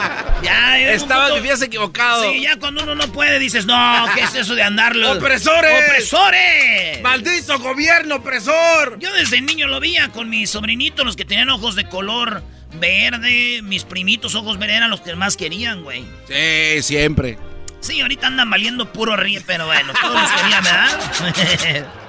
Ya, 0.43 0.77
Estabas, 0.91 1.33
vivías 1.33 1.63
equivocado. 1.63 2.31
Sí, 2.31 2.41
ya 2.41 2.57
cuando 2.57 2.83
uno 2.83 2.93
no 2.93 3.11
puede 3.11 3.39
dices, 3.39 3.65
no, 3.65 4.05
¿qué 4.13 4.21
es 4.21 4.35
eso 4.35 4.53
de 4.53 4.61
andarlo? 4.61 5.13
¡Opresores! 5.13 5.87
¡Opresores! 5.87 7.01
¡Maldito 7.01 7.57
gobierno 7.57 8.17
opresor! 8.17 8.99
Yo 8.99 9.11
desde 9.13 9.41
niño 9.41 9.65
lo 9.65 9.79
veía 9.79 10.09
con 10.09 10.29
mis 10.29 10.51
sobrinitos, 10.51 11.03
los 11.03 11.15
que 11.15 11.25
tenían 11.25 11.49
ojos 11.49 11.73
de 11.73 11.89
color 11.89 12.43
verde, 12.79 13.61
mis 13.63 13.83
primitos 13.83 14.35
ojos 14.35 14.57
verdes 14.57 14.77
eran 14.77 14.89
los 14.89 15.01
que 15.01 15.15
más 15.15 15.37
querían, 15.37 15.83
güey. 15.83 16.03
Sí, 16.27 16.81
siempre. 16.81 17.37
Sí, 17.79 17.99
ahorita 18.01 18.27
andan 18.27 18.49
valiendo 18.49 18.91
puro 18.91 19.15
ríe, 19.15 19.41
pero 19.41 19.65
bueno, 19.65 19.93
todos 19.99 20.21
los 20.21 20.31
querían, 20.31 20.63
¿verdad? 20.63 21.87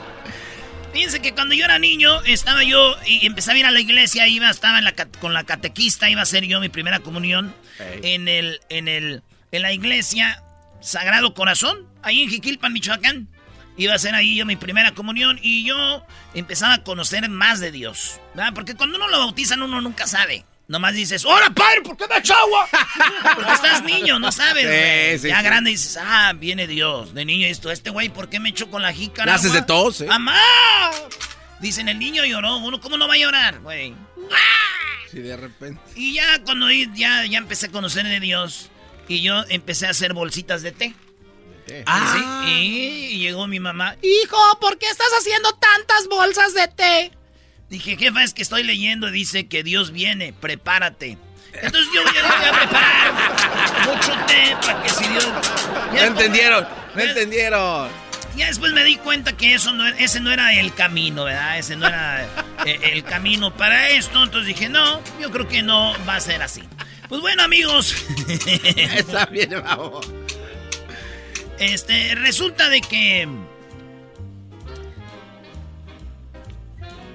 Fíjense 0.93 1.23
que 1.23 1.33
cuando 1.33 1.55
yo 1.55 1.65
era 1.65 1.79
niño, 1.79 2.21
estaba 2.25 2.63
yo 2.63 2.95
y 3.07 3.25
empecé 3.25 3.53
a 3.53 3.57
ir 3.57 3.65
a 3.65 3.71
la 3.71 3.81
iglesia, 3.81 4.29
iba, 4.29 4.51
estaba 4.51 4.79
en 4.79 4.85
la, 4.85 4.93
con 4.93 5.33
la 5.33 5.45
catequista, 5.45 6.11
iba 6.11 6.21
a 6.21 6.25
hacer 6.25 6.45
yo 6.45 6.61
mi 6.61 6.69
primera 6.69 7.01
comunión 7.01 7.55
en 8.03 8.29
el, 8.29 8.61
en 8.69 8.89
el, 8.89 9.23
en 9.53 9.63
la 9.63 9.73
iglesia 9.73 10.43
Sagrado 10.81 11.33
Corazón, 11.33 11.89
ahí 12.03 12.23
en 12.23 12.29
Jiquilpan, 12.29 12.73
Michoacán. 12.73 13.29
Iba 13.79 13.95
a 13.95 13.97
hacer 13.97 14.15
ahí 14.15 14.37
yo 14.37 14.45
mi 14.45 14.57
primera 14.57 14.93
comunión 14.93 15.39
y 15.41 15.65
yo 15.65 16.05
empezaba 16.35 16.75
a 16.75 16.85
conocer 16.85 17.27
más 17.31 17.59
de 17.59 17.73
Dios, 17.73 18.21
¿verdad? 18.35 18.53
Porque 18.55 18.75
cuando 18.75 18.99
uno 18.99 19.09
lo 19.09 19.19
bautizan 19.19 19.63
uno 19.63 19.81
nunca 19.81 20.07
sabe. 20.07 20.45
Nomás 20.73 20.95
dices, 20.95 21.27
¡Hora, 21.27 21.51
padre! 21.51 21.83
¿Por 21.83 21.99
qué 21.99 22.09
me 22.09 22.17
echa 22.17 22.35
agua? 22.35 22.67
Porque 23.35 23.53
estás 23.53 23.83
niño, 23.83 24.19
no 24.19 24.33
sabes, 24.33 24.67
güey. 24.67 25.19
sí, 25.19 25.29
ya 25.29 25.37
sí. 25.37 25.45
grande 25.45 25.69
dices, 25.71 25.99
ah, 26.01 26.33
viene 26.35 26.67
Dios. 26.67 27.13
De 27.13 27.27
niño 27.27 27.47
esto, 27.47 27.71
este 27.71 27.91
güey, 27.91 28.09
¿por 28.09 28.31
qué 28.31 28.41
me 28.41 28.49
echó 28.49 28.71
con 28.71 28.81
la 28.81 28.91
jícara? 28.91 29.35
Agua? 29.35 29.51
de 29.51 29.61
tos, 29.61 30.01
¿eh? 30.01 30.07
¡Mamá! 30.07 30.41
Dicen, 31.61 31.91
el 31.91 31.99
niño 31.99 32.25
lloró. 32.25 32.57
Uno, 32.57 32.81
¿cómo 32.81 32.97
no 32.97 33.07
va 33.07 33.13
a 33.13 33.19
llorar, 33.19 33.61
güey? 33.61 33.95
Sí, 35.11 35.19
de 35.19 35.37
repente. 35.37 35.79
Y 35.95 36.15
ya 36.15 36.43
cuando 36.43 36.71
ya, 36.71 37.27
ya 37.27 37.37
empecé 37.37 37.67
a 37.67 37.71
conocer 37.71 38.07
de 38.07 38.19
Dios, 38.19 38.71
y 39.09 39.21
yo 39.21 39.45
empecé 39.51 39.89
a 39.89 39.91
hacer 39.91 40.15
bolsitas 40.15 40.63
de 40.63 40.73
té. 40.73 40.95
Ah. 41.85 42.45
Sí, 42.47 43.09
y 43.11 43.19
llegó 43.19 43.47
mi 43.47 43.61
mamá. 43.61 43.97
Hijo, 44.01 44.39
¿por 44.59 44.79
qué 44.79 44.87
estás 44.87 45.13
haciendo 45.19 45.53
tantas 45.53 46.09
bolsas 46.09 46.55
de 46.55 46.69
té? 46.69 47.13
Dije, 47.73 47.97
jefa, 47.97 48.23
es 48.23 48.35
que 48.35 48.43
estoy 48.43 48.65
leyendo 48.65 49.09
y 49.09 49.13
dice 49.13 49.47
que 49.47 49.63
Dios 49.63 49.93
viene, 49.93 50.35
prepárate. 50.35 51.17
Entonces 51.55 51.89
yo 51.95 52.03
voy 52.03 52.13
a, 52.19 52.37
voy 52.37 52.47
a 52.47 52.53
preparar 52.53 53.13
mucho 53.87 54.13
té 54.27 54.55
para 54.61 54.83
que 54.83 54.91
si 54.91 55.09
Dios... 55.09 55.27
No 55.91 55.99
entendieron, 55.99 56.69
no 56.95 57.01
entendieron. 57.01 57.89
Ya 58.37 58.49
después 58.49 58.75
me 58.75 58.85
di 58.85 58.97
cuenta 58.97 59.35
que 59.39 59.55
eso 59.55 59.73
no, 59.73 59.89
ese 59.89 60.21
no 60.21 60.31
era 60.31 60.53
el 60.53 60.75
camino, 60.75 61.25
¿verdad? 61.25 61.59
Ese 61.59 61.77
no 61.77 61.87
era 61.87 62.27
eh, 62.67 62.79
el 62.93 63.05
camino 63.05 63.57
para 63.57 63.89
esto. 63.89 64.23
Entonces 64.23 64.49
dije, 64.49 64.69
no, 64.69 65.01
yo 65.19 65.31
creo 65.31 65.49
que 65.49 65.63
no 65.63 65.95
va 66.07 66.17
a 66.17 66.21
ser 66.21 66.43
así. 66.43 66.63
Pues 67.09 67.23
bueno, 67.23 67.43
amigos. 67.43 67.97
Está 68.47 69.25
bien, 69.25 69.49
vamos. 69.65 70.07
Este, 71.59 72.17
resulta 72.17 72.69
de 72.69 72.83
que 72.83 73.27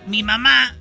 mi 0.07 0.23
mamá, 0.23 0.75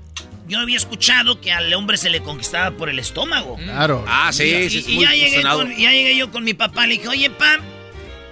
yo 0.48 0.60
había 0.60 0.76
escuchado 0.76 1.40
que 1.40 1.52
al 1.52 1.72
hombre 1.74 1.96
se 1.96 2.08
le 2.10 2.20
conquistaba 2.22 2.70
por 2.76 2.88
el 2.88 2.98
estómago. 2.98 3.56
Claro. 3.56 4.04
Ah, 4.08 4.32
sí, 4.32 4.44
y, 4.44 4.70
sí, 4.70 4.78
es 4.78 4.88
y 4.88 4.94
muy 4.96 5.04
ya, 5.04 5.10
llegué 5.12 5.42
con, 5.42 5.76
ya 5.76 5.90
llegué 5.90 6.16
yo 6.16 6.30
con 6.30 6.44
mi 6.44 6.54
papá, 6.54 6.86
le 6.86 6.94
dije, 6.94 7.08
oye, 7.08 7.30
pa, 7.30 7.58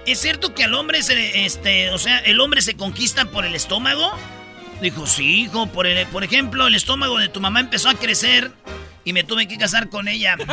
¿es 0.05 0.19
cierto 0.21 0.53
que 0.55 0.63
al 0.63 0.73
hombre 0.73 1.03
se, 1.03 1.45
este, 1.45 1.89
o 1.91 1.97
sea, 1.97 2.19
el 2.19 2.39
hombre 2.39 2.61
se 2.61 2.75
conquista 2.75 3.25
por 3.25 3.45
el 3.45 3.53
estómago? 3.55 4.11
Dijo, 4.81 5.05
sí, 5.07 5.41
hijo, 5.43 5.67
por, 5.67 5.87
el- 5.87 6.07
por 6.07 6.23
ejemplo, 6.23 6.67
el 6.67 6.75
estómago 6.75 7.17
de 7.19 7.29
tu 7.29 7.39
mamá 7.41 7.59
empezó 7.59 7.89
a 7.89 7.95
crecer 7.95 8.51
y 9.03 9.13
me 9.13 9.23
tuve 9.23 9.47
que 9.47 9.57
casar 9.57 9.89
con 9.89 10.07
ella. 10.07 10.35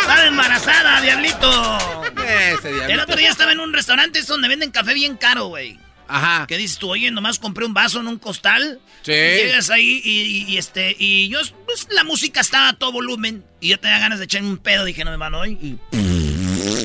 Estaba 0.00 0.26
embarazada, 0.26 1.00
diablito. 1.00 1.78
Ese 2.26 2.68
diablito. 2.68 2.92
El 2.92 3.00
otro 3.00 3.16
día 3.16 3.30
estaba 3.30 3.52
en 3.52 3.60
un 3.60 3.72
restaurante 3.72 4.18
es 4.18 4.26
donde 4.26 4.48
venden 4.48 4.70
café 4.70 4.92
bien 4.94 5.16
caro, 5.16 5.46
güey. 5.46 5.78
Ajá. 6.06 6.46
Que 6.46 6.58
dices 6.58 6.78
tú, 6.78 6.90
oye, 6.90 7.10
nomás 7.10 7.38
compré 7.38 7.64
un 7.64 7.72
vaso 7.74 8.00
en 8.00 8.08
un 8.08 8.18
costal. 8.18 8.80
Sí. 9.02 9.12
Y 9.12 9.14
llegas 9.14 9.70
ahí 9.70 10.00
y, 10.04 10.20
y- 10.22 10.44
y, 10.52 10.58
este, 10.58 10.94
y 10.98 11.28
yo, 11.28 11.38
pues 11.66 11.86
la 11.90 12.04
música 12.04 12.40
estaba 12.40 12.68
a 12.70 12.72
todo 12.74 12.92
volumen. 12.92 13.44
Y 13.60 13.68
yo 13.68 13.78
tenía 13.80 13.98
ganas 13.98 14.18
de 14.18 14.26
echarme 14.26 14.48
un 14.48 14.58
pedo. 14.58 14.84
Dije, 14.84 15.04
no 15.04 15.10
me 15.10 15.16
van 15.16 15.34
hoy. 15.34 15.52
Y 15.60 15.78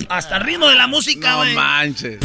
hasta 0.09 0.37
el 0.37 0.43
ritmo 0.43 0.67
de 0.69 0.75
la 0.75 0.87
música, 0.87 1.31
No 1.31 1.37
güey. 1.37 1.53
manches. 1.55 2.19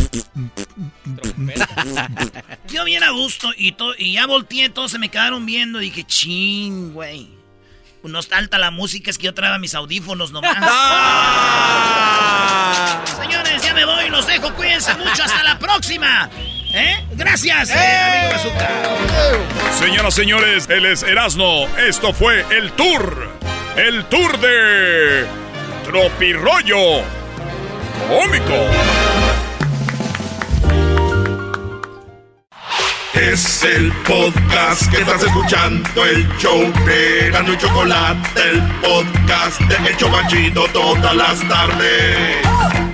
yo 2.68 2.84
bien 2.84 3.02
a 3.02 3.10
gusto 3.10 3.50
y, 3.56 3.72
to- 3.72 3.94
y 3.98 4.12
ya 4.14 4.26
volteé, 4.26 4.68
todos 4.68 4.90
se 4.92 4.98
me 4.98 5.08
quedaron 5.08 5.44
viendo. 5.46 5.80
Y 5.82 5.86
dije, 5.90 6.04
ching, 6.04 6.92
güey. 6.92 7.28
No 8.04 8.18
está 8.18 8.36
alta 8.36 8.58
la 8.58 8.70
música, 8.70 9.10
es 9.10 9.16
que 9.16 9.24
yo 9.24 9.32
traía 9.34 9.56
mis 9.58 9.74
audífonos 9.74 10.30
nomás. 10.30 10.56
Señores, 13.18 13.62
ya 13.62 13.72
me 13.72 13.86
voy, 13.86 14.10
los 14.10 14.26
dejo, 14.26 14.52
cuídense 14.54 14.94
mucho, 14.96 15.22
hasta 15.24 15.42
la 15.42 15.58
próxima. 15.58 16.28
¿Eh? 16.76 16.96
Gracias, 17.12 17.70
eh, 17.70 17.74
amigo 17.74 18.32
Bazooka. 18.32 18.68
Señoras, 19.78 20.12
señores, 20.12 20.68
él 20.68 20.86
es 20.86 21.04
Erasno. 21.04 21.68
Esto 21.78 22.12
fue 22.12 22.44
el 22.50 22.72
tour. 22.72 23.30
El 23.76 24.04
tour 24.06 24.40
de 24.40 25.24
Tropirollo 25.84 27.02
Cómico. 28.08 28.54
Es 33.14 33.62
el 33.62 33.92
podcast 33.92 34.90
que 34.90 35.00
estás 35.00 35.22
escuchando, 35.22 36.04
el 36.04 36.28
show 36.38 36.60
de 36.84 37.28
y 37.28 37.56
Chocolate, 37.56 38.50
el 38.50 38.60
podcast 38.80 39.60
de 39.60 39.90
El 39.90 39.96
Chobachito 39.96 40.66
todas 40.72 41.14
las 41.14 41.48
tardes. 41.48 42.93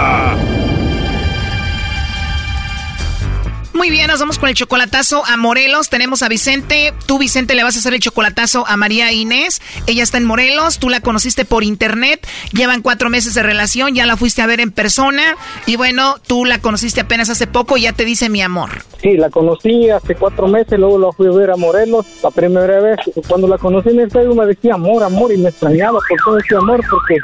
Muy 3.81 3.89
bien, 3.89 4.05
nos 4.05 4.19
vamos 4.19 4.37
con 4.37 4.47
el 4.47 4.53
chocolatazo 4.53 5.23
a 5.25 5.37
Morelos. 5.37 5.89
Tenemos 5.89 6.21
a 6.21 6.29
Vicente. 6.29 6.93
Tú, 7.07 7.17
Vicente, 7.17 7.55
le 7.55 7.63
vas 7.63 7.75
a 7.75 7.79
hacer 7.79 7.95
el 7.95 7.99
chocolatazo 7.99 8.63
a 8.67 8.77
María 8.77 9.11
Inés. 9.11 9.59
Ella 9.87 10.03
está 10.03 10.19
en 10.19 10.25
Morelos. 10.25 10.77
Tú 10.77 10.87
la 10.87 11.01
conociste 11.01 11.45
por 11.45 11.63
internet. 11.63 12.27
Llevan 12.53 12.83
cuatro 12.83 13.09
meses 13.09 13.33
de 13.33 13.41
relación. 13.41 13.95
Ya 13.95 14.05
la 14.05 14.17
fuiste 14.17 14.43
a 14.43 14.45
ver 14.45 14.59
en 14.59 14.69
persona. 14.71 15.35
Y 15.65 15.77
bueno, 15.77 16.17
tú 16.27 16.45
la 16.45 16.59
conociste 16.59 17.01
apenas 17.01 17.31
hace 17.31 17.47
poco. 17.47 17.75
Y 17.75 17.81
ya 17.81 17.93
te 17.93 18.05
dice 18.05 18.29
mi 18.29 18.43
amor. 18.43 18.69
Sí, 19.01 19.17
la 19.17 19.31
conocí 19.31 19.89
hace 19.89 20.13
cuatro 20.13 20.47
meses, 20.47 20.77
luego 20.77 20.99
la 20.99 21.11
fui 21.13 21.25
a 21.25 21.31
ver 21.31 21.49
a 21.49 21.55
Morelos. 21.55 22.05
La 22.21 22.29
primera 22.29 22.79
vez, 22.81 22.97
cuando 23.27 23.47
la 23.47 23.57
conocí 23.57 23.89
en 23.89 24.01
el 24.01 24.11
Facebook 24.11 24.37
me 24.37 24.45
decía 24.45 24.75
amor, 24.75 25.03
amor, 25.03 25.33
y 25.33 25.37
me 25.37 25.49
extrañaba 25.49 25.97
por 26.07 26.19
todo 26.23 26.37
ese 26.37 26.55
amor, 26.55 26.81
porque 26.87 27.15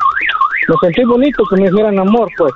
me 0.70 0.76
sentí 0.82 1.04
bonito 1.04 1.44
que 1.52 1.62
me 1.62 1.70
dijeran 1.70 2.00
amor, 2.00 2.28
pues. 2.36 2.52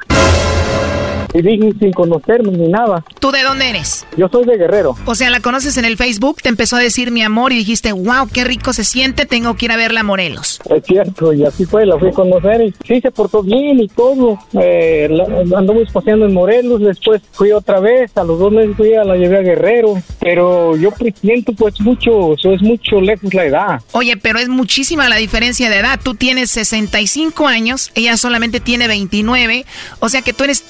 Y 1.33 1.41
dije 1.41 1.71
sin 1.79 1.91
conocerme 1.93 2.51
ni 2.51 2.67
nada. 2.67 3.03
¿Tú 3.19 3.31
de 3.31 3.41
dónde 3.43 3.69
eres? 3.69 4.05
Yo 4.17 4.27
soy 4.29 4.45
de 4.45 4.57
Guerrero. 4.57 4.95
O 5.05 5.15
sea, 5.15 5.29
la 5.29 5.39
conoces 5.39 5.77
en 5.77 5.85
el 5.85 5.97
Facebook, 5.97 6.41
te 6.41 6.49
empezó 6.49 6.75
a 6.75 6.79
decir 6.79 7.11
mi 7.11 7.21
amor 7.21 7.51
y 7.53 7.57
dijiste, 7.57 7.91
wow, 7.93 8.27
qué 8.33 8.43
rico 8.43 8.73
se 8.73 8.83
siente, 8.83 9.25
tengo 9.25 9.55
que 9.55 9.65
ir 9.65 9.71
a 9.71 9.77
verla 9.77 10.01
a 10.01 10.03
Morelos. 10.03 10.59
Es 10.69 10.83
cierto, 10.85 11.33
y 11.33 11.45
así 11.45 11.65
fue, 11.65 11.85
la 11.85 11.97
fui 11.97 12.09
a 12.09 12.11
conocer 12.11 12.61
y 12.61 12.73
sí 12.85 12.99
se 13.01 13.11
portó 13.11 13.43
bien 13.43 13.79
y 13.79 13.87
todo. 13.87 14.39
Eh, 14.61 15.07
la- 15.09 15.57
anduvimos 15.57 15.91
paseando 15.91 16.25
en 16.25 16.33
Morelos, 16.33 16.81
después 16.81 17.21
fui 17.31 17.51
otra 17.51 17.79
vez, 17.79 18.15
a 18.17 18.23
los 18.23 18.37
dos 18.39 18.51
meses 18.51 18.75
fui 18.75 18.93
a 18.93 19.03
la 19.03 19.15
llevé 19.15 19.37
a 19.37 19.41
Guerrero, 19.41 20.01
pero 20.19 20.75
yo 20.75 20.91
presiento 20.91 21.53
pues 21.53 21.79
mucho, 21.81 22.33
eso 22.33 22.51
es 22.53 22.61
mucho 22.61 22.99
lejos 22.99 23.33
la 23.33 23.45
edad. 23.45 23.81
Oye, 23.93 24.17
pero 24.17 24.39
es 24.39 24.49
muchísima 24.49 25.07
la 25.09 25.15
diferencia 25.17 25.69
de 25.69 25.77
edad. 25.77 25.99
Tú 26.03 26.15
tienes 26.15 26.51
65 26.51 27.47
años, 27.47 27.91
ella 27.95 28.17
solamente 28.17 28.59
tiene 28.59 28.87
29, 28.87 29.65
o 29.99 30.09
sea 30.09 30.21
que 30.21 30.33
tú 30.33 30.43
eres 30.43 30.61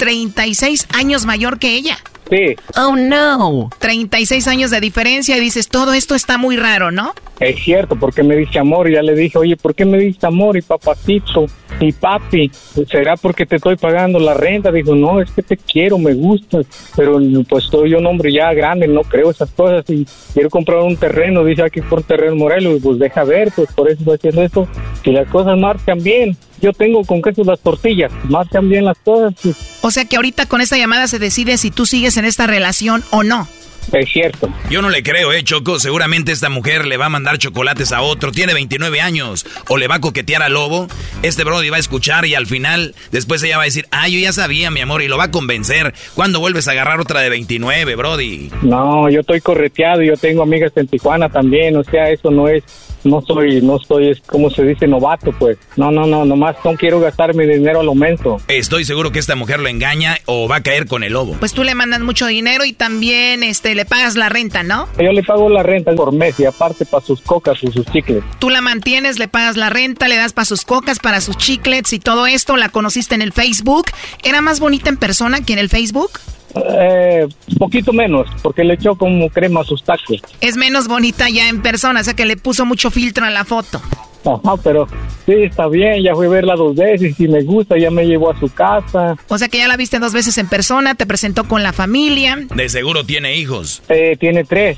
36 0.52 0.88
años 0.93 1.26
mayor 1.26 1.60
que 1.60 1.76
ella. 1.76 1.97
Sí. 2.32 2.56
Oh, 2.78 2.96
no. 2.96 3.70
36 3.80 4.48
años 4.48 4.72
de 4.72 4.80
diferencia 4.80 5.36
y 5.36 5.42
dices, 5.42 5.68
todo 5.68 5.94
esto 5.94 6.16
está 6.16 6.38
muy 6.38 6.56
raro, 6.56 6.90
¿no? 6.90 7.14
Es 7.42 7.62
cierto, 7.62 7.98
porque 7.98 8.24
me 8.24 8.38
dice 8.38 8.60
amor, 8.60 8.90
y 8.90 8.94
ya 8.94 9.02
le 9.02 9.16
dije, 9.16 9.38
oye, 9.38 9.58
¿por 9.58 9.76
qué 9.76 9.84
me 9.84 9.98
dice 9.98 10.26
amor 10.28 10.56
y 10.56 10.62
papacito 10.62 11.48
y 11.80 11.92
papi? 11.92 12.52
¿Será 12.90 13.18
porque 13.18 13.46
te 13.46 13.58
estoy 13.58 13.76
pagando 13.76 14.20
la 14.20 14.34
renta? 14.36 14.72
Dijo, 14.72 14.96
no, 14.96 15.20
es 15.20 15.32
que 15.32 15.42
te 15.42 15.58
quiero, 15.58 15.98
me 15.98 16.14
gustas, 16.14 16.68
pero 16.96 17.20
pues 17.50 17.66
soy 17.66 17.96
un 17.96 18.06
hombre 18.06 18.32
ya 18.32 18.54
grande, 18.54 18.88
no 18.88 19.02
creo 19.02 19.32
esas 19.32 19.50
cosas 19.52 19.84
y 19.90 20.06
quiero 20.34 20.50
comprar 20.50 20.80
un 20.80 20.96
terreno, 20.96 21.44
dice 21.44 21.64
aquí 21.64 21.82
por 21.82 22.04
terreno 22.04 22.36
Morelos, 22.36 22.80
pues 22.82 23.00
deja 23.00 23.24
ver, 23.24 23.52
pues 23.56 23.74
por 23.74 23.90
eso 23.90 24.00
estoy 24.00 24.16
haciendo 24.16 24.44
esto, 24.44 24.68
si 25.04 25.12
las 25.12 25.28
cosas 25.28 25.58
marchan 25.58 26.02
bien, 26.02 26.38
yo 26.62 26.72
tengo 26.74 27.04
con 27.04 27.24
queso 27.24 27.44
las 27.44 27.60
tortillas, 27.60 28.12
marchan 28.30 28.70
bien 28.70 28.86
las 28.86 28.98
cosas, 29.00 29.34
pues, 29.42 29.80
O 29.82 29.90
sea 29.90 30.06
que 30.06 30.16
ahorita 30.16 30.46
con 30.46 30.62
esta 30.62 30.78
llamada 30.78 31.08
se 31.08 31.18
decide 31.18 31.58
si 31.58 31.72
tú 31.72 31.88
sigues 31.88 32.18
en 32.18 32.20
esta 32.26 32.47
relación 32.47 33.03
o 33.11 33.24
no. 33.24 33.47
es 33.93 34.09
cierto. 34.09 34.49
Yo 34.69 34.82
no 34.82 34.89
le 34.89 35.03
creo, 35.03 35.34
eh, 35.34 35.43
Choco. 35.43 35.80
Seguramente 35.80 36.32
esta 36.32 36.49
mujer 36.49 36.86
le 36.86 36.97
va 36.97 37.07
a 37.07 37.09
mandar 37.09 37.38
chocolates 37.38 37.91
a 37.91 38.01
otro. 38.01 38.32
Tiene 38.32 38.53
29 38.53 39.01
años. 39.01 39.45
O 39.67 39.78
le 39.78 39.88
va 39.88 39.95
a 39.95 39.99
coquetear 40.01 40.43
al 40.43 40.53
lobo. 40.53 40.88
Este 41.24 41.43
Brody 41.43 41.69
va 41.69 41.78
a 41.78 41.80
escuchar 41.80 42.26
y 42.26 42.36
al 42.36 42.47
final, 42.47 42.95
después 43.11 43.43
ella 43.43 43.57
va 43.57 43.63
a 43.63 43.65
decir, 43.65 43.86
ah, 43.91 44.07
yo 44.07 44.19
ya 44.19 44.32
sabía, 44.34 44.72
mi 44.72 44.80
amor, 44.82 45.01
y 45.01 45.07
lo 45.07 45.17
va 45.17 45.26
a 45.26 45.32
convencer. 45.32 45.93
¿Cuándo 46.15 46.39
vuelves 46.39 46.67
a 46.67 46.72
agarrar 46.72 46.99
otra 46.99 47.19
de 47.22 47.30
29, 47.30 47.95
Brody? 47.95 48.51
No, 48.61 49.09
yo 49.09 49.22
estoy 49.22 49.41
correteado, 49.41 50.01
yo 50.01 50.15
tengo 50.15 50.43
amigas 50.43 50.72
en 50.76 50.88
Tijuana 50.88 51.30
también, 51.30 51.76
o 51.76 51.84
sea, 51.84 52.09
eso 52.09 52.32
no 52.32 52.47
es, 52.47 52.63
no 53.04 53.22
soy, 53.22 53.62
no 53.62 53.80
soy, 53.80 54.10
es 54.10 54.22
como 54.22 54.49
se 54.49 54.64
dice, 54.64 54.88
novato, 54.88 55.32
pues. 55.32 55.58
No, 55.76 55.91
no, 55.91 56.06
no, 56.06 56.26
nomás 56.26 56.56
no 56.64 56.74
quiero 56.74 56.99
gastar 56.99 57.36
mi 57.36 57.45
dinero 57.45 57.82
al 57.82 57.88
aumento. 57.88 58.38
Estoy 58.47 58.86
seguro 58.86 59.12
que 59.12 59.20
esta 59.20 59.36
mujer 59.36 59.60
lo 59.60 59.70
engaña 59.70 60.18
o 60.26 60.47
va 60.47 60.58
a 60.58 60.64
caer 60.64 60.88
con 60.88 61.04
el 61.04 61.14
lobo. 61.14 61.36
Pues 61.39 61.54
tú 61.54 61.64
le 61.64 61.76
mandas 61.76 62.02
mucho 62.02 62.28
dinero 62.28 62.66
y 62.66 62.74
también 62.74 63.43
este 63.43 63.76
le 63.76 63.86
pagas 63.86 64.16
la 64.16 64.30
renta, 64.30 64.64
¿no? 64.64 64.88
Yo 64.97 65.12
le 65.12 65.24
pago 65.24 65.49
la 65.49 65.64
renta 65.64 65.93
por 65.93 66.12
mes 66.12 66.39
y 66.39 66.45
aparte 66.45 66.86
para 66.86 67.06
sus 67.06 67.22
cocas 67.22 67.58
y 67.62 67.68
sus 67.72 67.86
chicles. 67.88 68.24
Tú 68.39 68.49
la 68.49 68.62
mantienes, 68.62 69.20
le 69.20 69.28
pagas 69.28 69.58
la 69.58 69.70
renta, 69.70 70.08
le 70.08 70.18
das 70.18 70.34
para 70.34 70.45
sus 70.45 70.66
cocas, 70.66 70.99
para 70.99 71.22
sus 71.22 71.38
chiclets 71.38 71.93
y 71.93 71.99
todo 71.99 72.28
esto. 72.28 72.58
La 72.58 72.70
conociste 72.70 73.16
en 73.16 73.22
el 73.22 73.34
Facebook. 73.34 73.88
¿Era 74.24 74.41
más 74.41 74.60
bonita 74.60 74.89
en 74.89 74.97
persona 74.97 75.43
que 75.43 75.54
en 75.54 75.60
el 75.60 75.70
Facebook? 75.70 76.12
Eh, 76.56 77.28
poquito 77.58 77.93
menos, 77.93 78.28
porque 78.41 78.64
le 78.64 78.74
echó 78.74 78.95
como 78.95 79.30
crema 79.30 79.62
a 79.62 79.64
sus 79.64 79.84
tacos. 79.84 80.22
Es 80.41 80.58
menos 80.58 80.88
bonita 80.88 81.30
ya 81.30 81.47
en 81.49 81.62
persona, 81.62 82.02
o 82.02 82.04
sea 82.04 82.14
que 82.14 82.26
le 82.26 82.38
puso 82.38 82.66
mucho 82.66 82.91
filtro 82.91 83.26
a 83.26 83.30
la 83.30 83.45
foto. 83.45 83.82
Ajá, 84.24 84.56
pero 84.64 84.88
sí, 85.26 85.34
está 85.34 85.68
bien, 85.68 86.04
ya 86.04 86.14
fui 86.14 86.28
a 86.28 86.30
verla 86.30 86.56
dos 86.56 86.76
veces 86.76 87.20
y 87.20 87.28
me 87.28 87.41
gusta, 87.41 87.78
ya 87.78 87.89
me 87.89 88.06
llevó 88.06 88.32
a 88.32 88.39
su 88.39 88.49
casa. 88.49 89.16
O 89.28 89.38
sea 89.38 89.47
que 89.47 89.58
ya 89.58 89.68
la 89.68 89.78
viste 89.78 89.99
dos 89.99 90.14
veces 90.14 90.38
en 90.38 90.47
persona, 90.47 90.95
te 90.95 91.06
presentó 91.06 91.45
con 91.45 91.64
la 91.64 91.74
familia. 91.74 92.38
De 92.56 92.70
seguro 92.70 93.04
tiene 93.04 93.36
hijos. 93.36 93.82
Eh, 93.89 94.16
tiene 94.20 94.43
tres. 94.43 94.78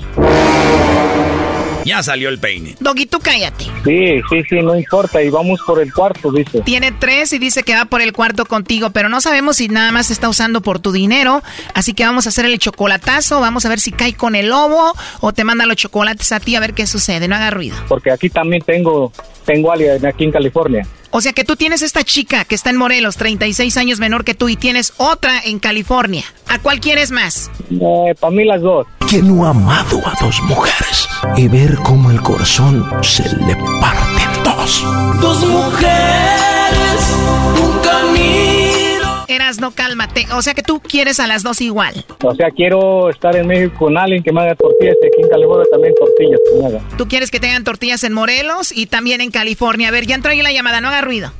Ya 1.84 2.02
salió 2.02 2.28
el 2.28 2.38
peine. 2.38 2.76
Doggy, 2.80 3.06
tú 3.06 3.18
cállate. 3.20 3.64
Sí, 3.84 4.20
sí, 4.30 4.42
sí, 4.48 4.56
no 4.62 4.76
importa, 4.76 5.22
y 5.22 5.28
vamos 5.30 5.60
por 5.66 5.80
el 5.80 5.92
cuarto, 5.92 6.32
dice. 6.32 6.62
Tiene 6.62 6.92
tres 6.92 7.32
y 7.32 7.38
dice 7.38 7.62
que 7.62 7.74
va 7.74 7.84
por 7.84 8.00
el 8.00 8.12
cuarto 8.12 8.46
contigo, 8.46 8.90
pero 8.90 9.08
no 9.08 9.20
sabemos 9.20 9.56
si 9.56 9.68
nada 9.68 9.92
más 9.92 10.10
está 10.10 10.28
usando 10.28 10.60
por 10.62 10.78
tu 10.78 10.92
dinero. 10.92 11.42
Así 11.74 11.92
que 11.92 12.04
vamos 12.04 12.26
a 12.26 12.30
hacer 12.30 12.46
el 12.46 12.58
chocolatazo, 12.58 13.40
vamos 13.40 13.66
a 13.66 13.68
ver 13.68 13.80
si 13.80 13.92
cae 13.92 14.14
con 14.14 14.34
el 14.34 14.48
lobo 14.48 14.92
o 15.20 15.32
te 15.32 15.44
manda 15.44 15.66
los 15.66 15.76
chocolates 15.76 16.32
a 16.32 16.40
ti 16.40 16.56
a 16.56 16.60
ver 16.60 16.74
qué 16.74 16.86
sucede. 16.86 17.28
No 17.28 17.36
haga 17.36 17.50
ruido. 17.50 17.76
Porque 17.88 18.10
aquí 18.10 18.30
también 18.30 18.62
tengo, 18.62 19.12
tengo 19.44 19.72
alguien 19.72 20.04
aquí 20.06 20.24
en 20.24 20.32
California. 20.32 20.86
O 21.16 21.20
sea 21.20 21.32
que 21.32 21.44
tú 21.44 21.54
tienes 21.54 21.82
esta 21.82 22.02
chica 22.02 22.44
que 22.44 22.56
está 22.56 22.70
en 22.70 22.76
Morelos, 22.76 23.16
36 23.16 23.76
años 23.76 24.00
menor 24.00 24.24
que 24.24 24.34
tú, 24.34 24.48
y 24.48 24.56
tienes 24.56 24.94
otra 24.96 25.40
en 25.44 25.60
California. 25.60 26.24
¿A 26.48 26.58
cuál 26.58 26.80
quieres 26.80 27.12
más? 27.12 27.52
Eh, 27.70 28.16
para 28.18 28.32
mí 28.32 28.44
las 28.44 28.60
dos. 28.60 28.84
¿Quién 29.08 29.28
no 29.28 29.46
ha 29.46 29.50
amado 29.50 30.00
a 30.04 30.16
dos 30.20 30.42
mujeres 30.42 31.08
y 31.36 31.46
ver 31.46 31.76
cómo 31.76 32.10
el 32.10 32.20
corazón 32.20 32.84
se 33.02 33.22
le 33.22 33.54
parte 33.80 34.22
en 34.24 34.42
dos? 34.42 34.84
Dos 35.20 35.46
mujeres, 35.46 37.14
un 37.62 37.78
camino. 37.78 38.63
Eras, 39.28 39.60
no 39.60 39.70
cálmate. 39.70 40.26
O 40.34 40.42
sea 40.42 40.54
que 40.54 40.62
tú 40.62 40.80
quieres 40.80 41.20
a 41.20 41.26
las 41.26 41.42
dos 41.42 41.60
igual. 41.60 42.04
O 42.22 42.34
sea, 42.34 42.50
quiero 42.50 43.08
estar 43.10 43.34
en 43.36 43.46
México 43.46 43.74
con 43.78 43.96
alguien 43.98 44.22
que 44.22 44.32
me 44.32 44.40
haga 44.42 44.54
tortillas 44.54 44.96
y 45.02 45.06
aquí 45.06 45.22
en 45.22 45.28
California 45.28 45.66
también 45.70 45.94
tortillas 45.94 46.40
que 46.50 46.58
me 46.60 46.66
haga. 46.66 46.80
Tú 46.96 47.08
quieres 47.08 47.30
que 47.30 47.40
tengan 47.40 47.64
tortillas 47.64 48.04
en 48.04 48.12
Morelos 48.12 48.72
y 48.76 48.86
también 48.86 49.20
en 49.20 49.30
California. 49.30 49.88
A 49.88 49.90
ver, 49.90 50.06
ya 50.06 50.14
entró 50.14 50.30
ahí 50.30 50.42
la 50.42 50.52
llamada, 50.52 50.80
no 50.80 50.88
haga 50.88 51.00
ruido. 51.00 51.32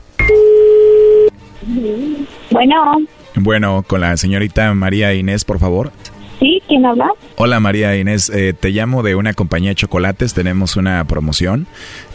Bueno, 2.50 2.98
Bueno, 3.36 3.84
con 3.86 4.00
la 4.00 4.16
señorita 4.16 4.72
María 4.74 5.12
Inés, 5.14 5.44
por 5.44 5.58
favor. 5.58 5.92
¿Sí? 6.40 6.62
¿Quién 6.68 6.84
habla? 6.86 7.08
Hola 7.36 7.60
María 7.60 7.96
Inés, 7.96 8.30
eh, 8.30 8.54
te 8.58 8.70
llamo 8.70 9.02
de 9.02 9.14
una 9.14 9.34
compañía 9.34 9.70
de 9.70 9.74
chocolates, 9.76 10.34
tenemos 10.34 10.76
una 10.76 11.04
promoción. 11.04 11.66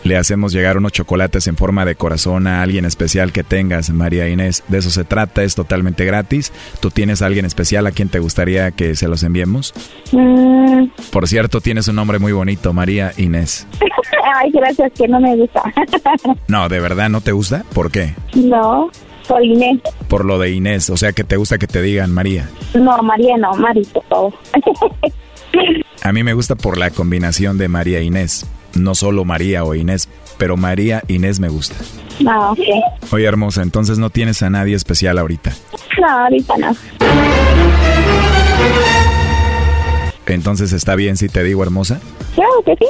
Le 0.03 0.15
hacemos 0.17 0.53
llegar 0.53 0.77
unos 0.77 0.93
chocolates 0.93 1.47
en 1.47 1.57
forma 1.57 1.83
de 1.85 1.95
corazón 1.95 2.47
a 2.47 2.61
alguien 2.61 2.85
especial 2.85 3.31
que 3.33 3.43
tengas, 3.43 3.89
María 3.89 4.29
Inés. 4.29 4.63
De 4.69 4.77
eso 4.77 4.89
se 4.89 5.03
trata, 5.03 5.43
es 5.43 5.55
totalmente 5.55 6.05
gratis. 6.05 6.53
¿Tú 6.79 6.89
tienes 6.89 7.21
a 7.21 7.25
alguien 7.25 7.45
especial 7.45 7.85
a 7.85 7.91
quien 7.91 8.07
te 8.09 8.19
gustaría 8.19 8.71
que 8.71 8.95
se 8.95 9.07
los 9.09 9.23
enviemos? 9.23 9.73
Mm, 10.13 10.85
Por 11.11 11.27
cierto, 11.27 11.59
tienes 11.59 11.87
un 11.89 11.95
nombre 11.95 12.17
muy 12.19 12.31
bonito, 12.31 12.71
María 12.73 13.11
Inés. 13.17 13.67
Ay, 14.35 14.51
gracias, 14.51 14.91
que 14.93 15.07
no 15.07 15.19
me 15.19 15.35
gusta. 15.35 15.61
No, 16.47 16.69
¿de 16.69 16.79
verdad 16.79 17.09
no 17.09 17.21
te 17.21 17.31
gusta? 17.31 17.63
¿Por 17.73 17.91
qué? 17.91 18.13
no, 18.35 18.89
soy 19.29 19.53
Inés. 19.53 19.79
Por 20.09 20.25
lo 20.25 20.39
de 20.39 20.51
Inés, 20.51 20.89
o 20.89 20.97
sea 20.97 21.13
que 21.13 21.23
te 21.23 21.37
gusta 21.37 21.57
que 21.57 21.67
te 21.67 21.81
digan 21.81 22.11
María. 22.11 22.49
No, 22.73 22.97
María, 23.03 23.37
no, 23.37 23.53
Mari, 23.53 23.85
por 23.85 24.03
favor. 24.05 24.33
A 26.03 26.11
mí 26.11 26.23
me 26.23 26.33
gusta 26.33 26.55
por 26.55 26.77
la 26.77 26.89
combinación 26.89 27.57
de 27.57 27.67
María 27.67 27.99
e 27.99 28.03
Inés. 28.03 28.45
No 28.75 28.95
solo 28.95 29.25
María 29.25 29.63
o 29.63 29.75
Inés, 29.75 30.09
pero 30.37 30.57
María 30.57 31.03
Inés 31.07 31.39
me 31.39 31.49
gusta. 31.49 31.75
No, 32.19 32.51
ok. 32.51 32.59
Oye, 33.11 33.25
hermosa, 33.25 33.61
entonces 33.61 33.97
no 33.99 34.09
tienes 34.09 34.41
a 34.41 34.49
nadie 34.49 34.75
especial 34.75 35.17
ahorita. 35.17 35.53
No, 35.99 36.07
ahorita 36.07 36.57
no. 36.57 36.75
Entonces 40.25 40.73
está 40.73 40.95
bien 40.95 41.17
si 41.17 41.29
te 41.29 41.43
digo 41.43 41.63
hermosa. 41.63 41.99
Claro 42.35 42.63
que 42.65 42.75
sí. 42.75 42.85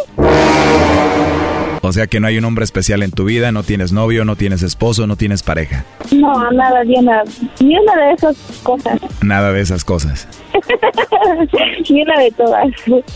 O 1.82 1.94
sea 1.94 2.08
que 2.08 2.20
no 2.20 2.28
hay 2.28 2.38
un 2.38 2.46
hombre 2.46 2.66
especial 2.66 3.04
en 3.04 3.12
tu 3.12 3.24
vida, 3.26 3.52
no 3.52 3.64
tienes 3.64 3.92
novio, 3.92 4.26
no 4.26 4.36
tienes 4.36 4.64
esposo, 4.64 5.08
no 5.08 5.16
tienes 5.16 5.44
pareja. 5.44 5.86
No, 6.12 6.52
nada, 6.52 6.84
ni 6.84 6.98
una, 6.98 7.24
ni 7.62 7.78
una 7.78 7.96
de 7.96 8.14
esas 8.14 8.38
cosas. 8.64 9.00
Nada 9.22 9.54
de 9.54 9.62
esas 9.62 9.86
cosas. 9.86 10.28
ni 11.90 12.02
una 12.02 12.20
de 12.20 12.32
todas. 12.32 12.68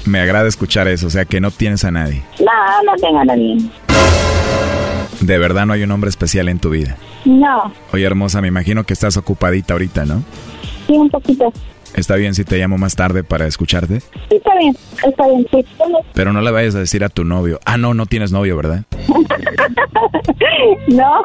Me 0.06 0.20
agrada 0.20 0.48
escuchar 0.48 0.88
eso, 0.88 1.08
o 1.08 1.10
sea 1.10 1.26
que 1.26 1.42
no 1.42 1.52
tienes 1.52 1.84
a 1.84 1.92
nadie. 1.92 2.24
No, 2.40 2.84
no 2.86 2.96
tengo 3.02 3.20
a 3.20 3.26
nadie. 3.26 3.58
De 5.22 5.38
verdad 5.38 5.66
no 5.66 5.74
hay 5.74 5.84
un 5.84 5.92
hombre 5.92 6.10
especial 6.10 6.50
en 6.50 6.60
tu 6.60 6.70
vida. 6.70 6.98
No, 7.26 7.74
Oye, 7.94 8.06
hermosa, 8.06 8.42
me 8.42 8.48
imagino 8.50 8.84
que 8.86 8.94
estás 8.94 9.16
ocupadita 9.18 9.74
ahorita, 9.74 10.06
¿no? 10.06 10.24
sí, 10.88 10.94
un 10.94 11.10
poquito. 11.10 11.52
¿Está 11.96 12.16
bien 12.16 12.34
si 12.34 12.44
te 12.44 12.58
llamo 12.58 12.78
más 12.78 12.96
tarde 12.96 13.24
para 13.24 13.46
escucharte? 13.48 14.00
Sí, 14.00 14.08
está 14.32 14.52
bien, 14.58 14.76
está 15.08 15.28
bien, 15.28 15.48
sí. 15.52 15.66
Pero 16.14 16.34
no 16.34 16.42
le 16.42 16.52
vayas 16.52 16.76
a 16.76 16.80
decir 16.80 17.04
a 17.04 17.10
tu 17.10 17.24
novio. 17.24 17.60
Ah, 17.66 17.78
no, 17.78 17.94
no 17.94 18.06
tienes 18.06 18.32
novio, 18.32 18.58
¿verdad? 18.58 18.84
no. 20.88 21.22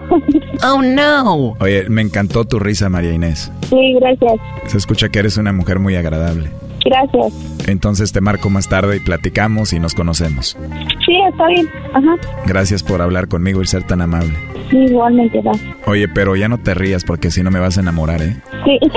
Oh, 0.64 0.82
no. 0.82 1.56
Oye, 1.60 1.88
me 1.88 2.02
encantó 2.02 2.44
tu 2.44 2.58
risa, 2.58 2.88
María 2.88 3.12
Inés. 3.12 3.50
Sí, 3.68 3.94
gracias. 4.00 4.40
Se 4.66 4.76
escucha 4.78 5.08
que 5.08 5.20
eres 5.20 5.36
una 5.36 5.52
mujer 5.52 5.78
muy 5.78 5.96
agradable. 5.96 6.50
Gracias. 6.84 7.32
Entonces 7.66 8.12
te 8.12 8.20
marco 8.20 8.50
más 8.50 8.68
tarde 8.68 8.96
y 8.96 9.00
platicamos 9.00 9.72
y 9.72 9.80
nos 9.80 9.94
conocemos. 9.94 10.56
Sí, 11.04 11.16
está 11.28 11.46
bien. 11.48 11.68
Ajá. 11.92 12.16
Gracias 12.46 12.82
por 12.82 13.02
hablar 13.02 13.28
conmigo 13.28 13.62
y 13.62 13.66
ser 13.66 13.84
tan 13.84 14.00
amable. 14.00 14.34
Sí, 14.70 14.76
igualmente, 14.76 15.40
gracias. 15.42 15.74
Oye, 15.86 16.08
pero 16.08 16.36
ya 16.36 16.48
no 16.48 16.58
te 16.58 16.74
rías 16.74 17.04
porque 17.04 17.30
si 17.30 17.42
no 17.42 17.50
me 17.50 17.58
vas 17.58 17.78
a 17.78 17.80
enamorar, 17.80 18.20
¿eh? 18.22 18.36
Sí. 18.64 18.78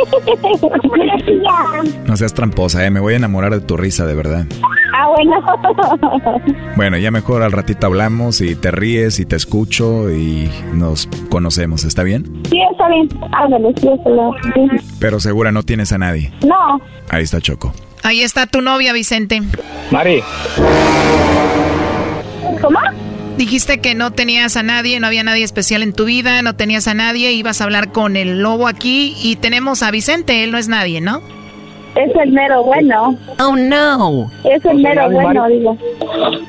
No 2.05 2.17
seas 2.17 2.33
tramposa, 2.33 2.85
¿eh? 2.85 2.89
Me 2.91 2.99
voy 2.99 3.13
a 3.13 3.17
enamorar 3.17 3.53
de 3.53 3.61
tu 3.61 3.77
risa, 3.77 4.05
de 4.05 4.13
verdad. 4.15 4.45
ah, 4.93 5.07
bueno. 5.15 6.41
Bueno, 6.75 6.97
ya 6.97 7.11
mejor 7.11 7.43
al 7.43 7.51
ratito 7.51 7.87
hablamos 7.87 8.41
y 8.41 8.55
te 8.55 8.71
ríes 8.71 9.19
y 9.19 9.25
te 9.25 9.35
escucho 9.35 10.09
y 10.11 10.49
nos 10.73 11.07
conocemos, 11.29 11.83
¿está 11.83 12.03
bien? 12.03 12.41
sí, 12.49 12.59
está 12.71 12.87
bien. 12.87 13.07
Ándale, 13.33 13.73
sí, 13.79 13.87
está 13.87 14.09
bien. 14.09 14.31
Sí. 14.79 14.95
Pero 14.99 15.19
segura 15.19 15.51
no 15.51 15.63
tienes 15.63 15.91
a 15.91 15.97
nadie. 15.97 16.31
No. 16.45 16.81
Ahí 17.09 17.23
está 17.23 17.39
Choco. 17.39 17.73
Ahí 18.03 18.21
está 18.21 18.47
tu 18.47 18.61
novia, 18.61 18.93
Vicente. 18.93 19.41
Mari, 19.91 20.21
¿Cómo? 22.61 22.79
Dijiste 23.37 23.79
que 23.79 23.95
no 23.95 24.11
tenías 24.11 24.55
a 24.57 24.63
nadie, 24.63 24.99
no 24.99 25.07
había 25.07 25.23
nadie 25.23 25.43
especial 25.43 25.81
en 25.83 25.93
tu 25.93 26.05
vida, 26.05 26.41
no 26.41 26.55
tenías 26.55 26.87
a 26.87 26.93
nadie, 26.93 27.31
ibas 27.31 27.61
a 27.61 27.63
hablar 27.63 27.91
con 27.91 28.15
el 28.15 28.41
lobo 28.41 28.67
aquí 28.67 29.15
y 29.21 29.35
tenemos 29.37 29.81
a 29.83 29.91
Vicente, 29.91 30.43
él 30.43 30.51
no 30.51 30.57
es 30.57 30.67
nadie, 30.67 31.01
¿no? 31.01 31.21
Es 31.95 32.15
el 32.15 32.31
mero 32.31 32.63
bueno. 32.63 33.17
Oh, 33.39 33.55
no. 33.55 34.31
Es 34.45 34.63
el 34.65 34.77
¿No 34.81 34.89
mero 34.89 35.09
bueno, 35.11 35.47
digo. 35.47 35.77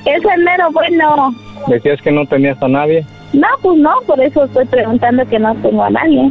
Es 0.05 0.23
el 0.37 0.45
mero 0.45 0.71
bueno. 0.73 1.35
decías 1.67 2.01
que 2.03 2.13
no 2.13 2.27
tenías 2.27 2.63
a 2.63 2.69
nadie. 2.69 3.05
No, 3.33 3.49
pues 3.63 3.79
no, 3.79 3.91
por 4.07 4.21
eso 4.21 4.45
estoy 4.45 4.67
preguntando 4.67 5.25
que 5.27 5.39
no 5.39 5.55
tengo 5.57 5.83
a 5.83 5.91
nadie. 5.91 6.31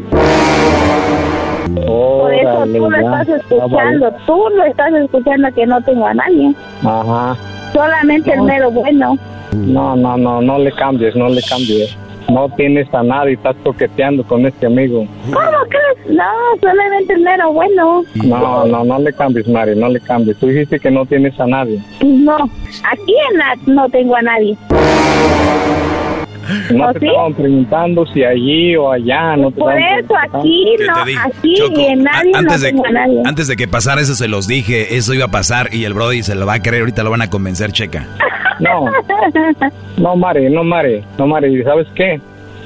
Por 1.85 2.33
eso 2.33 2.63
tú 2.65 2.89
lo 2.89 2.91
ya. 2.91 3.21
estás 3.21 3.29
escuchando, 3.29 4.13
tú 4.25 4.43
lo 4.55 4.63
estás 4.65 4.93
escuchando 4.93 5.47
que 5.55 5.65
no 5.65 5.81
tengo 5.81 6.05
a 6.05 6.13
nadie. 6.13 6.53
Ajá. 6.83 7.35
Solamente 7.73 8.33
el 8.33 8.41
mero 8.41 8.71
bueno. 8.71 9.17
No, 9.53 9.95
no, 9.95 10.17
no, 10.17 10.41
no 10.41 10.59
le 10.59 10.71
cambies, 10.71 11.15
no 11.15 11.29
le 11.29 11.41
cambies. 11.41 11.97
No 12.29 12.47
tienes 12.55 12.93
a 12.93 13.03
nadie, 13.03 13.33
estás 13.33 13.55
coqueteando 13.63 14.23
con 14.23 14.45
este 14.45 14.65
amigo. 14.65 15.05
¿Cómo 15.25 15.57
crees? 15.67 16.15
No, 16.15 16.23
solamente 16.61 17.13
el 17.13 17.21
mero 17.21 17.51
bueno. 17.51 18.03
No, 18.23 18.65
no, 18.65 18.83
no 18.85 18.99
le 18.99 19.11
cambies, 19.11 19.47
Mari, 19.47 19.75
no 19.75 19.89
le 19.89 19.99
cambies. 19.99 20.37
Tú 20.37 20.47
dijiste 20.47 20.79
que 20.79 20.91
no 20.91 21.05
tienes 21.05 21.37
a 21.39 21.45
nadie. 21.45 21.81
No, 22.01 22.37
aquí 22.37 23.15
en 23.31 23.37
la 23.37 23.55
no 23.65 23.89
tengo 23.89 24.15
a 24.15 24.21
nadie. 24.21 24.57
No 26.73 26.87
¿Oh, 26.87 26.93
te 26.93 26.99
sí? 26.99 27.07
estaban 27.07 27.33
preguntando 27.33 28.05
si 28.07 28.23
allí 28.23 28.75
o 28.75 28.91
allá. 28.91 29.35
No 29.37 29.51
te 29.51 29.59
Por 29.59 29.73
eso 29.77 30.13
aquí 30.31 30.65
no, 30.85 31.19
aquí 31.25 31.55
Choco, 31.55 31.79
y 31.79 31.85
en 31.85 32.03
nadie 32.03 32.31
antes, 32.35 32.73
no 32.73 32.83
de, 32.83 32.91
nadie. 32.91 33.21
antes 33.25 33.47
de 33.47 33.55
que 33.55 33.67
pasara 33.67 34.01
eso 34.01 34.15
se 34.15 34.27
los 34.27 34.47
dije, 34.47 34.95
eso 34.97 35.13
iba 35.13 35.25
a 35.25 35.31
pasar 35.31 35.73
y 35.73 35.85
el 35.85 35.93
Brody 35.93 36.23
se 36.23 36.35
lo 36.35 36.45
va 36.45 36.55
a 36.55 36.61
creer, 36.61 36.81
ahorita 36.81 37.03
lo 37.03 37.11
van 37.11 37.21
a 37.21 37.29
convencer, 37.29 37.71
checa. 37.71 38.05
No, 38.59 38.85
no, 39.97 40.15
Mari, 40.15 40.49
no, 40.49 40.63
Mari, 40.63 41.03
no, 41.17 41.27
Mari, 41.27 41.63
¿sabes 41.63 41.87
qué? 41.95 42.19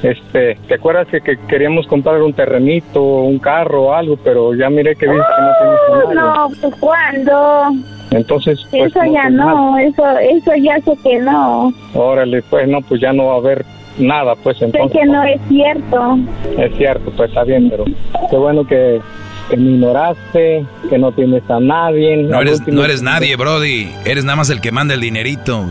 Este, 0.04 0.56
¿te 0.68 0.74
acuerdas 0.76 1.08
que, 1.08 1.22
que 1.22 1.38
queríamos 1.48 1.88
comprar 1.88 2.22
un 2.22 2.34
terrenito, 2.34 3.02
un 3.02 3.40
carro 3.40 3.84
o 3.86 3.94
algo, 3.94 4.18
pero 4.18 4.54
ya 4.54 4.70
miré 4.70 4.96
que 4.96 5.08
dices 5.08 5.24
que 5.36 5.42
no 5.42 5.52
tienes 5.58 5.80
a 5.90 6.14
nadie. 6.14 6.16
No, 6.16 6.50
pues 6.62 6.76
¿cuándo? 6.80 7.72
Entonces, 8.12 8.60
pues, 8.72 8.92
Eso 8.92 9.00
ya 9.12 9.24
pues, 9.24 9.34
no, 9.34 9.78
eso, 9.78 10.04
eso 10.20 10.52
ya 10.62 10.80
sé 10.82 10.94
que 11.04 11.20
no. 11.20 11.74
Órale, 11.94 12.42
pues 12.44 12.68
no, 12.68 12.82
pues 12.82 13.02
ya 13.02 13.12
no 13.14 13.26
va 13.28 13.34
a 13.34 13.38
haber 13.38 13.66
nada, 13.98 14.36
pues 14.36 14.58
Sé 14.58 14.66
entonces. 14.66 14.98
que 15.00 15.06
no 15.08 15.24
es 15.24 15.40
cierto. 15.50 16.18
Es 16.58 16.76
cierto, 16.78 17.12
pues 17.18 17.30
está 17.30 17.44
bien, 17.44 17.70
pero 17.70 17.86
qué 18.30 18.36
bueno 18.38 18.66
que, 18.66 19.02
que 19.50 19.58
me 19.58 19.72
ignoraste, 19.72 20.66
que 20.90 20.98
no 20.98 21.12
tienes 21.12 21.50
a 21.50 21.60
nadie. 21.60 22.18
No 22.18 22.42
eres, 22.42 22.60
último- 22.60 22.78
no 22.78 22.86
eres 22.86 23.02
nadie, 23.02 23.36
Brody. 23.36 23.90
Eres 24.06 24.24
nada 24.24 24.36
más 24.38 24.50
el 24.50 24.62
que 24.62 24.72
manda 24.72 24.94
el 24.94 25.02
dinerito. 25.02 25.66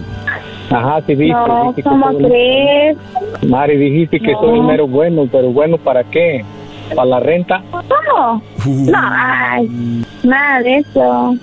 Ajá, 0.70 1.01
sí, 1.07 1.14
viste. 1.14 1.32
No, 1.35 1.61
dijiste 1.68 1.82
que 1.82 1.89
¿cómo 1.89 2.12
soy- 2.12 2.24
crees? 2.24 2.97
Mari, 3.47 3.76
dijiste 3.76 4.18
que 4.20 4.32
No. 4.32 4.41
soy 4.41 4.61
mero 4.61 4.87
bueno, 4.89 5.28
pero 5.30 5.51
bueno, 5.51 5.76
¿para 5.78 6.03
qué? 6.05 6.45
¿Para 6.95 7.07
la 7.07 7.20
renta? 7.20 7.62
¿Cómo? 7.70 8.43
Uh. 8.66 8.91
No, 8.91 8.99
ay, 8.99 10.03
nada 10.22 10.61
de 10.62 10.76
eso. 10.78 11.37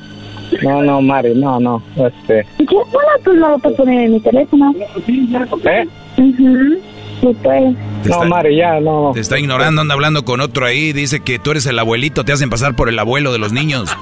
No, 0.63 0.81
no, 0.83 1.01
Mari, 1.01 1.33
no, 1.35 1.59
no. 1.59 1.81
Este, 1.95 2.45
¿Qué 2.57 2.65
bueno 2.69 3.09
tú 3.23 3.33
no 3.33 3.49
lo 3.49 3.59
puedes 3.59 3.77
poner 3.77 4.01
en 4.05 4.13
mi 4.13 4.19
teléfono? 4.19 4.73
¿eh? 4.77 5.87
Mhm. 6.17 6.77
Sí, 7.21 7.37
pues. 7.43 7.75
No, 8.05 8.25
Mari, 8.25 8.55
ya, 8.57 8.79
no. 8.79 9.11
Te 9.13 9.19
está 9.19 9.37
ignorando, 9.39 9.81
anda 9.81 9.93
hablando 9.93 10.25
con 10.25 10.41
otro 10.41 10.65
ahí. 10.65 10.91
Dice 10.91 11.19
que 11.19 11.37
tú 11.39 11.51
eres 11.51 11.65
el 11.67 11.77
abuelito, 11.79 12.23
te 12.25 12.31
hacen 12.33 12.49
pasar 12.49 12.75
por 12.75 12.89
el 12.89 12.97
abuelo 12.99 13.31
de 13.31 13.39
los 13.39 13.53
niños. 13.53 13.95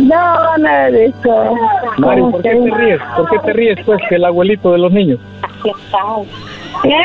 No, 0.00 0.56
nada 0.58 0.90
de 0.90 1.06
eso. 1.06 1.56
Mari, 1.98 2.20
¿Cómo 2.20 2.32
¿por 2.32 2.42
qué 2.42 2.50
te 2.50 2.74
ríes? 2.76 3.00
¿Por 3.16 3.30
qué 3.30 3.38
te 3.44 3.52
ríes, 3.52 3.78
pues, 3.84 4.00
que 4.08 4.14
el 4.14 4.24
abuelito 4.24 4.72
de 4.72 4.78
los 4.78 4.92
niños? 4.92 5.18
¿Qué? 6.82 6.96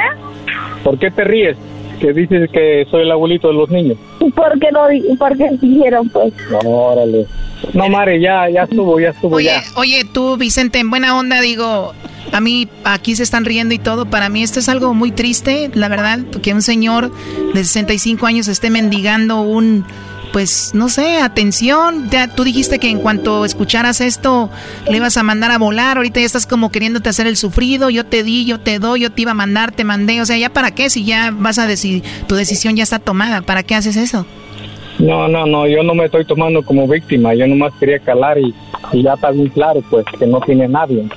¿Por 0.83 0.97
qué 0.99 1.11
te 1.11 1.23
ríes? 1.23 1.57
Que 1.99 2.11
dices 2.13 2.49
que 2.51 2.85
soy 2.91 3.03
el 3.03 3.11
abuelito 3.11 3.47
de 3.47 3.53
los 3.53 3.69
niños. 3.69 3.97
Porque 4.35 4.69
lo 4.71 4.87
di- 4.89 5.03
porque 5.17 5.49
dijeron, 5.61 6.09
pues. 6.09 6.33
Órale. 6.65 7.27
No, 7.73 7.87
Mari, 7.89 8.19
ya, 8.21 8.49
ya 8.49 8.63
estuvo, 8.63 8.99
ya 8.99 9.09
estuvo, 9.09 9.35
Oye, 9.37 9.45
ya. 9.45 9.63
oye, 9.75 10.03
tú, 10.11 10.35
Vicente, 10.37 10.79
en 10.79 10.89
buena 10.89 11.17
onda, 11.17 11.39
digo, 11.39 11.93
a 12.33 12.41
mí 12.41 12.67
aquí 12.83 13.15
se 13.15 13.23
están 13.23 13.45
riendo 13.45 13.73
y 13.73 13.79
todo. 13.79 14.05
Para 14.05 14.27
mí 14.29 14.43
esto 14.43 14.59
es 14.59 14.67
algo 14.67 14.93
muy 14.93 15.11
triste, 15.11 15.71
la 15.73 15.87
verdad, 15.87 16.19
que 16.41 16.53
un 16.53 16.61
señor 16.61 17.11
de 17.53 17.63
65 17.63 18.25
años 18.25 18.47
esté 18.49 18.69
mendigando 18.69 19.41
un, 19.41 19.85
pues, 20.33 20.71
no 20.73 20.89
sé, 20.89 21.21
atención. 21.21 22.09
Ya, 22.09 22.27
tú 22.27 22.43
dijiste 22.43 22.79
que 22.79 22.89
en 22.89 22.99
cuanto 22.99 23.45
escucharas 23.45 24.01
esto 24.01 24.49
le 24.89 24.97
ibas 24.97 25.15
a 25.15 25.23
mandar 25.23 25.51
a 25.51 25.59
volar. 25.59 25.97
Ahorita 25.97 26.19
ya 26.19 26.25
estás 26.25 26.47
como 26.47 26.71
queriéndote 26.71 27.07
hacer 27.07 27.27
el 27.27 27.37
sufrido. 27.37 27.91
Yo 27.91 28.03
te 28.05 28.23
di, 28.23 28.43
yo 28.43 28.59
te 28.59 28.79
doy, 28.79 29.01
yo 29.01 29.11
te 29.11 29.21
iba 29.21 29.31
a 29.31 29.35
mandar, 29.35 29.71
te 29.71 29.83
mandé. 29.83 30.19
O 30.21 30.25
sea, 30.25 30.35
¿ya 30.35 30.49
para 30.49 30.71
qué? 30.71 30.89
Si 30.89 31.05
ya 31.05 31.31
vas 31.31 31.59
a 31.59 31.67
decidir, 31.67 32.03
tu 32.27 32.33
decisión 32.35 32.75
ya 32.75 32.81
está 32.81 32.97
tomada. 32.97 33.43
¿Para 33.43 33.61
qué 33.61 33.75
haces 33.75 33.95
eso? 33.95 34.25
No, 34.97 35.27
no, 35.27 35.45
no, 35.45 35.67
yo 35.67 35.83
no 35.83 35.93
me 35.93 36.05
estoy 36.05 36.25
tomando 36.25 36.63
como 36.63 36.87
víctima. 36.87 37.35
Yo 37.35 37.45
nomás 37.45 37.71
quería 37.79 37.99
calar 37.99 38.39
y, 38.39 38.53
y 38.91 39.03
ya 39.03 39.13
está 39.13 39.29
bien 39.29 39.49
claro, 39.49 39.81
pues, 39.89 40.03
que 40.17 40.25
no 40.25 40.41
tiene 40.41 40.67
nadie. 40.67 41.07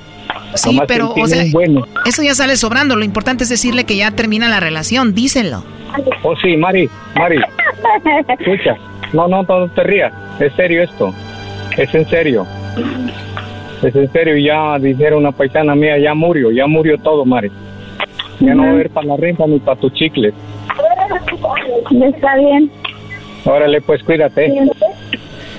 Sí, 0.53 0.69
Nomás 0.69 0.85
pero, 0.87 1.11
o 1.11 1.27
sea, 1.27 1.43
bueno. 1.51 1.85
eso 2.05 2.21
ya 2.21 2.35
sale 2.35 2.55
sobrando. 2.55 2.95
Lo 2.95 3.03
importante 3.03 3.43
es 3.43 3.49
decirle 3.49 3.85
que 3.85 3.95
ya 3.97 4.11
termina 4.11 4.47
la 4.47 4.59
relación. 4.59 5.15
Díselo. 5.15 5.63
Oh, 6.21 6.35
sí, 6.35 6.55
Mari, 6.55 6.87
Mari, 7.15 7.37
escucha. 8.39 8.77
No, 9.13 9.27
no, 9.27 9.43
no 9.43 9.69
te 9.69 9.83
rías. 9.83 10.13
Es 10.39 10.53
serio 10.53 10.83
esto. 10.83 11.13
Es 11.77 11.93
en 11.93 12.07
serio. 12.09 12.45
Es 13.81 13.95
en 13.95 14.11
serio. 14.11 14.37
Ya 14.37 14.79
dijeron 14.79 15.19
una 15.19 15.31
paisana 15.31 15.75
mía, 15.75 15.97
ya 15.97 16.13
murió, 16.13 16.51
ya 16.51 16.67
murió 16.67 16.97
todo, 16.97 17.25
Mari. 17.25 17.51
Ya 18.39 18.53
no 18.53 18.63
va 18.63 18.69
a 18.69 18.71
haber 18.71 18.89
para 18.89 19.07
la 19.07 19.17
renta 19.17 19.47
ni 19.47 19.59
para 19.59 19.79
tus 19.79 19.93
chicles. 19.93 20.33
Está 22.03 22.35
bien. 22.37 22.71
Órale, 23.45 23.81
pues 23.81 24.03
cuídate. 24.03 24.53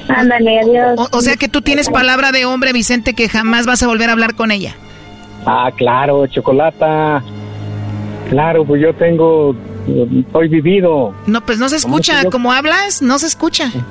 Ándale, 0.09 0.61
adiós. 0.61 0.99
O, 1.13 1.19
o 1.19 1.21
sea 1.21 1.37
que 1.37 1.49
tú 1.49 1.61
tienes 1.63 1.89
palabra 1.91 2.33
de 2.33 2.45
hombre, 2.45 2.73
Vicente, 2.73 3.15
que 3.15 3.29
jamás 3.29 3.67
vas 3.67 3.83
a 3.83 3.87
volver 3.87 4.09
a 4.09 4.13
hablar 4.13 4.35
con 4.35 4.51
ella. 4.51 4.75
Ah, 5.47 5.71
claro, 5.77 6.27
chocolata. 6.27 7.23
Claro, 8.29 8.65
pues 8.65 8.83
yo 8.83 8.95
tengo, 8.95 9.55
estoy 10.27 10.49
vivido. 10.49 11.15
No, 11.27 11.41
pues 11.45 11.59
no 11.59 11.69
se 11.69 11.81
¿Cómo 11.83 11.99
escucha. 11.99 12.19
que 12.19 12.25
yo? 12.25 12.31
Como 12.31 12.53
hablas, 12.53 13.03
no 13.03 13.19
se 13.19 13.27
escucha. 13.27 13.71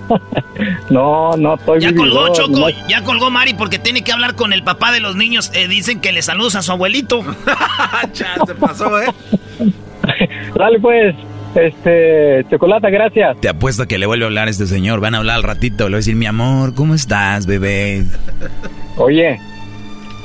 No, 0.89 1.37
no 1.37 1.53
estoy 1.53 1.81
Ya 1.81 1.93
colgó, 1.93 2.23
vividor, 2.23 2.31
Choco. 2.33 2.69
Ya 2.89 3.03
colgó 3.03 3.29
Mari 3.29 3.53
porque 3.53 3.77
tiene 3.77 4.01
que 4.03 4.11
hablar 4.11 4.33
con 4.33 4.53
el 4.53 4.63
papá 4.63 4.91
de 4.91 4.99
los 4.99 5.15
niños. 5.15 5.51
Eh, 5.53 5.67
dicen 5.67 5.99
que 5.99 6.11
le 6.11 6.23
saludos 6.23 6.55
a 6.55 6.63
su 6.63 6.71
abuelito. 6.71 7.23
se 8.13 8.55
pasó, 8.55 8.99
¿eh? 9.01 9.07
Dale 10.55 10.79
pues, 10.79 11.15
este, 11.53 12.45
chocolata, 12.49 12.89
gracias. 12.89 13.39
Te 13.39 13.49
apuesto 13.49 13.83
a 13.83 13.85
que 13.85 13.97
le 13.97 14.05
vuelve 14.05 14.25
a 14.25 14.27
hablar 14.27 14.47
a 14.47 14.51
este 14.51 14.65
señor. 14.65 14.99
Van 14.99 15.15
a 15.15 15.19
hablar 15.19 15.35
al 15.35 15.43
ratito. 15.43 15.83
Le 15.85 15.89
voy 15.89 15.95
a 15.95 15.97
decir, 15.97 16.15
mi 16.15 16.25
amor, 16.25 16.73
¿cómo 16.73 16.95
estás, 16.95 17.45
bebé? 17.45 18.05
Oye, 18.97 19.39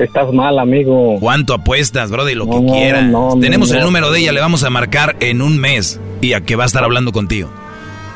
estás 0.04 0.32
mal, 0.32 0.58
amigo. 0.58 1.18
¿Cuánto 1.20 1.54
apuestas, 1.54 2.10
Brody? 2.10 2.34
Lo 2.34 2.46
que 2.48 2.64
quieras. 2.66 3.04
no, 3.04 3.34
no, 3.34 3.40
Tenemos 3.40 3.70
el 3.72 3.80
número 3.82 4.10
de 4.10 4.20
ella, 4.20 4.32
le 4.32 4.40
vamos 4.40 4.64
a 4.64 4.70
marcar 4.70 5.16
en 5.20 5.42
un 5.42 5.58
mes. 5.58 6.00
Y 6.20 6.32
a 6.34 6.40
que 6.40 6.56
va 6.56 6.64
a 6.64 6.66
estar 6.66 6.84
hablando 6.84 7.12
contigo. 7.12 7.50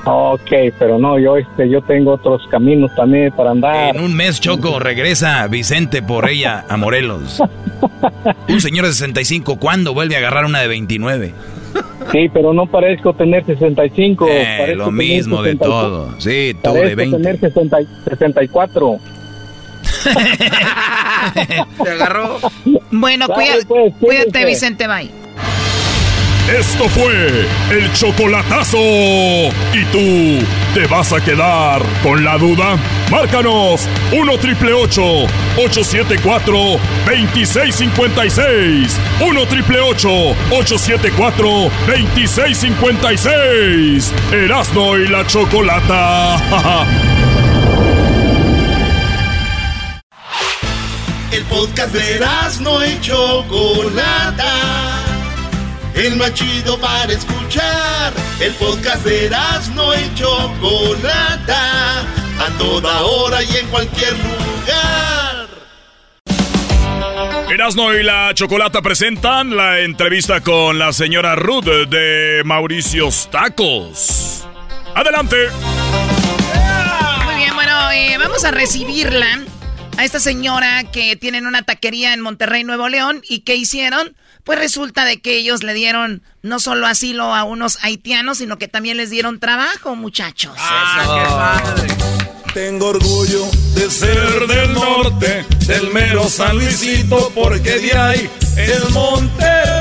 Ok, 0.09 0.53
pero 0.79 0.99
no, 1.01 1.19
yo, 1.19 1.37
este, 1.37 1.69
yo 1.69 1.83
tengo 1.83 2.13
otros 2.13 2.41
caminos 2.49 2.93
también 2.95 3.33
para 3.33 3.51
andar. 3.51 3.97
En 3.97 4.01
un 4.01 4.15
mes, 4.15 4.41
Choco, 4.41 4.79
regresa 4.79 5.45
Vicente 5.49 6.01
por 6.01 6.29
ella 6.31 6.65
a 6.69 6.77
Morelos. 6.77 7.43
Un 8.49 8.61
señor 8.61 8.87
de 8.87 8.93
65, 8.93 9.59
¿cuándo 9.59 9.95
vuelve 9.95 10.15
a 10.15 10.19
agarrar 10.19 10.45
una 10.45 10.61
de 10.61 10.69
29? 10.69 11.35
Sí, 12.13 12.31
pero 12.33 12.53
no 12.55 12.67
parezco 12.67 13.13
tener 13.15 13.45
65. 13.45 14.29
Eh, 14.31 14.57
parezco 14.61 14.79
lo 14.79 14.85
tener 14.87 14.93
mismo 15.09 15.43
de 15.43 15.51
64. 15.53 15.89
todo. 15.91 16.15
Sí, 16.21 16.53
tú 16.55 16.61
Parezco 16.63 16.89
de 16.89 16.95
20. 16.95 17.17
tener 17.17 17.41
60 17.41 17.81
y- 17.83 17.87
64. 18.09 18.99
Te 21.83 21.91
agarró. 21.91 22.39
Bueno, 22.91 23.27
cuida- 23.29 23.55
pues, 23.67 23.93
cuídate. 24.01 24.45
Vicente, 24.45 24.87
bye. 24.87 25.11
Esto 26.59 26.89
fue 26.89 27.45
el 27.73 27.93
chocolatazo. 27.93 28.79
¿Y 28.79 29.85
tú 29.91 30.45
¿Te 30.75 30.87
vas 30.87 31.13
a 31.13 31.21
quedar 31.21 31.83
con 32.05 32.23
la 32.23 32.39
duda? 32.39 32.77
Márcanos 33.11 33.89
1 34.13 34.39
triple 34.39 34.73
874 34.75 36.79
2656. 37.07 38.97
1 39.27 39.47
triple 39.47 39.81
874 39.81 41.49
2656. 41.89 44.13
Erasno 44.33 44.99
y 44.99 45.09
la 45.09 45.27
chocolata. 45.27 46.37
El 51.33 51.43
podcast 51.45 51.93
de 51.93 52.21
no 52.61 52.87
y 52.87 53.01
Chocolata. 53.01 54.53
El 55.95 56.17
más 56.17 56.33
chido 56.35 56.79
para 56.79 57.13
escuchar. 57.13 58.13
El 58.39 58.53
podcast 58.55 59.05
de 59.05 59.31
no 59.75 59.95
y 59.95 60.15
Chocolata. 60.15 62.01
A 62.39 62.59
toda 62.59 63.03
hora 63.03 63.43
y 63.43 63.57
en 63.57 63.67
cualquier 63.69 64.13
lugar. 64.13 65.49
Erasno 67.51 67.95
y 67.95 68.03
la 68.03 68.33
Chocolata 68.35 68.81
presentan 68.81 69.57
la 69.57 69.81
entrevista 69.81 70.41
con 70.43 70.79
la 70.79 70.93
señora 70.93 71.35
Ruth 71.35 71.65
de 71.65 72.43
Mauricio's 72.45 73.29
Tacos. 73.31 74.47
Adelante. 74.95 75.37
Muy 77.25 77.35
bien, 77.35 77.55
bueno, 77.55 77.91
eh, 77.91 78.17
vamos 78.19 78.45
a 78.45 78.53
recibirla 78.53 79.41
a 79.97 80.05
esta 80.05 80.21
señora 80.21 80.85
que 80.85 81.17
tienen 81.17 81.47
una 81.47 81.63
taquería 81.63 82.13
en 82.13 82.21
Monterrey, 82.21 82.65
Nuevo 82.65 82.89
León. 82.89 83.23
¿Y 83.29 83.41
qué 83.41 83.57
hicieron? 83.57 84.15
Pues 84.45 84.59
resulta 84.59 85.05
de 85.05 85.21
que 85.21 85.37
ellos 85.39 85.63
le 85.63 85.75
dieron 85.75 86.23
no 86.43 86.61
solo 86.61 86.87
asilo 86.87 87.35
a 87.35 87.45
unos 87.45 87.79
haitianos, 87.83 88.39
sino 88.39 88.59
que 88.59 88.69
también 88.69 88.97
les 88.97 89.11
dieron 89.11 89.41
trabajo, 89.41 89.97
muchachos. 89.97 90.55
Ah, 90.59 91.61
Tengo 92.55 92.89
orgullo 92.89 93.47
de 93.75 93.91
ser 93.91 94.47
del 94.47 94.73
norte, 94.73 95.45
del 95.67 95.91
mero 95.91 96.29
San 96.29 96.57
Luisito, 96.57 97.31
porque 97.35 97.79
de 97.79 97.97
ahí 97.97 98.31
es 98.57 98.91
Monterrey. 98.91 99.76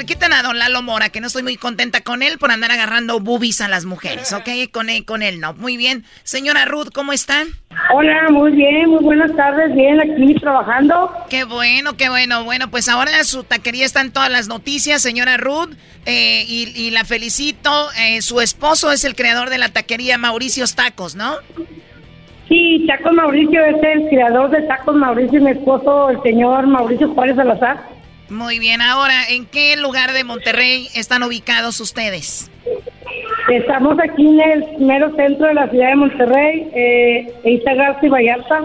Ver, 0.00 0.06
quiten 0.06 0.32
a 0.32 0.42
don 0.42 0.58
Lalo 0.58 0.82
Mora, 0.82 1.10
que 1.10 1.20
no 1.20 1.26
estoy 1.26 1.42
muy 1.42 1.56
contenta 1.56 2.00
con 2.00 2.22
él 2.22 2.38
por 2.38 2.50
andar 2.50 2.70
agarrando 2.70 3.20
boobies 3.20 3.60
a 3.60 3.68
las 3.68 3.84
mujeres, 3.84 4.32
¿ok? 4.32 4.48
Con 4.72 4.88
él, 4.88 5.04
con 5.04 5.22
él 5.22 5.40
no. 5.40 5.54
Muy 5.54 5.76
bien. 5.76 6.04
Señora 6.22 6.64
Ruth, 6.64 6.88
¿cómo 6.92 7.12
están? 7.12 7.48
Hola, 7.92 8.28
muy 8.30 8.52
bien, 8.52 8.88
muy 8.88 9.02
buenas 9.02 9.34
tardes, 9.36 9.74
bien, 9.74 10.00
aquí 10.00 10.34
trabajando. 10.34 11.12
Qué 11.28 11.44
bueno, 11.44 11.96
qué 11.96 12.08
bueno. 12.08 12.44
Bueno, 12.44 12.70
pues 12.70 12.88
ahora 12.88 13.22
su 13.24 13.44
taquería 13.44 13.84
está 13.84 14.00
en 14.00 14.12
todas 14.12 14.30
las 14.30 14.48
noticias, 14.48 15.02
señora 15.02 15.36
Ruth, 15.36 15.70
eh, 16.06 16.44
y, 16.48 16.72
y 16.74 16.90
la 16.90 17.04
felicito. 17.04 17.70
Eh, 17.98 18.22
su 18.22 18.40
esposo 18.40 18.92
es 18.92 19.04
el 19.04 19.14
creador 19.14 19.50
de 19.50 19.58
la 19.58 19.68
taquería 19.68 20.18
Mauricio's 20.18 20.74
Tacos, 20.74 21.14
¿no? 21.14 21.36
Sí, 22.48 22.84
Tacos 22.88 23.12
Mauricio 23.12 23.64
es 23.64 23.76
el 23.82 24.08
creador 24.08 24.50
de 24.50 24.62
Tacos 24.62 24.96
Mauricio 24.96 25.38
y 25.38 25.42
mi 25.42 25.50
esposo, 25.52 26.10
el 26.10 26.20
señor 26.22 26.66
Mauricio 26.66 27.08
Juárez 27.14 27.36
Salazar. 27.36 27.99
Muy 28.30 28.58
bien, 28.60 28.80
ahora, 28.80 29.28
¿en 29.28 29.44
qué 29.44 29.76
lugar 29.76 30.12
de 30.12 30.22
Monterrey 30.24 30.88
están 30.94 31.22
ubicados 31.24 31.80
ustedes? 31.80 32.48
Estamos 33.52 33.96
aquí 33.98 34.26
en 34.28 34.40
el 34.40 34.64
mero 34.78 35.14
centro 35.16 35.48
de 35.48 35.54
la 35.54 35.68
ciudad 35.68 35.88
de 35.88 35.96
Monterrey, 35.96 36.70
eh, 36.74 37.60
Garza 37.64 38.06
y 38.06 38.08
Vallarta. 38.08 38.60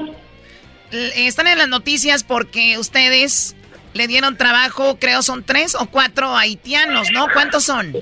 L- 0.91 1.27
Están 1.27 1.47
en 1.47 1.57
las 1.57 1.67
noticias 1.67 2.23
porque 2.23 2.77
ustedes 2.77 3.55
le 3.93 4.07
dieron 4.07 4.37
trabajo, 4.37 4.97
creo 4.99 5.23
son 5.23 5.43
tres 5.43 5.73
o 5.73 5.87
cuatro 5.87 6.35
haitianos, 6.37 7.11
¿no? 7.11 7.27
¿Cuántos 7.33 7.63
son? 7.63 7.95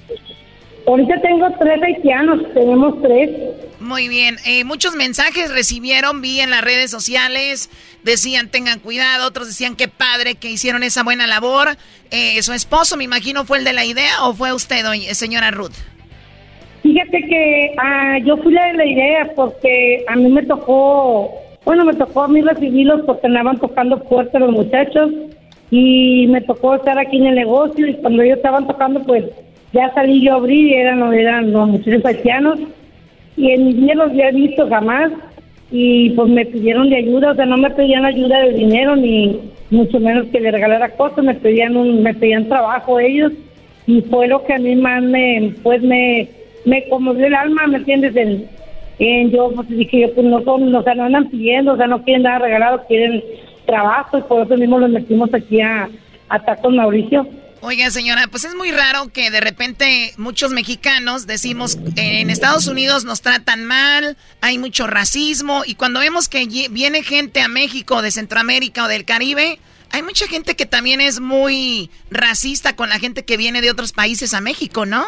Ahorita 0.86 1.22
tengo 1.22 1.48
tres 1.60 1.82
haitianos, 1.82 2.42
tenemos 2.54 3.02
tres. 3.02 3.30
Muy 3.80 4.08
bien, 4.08 4.36
eh, 4.46 4.64
muchos 4.64 4.96
mensajes 4.96 5.52
recibieron, 5.52 6.22
vi 6.22 6.40
en 6.40 6.50
las 6.50 6.62
redes 6.62 6.90
sociales, 6.92 7.70
decían 8.04 8.50
tengan 8.50 8.80
cuidado, 8.80 9.28
otros 9.28 9.48
decían 9.48 9.76
qué 9.76 9.88
padre 9.88 10.36
que 10.36 10.50
hicieron 10.50 10.84
esa 10.84 11.04
buena 11.04 11.28
labor. 11.28 11.70
Eh, 12.12 12.42
su 12.44 12.54
esposo, 12.54 12.96
me 12.98 13.04
imagino, 13.06 13.46
fue 13.46 13.58
el 13.60 13.64
de 13.66 13.74
la 13.74 13.86
idea 13.86 14.24
o 14.24 14.34
fue 14.34 14.54
usted, 14.54 14.84
doña- 14.86 15.14
señora 15.14 15.52
Ruth. 15.52 15.74
Fíjate 16.82 17.26
que 17.30 17.74
ah, 17.78 18.18
yo 18.26 18.36
fui 18.38 18.54
la 18.54 18.66
de 18.68 18.74
la 18.74 18.86
idea 18.86 19.32
porque 19.36 20.04
a 20.08 20.16
mí 20.18 20.30
me 20.30 20.44
tocó, 20.44 21.34
bueno, 21.64 21.86
me 21.86 21.94
tocó 21.94 22.24
a 22.24 22.28
mí 22.28 22.42
recibirlos 22.42 23.02
porque 23.06 23.28
andaban 23.28 23.58
tocando 23.60 24.02
fuerte 24.10 24.38
los 24.40 24.52
muchachos 24.52 25.12
y 25.72 26.28
me 26.28 26.42
tocó 26.42 26.76
estar 26.76 27.00
aquí 27.00 27.18
en 27.18 27.28
el 27.28 27.36
negocio 27.36 27.88
y 27.88 27.96
cuando 27.96 28.22
ellos 28.22 28.38
estaban 28.38 28.68
tocando 28.68 29.02
pues 29.04 29.24
ya 29.74 29.92
salí 29.94 30.22
yo 30.22 30.34
a 30.34 30.36
abrir 30.38 30.68
y 30.68 30.74
eran, 30.74 31.14
eran 31.14 31.52
los 31.52 31.68
muchachos 31.68 32.06
haitianos. 32.06 32.60
Y 33.36 33.52
en 33.52 33.66
mi 33.66 33.74
vida 33.74 33.96
los 33.96 34.12
había 34.12 34.32
visto 34.32 34.70
jamás. 34.70 35.12
Y 35.72 36.12
pues 36.12 36.30
me 36.30 36.46
pidieron 36.46 36.92
de 36.92 36.98
ayuda, 36.98 37.32
o 37.32 37.36
sea, 37.36 37.48
no 37.48 37.58
me 37.58 37.72
pedían 37.72 38.06
ayuda 38.06 38.42
de 38.42 38.54
dinero 38.54 38.96
ni 38.96 39.40
mucho 39.72 40.00
menos 40.00 40.28
que 40.28 40.40
le 40.40 40.52
regalara 40.52 40.90
cosas, 40.90 41.26
me 41.26 41.34
pedían 41.34 41.76
un, 41.76 42.04
me 42.04 42.14
pedían 42.14 42.48
trabajo 42.48 43.00
ellos. 43.00 43.32
Y 43.88 44.02
fue 44.02 44.28
lo 44.28 44.44
que 44.44 44.54
a 44.54 44.60
mí 44.60 44.76
más 44.76 45.02
me, 45.02 45.56
pues 45.64 45.82
me, 45.82 46.30
me 46.66 46.88
conmovió 46.90 47.26
el 47.26 47.34
alma, 47.34 47.66
¿me 47.66 47.78
entiendes? 47.78 48.16
En, 48.16 48.46
en 49.00 49.32
yo 49.32 49.52
pues 49.56 49.68
dije, 49.68 50.02
yo, 50.02 50.14
pues 50.14 50.28
no 50.28 50.44
son, 50.44 50.74
o 50.74 50.84
sea, 50.84 50.94
no 50.94 51.06
andan 51.06 51.30
pidiendo, 51.30 51.74
o 51.74 51.78
sea, 51.78 51.88
no 51.88 52.04
quieren 52.04 52.22
nada 52.22 52.38
regalado, 52.38 52.84
quieren 52.88 53.24
trabajo. 53.66 54.20
Y 54.20 54.22
por 54.22 54.46
eso 54.46 54.56
mismo 54.56 54.78
los 54.78 54.92
metimos 54.92 55.34
aquí 55.34 55.60
a, 55.60 55.90
a 56.30 56.40
Tacos 56.40 56.72
Mauricio. 56.72 57.28
Oiga, 57.66 57.90
señora, 57.92 58.24
pues 58.30 58.44
es 58.44 58.56
muy 58.56 58.72
raro 58.72 59.08
que 59.14 59.32
de 59.32 59.40
repente 59.40 60.12
muchos 60.18 60.52
mexicanos 60.52 61.28
decimos 61.28 61.78
eh, 61.96 62.20
en 62.20 62.30
Estados 62.30 62.68
Unidos 62.68 63.06
nos 63.06 63.22
tratan 63.22 63.64
mal, 63.64 64.18
hay 64.42 64.58
mucho 64.58 64.86
racismo 64.86 65.62
y 65.66 65.76
cuando 65.76 66.02
vemos 66.02 66.28
que 66.28 66.46
viene 66.70 67.04
gente 67.04 67.40
a 67.40 67.48
México 67.48 68.02
de 68.02 68.12
Centroamérica 68.12 68.84
o 68.84 68.90
del 68.90 69.06
Caribe, 69.06 69.60
hay 69.94 70.04
mucha 70.04 70.28
gente 70.28 70.58
que 70.58 70.66
también 70.66 71.00
es 71.00 71.22
muy 71.22 71.90
racista 72.12 72.76
con 72.76 72.90
la 72.90 73.00
gente 73.00 73.24
que 73.24 73.38
viene 73.38 73.62
de 73.62 73.72
otros 73.72 73.94
países 73.94 74.34
a 74.34 74.42
México, 74.42 74.86
¿no? 74.86 75.06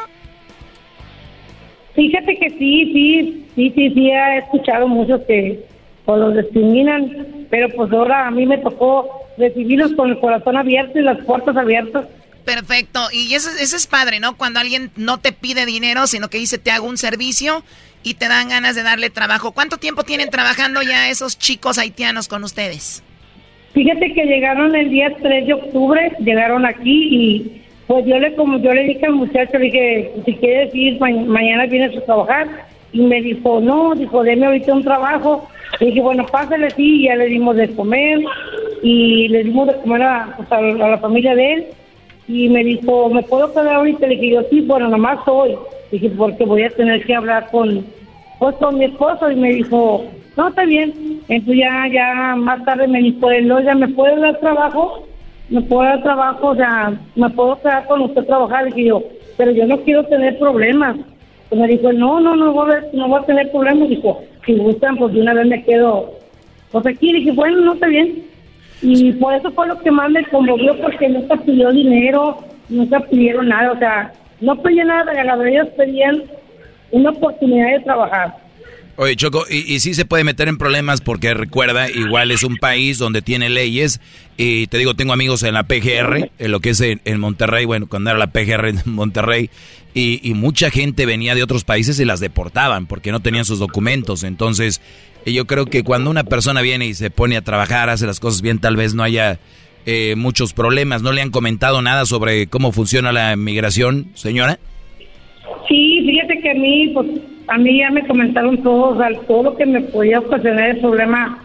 Fíjate 1.93 2.38
que 2.38 2.51
sí, 2.51 2.91
sí, 2.93 3.45
sí, 3.53 3.74
sí, 3.76 3.89
sí, 3.89 4.10
he 4.12 4.38
escuchado 4.38 4.88
muchos 4.88 5.20
que 5.28 5.66
pues, 6.06 6.20
los 6.20 6.34
discriminan, 6.38 7.47
pero 7.49 7.68
pues 7.76 7.91
ahora 7.91 8.28
a 8.28 8.32
mí 8.32 8.45
me 8.45 8.60
tocó 8.60 9.24
recibirlos 9.38 9.91
con 9.95 10.10
el 10.10 10.20
corazón 10.22 10.56
abierto 10.56 10.97
y 10.97 11.01
las 11.01 11.22
puertas 11.26 11.58
abiertas. 11.58 12.06
Perfecto, 12.46 13.00
y 13.12 13.34
eso, 13.34 13.50
eso 13.60 13.76
es 13.76 13.88
padre, 13.88 14.20
¿no? 14.20 14.38
Cuando 14.38 14.60
alguien 14.60 14.91
no 14.96 15.20
te 15.20 15.32
pide 15.32 15.66
dinero, 15.66 16.06
sino 16.08 16.30
que 16.30 16.38
dice 16.38 16.58
te 16.58 16.72
hago 16.72 16.88
un 16.88 16.98
servicio 16.98 17.64
y 18.04 18.14
te 18.14 18.28
dan 18.28 18.50
ganas 18.50 18.76
de 18.76 18.84
darle 18.84 19.10
trabajo. 19.10 19.52
¿Cuánto 19.52 19.78
tiempo 19.78 20.04
tienen 20.04 20.30
trabajando 20.30 20.82
ya 20.84 21.10
esos 21.10 21.39
chicos 21.39 21.78
haitianos 21.80 22.28
con 22.28 22.43
ustedes? 22.43 23.04
Fíjate 23.74 24.14
que 24.14 24.24
llegaron 24.26 24.76
el 24.76 24.90
día 24.90 25.10
3 25.22 25.48
de 25.48 25.53
octubre, 25.53 26.11
llegaron 26.19 26.65
aquí 26.65 27.07
y 27.11 27.61
pues 27.88 28.06
yo 28.06 28.18
le 28.19 28.34
como 28.36 28.60
yo 28.60 28.74
le 28.74 28.84
dije 28.84 29.06
al 29.06 29.14
muchacho, 29.14 29.57
le 29.57 29.65
dije, 29.65 30.11
si 30.26 30.34
quieres 30.36 30.74
ir, 30.74 30.99
ma- 30.99 31.10
mañana 31.10 31.65
vienes 31.65 31.98
a 31.98 32.06
trabajar. 32.06 32.48
Y 32.94 33.02
me 33.02 33.22
dijo, 33.22 33.60
no, 33.60 33.94
dijo, 33.95 34.24
deme 34.24 34.45
ahorita 34.45 34.74
un 34.74 34.84
trabajo. 34.84 35.49
Le 35.80 35.88
dije, 35.88 35.99
bueno, 36.02 36.26
pásale, 36.28 36.69
sí, 36.72 37.02
y 37.02 37.03
ya 37.07 37.15
le 37.15 37.26
dimos 37.26 37.57
de 37.57 37.68
comer 37.76 38.19
y 38.82 39.28
le 39.28 39.44
dimos 39.44 39.68
de 39.68 39.76
comer 39.82 40.03
a, 40.03 40.34
pues, 40.38 40.49
a, 40.52 40.57
a 40.57 40.61
la 40.91 40.98
familia 40.99 41.36
de 41.36 41.53
él. 41.53 41.65
Y 42.27 42.49
me 42.49 42.64
dijo, 42.64 43.10
¿me 43.10 43.22
puedo 43.23 43.52
quedar 43.52 43.76
ahorita? 43.76 44.07
Le 44.07 44.15
dije, 44.15 44.31
yo 44.31 44.41
sí, 44.49 44.61
bueno, 44.61 44.89
nomás 44.89 45.19
hoy. 45.27 45.56
Dije, 45.91 46.10
porque 46.10 46.43
voy 46.43 46.64
a 46.64 46.69
tener 46.69 47.06
que 47.06 47.15
hablar 47.15 47.49
con, 47.52 47.85
pues, 48.39 48.56
con 48.56 48.77
mi 48.77 48.85
esposo. 48.85 49.30
Y 49.30 49.35
me 49.35 49.53
dijo, 49.53 50.06
no, 50.35 50.47
está 50.47 50.65
bien. 50.65 51.22
Entonces 51.27 51.57
ya, 51.57 51.88
ya 51.91 52.35
más 52.35 52.64
tarde 52.65 52.88
me 52.88 52.99
dijo 52.99 53.30
él, 53.30 53.52
oiga, 53.52 53.76
¿me 53.76 53.88
puede 53.89 54.19
dar 54.19 54.39
trabajo? 54.39 55.07
¿Me 55.49 55.61
puede 55.61 55.89
dar 55.89 56.03
trabajo? 56.03 56.47
O 56.47 56.56
sea, 56.56 56.93
¿me 57.15 57.30
puedo 57.30 57.60
quedar 57.61 57.85
con 57.88 58.02
usted 58.02 58.22
a 58.22 58.26
trabajar? 58.26 58.65
Dije 58.65 58.85
yo, 58.85 59.03
pero 59.38 59.52
yo 59.52 59.65
no 59.65 59.80
quiero 59.81 60.03
tener 60.06 60.38
problemas. 60.39 60.97
Y 61.52 61.56
me 61.56 61.68
dijo, 61.68 61.93
no, 61.93 62.19
no, 62.19 62.35
no 62.35 62.52
voy 62.53 62.72
a, 62.72 62.84
no 62.93 63.07
voy 63.07 63.22
a 63.22 63.26
tener 63.26 63.52
problemas. 63.52 63.89
Dijo, 63.89 64.22
si 64.45 64.56
gustan, 64.56 64.97
pues 64.97 65.14
de 65.14 65.22
una 65.22 65.34
vez 65.34 65.47
me 65.47 65.64
quedo, 65.64 66.11
pues 66.72 66.85
aquí. 66.88 67.14
Dije, 67.14 67.31
bueno, 67.31 67.61
no 67.61 67.73
está 67.73 67.88
bien. 67.88 68.26
Y 68.88 69.14
por 69.14 69.34
eso 69.34 69.52
fue 69.52 69.68
lo 69.68 69.80
que 69.82 69.90
más 69.90 70.12
me 70.12 70.24
conmovió, 70.28 70.80
porque 70.80 71.10
nunca 71.10 71.36
pidió 71.38 71.72
dinero, 71.72 72.38
nunca 72.70 72.99
pidieron 72.99 73.49
nada, 73.49 73.72
o 73.72 73.80
sea, 73.80 74.14
no 74.41 74.62
pedían 74.62 74.88
nada 74.90 75.12
regalado, 75.12 75.44
ellos 75.44 75.68
pedían 75.76 76.22
una 76.91 77.10
oportunidad 77.10 77.78
de 77.78 77.84
trabajar. 77.84 78.36
Oye, 78.98 79.16
Choco, 79.16 79.44
y, 79.49 79.80
sí 79.80 79.95
se 79.95 80.06
puede 80.06 80.24
meter 80.24 80.48
en 80.49 80.60
problemas 80.60 81.02
porque 81.02 81.34
recuerda, 81.34 81.90
igual 81.90 82.30
es 82.30 82.44
un 82.44 82.57
país 82.57 82.99
donde 82.99 83.24
tiene 83.24 83.49
leyes. 83.49 83.99
Y 84.38 84.68
te 84.68 84.78
digo, 84.78 84.94
tengo 84.94 85.14
amigos 85.14 85.41
en 85.41 85.56
la 85.56 85.64
PGR, 85.64 86.30
en 86.38 86.52
lo 86.52 86.60
que 86.60 86.70
es 86.70 86.80
en, 86.82 87.02
en 87.06 87.20
Monterrey, 87.20 87.66
bueno, 87.66 87.88
cuando 87.88 88.12
era 88.12 88.20
la 88.20 88.28
PGR 88.28 88.68
en 88.68 88.82
Monterrey, 88.86 89.49
y, 89.95 90.22
y 90.24 90.36
mucha 90.36 90.70
gente 90.70 91.07
venía 91.07 91.34
de 91.34 91.41
otros 91.41 91.64
países 91.64 91.99
y 91.99 92.06
las 92.06 92.20
deportaban 92.20 92.86
porque 92.86 93.12
no 93.12 93.20
tenían 93.20 93.45
sus 93.45 93.57
documentos. 93.57 94.24
Entonces, 94.24 94.80
y 95.26 95.34
yo 95.34 95.45
creo 95.45 95.65
que 95.65 95.84
cuando 95.84 96.10
una 96.10 96.23
persona 96.23 96.61
viene 96.61 96.85
y 96.85 96.93
se 96.93 97.10
pone 97.10 97.35
a 97.35 97.41
trabajar, 97.41 97.89
hace 97.89 98.06
las 98.06 98.19
cosas 98.19 98.41
bien, 98.41 98.60
tal 98.60 98.76
vez 98.76 98.93
no 98.93 99.03
haya 99.03 99.39
eh, 99.85 100.15
muchos 100.15 100.53
problemas. 100.53 101.02
¿No 101.02 101.11
le 101.11 101.22
han 101.22 101.31
comentado 101.31 101.81
nada 101.81 102.06
sobre 102.06 102.47
cómo 102.47 102.72
funciona 102.72 103.11
la 103.11 103.35
migración, 103.35 104.07
señora? 104.14 104.60
que 106.45 106.52
a 106.52 106.53
mí, 106.53 106.91
pues, 106.93 107.07
a 107.47 107.57
mí 107.57 107.80
ya 107.80 107.89
me 107.89 108.06
comentaron 108.06 108.61
todo, 108.61 108.89
o 108.93 108.97
sea, 108.97 109.10
todo 109.27 109.43
lo 109.43 109.56
que 109.56 109.65
me 109.65 109.81
podía 109.81 110.19
ocasionar 110.19 110.69
el 110.69 110.80
problema, 110.80 111.39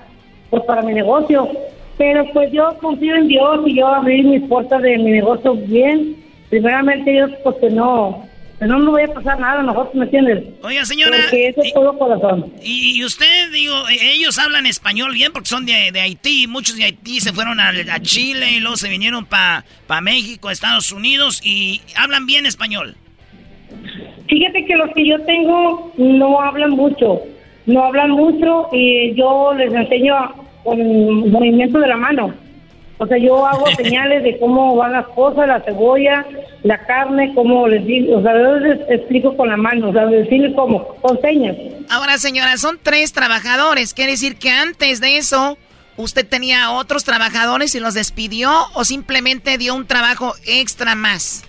pues, 0.51 0.63
para 0.65 0.83
mi 0.83 0.93
negocio. 0.93 1.49
Pero, 1.97 2.27
pues, 2.33 2.53
yo 2.53 2.77
confío 2.81 3.17
en 3.17 3.29
Dios 3.29 3.61
y 3.67 3.77
yo 3.77 3.87
abrí 3.87 4.23
mis 4.23 4.43
puertas 4.43 4.83
de 4.83 4.99
mi 4.99 5.13
negocio 5.13 5.55
bien. 5.55 6.17
Primeramente, 6.49 7.11
Dios, 7.11 7.31
pues, 7.43 7.57
que 7.57 7.71
no, 7.71 8.27
que 8.61 8.67
no 8.67 8.79
me 8.79 8.91
voy 8.91 9.03
a 9.03 9.15
pasar 9.15 9.41
nada 9.41 9.63
nosotros, 9.63 9.95
¿me 9.95 10.05
entiendes? 10.05 10.45
Oiga, 10.63 10.85
señora. 10.85 11.17
Porque 11.23 11.49
eso 11.49 11.63
es 11.63 11.73
todo 11.73 11.99
corazón. 11.99 12.53
Y, 12.63 12.99
y 12.99 13.05
usted, 13.05 13.51
digo, 13.53 13.75
e- 13.89 14.13
ellos 14.13 14.39
hablan 14.39 14.67
español 14.67 15.15
bien 15.15 15.33
porque 15.33 15.49
son 15.49 15.65
de, 15.65 15.91
de 15.93 16.01
Haití. 16.01 16.47
Muchos 16.47 16.77
de 16.77 16.85
Haití 16.85 17.21
se 17.21 17.33
fueron 17.33 17.59
a, 17.59 17.71
a 17.71 18.01
Chile 18.03 18.53
y 18.53 18.61
luego 18.61 18.77
se 18.77 18.91
vinieron 18.91 19.25
para 19.25 19.65
pa 19.87 20.03
México, 20.03 20.51
Estados 20.51 20.93
Unidos 20.93 21.41
y 21.43 21.81
hablan 21.97 22.27
bien 22.27 22.45
español. 22.45 22.97
Fíjate 24.29 24.65
que 24.67 24.77
los 24.77 24.91
que 24.95 25.09
yo 25.09 25.19
tengo 25.23 25.93
no 25.97 26.41
hablan 26.41 26.71
mucho, 26.73 27.23
no 27.67 27.85
hablan 27.85 28.11
mucho 28.11 28.69
y 28.73 29.15
yo 29.15 29.55
les 29.55 29.73
enseño 29.73 30.15
con 30.63 31.31
movimiento 31.31 31.79
de 31.81 31.89
la 31.89 31.97
mano. 31.97 32.35
O 33.01 33.07
sea, 33.07 33.17
yo 33.17 33.47
hago 33.47 33.67
señales 33.77 34.23
de 34.23 34.39
cómo 34.39 34.77
van 34.77 34.93
las 34.93 35.07
cosas, 35.09 35.49
la 35.49 35.61
cebolla, 35.63 36.25
la 36.63 36.79
carne, 36.85 37.33
cómo 37.35 37.67
les 37.67 37.85
digo, 37.87 38.19
o 38.19 38.23
sea, 38.23 38.35
yo 38.35 38.57
les 38.57 38.79
explico 38.91 39.37
con 39.37 39.49
la 39.49 39.57
mano, 39.57 39.89
o 39.89 39.93
sea, 39.93 40.05
decirles 40.05 40.53
cómo, 40.55 40.87
con 41.01 41.19
señas. 41.23 41.57
Ahora, 41.89 42.19
señora, 42.19 42.59
son 42.59 42.79
tres 42.81 43.13
trabajadores. 43.13 43.95
¿Quiere 43.95 44.13
decir 44.13 44.37
que 44.37 44.51
antes 44.51 45.01
de 45.01 45.17
eso 45.17 45.57
usted 45.97 46.29
tenía 46.29 46.73
otros 46.73 47.05
trabajadores 47.05 47.75
y 47.75 47.81
los 47.81 47.95
despidió 47.95 48.51
o 48.75 48.85
simplemente 48.85 49.57
dio 49.57 49.75
un 49.75 49.87
trabajo 49.87 50.35
extra 50.47 50.95
más? 50.95 51.45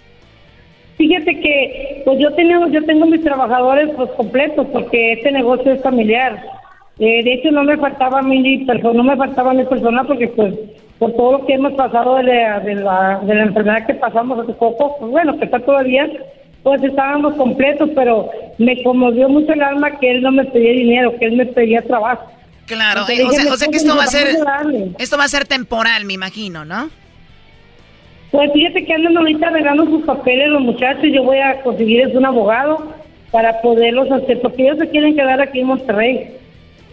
Fíjate 0.97 1.37
que 1.41 2.01
pues 2.05 2.19
yo 2.19 2.31
tengo, 2.33 2.67
yo 2.67 2.83
tengo 2.85 3.07
mis 3.07 3.23
trabajadores 3.23 3.89
pues 3.97 4.09
completos 4.11 4.67
porque 4.71 5.13
este 5.13 5.31
negocio 5.31 5.73
es 5.73 5.81
familiar. 5.81 6.41
Eh, 6.99 7.23
de 7.23 7.33
hecho 7.33 7.51
no 7.51 7.63
me 7.63 7.75
faltaba 7.75 8.21
ni 8.21 8.59
persona, 8.65 8.93
no 8.93 9.03
me 9.03 9.17
faltaba 9.17 9.53
mi 9.53 9.65
persona 9.65 10.03
porque 10.03 10.27
pues 10.29 10.53
por 11.01 11.13
todo 11.13 11.31
lo 11.31 11.45
que 11.47 11.55
hemos 11.55 11.73
pasado 11.73 12.17
de 12.17 12.23
la, 12.25 12.59
de 12.59 12.75
la, 12.75 13.19
de 13.23 13.33
la 13.33 13.43
enfermedad 13.45 13.87
que 13.87 13.95
pasamos 13.95 14.37
hace 14.37 14.53
poco, 14.53 14.97
pues 14.99 15.11
bueno, 15.11 15.35
que 15.39 15.45
está 15.45 15.59
todavía, 15.59 16.07
pues 16.61 16.83
estábamos 16.83 17.33
completos, 17.37 17.89
pero 17.95 18.29
me 18.59 18.83
conmovió 18.83 19.27
mucho 19.27 19.51
el 19.51 19.63
alma 19.63 19.97
que 19.97 20.11
él 20.11 20.21
no 20.21 20.31
me 20.31 20.45
pedía 20.45 20.73
dinero, 20.73 21.17
que 21.17 21.25
él 21.25 21.37
me 21.37 21.47
pedía 21.47 21.81
trabajo. 21.81 22.31
Claro, 22.67 23.01
eh, 23.09 23.23
o 23.23 23.31
sea, 23.31 23.51
o 23.51 23.57
sea 23.57 23.67
que 23.67 23.71
"Pues, 23.71 23.83
esto 23.83 23.97
va 23.97 24.03
a 24.03 24.07
ser 24.07 24.27
vamos 24.27 24.45
darle". 24.45 24.91
esto 24.99 25.17
va 25.17 25.23
a 25.23 25.27
ser 25.27 25.45
temporal, 25.45 26.05
me 26.05 26.13
imagino, 26.13 26.65
¿no? 26.65 26.91
Pues 28.29 28.53
fíjate 28.53 28.85
que 28.85 28.93
andan 28.93 29.17
ahorita 29.17 29.47
arreglando 29.47 29.85
sus 29.85 30.03
papeles 30.03 30.49
los 30.49 30.61
muchachos. 30.61 31.03
Yo 31.11 31.23
voy 31.23 31.39
a 31.39 31.63
conseguirles 31.63 32.15
un 32.15 32.27
abogado 32.27 32.93
para 33.31 33.59
poderlos 33.61 34.11
hacer, 34.11 34.39
porque 34.39 34.65
ellos 34.65 34.77
se 34.77 34.87
quieren 34.89 35.15
quedar 35.15 35.41
aquí 35.41 35.61
en 35.61 35.65
Monterrey. 35.65 36.37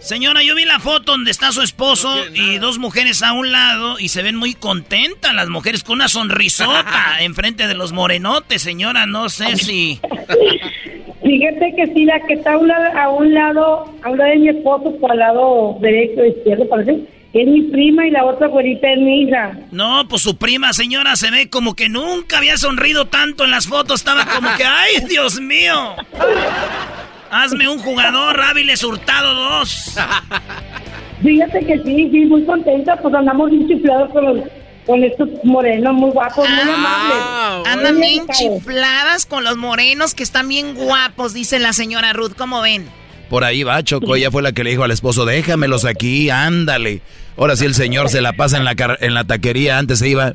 Señora, 0.01 0.43
yo 0.43 0.55
vi 0.55 0.65
la 0.65 0.79
foto 0.79 1.13
donde 1.13 1.31
está 1.31 1.53
su 1.53 1.61
esposo 1.61 2.09
y 2.33 2.59
dos 2.59 2.79
mujeres 2.79 3.23
a 3.23 3.33
un 3.33 3.51
lado 3.53 3.99
y 3.99 4.09
se 4.09 4.23
ven 4.23 4.37
muy 4.37 4.55
contentas 4.55 5.35
las 5.35 5.49
mujeres 5.49 5.83
con 5.83 5.97
una 5.97 6.09
sonrisota 6.09 7.17
enfrente 7.21 7.67
de 7.67 7.75
los 7.75 7.93
morenotes, 7.93 8.63
señora. 8.63 9.07
No 9.07 9.29
sé 9.29 9.57
si... 9.57 10.01
Fíjate 11.23 11.75
que 11.77 11.87
sí, 11.95 12.05
la 12.05 12.21
que 12.21 12.35
está 12.35 12.55
a 12.55 12.59
un 12.59 12.69
lado, 12.69 12.99
a 12.99 13.09
un 13.11 13.35
lado, 13.35 13.95
a 14.03 14.11
un 14.11 14.19
lado 14.19 14.31
de 14.31 14.37
mi 14.37 14.49
esposo, 14.49 14.97
por 14.99 15.11
al 15.13 15.19
lado 15.19 15.77
derecho, 15.81 16.25
izquierdo, 16.25 16.69
parece, 16.69 17.01
es 17.35 17.47
mi 17.47 17.63
prima 17.63 18.07
y 18.07 18.11
la 18.11 18.25
otra 18.25 18.47
güerita 18.47 18.91
es 18.91 18.99
mi 18.99 19.23
hija. 19.23 19.59
No, 19.71 20.07
pues 20.09 20.23
su 20.23 20.39
prima, 20.39 20.73
señora, 20.73 21.17
se 21.17 21.31
ve 21.31 21.51
como 21.51 21.75
que 21.75 21.89
nunca 21.89 22.39
había 22.39 22.57
sonrido 22.57 23.07
tanto 23.07 23.45
en 23.45 23.51
las 23.51 23.67
fotos. 23.67 24.01
Estaba 24.01 24.25
como 24.27 24.49
que, 24.57 24.65
¡ay, 24.65 25.05
Dios 25.09 25.41
mío! 25.41 25.97
Hazme 27.31 27.69
un 27.69 27.79
jugador, 27.79 28.41
Áviles 28.41 28.83
Hurtado 28.83 29.35
2. 29.61 29.95
Fíjate 31.23 31.67
que 31.67 31.79
sí, 31.85 32.09
sí, 32.13 32.25
muy 32.27 32.45
contenta, 32.45 32.97
pues 32.97 33.15
andamos 33.15 33.51
bien 33.51 33.67
chiflados 33.69 34.11
con 34.13 34.25
los, 34.25 34.45
con 34.87 35.05
estos 35.05 35.29
morenos 35.45 35.93
muy 35.95 36.11
guapos, 36.11 36.49
muy 36.49 36.73
amables. 36.73 37.67
Andan 37.69 37.95
Muy 37.99 38.07
bien 38.09 38.27
chifladas 38.29 39.27
con 39.27 39.45
los 39.45 39.57
morenos 39.57 40.15
que 40.15 40.23
están 40.23 40.49
bien 40.49 40.75
guapos, 40.75 41.35
dice 41.35 41.59
la 41.59 41.73
señora 41.73 42.13
Ruth. 42.13 42.33
¿Cómo 42.37 42.61
ven? 42.63 42.87
Por 43.29 43.45
ahí 43.45 43.63
va, 43.63 43.83
Choco. 43.83 44.17
Ella 44.17 44.31
fue 44.31 44.43
la 44.43 44.53
que 44.53 44.65
le 44.65 44.71
dijo 44.71 44.85
al 44.85 44.91
esposo, 44.91 45.27
déjamelos 45.27 45.85
aquí, 45.85 46.31
ándale. 46.31 47.03
Ahora 47.37 47.57
sí 47.57 47.67
el 47.67 47.75
señor 47.75 48.09
se 48.09 48.21
la 48.23 48.33
pasa 48.33 48.57
en 48.57 48.65
la, 48.65 48.75
car- 48.75 48.99
en 49.03 49.13
la 49.13 49.25
taquería. 49.25 49.77
Antes 49.79 49.99
se 49.99 50.09
iba... 50.09 50.33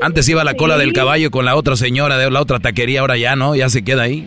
Antes 0.00 0.26
iba 0.30 0.40
a 0.40 0.44
la 0.44 0.54
cola 0.54 0.78
del 0.78 0.94
caballo 0.94 1.30
con 1.30 1.44
la 1.44 1.54
otra 1.56 1.76
señora 1.76 2.16
de 2.16 2.30
la 2.30 2.40
otra 2.40 2.58
taquería. 2.60 3.00
Ahora 3.00 3.18
ya 3.18 3.36
no, 3.36 3.54
ya 3.54 3.68
se 3.68 3.82
queda 3.84 4.02
ahí. 4.04 4.26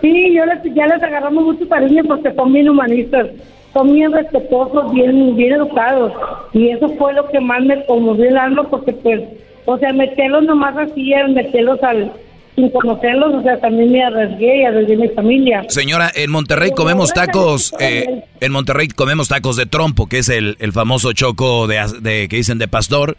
Sí, 0.00 0.34
yo 0.34 0.44
les, 0.46 0.74
ya 0.74 0.86
les 0.86 1.02
agarramos 1.02 1.44
mucho 1.44 1.68
cariño 1.68 2.02
porque 2.06 2.32
son 2.34 2.52
bien 2.52 2.68
humanistas, 2.68 3.28
son 3.72 3.92
bien 3.92 4.12
respetuosos, 4.12 4.92
bien, 4.92 5.36
bien 5.36 5.52
educados. 5.52 6.12
Y 6.52 6.68
eso 6.70 6.88
fue 6.98 7.12
lo 7.14 7.28
que 7.28 7.40
más 7.40 7.62
me 7.64 7.84
conmovió 7.86 8.28
el 8.28 8.36
alma 8.36 8.64
porque 8.68 8.92
pues, 8.92 9.20
o 9.64 9.78
sea, 9.78 9.92
meterlos 9.92 10.44
nomás 10.44 10.76
así, 10.76 11.12
meterlos 11.34 11.82
al, 11.82 12.12
sin 12.56 12.68
conocerlos, 12.70 13.34
o 13.34 13.42
sea, 13.42 13.58
también 13.60 13.92
me 13.92 14.02
arriesgué 14.04 14.62
y 14.62 14.64
arriesgué 14.64 14.96
mi 14.96 15.08
familia. 15.08 15.64
Señora, 15.68 16.10
en 16.14 16.30
Monterrey 16.30 16.70
comemos 16.72 17.12
tacos, 17.14 17.72
eh, 17.80 18.24
en 18.40 18.52
Monterrey 18.52 18.88
comemos 18.88 19.28
tacos 19.28 19.56
de 19.56 19.66
trompo, 19.66 20.06
que 20.08 20.18
es 20.18 20.28
el, 20.28 20.56
el 20.60 20.72
famoso 20.72 21.12
choco 21.12 21.66
de, 21.66 21.80
de- 22.00 22.28
que 22.28 22.36
dicen 22.36 22.58
de 22.58 22.68
pastor. 22.68 23.16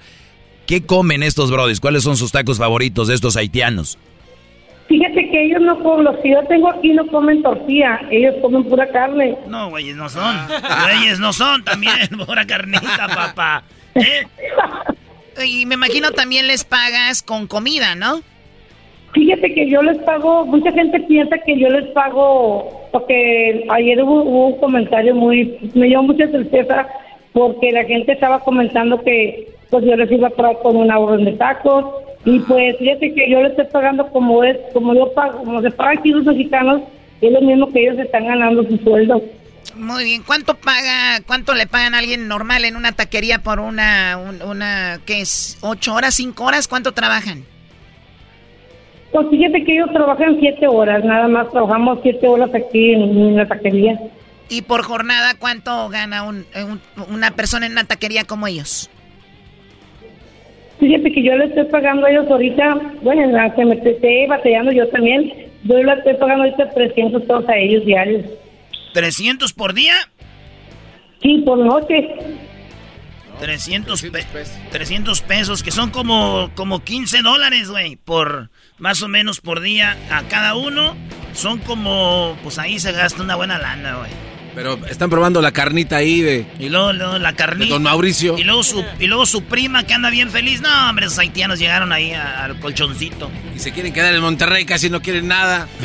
¿Qué 0.65 0.85
comen 0.85 1.23
estos 1.23 1.51
brodis? 1.51 1.81
¿Cuáles 1.81 2.03
son 2.03 2.15
sus 2.15 2.31
tacos 2.31 2.57
favoritos 2.57 3.09
de 3.09 3.15
estos 3.15 3.35
haitianos? 3.35 3.97
Fíjate 4.93 5.27
que 5.27 5.45
ellos 5.45 5.59
no 5.59 5.79
comen, 5.81 6.03
los 6.03 6.17
que 6.17 6.29
yo 6.29 6.43
tengo 6.43 6.69
aquí 6.69 6.93
no 6.93 7.07
comen 7.07 7.41
tortilla, 7.41 7.99
ellos 8.11 8.35
comen 8.43 8.63
pura 8.63 8.87
carne. 8.91 9.35
No, 9.47 9.71
güeyes 9.71 9.95
no 9.95 10.07
son. 10.07 10.37
Güeyes 10.47 11.19
no 11.19 11.33
son 11.33 11.63
también. 11.63 11.95
Pura 12.27 12.45
carnita, 12.45 13.07
papá. 13.07 13.63
¿Eh? 13.95 14.23
Y 15.43 15.65
me 15.65 15.73
imagino 15.73 16.11
también 16.11 16.45
les 16.45 16.63
pagas 16.63 17.23
con 17.23 17.47
comida, 17.47 17.95
¿no? 17.95 18.21
Fíjate 19.13 19.51
que 19.55 19.67
yo 19.67 19.81
les 19.81 19.97
pago, 20.03 20.45
mucha 20.45 20.71
gente 20.71 20.99
piensa 20.99 21.39
que 21.39 21.57
yo 21.57 21.69
les 21.69 21.87
pago, 21.87 22.87
porque 22.91 23.65
ayer 23.71 23.99
hubo, 24.03 24.21
hubo 24.21 24.47
un 24.49 24.59
comentario 24.59 25.15
muy, 25.15 25.57
me 25.73 25.87
dio 25.87 26.03
mucha 26.03 26.29
tristeza, 26.29 26.87
porque 27.31 27.71
la 27.71 27.83
gente 27.85 28.11
estaba 28.11 28.41
comentando 28.41 29.01
que 29.03 29.47
pues 29.71 29.83
yo 29.85 29.95
les 29.95 30.11
iba 30.11 30.27
a 30.27 30.31
pagar 30.31 30.59
con 30.61 30.75
una 30.75 30.99
orden 30.99 31.25
de 31.25 31.31
tacos, 31.31 31.83
y 32.25 32.39
pues 32.39 32.77
fíjate 32.77 33.13
que 33.13 33.29
yo 33.29 33.41
les 33.41 33.51
estoy 33.51 33.65
pagando 33.71 34.07
como 34.09 34.43
es, 34.43 34.57
como 34.73 34.93
yo 34.95 35.13
pago, 35.13 35.39
como 35.43 35.61
se 35.61 35.71
paga 35.71 35.91
aquí 35.99 36.09
los 36.11 36.23
mexicanos, 36.25 36.81
es 37.21 37.31
lo 37.31 37.41
mismo 37.41 37.71
que 37.71 37.81
ellos 37.81 37.99
están 37.99 38.25
ganando 38.25 38.63
su 38.63 38.77
sueldo. 38.77 39.21
Muy 39.75 40.03
bien. 40.03 40.23
¿Cuánto 40.25 40.55
paga, 40.55 41.21
cuánto 41.25 41.53
le 41.55 41.67
pagan 41.67 41.95
a 41.95 41.99
alguien 41.99 42.27
normal 42.27 42.63
en 42.65 42.75
una 42.75 42.91
taquería 42.91 43.39
por 43.39 43.59
una, 43.59 44.17
un- 44.17 44.41
una, 44.41 44.99
qué 45.05 45.21
es, 45.21 45.57
ocho 45.61 45.93
horas, 45.95 46.15
cinco 46.15 46.43
horas? 46.45 46.67
¿Cuánto 46.67 46.91
trabajan? 46.91 47.43
Pues 49.11 49.27
fíjate 49.29 49.63
que 49.63 49.75
ellos 49.75 49.89
trabajan 49.93 50.37
siete 50.39 50.67
horas, 50.67 51.03
nada 51.05 51.27
más 51.27 51.49
trabajamos 51.51 51.99
siete 52.03 52.27
horas 52.27 52.49
aquí 52.53 52.93
en, 52.93 53.01
en 53.01 53.37
la 53.37 53.47
taquería. 53.47 53.99
¿Y 54.49 54.63
por 54.63 54.83
jornada 54.83 55.35
cuánto 55.39 55.87
gana 55.89 56.23
un- 56.23 56.45
un- 56.55 56.81
una 57.13 57.31
persona 57.31 57.65
en 57.65 57.71
una 57.73 57.83
taquería 57.85 58.23
como 58.25 58.47
ellos? 58.47 58.89
Fíjate 60.83 61.13
que 61.13 61.23
yo 61.23 61.33
le 61.37 61.45
estoy 61.45 61.63
pagando 61.65 62.05
a 62.05 62.11
ellos 62.11 62.25
ahorita, 62.29 62.75
bueno, 63.03 63.39
aunque 63.41 63.63
me 63.63 63.75
esté 63.75 64.27
batallando 64.27 64.69
yo 64.73 64.85
también, 64.89 65.31
yo 65.63 65.77
le 65.81 65.93
estoy 65.93 66.13
pagando 66.15 66.43
ahorita 66.43 66.71
300 66.71 67.21
pesos 67.21 67.47
a 67.47 67.55
ellos 67.55 67.85
diarios. 67.85 68.25
¿300 68.93 69.53
por 69.55 69.73
día? 69.73 69.93
Sí, 71.21 71.37
por 71.45 71.57
noche. 71.59 72.09
300, 73.39 74.01
pe- 74.03 74.25
300 74.71 75.21
pesos, 75.21 75.63
que 75.63 75.71
son 75.71 75.89
como, 75.89 76.51
como 76.53 76.83
15 76.83 77.21
dólares, 77.21 77.69
güey, 77.69 77.95
por 77.95 78.49
más 78.77 79.01
o 79.01 79.07
menos 79.07 79.39
por 79.39 79.61
día 79.61 79.95
a 80.11 80.23
cada 80.23 80.55
uno. 80.55 80.95
Son 81.31 81.59
como, 81.59 82.35
pues 82.43 82.59
ahí 82.59 82.77
se 82.79 82.91
gasta 82.91 83.23
una 83.23 83.35
buena 83.37 83.57
lana, 83.57 83.95
güey. 83.99 84.11
Pero 84.55 84.77
están 84.87 85.09
probando 85.09 85.41
la 85.41 85.51
carnita 85.51 85.97
ahí 85.97 86.21
de... 86.21 86.45
Y 86.59 86.69
luego, 86.69 86.93
luego 86.93 87.17
la 87.17 87.33
carnita. 87.33 87.65
De 87.65 87.71
don 87.71 87.83
Mauricio. 87.83 88.37
Y 88.37 88.43
luego, 88.43 88.61
su, 88.63 88.83
y 88.99 89.07
luego 89.07 89.25
su 89.25 89.43
prima 89.43 89.83
que 89.85 89.93
anda 89.95 90.09
bien 90.11 90.29
feliz. 90.29 90.61
No, 90.61 90.69
hombre, 90.89 91.07
esos 91.07 91.17
haitianos 91.17 91.57
llegaron 91.57 91.91
ahí 91.91 92.11
a- 92.13 92.43
al 92.45 92.59
colchoncito. 92.59 93.31
Y 93.55 93.59
se 93.59 93.71
quieren 93.71 93.93
quedar 93.93 94.13
en 94.13 94.21
Monterrey, 94.21 94.65
casi 94.65 94.89
no 94.89 95.01
quieren 95.01 95.27
nada. 95.27 95.67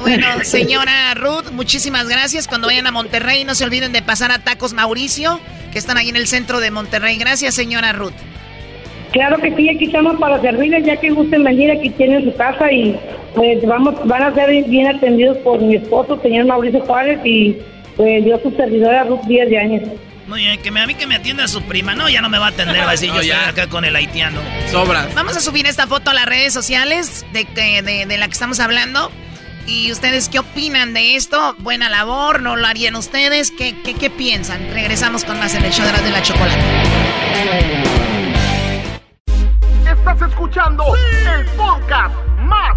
Bueno, 0.00 0.26
señora 0.44 1.14
Ruth, 1.14 1.50
muchísimas 1.52 2.06
gracias. 2.08 2.46
Cuando 2.46 2.66
vayan 2.68 2.86
a 2.86 2.90
Monterrey, 2.90 3.44
no 3.44 3.54
se 3.54 3.64
olviden 3.64 3.92
de 3.92 4.02
pasar 4.02 4.30
a 4.30 4.38
Tacos 4.38 4.72
Mauricio, 4.72 5.40
que 5.72 5.78
están 5.78 5.96
ahí 5.96 6.08
en 6.10 6.16
el 6.16 6.26
centro 6.26 6.60
de 6.60 6.70
Monterrey. 6.70 7.16
Gracias, 7.16 7.54
señora 7.54 7.92
Ruth. 7.92 8.12
Claro 9.12 9.38
que 9.38 9.54
sí, 9.56 9.68
aquí 9.70 9.86
estamos 9.86 10.16
para 10.20 10.40
servirles, 10.42 10.84
ya 10.84 10.96
que 11.00 11.10
gusten 11.10 11.42
venir, 11.44 11.70
aquí 11.70 11.88
tienen 11.90 12.24
su 12.24 12.36
casa 12.36 12.70
y 12.70 12.94
pues 13.36 13.64
vamos, 13.66 13.94
van 14.06 14.22
a 14.24 14.34
ser 14.34 14.64
bien 14.64 14.88
atendidos 14.88 15.36
por 15.38 15.60
mi 15.60 15.76
esposo, 15.76 16.18
señor 16.22 16.46
Mauricio 16.46 16.80
Juárez, 16.80 17.20
y 17.24 17.56
pues 17.96 18.24
yo 18.24 18.38
su 18.42 18.50
servidora 18.56 19.04
Ruth 19.04 19.22
Díaz 19.26 19.48
de 19.48 19.58
Años. 19.58 19.82
Muy 20.26 20.40
bien, 20.40 20.60
que 20.60 20.72
me, 20.72 20.80
a 20.80 20.86
mí 20.88 20.94
que 20.94 21.06
me 21.06 21.14
atienda 21.14 21.46
su 21.46 21.62
prima. 21.62 21.94
No, 21.94 22.08
ya 22.08 22.20
no 22.20 22.28
me 22.28 22.38
va 22.38 22.46
a 22.46 22.48
atender, 22.48 22.80
va 22.82 22.88
a 22.88 22.90
decir 22.92 23.08
No, 23.14 23.14
yo 23.16 23.20
estoy 23.22 23.36
ya. 23.44 23.48
acá 23.48 23.68
con 23.68 23.84
el 23.84 23.94
haitiano. 23.94 24.40
Sobra. 24.72 25.06
Vamos 25.14 25.36
a 25.36 25.40
subir 25.40 25.66
esta 25.66 25.86
foto 25.86 26.10
a 26.10 26.14
las 26.14 26.26
redes 26.26 26.52
sociales 26.52 27.24
de, 27.32 27.44
que- 27.44 27.82
de, 27.82 28.06
de 28.06 28.18
la 28.18 28.26
que 28.26 28.32
estamos 28.32 28.58
hablando. 28.58 29.12
¿Y 29.68 29.90
ustedes 29.92 30.28
qué 30.28 30.38
opinan 30.40 30.94
de 30.94 31.14
esto? 31.16 31.54
¿Buena 31.58 31.88
labor? 31.88 32.40
¿No 32.40 32.56
lo 32.56 32.66
harían 32.66 32.94
ustedes? 32.96 33.50
¿Qué, 33.52 33.74
qué, 33.84 33.94
qué 33.94 34.10
piensan? 34.10 34.58
Regresamos 34.72 35.24
con 35.24 35.38
más 35.38 35.54
en 35.54 35.64
el 35.64 35.72
show 35.72 35.84
de 35.84 35.90
Erasmo 35.90 36.06
de 36.06 36.12
la 36.12 36.22
Chocolate. 36.22 36.62
Estás 39.90 40.22
escuchando 40.30 40.84
el 40.96 41.44
podcast 41.56 42.14
más 42.40 42.76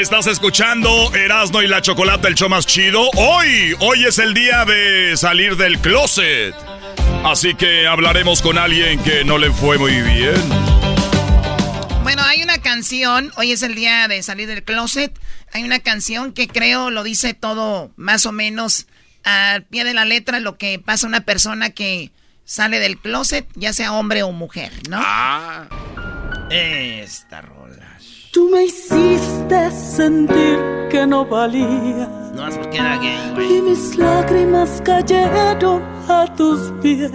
Estás 0.00 0.26
escuchando 0.28 1.14
Erasno 1.14 1.60
y 1.60 1.68
la 1.68 1.82
Chocolata, 1.82 2.26
el 2.26 2.34
show 2.34 2.48
más 2.48 2.64
chido. 2.64 3.10
Hoy, 3.18 3.76
hoy 3.80 4.06
es 4.06 4.18
el 4.18 4.32
día 4.32 4.64
de 4.64 5.14
salir 5.18 5.58
del 5.58 5.78
closet. 5.78 6.54
Así 7.22 7.54
que 7.54 7.86
hablaremos 7.86 8.40
con 8.40 8.56
alguien 8.56 8.98
que 9.02 9.24
no 9.24 9.36
le 9.36 9.50
fue 9.50 9.76
muy 9.76 10.00
bien. 10.00 10.40
Bueno, 12.02 12.22
hay 12.22 12.42
una 12.42 12.56
canción, 12.62 13.30
hoy 13.36 13.52
es 13.52 13.62
el 13.62 13.74
día 13.74 14.08
de 14.08 14.22
salir 14.22 14.48
del 14.48 14.62
closet, 14.62 15.12
hay 15.52 15.64
una 15.64 15.80
canción 15.80 16.32
que 16.32 16.48
creo 16.48 16.88
lo 16.88 17.02
dice 17.02 17.34
todo 17.34 17.92
más 17.96 18.24
o 18.24 18.32
menos 18.32 18.86
al 19.22 19.64
pie 19.64 19.84
de 19.84 19.92
la 19.92 20.06
letra 20.06 20.40
lo 20.40 20.56
que 20.56 20.78
pasa 20.78 21.06
a 21.06 21.08
una 21.08 21.20
persona 21.20 21.70
que 21.70 22.10
sale 22.46 22.80
del 22.80 22.96
closet, 22.96 23.46
ya 23.54 23.74
sea 23.74 23.92
hombre 23.92 24.22
o 24.22 24.32
mujer, 24.32 24.72
¿no? 24.88 24.98
Ah. 24.98 25.68
Esta 26.48 27.42
rola. 27.42 27.89
Tú 28.32 28.48
me 28.50 28.64
hiciste 28.64 29.70
sentir 29.72 30.58
que 30.90 31.04
no 31.06 31.24
valía 31.24 32.08
No 32.34 32.46
es 32.48 32.56
porque 32.56 32.78
era 32.78 32.96
gay, 32.98 33.18
güey. 33.34 33.58
y 33.58 33.62
mis 33.62 33.96
lágrimas 33.96 34.80
cayeron 34.84 35.82
a 36.08 36.26
tus 36.36 36.72
pies. 36.80 37.10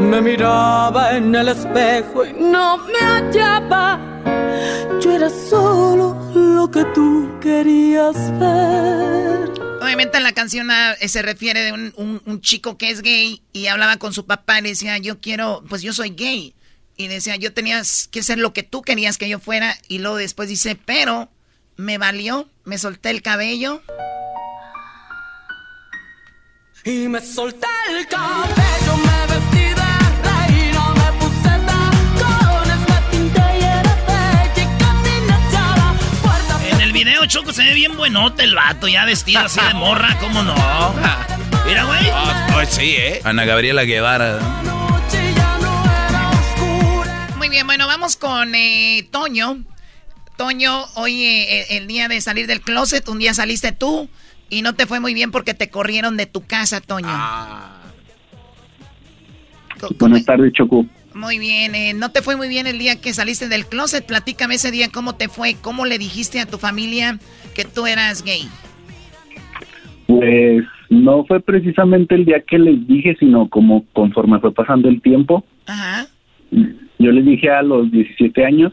Me 0.00 0.20
miraba 0.20 1.16
en 1.16 1.34
el 1.34 1.48
espejo 1.48 2.24
y 2.24 2.32
no 2.32 2.78
me 2.78 2.98
hallaba. 3.00 4.00
Yo 5.02 5.12
era 5.12 5.28
solo 5.30 6.16
lo 6.34 6.70
que 6.70 6.84
tú 6.94 7.28
querías 7.40 8.16
ver. 8.38 9.52
Obviamente 9.82 10.20
la 10.20 10.32
canción 10.32 10.70
ah, 10.70 10.94
eh, 11.00 11.08
se 11.08 11.22
refiere 11.22 11.60
de 11.62 11.72
un, 11.72 11.92
un- 11.96 12.22
un 12.24 12.40
chico 12.40 12.76
que 12.78 12.90
es 12.90 13.02
gay 13.02 13.42
y 13.52 13.66
hablaba 13.66 13.98
con 13.98 14.12
su 14.12 14.24
papá 14.26 14.58
y 14.58 14.62
le 14.62 14.68
decía, 14.70 14.96
yo 14.98 15.20
quiero, 15.20 15.62
pues 15.68 15.82
yo 15.82 15.92
soy 15.92 16.10
gay. 16.10 16.54
Y 16.96 17.08
decía, 17.08 17.36
yo 17.36 17.52
tenía 17.52 17.82
que 18.10 18.22
ser 18.22 18.38
lo 18.38 18.52
que 18.52 18.62
tú 18.62 18.82
querías 18.82 19.18
que 19.18 19.28
yo 19.28 19.38
fuera. 19.38 19.76
Y 19.88 19.98
luego 19.98 20.16
después 20.16 20.48
dice, 20.48 20.76
pero 20.76 21.28
me 21.76 21.98
valió, 21.98 22.48
me 22.64 22.78
solté 22.78 23.10
el 23.10 23.22
cabello. 23.22 23.82
Y 26.84 27.08
me 27.08 27.20
solté 27.20 27.66
el 27.90 28.06
cabello, 28.06 28.96
me 28.96 29.34
vestí 29.34 29.58
de 29.58 29.74
reina, 30.22 30.94
me 30.94 31.12
puse 31.18 31.50
tacones, 31.66 32.78
me 32.88 33.10
pinté 33.10 33.40
y 33.58 33.64
era 33.64 33.94
bella 34.06 34.62
y 34.62 34.78
caminé 34.78 35.32
hacia 35.32 35.76
la 35.76 35.94
puerta. 36.22 36.68
En 36.70 36.80
el 36.80 36.92
video, 36.92 37.26
Choco, 37.26 37.52
se 37.52 37.64
ve 37.64 37.74
bien 37.74 37.96
buenote 37.96 38.44
el 38.44 38.54
vato, 38.54 38.86
ya 38.86 39.04
vestido 39.04 39.40
así 39.40 39.60
de 39.60 39.74
morra, 39.74 40.16
¿cómo 40.20 40.42
no? 40.44 40.54
Mira, 41.66 41.84
güey. 41.84 42.08
Ah, 42.12 42.64
sí, 42.70 42.94
¿eh? 42.96 43.20
Ana 43.24 43.44
Gabriela 43.44 43.82
Guevara. 43.82 44.38
Muy 47.46 47.52
bien, 47.52 47.66
bueno, 47.68 47.86
vamos 47.86 48.16
con 48.16 48.56
eh, 48.56 49.06
Toño. 49.12 49.58
Toño, 50.36 50.82
hoy 50.96 51.22
eh, 51.22 51.76
el 51.76 51.86
día 51.86 52.08
de 52.08 52.20
salir 52.20 52.48
del 52.48 52.60
closet, 52.60 53.08
un 53.08 53.20
día 53.20 53.34
saliste 53.34 53.70
tú 53.70 54.08
y 54.50 54.62
no 54.62 54.74
te 54.74 54.86
fue 54.86 54.98
muy 54.98 55.14
bien 55.14 55.30
porque 55.30 55.54
te 55.54 55.70
corrieron 55.70 56.16
de 56.16 56.26
tu 56.26 56.44
casa, 56.44 56.80
Toño. 56.80 57.06
Buenas 59.96 60.24
tardes, 60.24 60.54
Choco. 60.54 60.86
Muy 61.14 61.38
bien, 61.38 61.76
eh, 61.76 61.94
no 61.94 62.10
te 62.10 62.20
fue 62.20 62.34
muy 62.34 62.48
bien 62.48 62.66
el 62.66 62.80
día 62.80 63.00
que 63.00 63.14
saliste 63.14 63.48
del 63.48 63.64
closet. 63.66 64.04
Platícame 64.04 64.56
ese 64.56 64.72
día 64.72 64.88
cómo 64.92 65.14
te 65.14 65.28
fue, 65.28 65.54
cómo 65.62 65.86
le 65.86 65.98
dijiste 65.98 66.40
a 66.40 66.46
tu 66.46 66.58
familia 66.58 67.20
que 67.54 67.64
tú 67.64 67.86
eras 67.86 68.24
gay. 68.24 68.48
Pues 70.08 70.64
no 70.90 71.24
fue 71.26 71.38
precisamente 71.38 72.16
el 72.16 72.24
día 72.24 72.40
que 72.40 72.58
les 72.58 72.84
dije, 72.88 73.16
sino 73.20 73.48
como 73.48 73.84
conforme 73.92 74.40
fue 74.40 74.52
pasando 74.52 74.88
el 74.88 75.00
tiempo. 75.00 75.44
Ajá. 75.66 76.08
Yo 76.98 77.10
les 77.12 77.24
dije 77.24 77.50
a 77.50 77.62
los 77.62 77.90
17 77.90 78.44
años 78.44 78.72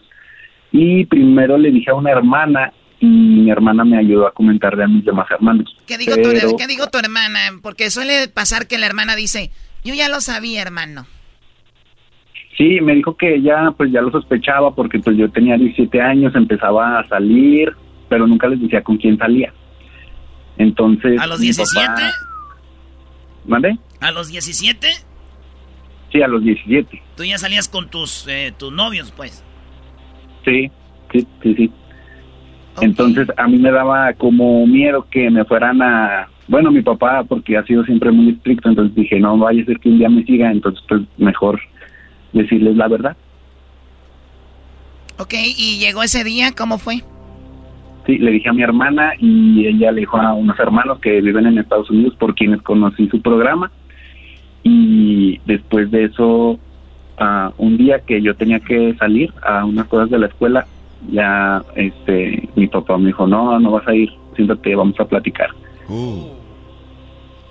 y 0.72 1.06
primero 1.06 1.58
le 1.58 1.72
dije 1.72 1.92
a 1.92 1.96
una 1.96 2.12
hermana 2.12 2.72
y 3.00 3.06
mi 3.06 3.52
hermana 3.52 3.84
me 3.84 3.98
ayudó 3.98 4.28
a 4.28 4.32
comentarle 4.34 4.84
a 4.84 4.88
mis 4.88 5.04
demás 5.04 5.30
hermanos. 5.30 5.76
¿Qué 5.86 5.98
digo, 5.98 6.14
Pero- 6.16 6.52
tu, 6.52 6.58
¿Qué 6.58 6.68
digo 6.68 6.88
tu 6.88 6.98
hermana? 6.98 7.40
Porque 7.62 7.90
suele 7.90 8.28
pasar 8.30 8.68
que 8.68 8.78
la 8.78 8.86
hermana 8.86 9.16
dice, 9.16 9.52
yo 9.84 9.94
ya 9.94 10.08
lo 10.08 10.22
sabía, 10.22 10.62
hermano. 10.62 11.06
Sí, 12.58 12.80
me 12.82 12.94
dijo 12.96 13.18
que 13.18 13.36
ella 13.36 13.72
pues 13.76 13.92
ya 13.92 14.02
lo 14.02 14.12
sospechaba 14.12 14.74
porque 14.76 15.00
pues 15.00 15.18
yo 15.18 15.30
tenía 15.32 15.58
17 15.58 16.00
años, 16.02 16.34
empezaba 16.36 17.00
a 17.00 17.08
salir, 17.10 17.74
pero 18.10 18.28
nunca 18.28 18.48
les 18.48 18.62
decía 18.62 18.82
con 18.84 18.98
quién 18.98 19.18
salía. 19.18 19.52
Entonces... 20.58 21.20
¿A 21.20 21.26
los 21.28 21.40
mi 21.40 21.48
17? 21.48 21.88
papá- 21.88 22.12
¿Mande? 23.46 23.78
¿A 24.00 24.12
los 24.12 24.28
17? 24.30 24.88
Sí, 26.14 26.22
a 26.22 26.28
los 26.28 26.44
17. 26.44 27.02
Tú 27.18 27.24
ya 27.24 27.40
salías 27.40 27.68
con 27.68 27.90
tus, 27.90 28.28
eh, 28.28 28.54
tus 28.56 28.72
novios, 28.72 29.12
pues. 29.12 29.44
Sí, 30.46 30.72
sí, 31.12 31.28
sí, 31.42 31.56
sí. 31.56 31.72
Entonces 32.82 33.28
a 33.36 33.48
mí 33.48 33.58
me 33.58 33.72
daba 33.72 34.14
como 34.14 34.66
miedo 34.68 35.08
que 35.10 35.30
me 35.30 35.44
fueran 35.44 35.82
a... 35.82 36.28
Bueno, 36.48 36.72
mi 36.72 36.82
papá, 36.82 37.24
porque 37.24 37.58
ha 37.58 37.64
sido 37.66 37.84
siempre 37.86 38.12
muy 38.12 38.30
estricto, 38.30 38.70
entonces 38.70 38.96
dije, 38.96 39.20
no 39.20 39.38
vaya 39.38 39.64
a 39.64 39.66
ser 39.66 39.80
que 39.80 39.90
un 39.90 39.98
día 39.98 40.10
me 40.10 40.24
siga, 40.24 40.52
entonces 40.52 40.84
pues 40.88 41.02
mejor 41.18 41.60
decirles 42.32 42.76
la 42.76 42.88
verdad. 42.88 43.18
Ok, 45.18 45.34
y 45.34 45.80
llegó 45.80 46.04
ese 46.04 46.24
día, 46.24 46.52
¿cómo 46.56 46.78
fue? 46.78 47.02
Sí, 48.06 48.18
le 48.18 48.32
dije 48.32 48.50
a 48.50 48.54
mi 48.54 48.62
hermana 48.62 49.14
y 49.18 49.66
ella 49.66 49.92
le 49.92 50.02
dijo 50.02 50.18
a 50.18 50.34
unos 50.34 50.60
hermanos 50.60 51.00
que 51.00 51.22
viven 51.22 51.48
en 51.48 51.58
Estados 51.58 51.90
Unidos 51.90 52.16
por 52.20 52.36
quienes 52.36 52.62
conocí 52.62 53.08
su 53.08 53.22
programa. 53.22 53.72
Y 54.64 55.40
después 55.46 55.92
de 55.92 56.06
eso, 56.06 56.58
ah, 57.18 57.52
un 57.58 57.78
día 57.78 58.00
que 58.00 58.22
yo 58.22 58.36
tenía 58.36 58.60
que 58.60 58.96
salir 58.96 59.34
a 59.44 59.66
unas 59.66 59.88
cosas 59.88 60.10
de 60.10 60.20
la 60.20 60.28
escuela, 60.28 60.66
ya 61.12 61.62
este 61.76 62.48
mi 62.56 62.68
papá 62.68 62.98
me 62.98 63.08
dijo, 63.08 63.28
no, 63.28 63.60
no 63.60 63.72
vas 63.72 63.88
a 63.88 63.94
ir, 63.94 64.10
siéntate, 64.36 64.76
vamos 64.76 65.00
a 65.00 65.06
platicar. 65.06 65.50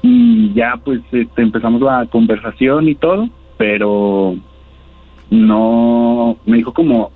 Y 0.03 0.53
ya 0.55 0.81
pues 0.83 1.01
este, 1.13 1.43
empezamos 1.43 1.81
la 1.83 2.07
conversación 2.07 2.89
y 2.89 2.95
todo, 2.95 3.29
pero 3.59 4.37
no, 5.31 6.37
me 6.47 6.57
dijo 6.59 6.73
como 6.73 7.13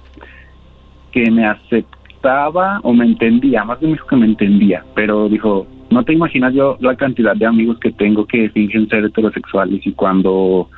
que 1.10 1.30
me 1.30 1.46
aceptaba 1.46 2.80
o 2.82 2.92
me 2.92 3.06
entendía, 3.06 3.64
más 3.64 3.80
bien 3.80 3.92
me 3.92 3.96
dijo 3.96 4.06
que 4.06 4.16
me 4.16 4.26
entendía, 4.26 4.84
pero 4.94 5.28
dijo, 5.28 5.66
no 5.96 6.04
te 6.04 6.12
imaginas 6.12 6.52
yo 6.52 6.76
la 6.80 6.94
cantidad 6.94 7.34
de 7.34 7.46
amigos 7.46 7.78
que 7.80 7.90
tengo 7.90 8.26
que 8.26 8.50
fingen 8.50 8.86
ser 8.88 9.02
heterosexuales 9.06 9.80
y 9.86 9.92
cuando 9.92 10.68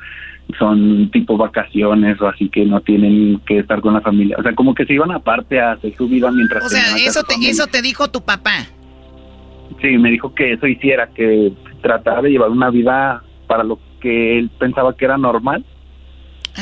son 0.57 1.11
tipo 1.11 1.35
vacaciones 1.35 2.19
o 2.21 2.27
así 2.27 2.47
que 2.47 2.65
no 2.65 2.79
tienen 2.79 3.39
que 3.45 3.59
estar 3.59 3.81
con 3.81 3.93
la 3.93 4.01
familia, 4.01 4.37
o 4.39 4.43
sea, 4.43 4.55
como 4.55 4.73
que 4.73 4.85
se 4.85 4.93
iban 4.93 5.11
aparte 5.11 5.59
a 5.59 5.73
hacer 5.73 5.93
su 5.95 6.07
vida 6.07 6.31
mientras 6.31 6.63
O 6.63 6.69
sea, 6.69 6.95
eso 6.97 7.21
te, 7.23 7.35
eso 7.49 7.67
te 7.67 7.81
dijo 7.81 8.09
tu 8.09 8.21
papá. 8.21 8.65
Sí, 9.81 9.97
me 9.97 10.09
dijo 10.09 10.33
que 10.33 10.53
eso 10.53 10.65
hiciera, 10.67 11.07
que 11.07 11.51
tratara 11.81 12.21
de 12.21 12.31
llevar 12.31 12.49
una 12.49 12.69
vida 12.69 13.21
para 13.45 13.63
lo 13.63 13.77
que 13.99 14.39
él 14.39 14.49
pensaba 14.57 14.95
que 14.95 15.03
era 15.03 15.17
normal 15.17 15.65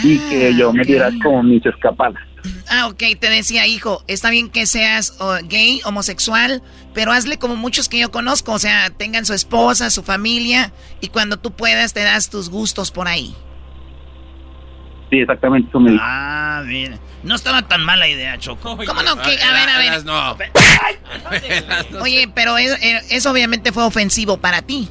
y 0.03 0.17
que 0.29 0.55
yo 0.55 0.73
me 0.73 0.83
diera 0.83 1.11
como 1.23 1.43
mis 1.43 1.63
escapadas. 1.63 2.23
Ah, 2.69 2.87
ok, 2.87 3.03
te 3.19 3.29
decía, 3.29 3.67
hijo, 3.67 4.03
está 4.07 4.29
bien 4.29 4.49
que 4.49 4.65
seas 4.65 5.15
oh, 5.19 5.37
gay, 5.43 5.81
homosexual, 5.85 6.61
pero 6.93 7.11
hazle 7.11 7.37
como 7.37 7.55
muchos 7.55 7.89
que 7.89 7.99
yo 7.99 8.11
conozco, 8.11 8.53
o 8.53 8.59
sea, 8.59 8.89
tengan 8.89 9.25
su 9.25 9.33
esposa, 9.33 9.89
su 9.89 10.03
familia, 10.03 10.73
y 11.01 11.09
cuando 11.09 11.37
tú 11.37 11.51
puedas 11.51 11.93
te 11.93 12.03
das 12.03 12.29
tus 12.29 12.49
gustos 12.49 12.91
por 12.91 13.07
ahí. 13.07 13.35
Sí, 15.09 15.19
exactamente, 15.19 15.69
eso 15.69 15.79
me 15.79 15.91
dijo. 15.91 16.03
Ah, 16.05 16.63
bien. 16.65 16.99
No 17.23 17.35
estaba 17.35 17.61
tan 17.61 17.83
mala 17.83 18.07
idea, 18.07 18.37
Choco. 18.37 18.77
¿Cómo 18.77 19.03
no? 19.03 19.15
Que, 19.21 19.41
a 19.41 19.53
ver, 19.53 19.69
a 19.69 19.79
ver. 19.79 20.05
No. 20.05 20.37
Oye, 22.01 22.29
pero 22.33 22.57
eso, 22.57 22.75
eh, 22.81 23.01
eso 23.09 23.31
obviamente 23.31 23.71
fue 23.71 23.83
ofensivo 23.83 24.37
para 24.37 24.61
ti. 24.61 24.89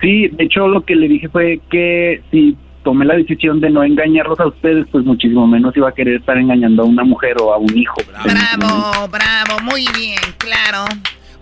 Sí, 0.00 0.28
de 0.28 0.44
hecho 0.44 0.68
lo 0.68 0.84
que 0.84 0.94
le 0.94 1.08
dije 1.08 1.28
fue 1.28 1.60
que 1.70 2.22
si 2.30 2.56
tomé 2.82 3.04
la 3.04 3.14
decisión 3.14 3.60
de 3.60 3.70
no 3.70 3.82
engañarlos 3.82 4.40
a 4.40 4.46
ustedes, 4.46 4.86
pues 4.90 5.04
muchísimo 5.04 5.46
menos 5.46 5.76
iba 5.76 5.88
a 5.88 5.92
querer 5.92 6.20
estar 6.20 6.36
engañando 6.36 6.82
a 6.82 6.86
una 6.86 7.04
mujer 7.04 7.36
o 7.40 7.52
a 7.52 7.58
un 7.58 7.76
hijo. 7.76 7.96
Bravo, 8.24 9.08
bravo, 9.08 9.60
muy 9.62 9.86
bien, 9.96 10.18
claro. 10.38 10.84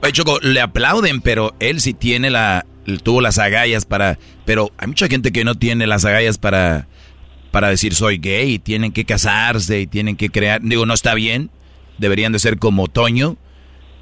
Oye, 0.03 0.13
Choco, 0.13 0.39
le 0.41 0.61
aplauden, 0.61 1.21
pero 1.21 1.55
él 1.61 1.81
sí 1.81 1.95
tiene 1.95 2.31
la, 2.31 2.67
tuvo 3.03 3.21
las 3.21 3.39
agallas 3.39 3.85
para, 3.85 4.19
pero 4.45 4.71
hay 4.79 4.89
mucha 4.89 5.09
gente 5.09 5.33
que 5.33 5.45
no 5.45 5.55
tiene 5.55 5.87
las 5.87 6.05
agallas 6.05 6.39
para, 6.39 6.87
para 7.51 7.69
decir 7.69 7.95
soy 7.95 8.19
gay 8.19 8.55
y 8.55 8.59
tienen 8.59 8.93
que 8.93 9.05
casarse 9.05 9.81
y 9.81 9.87
tienen 9.87 10.17
que 10.17 10.31
crear, 10.31 10.61
digo, 10.63 10.87
no 10.87 10.95
está 10.95 11.15
bien, 11.15 11.51
deberían 11.99 12.33
de 12.33 12.39
ser 12.39 12.59
como 12.59 12.89
Toño, 12.89 13.37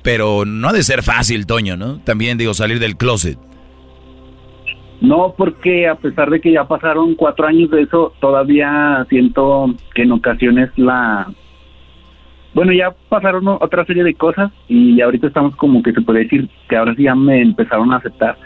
pero 0.03 0.45
no 0.45 0.69
ha 0.69 0.73
de 0.73 0.83
ser 0.83 1.03
fácil, 1.03 1.47
Toño, 1.47 1.77
¿no? 1.77 1.99
También 2.01 2.39
digo, 2.39 2.55
salir 2.55 2.79
del 2.79 2.97
closet. 2.97 3.39
No, 5.01 5.35
porque 5.37 5.87
a 5.87 5.95
pesar 5.95 6.31
de 6.31 6.41
que 6.41 6.53
ya 6.53 6.65
pasaron 6.65 7.15
cuatro 7.15 7.47
años 7.47 7.71
de 7.71 7.83
eso, 7.83 8.13
todavía 8.21 9.07
siento 9.09 9.75
que 9.95 10.03
en 10.03 10.13
ocasiones 10.13 10.71
la... 10.77 11.27
Bueno, 12.55 12.73
ya 12.73 12.95
pasaron 13.11 13.47
otra 13.49 13.85
serie 13.85 14.03
de 14.03 14.15
cosas 14.15 14.51
y 14.67 15.01
ahorita 15.03 15.27
estamos 15.27 15.55
como 15.57 15.83
que 15.83 15.93
se 15.93 16.01
puede 16.01 16.21
decir 16.21 16.49
que 16.69 16.77
ahora 16.77 16.95
sí 16.95 17.03
ya 17.03 17.15
me 17.15 17.43
empezaron 17.43 17.93
a 17.93 17.97
aceptar. 17.97 18.39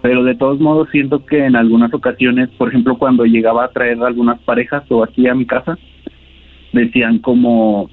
Pero 0.00 0.22
de 0.22 0.36
todos 0.36 0.60
modos 0.60 0.88
siento 0.90 1.26
que 1.26 1.44
en 1.44 1.56
algunas 1.56 1.92
ocasiones, 1.92 2.48
por 2.50 2.68
ejemplo, 2.68 2.96
cuando 2.96 3.24
llegaba 3.24 3.64
a 3.64 3.70
traer 3.70 4.00
algunas 4.00 4.38
parejas 4.42 4.84
o 4.90 5.02
aquí 5.02 5.26
a 5.26 5.34
mi 5.34 5.44
casa, 5.44 5.76
decían 6.72 7.18
como, 7.18 7.90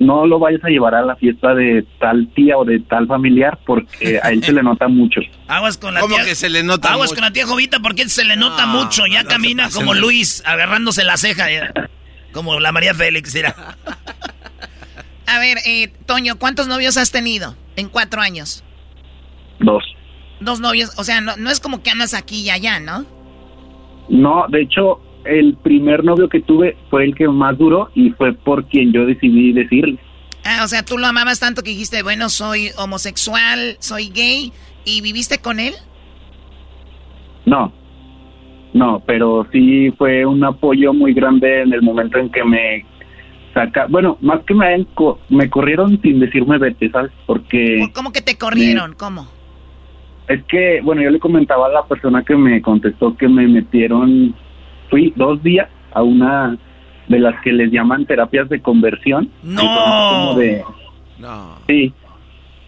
no 0.00 0.26
lo 0.26 0.38
vayas 0.38 0.64
a 0.64 0.68
llevar 0.68 0.94
a 0.94 1.02
la 1.02 1.14
fiesta 1.14 1.54
de 1.54 1.84
tal 2.00 2.26
tía 2.34 2.56
o 2.56 2.64
de 2.64 2.80
tal 2.80 3.06
familiar 3.06 3.60
porque 3.66 4.18
a 4.22 4.30
él 4.30 4.42
se 4.42 4.52
le 4.52 4.62
nota 4.62 4.88
mucho. 4.88 5.20
Aguas 5.46 5.76
con 5.76 5.92
la 5.94 6.00
¿Cómo 6.00 6.16
tía. 6.16 6.24
que 6.24 6.34
se 6.34 6.48
le 6.48 6.62
nota 6.64 6.92
Aguas 6.92 7.10
mucho? 7.10 7.16
con 7.20 7.24
la 7.28 7.32
tía 7.32 7.46
Jovita 7.46 7.80
porque 7.80 8.08
se 8.08 8.24
le 8.24 8.34
nota 8.36 8.66
mucho. 8.66 9.06
Ya 9.06 9.22
no 9.22 9.28
camina 9.28 9.68
como 9.70 9.94
Luis, 9.94 10.42
agarrándose 10.46 11.04
la 11.04 11.16
ceja. 11.18 11.50
ya. 11.50 11.72
Como 12.32 12.58
la 12.60 12.72
María 12.72 12.94
Félix, 12.94 13.34
mira. 13.34 13.54
A 15.26 15.38
ver, 15.38 15.58
eh, 15.66 15.92
Toño, 16.06 16.38
¿cuántos 16.38 16.66
novios 16.66 16.96
has 16.96 17.12
tenido 17.12 17.54
en 17.76 17.88
cuatro 17.88 18.22
años? 18.22 18.64
Dos. 19.58 19.84
Dos 20.40 20.60
novios, 20.60 20.92
o 20.96 21.04
sea, 21.04 21.20
no, 21.20 21.36
no 21.36 21.50
es 21.50 21.60
como 21.60 21.82
que 21.82 21.90
andas 21.90 22.14
aquí 22.14 22.40
y 22.40 22.50
allá, 22.50 22.80
¿no? 22.80 23.04
No, 24.08 24.46
de 24.48 24.62
hecho, 24.62 25.00
el 25.24 25.56
primer 25.56 26.04
novio 26.04 26.28
que 26.28 26.40
tuve 26.40 26.76
fue 26.88 27.04
el 27.04 27.14
que 27.14 27.28
más 27.28 27.58
duró 27.58 27.90
y 27.94 28.10
fue 28.10 28.32
por 28.32 28.66
quien 28.66 28.92
yo 28.92 29.06
decidí 29.06 29.52
decirle. 29.52 29.98
Ah, 30.44 30.62
o 30.64 30.68
sea, 30.68 30.84
tú 30.84 30.96
lo 30.96 31.06
amabas 31.06 31.40
tanto 31.40 31.62
que 31.62 31.70
dijiste, 31.70 32.02
bueno, 32.02 32.28
soy 32.28 32.70
homosexual, 32.78 33.76
soy 33.78 34.08
gay, 34.08 34.52
y 34.84 35.00
viviste 35.02 35.38
con 35.38 35.60
él. 35.60 35.74
No, 37.44 37.72
no, 38.72 39.02
pero 39.06 39.46
sí 39.52 39.90
fue 39.98 40.24
un 40.24 40.42
apoyo 40.44 40.92
muy 40.94 41.12
grande 41.12 41.62
en 41.62 41.72
el 41.72 41.82
momento 41.82 42.18
en 42.18 42.30
que 42.30 42.44
me 42.44 42.86
saca, 43.52 43.86
bueno, 43.88 44.16
más 44.20 44.42
que 44.44 44.54
me, 44.54 44.86
me 45.28 45.50
corrieron 45.50 46.00
sin 46.00 46.20
decirme 46.20 46.58
vete, 46.58 46.90
¿sabes? 46.90 47.12
Porque 47.26 47.90
¿Cómo 47.92 48.12
que 48.12 48.22
te 48.22 48.38
corrieron? 48.38 48.94
¿Cómo? 48.94 49.40
es 50.30 50.44
que, 50.44 50.80
bueno, 50.82 51.02
yo 51.02 51.10
le 51.10 51.18
comentaba 51.18 51.66
a 51.66 51.70
la 51.70 51.82
persona 51.82 52.22
que 52.22 52.36
me 52.36 52.62
contestó 52.62 53.16
que 53.16 53.28
me 53.28 53.48
metieron, 53.48 54.32
fui 54.90 55.12
dos 55.16 55.42
días 55.42 55.68
a 55.92 56.02
una 56.02 56.58
de 57.08 57.18
las 57.18 57.40
que 57.42 57.52
les 57.52 57.70
llaman 57.70 58.06
terapias 58.06 58.48
de 58.48 58.60
conversión. 58.60 59.30
No. 59.42 59.62
Como 59.62 60.34
de, 60.38 60.62
No. 61.18 61.56
Sí, 61.66 61.92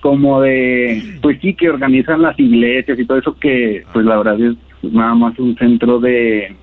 como 0.01 0.41
de, 0.41 1.19
pues 1.23 1.39
sí, 1.41 1.55
que 1.55 1.71
organizan 1.71 2.23
las 2.23 2.39
iglesias 2.39 2.99
y 2.99 3.05
todo 3.05 3.19
eso 3.19 3.39
que, 3.39 3.85
pues 3.93 4.05
la 4.05 4.17
verdad 4.17 4.41
es 4.41 4.57
nada 4.83 5.15
más 5.15 5.39
un 5.39 5.57
centro 5.57 6.01
de, 6.01 6.57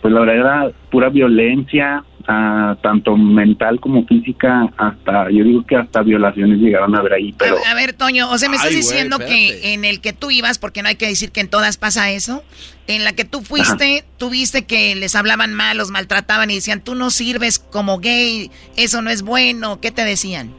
pues 0.00 0.14
la 0.14 0.20
verdad 0.20 0.36
era 0.36 0.70
pura 0.90 1.08
violencia, 1.08 2.04
ah, 2.26 2.76
tanto 2.82 3.16
mental 3.16 3.80
como 3.80 4.04
física, 4.06 4.68
hasta, 4.76 5.30
yo 5.30 5.44
digo 5.44 5.64
que 5.66 5.76
hasta 5.76 6.02
violaciones 6.02 6.58
llegaron 6.58 6.94
a 6.94 7.02
ver 7.02 7.14
ahí, 7.14 7.34
pero... 7.38 7.56
A 7.70 7.74
ver, 7.74 7.92
Toño, 7.92 8.30
o 8.30 8.38
sea, 8.38 8.48
me 8.48 8.56
estás 8.56 8.70
Ay, 8.70 8.76
diciendo 8.76 9.18
que 9.18 9.74
en 9.74 9.84
el 9.84 10.00
que 10.00 10.12
tú 10.12 10.30
ibas, 10.30 10.58
porque 10.58 10.82
no 10.82 10.88
hay 10.88 10.96
que 10.96 11.06
decir 11.06 11.30
que 11.32 11.40
en 11.40 11.48
todas 11.48 11.76
pasa 11.76 12.10
eso, 12.10 12.42
en 12.86 13.04
la 13.04 13.12
que 13.12 13.24
tú 13.24 13.40
fuiste, 13.40 14.04
tú 14.18 14.30
viste 14.30 14.64
que 14.64 14.94
les 14.94 15.14
hablaban 15.14 15.54
mal, 15.54 15.76
los 15.76 15.90
maltrataban 15.90 16.50
y 16.50 16.56
decían, 16.56 16.82
tú 16.82 16.94
no 16.94 17.10
sirves 17.10 17.58
como 17.58 17.98
gay, 17.98 18.50
eso 18.76 19.02
no 19.02 19.10
es 19.10 19.22
bueno, 19.22 19.80
¿qué 19.80 19.90
te 19.90 20.04
decían? 20.04 20.50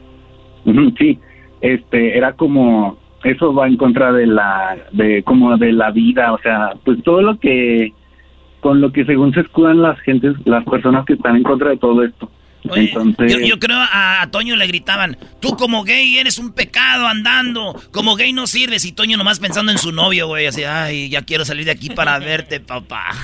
Sí, 0.98 1.20
este, 1.62 2.18
era 2.18 2.34
como, 2.34 2.98
eso 3.24 3.54
va 3.54 3.68
en 3.68 3.78
contra 3.78 4.12
de 4.12 4.28
la, 4.28 4.78
de 4.92 5.24
como 5.24 5.58
de 5.58 5.74
la 5.74 5.92
vida, 5.92 6.34
o 6.34 6.40
sea, 6.40 6.74
pues 6.84 7.02
todo 7.04 7.22
lo 7.22 7.40
que, 7.40 7.94
con 8.66 8.82
lo 8.82 8.92
que 8.92 9.06
según 9.06 9.32
se 9.32 9.42
escudan 9.42 9.80
las 9.80 10.00
gentes, 10.00 10.34
las 10.44 10.66
personas 10.66 11.06
que 11.06 11.14
están 11.14 11.36
en 11.36 11.44
contra 11.44 11.70
de 11.70 11.78
todo 11.78 12.04
esto. 12.04 12.32
Entonces, 12.64 13.32
Yo, 13.32 13.40
yo 13.40 13.60
creo 13.60 13.78
a, 13.78 14.24
a 14.24 14.32
Toño 14.32 14.56
le 14.56 14.66
gritaban, 14.66 15.18
tú 15.40 15.56
como 15.56 15.84
gay 15.84 16.18
eres 16.18 16.40
un 16.40 16.52
pecado 16.52 17.06
andando, 17.06 17.80
como 17.92 18.16
gay 18.16 18.34
no 18.34 18.48
sirves. 18.48 18.84
Y 18.84 18.92
Toño 18.92 19.18
nomás 19.18 19.40
pensando 19.40 19.72
en 19.72 19.78
su 19.78 19.92
novio, 19.92 20.26
güey, 20.26 20.48
así, 20.48 20.64
ay, 20.64 21.10
ya 21.10 21.22
quiero 21.22 21.46
salir 21.46 21.66
de 21.66 21.74
aquí 21.74 21.92
para 21.92 22.18
verte, 22.32 22.60
papá. 22.60 23.12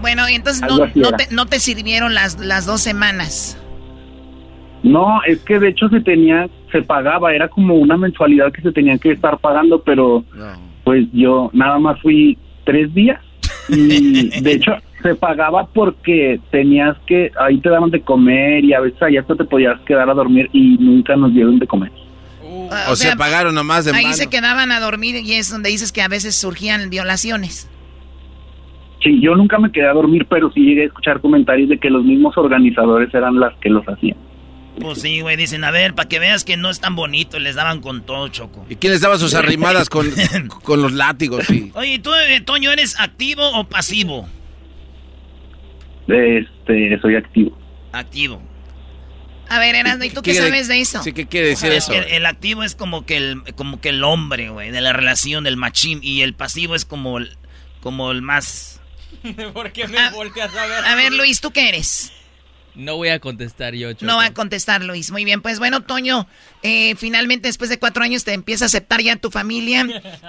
Bueno, 0.00 0.28
y 0.28 0.34
entonces 0.34 0.62
no, 0.68 1.12
te, 1.12 1.28
no 1.30 1.46
te 1.46 1.58
sirvieron 1.60 2.14
las, 2.14 2.38
las 2.38 2.66
dos 2.66 2.80
semanas. 2.82 3.56
no, 4.82 5.22
es 5.24 5.38
que 5.44 5.58
de 5.58 5.68
hecho 5.68 5.88
se 5.88 6.00
tenía, 6.00 6.48
se 6.70 6.82
pagaba, 6.82 7.32
era 7.32 7.48
como 7.48 7.76
una 7.76 7.96
mensualidad 7.96 8.52
que 8.52 8.60
se 8.60 8.72
tenía 8.72 8.98
que 8.98 9.12
estar 9.12 9.38
pagando, 9.38 9.82
pero 9.82 10.22
pues 10.86 11.08
yo 11.12 11.50
nada 11.52 11.80
más 11.80 12.00
fui 12.00 12.38
tres 12.62 12.94
días 12.94 13.20
y 13.68 14.40
de 14.40 14.52
hecho 14.52 14.76
se 15.02 15.16
pagaba 15.16 15.66
porque 15.66 16.38
tenías 16.52 16.96
que, 17.08 17.32
ahí 17.40 17.58
te 17.58 17.70
daban 17.70 17.90
de 17.90 18.02
comer 18.02 18.64
y 18.64 18.72
a 18.72 18.78
veces 18.78 19.02
ahí 19.02 19.16
hasta 19.16 19.34
te 19.34 19.42
podías 19.44 19.80
quedar 19.80 20.08
a 20.08 20.14
dormir 20.14 20.48
y 20.52 20.78
nunca 20.78 21.16
nos 21.16 21.34
dieron 21.34 21.58
de 21.58 21.66
comer. 21.66 21.90
Ah, 22.70 22.86
O, 22.90 22.94
se 22.94 23.16
pagaron 23.16 23.52
nomás 23.56 23.84
de 23.84 23.96
Ahí 23.96 24.04
mano. 24.04 24.14
se 24.14 24.28
quedaban 24.28 24.70
a 24.70 24.78
dormir 24.78 25.16
y 25.16 25.32
es 25.32 25.50
donde 25.50 25.70
dices 25.70 25.90
que 25.90 26.02
a 26.02 26.08
veces 26.08 26.36
surgían 26.36 26.88
violaciones. 26.88 27.68
Sí, 29.02 29.20
yo 29.20 29.34
nunca 29.34 29.58
me 29.58 29.72
quedé 29.72 29.88
a 29.88 29.92
dormir, 29.92 30.24
pero 30.30 30.52
sí 30.52 30.60
llegué 30.60 30.82
a 30.82 30.86
escuchar 30.86 31.20
comentarios 31.20 31.68
de 31.68 31.78
que 31.78 31.90
los 31.90 32.04
mismos 32.04 32.38
organizadores 32.38 33.12
eran 33.12 33.40
las 33.40 33.56
que 33.56 33.70
los 33.70 33.84
hacían. 33.88 34.16
Pues 34.80 35.00
sí, 35.00 35.20
güey, 35.20 35.36
dicen, 35.36 35.64
a 35.64 35.70
ver, 35.70 35.94
para 35.94 36.08
que 36.08 36.18
veas 36.18 36.44
que 36.44 36.56
no 36.56 36.68
es 36.70 36.80
tan 36.80 36.94
bonito, 36.96 37.38
y 37.38 37.40
les 37.40 37.54
daban 37.54 37.80
con 37.80 38.04
todo, 38.04 38.28
Choco. 38.28 38.66
¿Y 38.68 38.76
quién 38.76 38.92
les 38.92 39.00
daba 39.00 39.18
sus 39.18 39.34
arrimadas 39.34 39.88
con, 39.88 40.10
con 40.62 40.82
los 40.82 40.92
látigos? 40.92 41.46
Sí. 41.46 41.72
Oye, 41.74 41.94
¿y 41.94 41.98
¿tú, 41.98 42.12
eh, 42.14 42.40
Toño, 42.42 42.70
eres 42.70 42.98
activo 43.00 43.48
o 43.58 43.64
pasivo? 43.68 44.28
Este, 46.08 46.98
soy 47.00 47.16
activo. 47.16 47.58
Activo. 47.92 48.42
A 49.48 49.58
ver, 49.60 49.74
Erasmo, 49.76 50.04
¿y 50.04 50.10
tú 50.10 50.22
qué, 50.22 50.32
¿Qué 50.32 50.38
quiere- 50.38 50.48
sabes 50.48 50.68
de 50.68 50.80
eso? 50.80 51.02
Sí, 51.02 51.12
¿qué 51.12 51.26
quiere 51.26 51.48
decir 51.48 51.70
Es 51.72 51.84
eso? 51.84 51.92
que 51.92 51.98
el, 51.98 52.04
el 52.06 52.26
activo 52.26 52.62
es 52.62 52.74
como 52.74 53.06
que 53.06 53.16
el, 53.16 53.42
como 53.54 53.80
que 53.80 53.90
el 53.90 54.02
hombre, 54.04 54.50
güey, 54.50 54.70
de 54.72 54.80
la 54.80 54.92
relación, 54.92 55.44
del 55.44 55.56
machín. 55.56 56.00
Y 56.02 56.22
el 56.22 56.34
pasivo 56.34 56.74
es 56.74 56.84
como 56.84 57.18
el, 57.18 57.36
como 57.80 58.10
el 58.10 58.22
más... 58.22 58.80
¿Por 59.54 59.72
qué 59.72 59.86
me 59.88 60.10
volteas 60.10 60.54
a 60.54 60.66
ver? 60.66 60.84
A 60.84 60.94
ver, 60.96 61.12
Luis, 61.12 61.40
¿tú 61.40 61.50
qué 61.52 61.68
eres? 61.68 62.12
No 62.76 62.96
voy 62.96 63.08
a 63.08 63.18
contestar 63.20 63.74
yo, 63.74 63.92
Choco. 63.94 64.04
No 64.04 64.16
va 64.16 64.26
a 64.26 64.34
contestar, 64.34 64.84
Luis. 64.84 65.10
Muy 65.10 65.24
bien, 65.24 65.40
pues 65.40 65.58
bueno, 65.58 65.82
Toño, 65.82 66.26
eh, 66.62 66.94
finalmente 66.96 67.48
después 67.48 67.70
de 67.70 67.78
cuatro 67.78 68.04
años 68.04 68.24
te 68.24 68.34
empieza 68.34 68.64
a 68.64 68.66
aceptar 68.66 69.00
ya 69.00 69.16
tu 69.16 69.30
familia. 69.30 69.86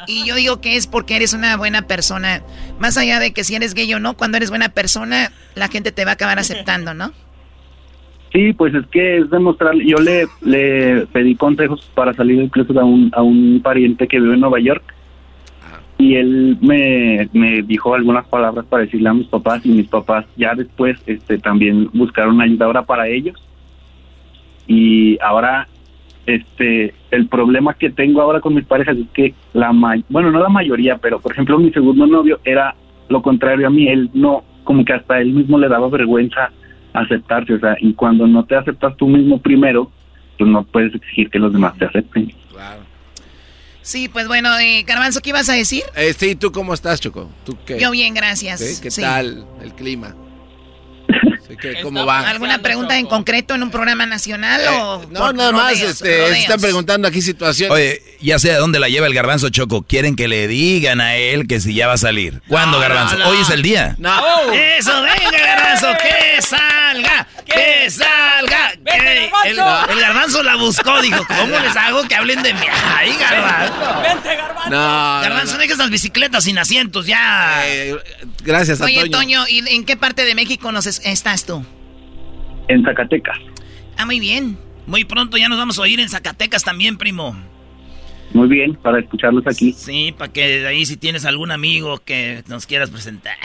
Y 0.08 0.26
yo 0.26 0.36
digo 0.36 0.62
que 0.62 0.78
es 0.78 0.88
porque 0.88 1.18
eres 1.18 1.34
una 1.34 1.58
buena 1.58 1.88
persona. 1.88 2.42
Más 2.80 2.98
allá 2.98 3.20
de 3.20 3.34
que 3.34 3.44
si 3.44 3.56
eres 3.56 3.74
gay 3.74 3.94
o 3.94 4.00
no, 4.00 4.16
cuando 4.16 4.38
eres 4.38 4.50
buena 4.50 4.70
persona, 4.70 5.32
la 5.56 5.68
gente 5.68 5.92
te 5.92 6.06
va 6.06 6.12
a 6.12 6.14
acabar 6.14 6.40
aceptando, 6.40 6.94
¿no? 6.94 7.12
Sí, 8.32 8.54
pues 8.54 8.74
es 8.74 8.86
que 8.88 9.18
es 9.18 9.30
demostrar, 9.30 9.74
yo 9.76 9.98
le, 9.98 10.28
le 10.42 11.08
pedí 11.08 11.36
consejos 11.36 11.90
para 11.96 12.14
salir 12.14 12.42
incluso 12.42 12.78
a 12.80 12.84
un, 12.84 13.12
a 13.14 13.22
un 13.22 13.62
pariente 13.64 14.08
que 14.08 14.20
vive 14.20 14.34
en 14.36 14.42
Nueva 14.42 14.60
York 14.60 14.94
y 16.00 16.16
él 16.16 16.58
me, 16.62 17.28
me 17.34 17.62
dijo 17.64 17.96
algunas 17.96 18.28
palabras 18.28 18.66
para 18.66 18.84
decirle 18.84 19.10
a 19.10 19.14
mis 19.14 19.28
papás 19.28 19.66
y 19.66 19.70
mis 19.70 19.88
papás 19.88 20.26
ya 20.36 20.54
después 20.54 20.98
este 21.08 21.40
también 21.40 21.90
buscaron 21.94 22.40
ayuda 22.40 22.66
ahora 22.66 22.84
para 22.84 23.08
ellos. 23.08 23.36
Y 24.68 25.18
ahora 25.22 25.68
este 26.26 26.94
el 27.12 27.28
problema 27.28 27.74
que 27.74 27.90
tengo 27.90 28.22
ahora 28.22 28.42
con 28.42 28.54
mis 28.54 28.66
parejas 28.66 28.98
es 28.98 29.08
que 29.14 29.34
la 29.54 29.72
ma- 29.72 29.96
bueno 30.10 30.30
no 30.30 30.40
la 30.42 30.50
mayoría 30.50 30.98
pero 30.98 31.20
por 31.22 31.32
ejemplo 31.32 31.58
mi 31.58 31.72
segundo 31.72 32.06
novio 32.06 32.40
era 32.44 32.76
lo 33.10 33.22
contrario 33.22 33.66
a 33.68 33.70
mí. 33.72 33.88
Él 33.88 34.10
no 34.14 34.44
como 34.64 34.84
que 34.84 34.94
hasta 34.94 35.20
él 35.22 35.32
mismo 35.34 35.58
le 35.58 35.70
daba 35.70 35.90
vergüenza 35.90 36.52
aceptarse 36.94 37.54
o 37.54 37.60
sea 37.60 37.78
y 37.80 37.94
cuando 37.94 38.28
no 38.28 38.44
te 38.46 38.56
aceptas 38.56 38.96
tú 38.98 39.08
mismo 39.08 39.40
primero 39.40 39.90
pues 40.38 40.50
no 40.50 40.64
puedes 40.64 40.94
exigir 40.94 41.30
que 41.30 41.40
los 41.40 41.54
demás 41.54 41.76
te 41.78 41.86
acepten 41.86 42.32
Sí, 43.88 44.10
pues 44.10 44.28
bueno, 44.28 44.58
eh, 44.60 44.84
Garbanzo, 44.86 45.22
¿qué 45.22 45.30
ibas 45.30 45.48
a 45.48 45.54
decir? 45.54 45.82
Eh, 45.96 46.14
sí, 46.20 46.36
¿tú 46.36 46.52
cómo 46.52 46.74
estás, 46.74 47.00
Choco? 47.00 47.32
¿Tú 47.46 47.58
qué? 47.66 47.80
Yo 47.80 47.90
bien, 47.92 48.14
gracias. 48.14 48.60
¿Sí? 48.60 48.80
¿Qué 48.82 48.92
Sí. 48.92 49.00
tal 49.02 49.46
el 49.64 49.74
clima? 49.76 50.14
Sí, 51.48 51.56
¿qué- 51.62 51.78
¿Cómo 51.84 52.06
va? 52.06 52.28
¿Alguna 52.28 52.62
pregunta 52.62 52.98
en 52.98 53.06
concreto 53.06 53.56
en 53.56 53.64
un 53.64 53.72
programa 53.72 54.06
nacional 54.06 54.60
o 54.74 55.06
No, 55.10 55.32
nada 55.32 55.54
más, 55.54 55.72
rodeos, 55.80 55.92
este, 55.92 56.18
rodeos? 56.20 56.38
están 56.40 56.60
preguntando 56.60 57.08
aquí 57.08 57.22
situaciones. 57.22 57.74
Oye, 57.74 58.02
ya 58.20 58.38
sé 58.40 58.52
a 58.52 58.58
dónde 58.58 58.78
la 58.82 58.90
lleva 58.90 59.08
el 59.08 59.14
garbanzo 59.14 59.48
Choco. 59.48 59.84
Quieren 59.84 60.18
que 60.18 60.28
le 60.28 60.50
digan 60.50 61.00
a 61.00 61.16
él 61.16 61.48
que 61.48 61.62
si 61.62 61.74
ya 61.74 61.88
va 61.88 61.94
a 61.94 61.98
salir. 61.98 62.42
¿Cuándo, 62.50 62.80
No, 62.80 62.82
garbanzo? 62.82 63.18
no, 63.18 63.24
no. 63.24 63.30
Hoy 63.30 63.38
es 63.42 63.50
el 63.52 63.62
día. 63.62 63.96
No. 64.00 64.12
Eso, 64.52 64.92
venga, 65.02 65.32
garbanzo, 65.32 65.88
que 66.04 66.42
salga, 66.42 67.26
que 67.48 67.90
salga. 67.90 68.72
el, 69.46 69.54
el 69.90 70.00
garbanzo 70.00 70.44
la 70.44 70.56
buscó, 70.56 71.02
dijo, 71.02 71.26
¿cómo 71.28 71.58
les 71.60 71.76
hago 71.76 72.04
que 72.08 72.16
hablen 72.16 72.44
de 72.44 72.54
mí? 72.54 72.60
Ay, 72.96 73.16
garbanzo. 73.20 74.02
Vente, 74.02 74.36
garbanzo. 74.36 74.70
No, 74.70 75.22
Garbanzo, 75.22 75.58
deja 75.58 75.74
esas 75.74 75.90
bicicletas 75.90 76.44
sin 76.44 76.58
asientos, 76.58 77.06
ya. 77.08 77.64
gracias, 78.44 78.82
Oye, 78.82 79.02
Antonio. 79.02 79.42
Toño, 79.44 79.48
¿y 79.48 79.76
en 79.76 79.86
qué 79.86 79.96
parte 79.98 80.26
de 80.26 80.36
México 80.36 80.72
nos 80.72 80.86
es- 80.88 81.02
estás 81.06 81.46
tú? 81.46 81.66
En 82.68 82.84
Zacatecas. 82.84 83.38
Ah, 83.98 84.06
muy 84.06 84.20
bien. 84.20 84.58
Muy 84.86 85.04
pronto 85.06 85.38
ya 85.38 85.50
nos 85.50 85.58
vamos 85.58 85.78
a 85.80 85.82
oír 85.82 86.00
en 86.00 86.10
Zacatecas 86.10 86.64
también, 86.64 86.98
primo. 86.98 87.36
Muy 88.34 88.50
bien, 88.50 88.76
para 88.76 89.00
escucharlos 89.00 89.46
aquí. 89.48 89.72
Sí, 89.74 90.14
para 90.18 90.32
que 90.34 90.60
de 90.60 90.68
ahí 90.68 90.86
si 90.86 90.98
tienes 90.98 91.24
algún 91.26 91.50
amigo 91.52 92.00
que 92.04 92.44
nos 92.48 92.66
quieras 92.66 92.90
presentar. 92.90 93.38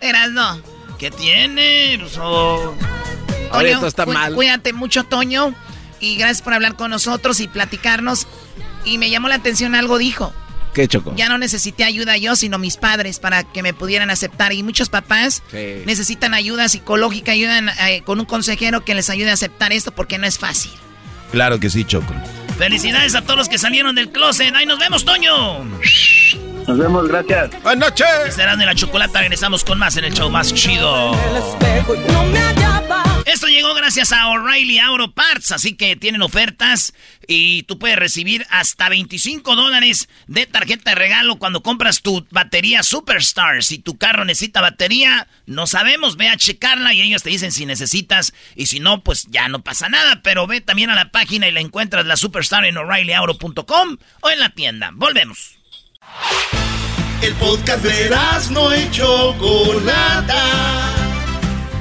Eras 0.00 0.30
no. 0.30 0.60
¿Qué 1.04 1.10
tiene? 1.10 2.00
Ahora 2.16 2.70
Toño, 3.50 3.66
esto 3.74 3.86
está 3.88 4.06
mal. 4.06 4.34
Cuídate 4.34 4.72
mucho, 4.72 5.04
Toño. 5.04 5.54
Y 6.00 6.16
gracias 6.16 6.40
por 6.40 6.54
hablar 6.54 6.76
con 6.76 6.90
nosotros 6.90 7.40
y 7.40 7.46
platicarnos. 7.48 8.26
Y 8.86 8.96
me 8.96 9.10
llamó 9.10 9.28
la 9.28 9.34
atención 9.34 9.74
algo 9.74 9.98
dijo. 9.98 10.32
¿Qué, 10.72 10.88
Choco? 10.88 11.12
Ya 11.14 11.28
no 11.28 11.36
necesité 11.36 11.84
ayuda 11.84 12.16
yo, 12.16 12.36
sino 12.36 12.56
mis 12.56 12.78
padres 12.78 13.18
para 13.18 13.44
que 13.44 13.62
me 13.62 13.74
pudieran 13.74 14.08
aceptar. 14.08 14.54
Y 14.54 14.62
muchos 14.62 14.88
papás 14.88 15.42
Sí. 15.50 15.82
necesitan 15.84 16.32
ayuda 16.32 16.70
psicológica, 16.70 17.32
ayudan 17.32 17.68
eh, 17.68 18.00
con 18.06 18.18
un 18.18 18.24
consejero 18.24 18.82
que 18.82 18.94
les 18.94 19.10
ayude 19.10 19.28
a 19.28 19.34
aceptar 19.34 19.74
esto 19.74 19.92
porque 19.94 20.16
no 20.16 20.26
es 20.26 20.38
fácil. 20.38 20.72
Claro 21.32 21.60
que 21.60 21.68
sí, 21.68 21.84
Choco. 21.84 22.14
Felicidades 22.56 23.14
a 23.14 23.20
todos 23.20 23.36
los 23.36 23.50
que 23.50 23.58
salieron 23.58 23.94
del 23.94 24.08
closet. 24.08 24.54
¡Ahí 24.54 24.64
nos 24.64 24.78
vemos, 24.78 25.04
Toño! 25.04 25.64
Nos 26.66 26.78
vemos, 26.78 27.08
gracias. 27.08 27.50
Buenas 27.62 27.90
noches. 27.90 28.34
Serán 28.34 28.58
de 28.58 28.66
la 28.66 28.74
chocolata. 28.74 29.20
Regresamos 29.20 29.64
con 29.64 29.78
más 29.78 29.96
en 29.96 30.04
el 30.04 30.14
show 30.14 30.30
más 30.30 30.52
chido. 30.54 31.12
Esto 33.26 33.48
llegó 33.48 33.74
gracias 33.74 34.12
a 34.12 34.28
O'Reilly 34.28 34.78
Auto 34.78 35.12
Parts, 35.12 35.52
así 35.52 35.74
que 35.74 35.96
tienen 35.96 36.22
ofertas 36.22 36.94
y 37.26 37.64
tú 37.64 37.78
puedes 37.78 37.98
recibir 37.98 38.46
hasta 38.48 38.88
25 38.88 39.56
dólares 39.56 40.08
de 40.26 40.46
tarjeta 40.46 40.90
de 40.90 40.96
regalo 40.96 41.36
cuando 41.36 41.62
compras 41.62 42.00
tu 42.00 42.26
batería 42.30 42.82
Superstar. 42.82 43.62
Si 43.62 43.78
tu 43.78 43.96
carro 43.96 44.24
necesita 44.24 44.60
batería, 44.60 45.26
no 45.46 45.66
sabemos, 45.66 46.16
ve 46.16 46.28
a 46.28 46.36
checarla 46.36 46.94
y 46.94 47.02
ellos 47.02 47.22
te 47.22 47.30
dicen 47.30 47.50
si 47.50 47.66
necesitas 47.66 48.34
y 48.54 48.66
si 48.66 48.78
no, 48.78 49.02
pues 49.02 49.26
ya 49.30 49.48
no 49.48 49.62
pasa 49.62 49.88
nada, 49.88 50.20
pero 50.22 50.46
ve 50.46 50.60
también 50.60 50.90
a 50.90 50.94
la 50.94 51.10
página 51.10 51.48
y 51.48 51.52
la 51.52 51.60
encuentras 51.60 52.06
la 52.06 52.16
Superstar 52.16 52.64
en 52.64 52.76
o'ReillyAuto.com 52.76 53.96
o 54.20 54.30
en 54.30 54.38
la 54.38 54.50
tienda. 54.50 54.90
Volvemos. 54.92 55.53
El 57.24 57.32
podcast 57.36 57.82
de 57.82 58.10
no 58.50 58.76
y 58.76 58.90
Chocolata. 58.90 60.42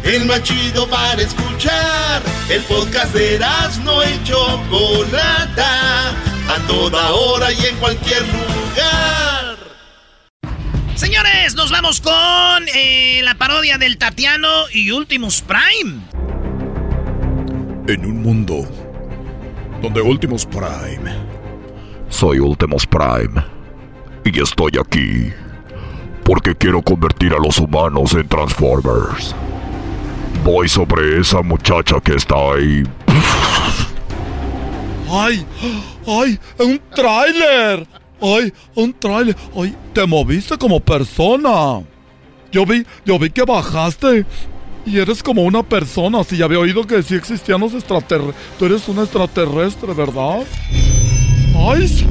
El 0.05 0.25
más 0.25 0.41
chido 0.43 0.87
para 0.87 1.21
escuchar. 1.21 2.21
El 2.49 2.61
podcast 2.61 3.13
de 3.13 3.39
no 3.83 4.01
y 4.03 4.23
Chocolata. 4.23 6.11
A 6.47 6.57
toda 6.65 7.11
hora 7.11 7.51
y 7.51 7.65
en 7.65 7.75
cualquier 7.75 8.21
lugar. 8.21 9.57
Señores, 10.95 11.55
nos 11.55 11.71
vamos 11.71 11.99
con 11.99 12.13
eh, 12.73 13.19
la 13.21 13.35
parodia 13.35 13.77
del 13.77 13.97
Tatiano 13.97 14.69
y 14.71 14.91
Ultimus 14.91 15.41
Prime. 15.41 16.03
En 17.87 18.05
un 18.05 18.21
mundo 18.21 18.65
donde 19.81 20.01
Ultimus 20.01 20.45
Prime. 20.45 21.13
Soy 22.07 22.39
Ultimus 22.39 22.87
Prime 22.87 23.62
y 24.25 24.41
estoy 24.41 24.71
aquí 24.79 25.33
porque 26.23 26.55
quiero 26.55 26.81
convertir 26.81 27.33
a 27.33 27.37
los 27.37 27.57
humanos 27.59 28.13
en 28.13 28.27
Transformers. 28.27 29.35
Voy 30.43 30.67
sobre 30.67 31.19
esa 31.19 31.41
muchacha 31.41 31.99
que 32.01 32.15
está 32.15 32.35
ahí. 32.35 32.83
¡Ay! 35.09 35.45
¡Ay! 36.07 36.39
¡Un 36.59 36.81
tráiler! 36.95 37.87
¡Ay! 38.21 38.53
¡Un 38.75 38.93
tráiler! 38.93 39.35
¡Ay! 39.55 39.75
Te 39.93 40.07
moviste 40.07 40.57
como 40.57 40.79
persona. 40.79 41.81
Yo 42.51 42.65
vi, 42.65 42.85
yo 43.05 43.19
vi 43.19 43.29
que 43.29 43.43
bajaste. 43.43 44.25
Y 44.85 44.99
eres 44.99 45.21
como 45.21 45.43
una 45.43 45.63
persona. 45.63 46.23
Si 46.23 46.37
ya 46.37 46.45
había 46.45 46.59
oído 46.59 46.85
que 46.85 47.03
sí 47.03 47.15
existían 47.15 47.61
los 47.61 47.73
extraterrestres. 47.73 48.35
Tú 48.57 48.65
eres 48.65 48.87
un 48.87 48.99
extraterrestre, 48.99 49.93
¿verdad? 49.93 50.43
¡Ay! 51.55 52.07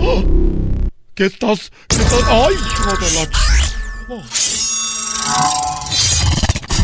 ¡Ah! 0.00 0.43
¿Qué 1.14 1.26
estás? 1.26 1.70
¿Qué 1.88 1.96
estás? 1.96 2.22
¡Ay, 2.28 2.54
hijo 2.54 2.96
de 2.96 3.10
la 3.14 3.22
ch- 3.30 3.74
Oh. 4.08 4.22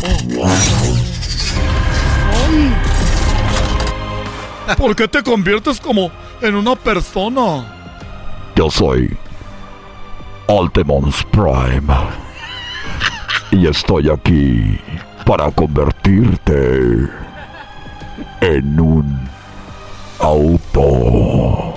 Oh. 0.03 0.47
¡Ay! 2.33 2.75
¿Por 4.77 4.95
qué 4.95 5.07
te 5.07 5.21
conviertes 5.21 5.79
como 5.79 6.11
en 6.41 6.55
una 6.55 6.75
persona? 6.75 7.65
Yo 8.55 8.71
soy 8.71 9.15
Ultimus 10.47 11.23
Prime. 11.31 11.93
Y 13.51 13.67
estoy 13.67 14.09
aquí 14.09 14.79
para 15.25 15.51
convertirte 15.51 17.09
en 18.39 18.79
un 18.79 19.29
auto. 20.19 21.73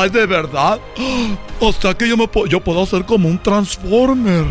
Ay, 0.00 0.10
de 0.10 0.26
verdad. 0.26 0.78
O 1.60 1.72
sea 1.72 1.94
que 1.94 2.06
yo 2.08 2.16
me 2.16 2.26
po- 2.28 2.46
yo 2.46 2.60
puedo 2.60 2.82
hacer 2.82 3.04
como 3.06 3.28
un 3.28 3.38
Transformer. 3.38 4.44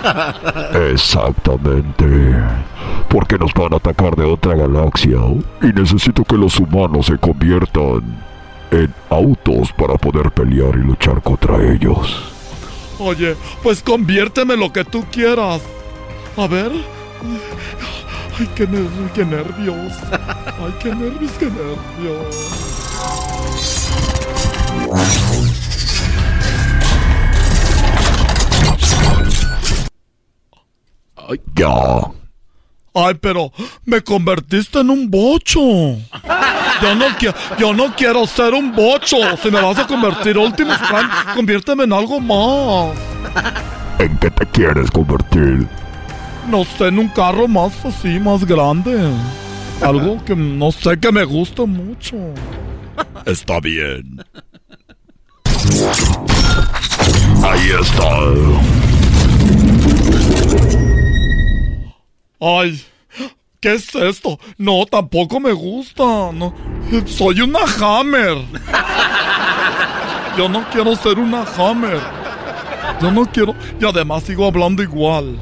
Exactamente. 0.92 2.06
Porque 3.08 3.36
nos 3.36 3.52
van 3.52 3.74
a 3.74 3.76
atacar 3.76 4.14
de 4.16 4.24
otra 4.24 4.54
galaxia 4.54 5.18
y 5.60 5.66
necesito 5.66 6.24
que 6.24 6.36
los 6.36 6.58
humanos 6.58 7.06
se 7.06 7.18
conviertan 7.18 8.02
en 8.70 8.94
autos 9.10 9.72
para 9.72 9.94
poder 9.96 10.30
pelear 10.30 10.76
y 10.76 10.84
luchar 10.86 11.20
contra 11.20 11.56
ellos. 11.72 12.22
Oye, 13.00 13.36
pues 13.62 13.82
conviérteme 13.82 14.56
lo 14.56 14.72
que 14.72 14.84
tú 14.84 15.04
quieras. 15.10 15.60
A 16.36 16.46
ver. 16.46 16.70
Ay, 18.38 18.48
qué, 18.54 18.66
ner- 18.68 19.10
qué 19.14 19.24
nervios. 19.24 19.92
Ay, 20.12 20.74
qué 20.80 20.94
nervios, 20.94 21.32
qué 21.38 21.46
nervios. 21.46 22.36
Ya. 31.54 32.10
Ay, 32.94 33.14
pero 33.20 33.52
me 33.84 34.00
convertiste 34.00 34.80
en 34.80 34.90
un 34.90 35.10
bocho. 35.10 35.60
Yo 35.60 36.94
no, 36.94 37.06
yo 37.58 37.74
no 37.74 37.94
quiero 37.94 38.26
ser 38.26 38.54
un 38.54 38.74
bocho. 38.74 39.16
Si 39.42 39.50
me 39.50 39.60
vas 39.60 39.78
a 39.78 39.86
convertir 39.86 40.38
Optimus 40.38 40.78
Prime, 40.78 41.08
conviérteme 41.34 41.84
en 41.84 41.92
algo 41.92 42.18
más. 42.18 42.96
¿En 43.98 44.16
qué 44.18 44.30
te 44.30 44.46
quieres 44.46 44.90
convertir? 44.90 45.68
No 46.48 46.64
sé, 46.64 46.88
en 46.88 46.98
un 46.98 47.08
carro 47.08 47.46
más 47.46 47.84
así, 47.84 48.18
más 48.18 48.44
grande. 48.44 48.98
Algo 49.82 50.24
que 50.24 50.34
no 50.34 50.72
sé 50.72 50.98
que 50.98 51.12
me 51.12 51.24
gusta 51.24 51.66
mucho. 51.66 52.16
Está 53.26 53.60
bien. 53.60 54.22
Ahí 57.42 57.70
está. 57.80 58.10
Ay, 62.40 62.82
¿qué 63.60 63.74
es 63.74 63.94
esto? 63.94 64.38
No, 64.58 64.84
tampoco 64.86 65.40
me 65.40 65.52
gusta. 65.52 66.32
No, 66.32 66.52
soy 67.06 67.40
una 67.40 67.60
Hammer. 67.80 68.38
Yo 70.36 70.48
no 70.48 70.64
quiero 70.70 70.94
ser 70.96 71.18
una 71.18 71.44
Hammer. 71.56 72.00
Yo 73.00 73.10
no 73.10 73.24
quiero. 73.26 73.54
Y 73.80 73.84
además 73.84 74.24
sigo 74.24 74.46
hablando 74.46 74.82
igual. 74.82 75.38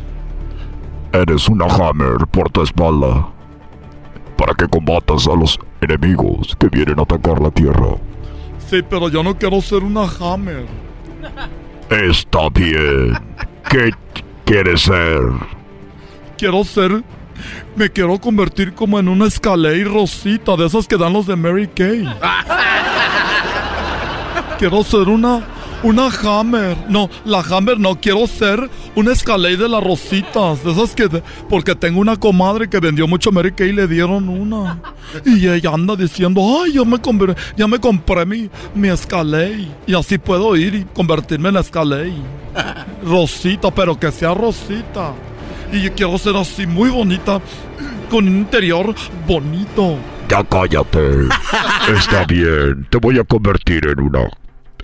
Eres 1.13 1.49
una 1.49 1.67
Hammer 1.67 2.27
por 2.31 2.51
tu 2.51 2.63
espalda. 2.63 3.29
Para 4.37 4.55
que 4.55 4.69
combatas 4.69 5.27
a 5.27 5.35
los 5.35 5.59
enemigos 5.81 6.57
que 6.61 6.69
vienen 6.69 7.01
a 7.01 7.03
atacar 7.03 7.41
la 7.41 7.51
Tierra. 7.51 7.97
Sí, 8.69 8.83
pero 8.89 9.09
yo 9.09 9.23
no 9.23 9.37
quiero 9.37 9.63
ser 9.63 9.83
una 9.83 10.05
Hammer. 10.05 10.67
Está 11.89 12.51
bien. 12.51 13.15
¿Qué 13.71 13.91
quieres 14.45 14.83
ser? 14.83 15.21
Quiero 16.37 16.63
ser. 16.65 17.03
Me 17.77 17.89
quiero 17.89 18.19
convertir 18.19 18.75
como 18.75 18.99
en 18.99 19.09
una 19.09 19.27
Escalade 19.27 19.85
Rosita, 19.85 20.57
de 20.57 20.67
esas 20.67 20.87
que 20.87 20.99
dan 20.99 21.15
los 21.15 21.27
de 21.27 21.37
Mary 21.37 21.69
Kay. 21.69 22.05
quiero 24.59 24.83
ser 24.83 25.09
una, 25.09 25.41
una 25.83 26.09
Hammer. 26.23 26.77
No, 26.89 27.09
la 27.25 27.41
Hammer 27.41 27.79
no, 27.79 28.01
quiero 28.01 28.27
ser 28.27 28.69
una 28.95 29.13
Escalade 29.13 29.57
de 29.57 29.69
las 29.69 29.83
rositas. 29.83 30.63
De 30.65 30.73
esas 30.73 30.95
que, 30.95 31.09
de- 31.09 31.23
porque 31.49 31.75
tengo 31.75 32.01
una 32.01 32.17
comadre 32.17 32.69
que 32.69 32.81
vendió 32.81 33.07
mucho 33.07 33.31
Mary 33.33 33.53
Kay 33.53 33.69
y 33.71 33.73
le 33.73 33.87
dieron 33.87 34.29
una. 34.29 34.81
Y 35.25 35.49
ella 35.49 35.71
anda 35.73 35.97
diciendo, 35.97 36.43
ay, 36.63 36.73
ya 36.75 36.85
me 36.85 36.99
compré, 37.01 37.35
ya 37.57 37.67
me 37.67 37.79
compré 37.79 38.27
mi, 38.27 38.51
mi 38.75 38.89
Escalade. 38.89 39.69
Y 39.87 39.95
así 39.95 40.19
puedo 40.19 40.57
ir 40.57 40.75
y 40.75 40.85
convertirme 40.85 41.49
en 41.51 41.57
Escalade. 41.57 42.13
Rosita, 43.05 43.71
pero 43.71 43.99
que 43.99 44.11
sea 44.11 44.35
rosita. 44.35 45.13
Y 45.73 45.83
yo 45.83 45.93
quiero 45.95 46.17
ser 46.19 46.35
así 46.37 46.67
muy 46.67 46.89
bonita, 46.91 47.41
con 48.11 48.27
un 48.27 48.39
interior 48.39 48.95
bonito. 49.27 49.97
Ya 50.29 50.43
cállate. 50.45 50.99
Está 51.97 52.25
bien, 52.25 52.87
te 52.91 52.99
voy 52.99 53.19
a 53.19 53.25
convertir 53.25 53.87
en 53.87 54.01
una 54.01 54.29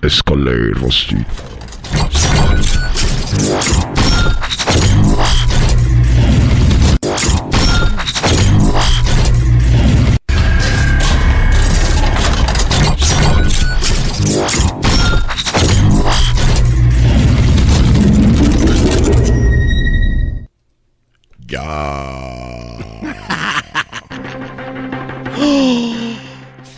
escalera 0.01 0.79
Rosita. 0.79 1.25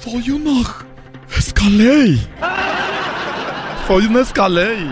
Soy 0.03 0.30
una 0.31 0.64
Escaley. 1.38 2.19
Soy 3.88 4.06
una 4.06 4.20
Escaley. 4.20 4.90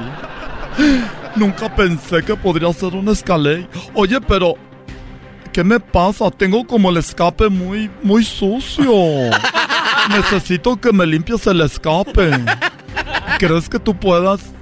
Nunca 1.36 1.74
pensé 1.76 2.24
que 2.24 2.36
podría 2.36 2.72
ser 2.72 2.96
un 2.96 3.10
Escaley. 3.10 3.68
Oye, 3.94 4.22
pero 4.22 4.56
¿qué 5.52 5.64
me 5.66 5.80
pasa? 5.82 6.32
Tengo 6.32 6.66
como 6.66 6.90
el 6.90 6.98
escape 6.98 7.50
muy 7.50 7.92
muy 8.02 8.24
sucio. 8.24 8.94
Necesito 10.10 10.80
que 10.80 10.94
me 10.94 11.06
limpies 11.06 11.46
el 11.48 11.62
escape. 11.62 12.32
¿Crees 13.38 13.68
que 13.68 13.80
tú 13.80 13.94
puedas 13.96 14.56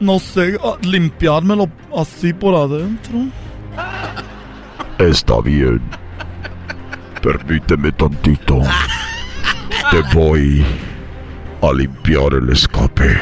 no 0.00 0.18
sé, 0.18 0.58
limpiármelo 0.80 1.68
así 1.96 2.32
por 2.32 2.54
adentro? 2.54 3.26
Está 4.98 5.40
bien. 5.40 5.80
Permíteme 7.22 7.92
tantito. 7.92 8.60
Te 9.90 10.00
voy 10.14 10.64
a 11.62 11.72
limpiar 11.72 12.34
el 12.34 12.50
escape. 12.50 13.18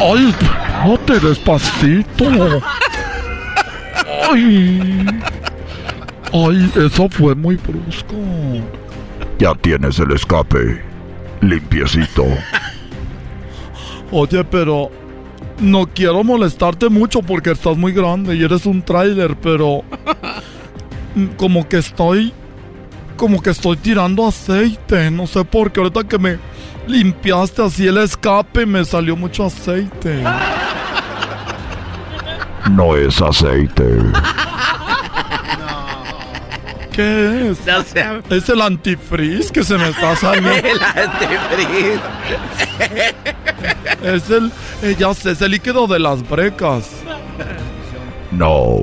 Ay, 0.00 0.28
espérate 0.28 1.26
despacito. 1.26 2.24
Ay. 4.30 5.06
Ay, 6.32 6.72
eso 6.76 7.08
fue 7.08 7.34
muy 7.34 7.56
brusco. 7.56 8.14
Ya 9.38 9.54
tienes 9.54 9.98
el 9.98 10.12
escape. 10.12 10.82
Limpiecito. 11.40 12.26
Oye, 14.10 14.44
pero 14.44 14.90
no 15.58 15.86
quiero 15.86 16.22
molestarte 16.22 16.90
mucho 16.90 17.22
porque 17.22 17.52
estás 17.52 17.78
muy 17.78 17.92
grande 17.92 18.36
y 18.36 18.44
eres 18.44 18.66
un 18.66 18.82
tráiler, 18.82 19.36
pero 19.36 19.84
como 21.38 21.66
que 21.66 21.78
estoy 21.78 22.34
como 23.18 23.42
que 23.42 23.50
estoy 23.50 23.76
tirando 23.76 24.26
aceite, 24.26 25.10
no 25.10 25.26
sé 25.26 25.44
por 25.44 25.72
qué 25.72 25.80
ahorita 25.80 26.04
que 26.04 26.18
me 26.18 26.38
limpiaste 26.86 27.62
así 27.62 27.86
el 27.86 27.98
escape 27.98 28.64
me 28.64 28.84
salió 28.84 29.16
mucho 29.16 29.44
aceite. 29.44 30.22
No 32.70 32.96
es 32.96 33.20
aceite. 33.20 33.98
¿Qué 36.92 37.50
es? 37.50 37.66
No 37.66 37.82
sé. 37.82 38.04
Es 38.30 38.48
el 38.48 38.62
antifreeze 38.62 39.52
que 39.52 39.64
se 39.64 39.76
me 39.76 39.88
está 39.88 40.14
saliendo. 40.14 40.50
El 40.68 40.80
antifreeze. 40.82 42.00
Es 44.02 44.30
el, 44.30 44.52
eh, 44.82 44.94
ya 44.96 45.12
sé, 45.12 45.32
es 45.32 45.42
el 45.42 45.50
líquido 45.50 45.88
de 45.88 45.98
las 45.98 46.28
brecas. 46.28 46.88
No. 48.30 48.82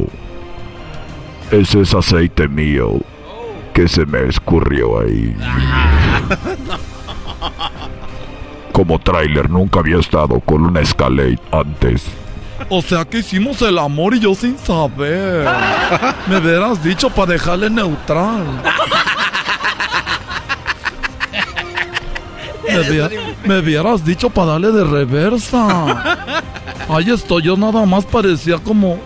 Ese 1.52 1.82
es 1.82 1.94
aceite 1.94 2.50
mío. 2.50 3.00
Que 3.76 3.88
se 3.90 4.06
me 4.06 4.28
escurrió 4.30 5.02
ahí. 5.02 5.36
Como 8.72 8.98
tráiler 9.00 9.50
nunca 9.50 9.82
había 9.82 10.00
estado 10.00 10.40
con 10.40 10.64
una 10.64 10.80
Escalade 10.80 11.40
antes. 11.52 12.06
O 12.70 12.82
sea 12.82 13.04
que 13.04 13.18
hicimos 13.18 13.62
el 13.62 13.78
amor 13.78 14.16
y 14.16 14.22
yo 14.22 14.34
sin 14.34 14.58
saber. 14.58 15.48
Me 16.28 16.38
hubieras 16.38 16.82
dicho 16.82 17.10
para 17.10 17.34
dejarle 17.34 17.70
neutral. 17.70 18.46
Me, 23.46 23.60
hubieras 23.60 24.06
dicho 24.06 24.30
para 24.30 24.54
darle 24.54 24.72
de 24.72 24.84
reversa. 24.86 26.44
Ahí 26.88 27.10
estoy, 27.10 27.44
yo 27.44 27.58
nada 27.58 27.86
más 27.86 28.06
parecía 28.06 28.58
como, 28.60 29.00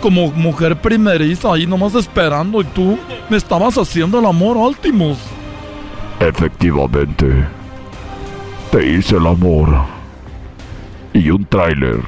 como 0.00 0.30
mujer 0.32 0.80
primeriza, 0.80 1.52
ahí 1.52 1.66
nomás 1.66 1.94
esperando 1.94 2.62
y 2.62 2.64
tú 2.64 2.98
me 3.28 3.36
estabas 3.36 3.76
haciendo 3.76 4.18
el 4.18 4.26
amor, 4.26 4.56
Ultimus. 4.56 5.18
Efectivamente. 6.20 7.26
Te 8.70 8.86
hice 8.86 9.16
el 9.16 9.26
amor. 9.26 9.68
Y 11.12 11.30
un 11.30 11.44
tráiler 11.44 12.00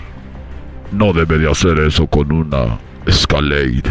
no 0.92 1.12
debe 1.12 1.38
de 1.38 1.50
hacer 1.50 1.78
eso 1.78 2.06
con 2.06 2.32
una 2.32 2.78
Escalade. 3.06 3.82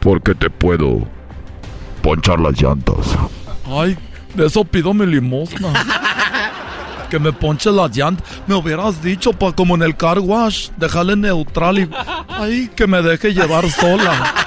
Porque 0.00 0.34
te 0.34 0.48
puedo 0.48 1.06
ponchar 2.02 2.40
las 2.40 2.60
llantas. 2.60 3.16
Ay, 3.66 3.96
de 4.34 4.46
eso 4.46 4.64
pido 4.64 4.94
mi 4.94 5.06
limosna. 5.06 5.72
Que 7.10 7.18
me 7.18 7.32
ponche 7.32 7.70
las 7.70 7.94
llantas. 7.96 8.24
Me 8.46 8.54
hubieras 8.54 9.02
dicho, 9.02 9.32
pa, 9.32 9.52
como 9.52 9.74
en 9.74 9.82
el 9.82 9.96
car 9.96 10.20
wash, 10.20 10.68
dejarle 10.76 11.16
neutral 11.16 11.78
y. 11.78 11.90
Ay, 12.28 12.70
que 12.74 12.86
me 12.86 13.02
deje 13.02 13.34
llevar 13.34 13.68
sola. 13.70 14.34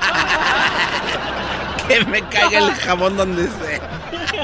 Que 1.87 2.05
me 2.05 2.21
caiga 2.21 2.59
el 2.59 2.73
jabón 2.75 3.17
donde 3.17 3.43
sea. 3.43 3.93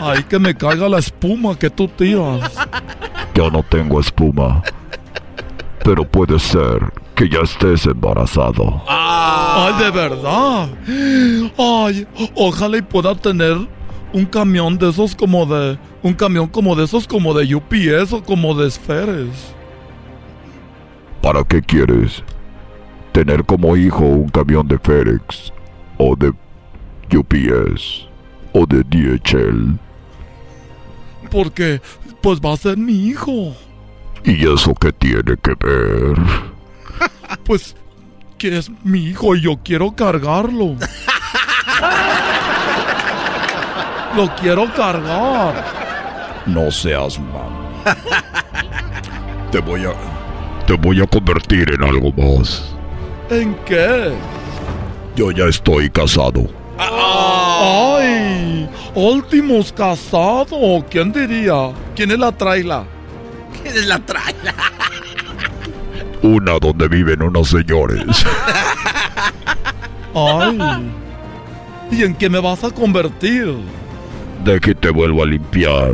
Ay, 0.01 0.23
que 0.23 0.37
me 0.37 0.53
caiga 0.55 0.89
la 0.89 0.99
espuma 0.99 1.57
que 1.57 1.69
tú 1.69 1.87
tiras. 1.87 2.51
Yo 3.33 3.49
no 3.49 3.63
tengo 3.63 4.01
espuma. 4.01 4.61
Pero 5.83 6.03
puede 6.03 6.37
ser 6.37 6.91
que 7.15 7.29
ya 7.29 7.39
estés 7.39 7.85
embarazado. 7.85 8.83
Ay, 8.87 9.73
de 9.83 9.91
verdad. 9.91 10.69
Ay, 11.57 12.07
ojalá 12.35 12.77
y 12.77 12.81
pueda 12.81 13.15
tener 13.15 13.57
un 14.13 14.25
camión 14.25 14.77
de 14.77 14.89
esos 14.89 15.15
como 15.15 15.45
de. 15.45 15.77
Un 16.01 16.13
camión 16.13 16.47
como 16.47 16.75
de 16.75 16.85
esos 16.85 17.07
como 17.07 17.33
de 17.33 17.55
UPS 17.55 18.13
o 18.13 18.23
como 18.23 18.55
de 18.55 18.67
esferes. 18.67 19.53
¿Para 21.21 21.43
qué 21.43 21.61
quieres? 21.61 22.23
¿Tener 23.11 23.43
como 23.43 23.75
hijo 23.75 24.03
un 24.03 24.29
camión 24.29 24.67
de 24.67 24.79
FedEx? 24.79 25.51
¿O 25.97 26.15
de 26.15 26.31
UPS? 27.15 28.07
¿O 28.53 28.65
de 28.65 28.83
DHL? 28.83 29.77
Porque, 31.29 31.81
pues 32.21 32.39
va 32.39 32.53
a 32.53 32.57
ser 32.57 32.77
mi 32.77 33.07
hijo. 33.07 33.53
¿Y 34.23 34.47
eso 34.47 34.73
qué 34.75 34.93
tiene 34.93 35.35
que 35.41 35.53
ver? 35.59 36.17
Pues 37.43 37.75
que 38.39 38.57
es 38.57 38.71
mi 38.83 39.05
hijo 39.05 39.35
y 39.35 39.41
yo 39.41 39.59
quiero 39.63 39.95
cargarlo. 39.95 40.75
Lo 44.15 44.33
quiero 44.35 44.71
cargar. 44.73 45.53
No 46.45 46.71
seas 46.71 47.19
mam. 47.19 47.59
Te 49.51 49.59
voy 49.59 49.85
a... 49.85 49.93
Te 50.65 50.73
voy 50.73 51.01
a 51.01 51.07
convertir 51.07 51.71
en 51.73 51.83
algo 51.83 52.11
más. 52.11 52.75
¿En 53.29 53.55
qué? 53.65 54.13
Yo 55.15 55.31
ya 55.31 55.45
estoy 55.45 55.89
casado. 55.89 56.47
¡Ay! 56.77 58.69
Últimos 58.93 59.71
casado. 59.73 60.85
¿Quién 60.89 61.11
diría? 61.11 61.71
¿Quién 61.95 62.11
es 62.11 62.19
la 62.19 62.31
traila? 62.31 62.83
¿Quién 63.61 63.75
es 63.75 63.87
la 63.87 63.99
traila? 63.99 64.53
Una 66.21 66.59
donde 66.59 66.87
viven 66.87 67.21
unos 67.21 67.49
señores. 67.49 68.25
¡Ay! 70.13 70.59
¿Y 71.91 72.03
en 72.03 72.15
qué 72.15 72.29
me 72.29 72.39
vas 72.39 72.63
a 72.63 72.69
convertir? 72.69 73.57
De 74.43 74.59
que 74.59 74.73
te 74.73 74.89
vuelvo 74.89 75.23
a 75.23 75.25
limpiar. 75.25 75.93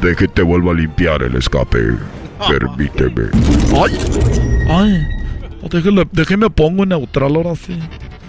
De 0.00 0.14
que 0.16 0.28
te 0.28 0.42
vuelvo 0.42 0.70
a 0.70 0.74
limpiar 0.74 1.22
el 1.22 1.36
escape. 1.36 1.94
Permíteme. 2.48 3.30
¡Ay! 3.74 3.98
¡Ay! 4.68 5.06
Déjeme, 5.68 6.04
déjeme 6.10 6.48
pongo 6.50 6.84
en 6.84 6.88
neutral 6.90 7.36
ahora 7.36 7.54
sí. 7.54 7.78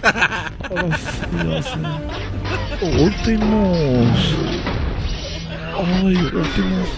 Ahora 0.02 1.62
sí. 1.62 1.78
Últimos. 3.00 4.18
Ay, 5.78 6.16
últimos. 6.16 6.88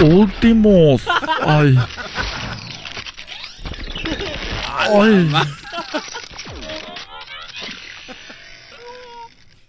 Últimos. 0.00 1.02
Ay. 1.46 1.78
Ay. 4.90 5.30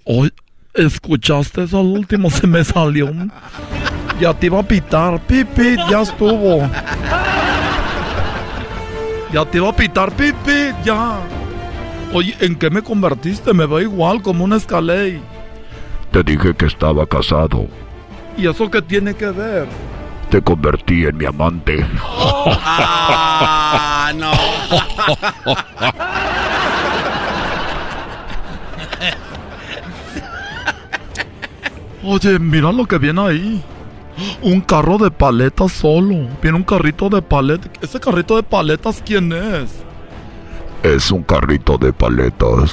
Ay, 0.07 0.31
¿escuchaste 0.73 1.63
eso 1.63 1.79
al 1.79 1.85
último? 1.87 2.29
Se 2.29 2.45
me 2.47 2.63
salió. 2.63 3.07
un- 3.07 3.31
Ya 4.19 4.33
te 4.33 4.45
iba 4.47 4.59
a 4.59 4.63
pitar. 4.63 5.19
Pipi, 5.21 5.75
ya 5.89 6.01
estuvo. 6.01 6.69
Ya 9.33 9.43
te 9.45 9.57
iba 9.57 9.69
a 9.69 9.75
pitar, 9.75 10.11
Pipi, 10.11 10.71
ya. 10.83 11.19
Oye, 12.13 12.35
¿en 12.39 12.55
qué 12.55 12.69
me 12.69 12.81
convertiste? 12.81 13.53
Me 13.53 13.65
veo 13.65 13.81
igual 13.81 14.21
como 14.21 14.43
un 14.45 14.53
escalé. 14.53 15.19
Te 16.11 16.23
dije 16.23 16.55
que 16.55 16.67
estaba 16.67 17.05
casado. 17.05 17.67
¿Y 18.37 18.47
eso 18.47 18.71
qué 18.71 18.81
tiene 18.81 19.13
que 19.15 19.25
ver? 19.27 19.67
Te 20.29 20.41
convertí 20.41 21.05
en 21.05 21.17
mi 21.17 21.25
amante. 21.25 21.85
Ah, 22.67 24.13
no. 24.15 24.31
Oye, 32.05 32.37
mira 32.39 32.71
lo 32.71 32.85
que 32.85 32.97
viene 32.97 33.21
ahí. 33.21 33.63
Un 34.41 34.61
carro 34.61 34.97
de 34.97 35.11
paletas 35.11 35.71
solo. 35.71 36.27
Viene 36.41 36.57
un 36.57 36.63
carrito 36.63 37.09
de 37.09 37.21
paletas. 37.21 37.69
¿Ese 37.81 37.99
carrito 37.99 38.35
de 38.35 38.43
paletas 38.43 39.01
quién 39.05 39.33
es? 39.33 39.71
Es 40.83 41.11
un 41.11 41.23
carrito 41.23 41.77
de 41.77 41.91
paletas. 41.91 42.71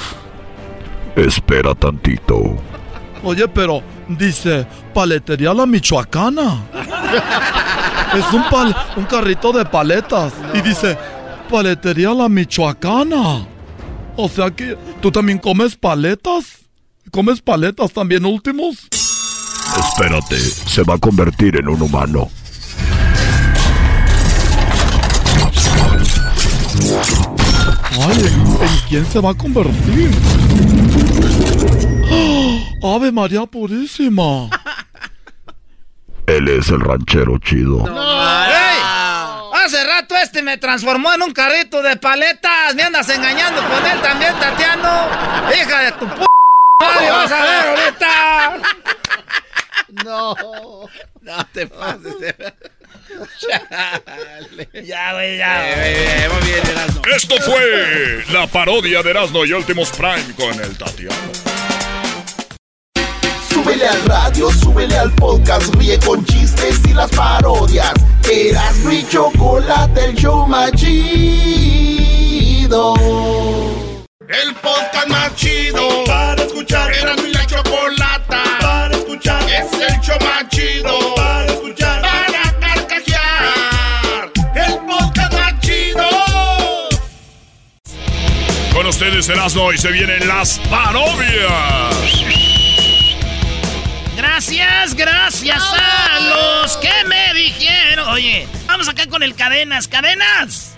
Espera 1.17 1.75
tantito. 1.75 2.57
Oye, 3.25 3.49
pero 3.49 3.83
dice 4.09 4.67
paletería 4.93 5.55
la 5.55 5.67
michoacana. 5.67 6.61
Es 8.17 8.33
un, 8.33 8.43
pal- 8.45 8.77
un 8.97 9.05
carrito 9.05 9.53
de 9.53 9.65
paletas. 9.65 10.33
Y 10.55 10.61
dice 10.61 10.97
paletería 11.51 12.13
la 12.13 12.29
michoacana. 12.29 13.47
O 14.17 14.29
sea 14.29 14.51
que 14.51 14.77
tú 15.01 15.11
también 15.11 15.39
comes 15.39 15.75
paletas. 15.75 16.59
¿Comes 17.11 17.41
paletas 17.41 17.93
también 17.93 18.25
últimos? 18.25 18.89
Espérate, 19.79 20.39
se 20.39 20.83
va 20.83 20.95
a 20.95 20.99
convertir 20.99 21.57
en 21.57 21.69
un 21.69 21.83
humano. 21.83 22.31
Ay, 28.01 28.19
¿en, 28.19 28.69
en 28.69 28.79
quién 28.89 29.07
se 29.07 29.21
va 29.21 29.31
a 29.31 29.35
convertir? 29.35 30.11
¡Ah! 32.11 32.95
Ave 32.97 33.13
María 33.13 33.47
Purísima. 33.47 34.49
Él 36.27 36.49
es 36.49 36.69
el 36.69 36.81
ranchero 36.81 37.39
chido. 37.39 37.85
¡Ey! 37.87 38.79
Hace 39.65 39.85
rato 39.85 40.17
este 40.17 40.43
me 40.43 40.59
transformó 40.59 41.13
en 41.13 41.23
un 41.23 41.33
carrito 41.33 41.83
de 41.83 41.97
paletas. 41.97 42.75
Me 42.75 42.83
andas 42.83 43.09
engañando 43.09 43.63
con 43.63 43.87
él 43.87 44.01
también, 44.01 44.35
Tatiano. 44.39 45.07
Hija 45.55 45.79
de 45.81 45.93
tu 45.93 46.07
p. 46.07 46.27
Madre, 46.81 47.11
vas 47.11 47.31
a 47.31 47.43
ver 47.43 47.69
ahorita. 47.69 48.53
No. 49.93 50.35
No 51.21 51.47
te 51.53 51.67
pases. 51.67 52.15
Chale. 53.39 54.69
Ya, 54.85 55.13
güey, 55.13 55.37
ya. 55.37 55.87
Eh, 55.87 56.29
muy 56.33 56.41
bien, 56.49 56.67
Erasmo. 56.67 57.03
Esto 57.15 57.37
fue 57.43 58.25
la 58.33 58.47
parodia 58.47 59.03
de 59.03 59.11
Erasmo 59.11 59.45
y 59.45 59.53
Últimos 59.53 59.91
Prime 59.91 60.35
con 60.37 60.59
el 60.61 60.79
Tatiano. 60.79 61.15
Súbele 63.51 63.87
al 63.87 64.03
radio, 64.07 64.51
súbele 64.51 64.97
al 64.97 65.13
podcast, 65.13 65.75
ríe 65.75 65.99
con 65.99 66.25
chistes 66.25 66.81
y 66.89 66.95
las 66.95 67.11
parodias. 67.11 67.93
Eras 68.31 68.77
mi 68.79 69.07
chocolate, 69.09 70.07
el 70.07 70.15
show 70.17 70.47
más 70.47 70.73
chido. 70.73 70.95
El 74.29 74.55
podcast 74.55 75.09
más 75.09 75.35
chido 75.37 76.05
para 76.07 76.43
escuchar. 76.43 76.91
Era 76.95 77.15
mi 77.17 77.31
la 77.31 77.47
chocolata 77.47 78.02
para 78.02 78.02
escuchar. 79.13 79.43
Es 79.51 79.73
el 79.73 80.01
show 80.01 80.17
más 80.21 80.49
chido 80.49 81.15
para 81.15 81.47
escuchar. 81.47 82.03
Para 82.03 82.59
carcajear. 82.61 84.33
El 84.55 84.79
podcast 84.87 85.33
más 85.33 85.61
chido. 85.61 86.09
Con 88.73 88.87
ustedes 88.87 89.29
Erasmo 89.29 89.73
y 89.73 89.79
se 89.79 89.91
vienen 89.91 90.27
las 90.27 90.59
parodias. 90.71 92.25
Gracias, 94.17 94.95
gracias 94.95 95.63
a 95.63 96.21
los 96.21 96.77
que 96.79 96.93
me 97.07 97.35
dijeron. 97.35 98.09
Oye, 98.09 98.47
vamos 98.67 98.89
acá 98.89 99.07
con 99.07 99.23
el 99.23 99.35
cadenas, 99.35 99.89
cadenas. 99.89 100.77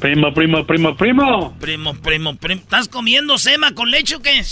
Primo, 0.00 0.32
primo, 0.32 0.66
primo, 0.66 0.96
primo. 0.96 1.56
Primo, 1.60 1.94
primo, 1.94 2.34
primo. 2.36 2.60
¿Estás 2.62 2.88
comiendo 2.88 3.36
sema 3.36 3.74
con 3.74 3.90
leche 3.90 4.16
o 4.16 4.20
qué? 4.20 4.42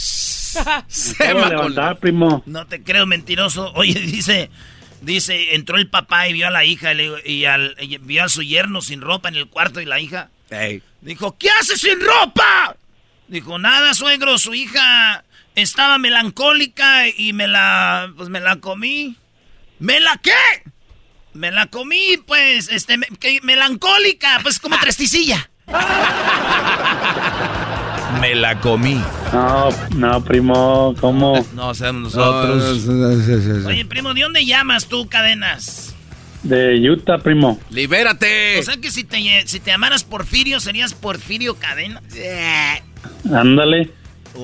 De 1.19 1.35
levantar, 1.35 1.99
primo. 1.99 2.43
No 2.47 2.67
te 2.67 2.83
creo, 2.83 3.07
mentiroso. 3.07 3.73
Oye, 3.75 4.01
dice, 4.01 4.51
dice, 5.01 5.55
entró 5.55 5.77
el 5.77 5.89
papá 5.89 6.29
y 6.29 6.33
vio 6.33 6.49
a 6.49 6.51
la 6.51 6.65
hija 6.65 6.93
y, 6.93 6.97
le- 6.97 7.23
y 7.31 7.45
al- 7.45 7.77
y 7.81 7.99
vio 7.99 8.25
a 8.25 8.29
su 8.29 8.43
yerno 8.43 8.81
sin 8.83 9.01
ropa 9.01 9.29
en 9.29 9.37
el 9.37 9.49
cuarto 9.49 9.81
y 9.81 9.85
la 9.87 10.01
hija 10.01 10.31
dijo, 11.03 11.37
¿qué 11.39 11.49
haces 11.61 11.81
sin 11.81 12.01
ropa? 12.01 12.77
Dijo, 13.29 13.59
nada, 13.59 13.95
suegro, 13.95 14.39
su 14.39 14.55
hija 14.55 15.25
estaba 15.55 15.99
melancólica 15.99 17.07
y 17.09 17.33
me 17.33 17.47
la, 17.47 18.11
pues 18.17 18.29
me 18.31 18.41
la 18.41 18.57
comí. 18.57 19.17
¿Me 19.79 20.01
la 20.01 20.17
qué? 20.17 20.33
Me 21.35 21.53
la 21.53 21.67
comí, 21.67 22.17
pues, 22.27 22.69
este, 22.71 22.97
me- 22.97 23.07
que- 23.21 23.41
melancólica, 23.43 24.41
pues 24.43 24.59
como 24.59 24.77
tresticilla. 24.79 25.51
Me 28.21 28.35
la 28.35 28.59
comí. 28.61 29.01
No, 29.33 29.69
no, 29.97 30.25
primo, 30.25 30.95
¿cómo? 31.01 31.45
No, 31.55 31.75
seamos 31.75 32.15
nosotros. 32.15 32.87
Oye, 33.67 33.85
primo, 33.85 34.15
¿de 34.15 34.23
dónde 34.23 34.45
llamas 34.45 34.87
tú, 34.87 35.09
cadenas? 35.09 35.95
De 36.43 36.91
Utah, 36.91 37.19
primo. 37.19 37.59
¡Libérate! 37.71 38.59
O 38.61 38.63
sea 38.63 38.77
que 38.77 38.91
si 38.91 39.05
te, 39.05 39.19
si 39.47 39.61
te 39.61 39.71
llamaras 39.71 40.05
Porfirio, 40.05 40.61
serías 40.61 40.95
Porfirio 40.95 41.55
Cadenas. 41.57 42.03
Ándale. 43.33 43.91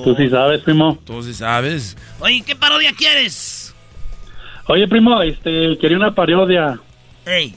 Tú 0.03 0.13
sí 0.15 0.29
sabes, 0.29 0.61
primo. 0.61 0.99
Tú 1.05 1.23
sí 1.23 1.33
sabes. 1.33 1.97
Oye, 2.19 2.43
¿qué 2.45 2.55
parodia 2.55 2.91
quieres? 2.93 3.73
Oye, 4.67 4.87
primo, 4.87 5.21
este, 5.21 5.77
quería 5.79 5.97
una 5.97 6.13
parodia 6.15 6.79
Ey, 7.25 7.55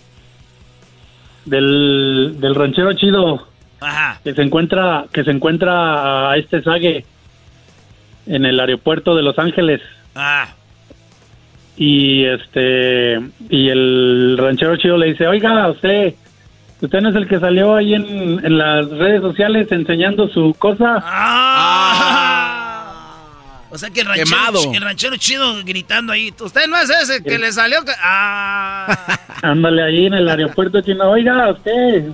del, 1.47 2.37
del 2.39 2.55
ranchero 2.55 2.93
chido 2.93 3.48
ajá. 3.81 4.21
que 4.25 4.35
se 4.35 4.43
encuentra 4.43 5.05
que 5.13 5.25
se 5.25 5.31
encuentra 5.31 6.31
a 6.31 6.37
este 6.37 6.63
Sague 6.63 7.05
en 8.27 8.45
el 8.45 8.59
aeropuerto 8.61 9.15
de 9.17 9.23
Los 9.23 9.39
Ángeles 9.39 9.81
Ah, 10.15 10.49
y 11.77 12.25
este 12.25 13.21
y 13.49 13.69
el 13.69 14.37
ranchero 14.39 14.77
chido 14.77 14.97
le 14.97 15.07
dice, 15.07 15.27
oiga, 15.29 15.69
usted 15.69 16.15
usted 16.81 17.01
no 17.01 17.11
es 17.11 17.15
el 17.17 17.29
que 17.29 17.39
salió 17.39 17.77
ahí 17.77 17.95
en, 17.95 18.45
en 18.45 18.59
las 18.59 18.89
redes 18.91 19.21
sociales 19.21 19.71
enseñando 19.71 20.29
su 20.29 20.55
cosa. 20.59 20.97
o 23.71 23.79
sea 23.79 23.91
que 23.91 24.01
el 24.01 24.07
ranchero, 24.07 24.29
Quemado. 24.29 24.75
el 24.75 24.81
ranchero 24.83 25.17
chido 25.17 25.63
gritando 25.65 26.13
ahí. 26.13 26.33
Usted 26.41 26.67
no 26.69 26.77
es 26.79 26.91
ese 26.91 27.23
que 27.23 27.39
le 27.39 27.53
salió. 27.53 27.85
que-" 27.85 27.93
Ah. 28.03 29.19
Ándale 29.43 29.83
ahí 29.85 30.07
en 30.07 30.15
el 30.15 30.29
aeropuerto 30.29 30.81
chino, 30.81 31.11
oiga, 31.11 31.51
usted, 31.51 32.07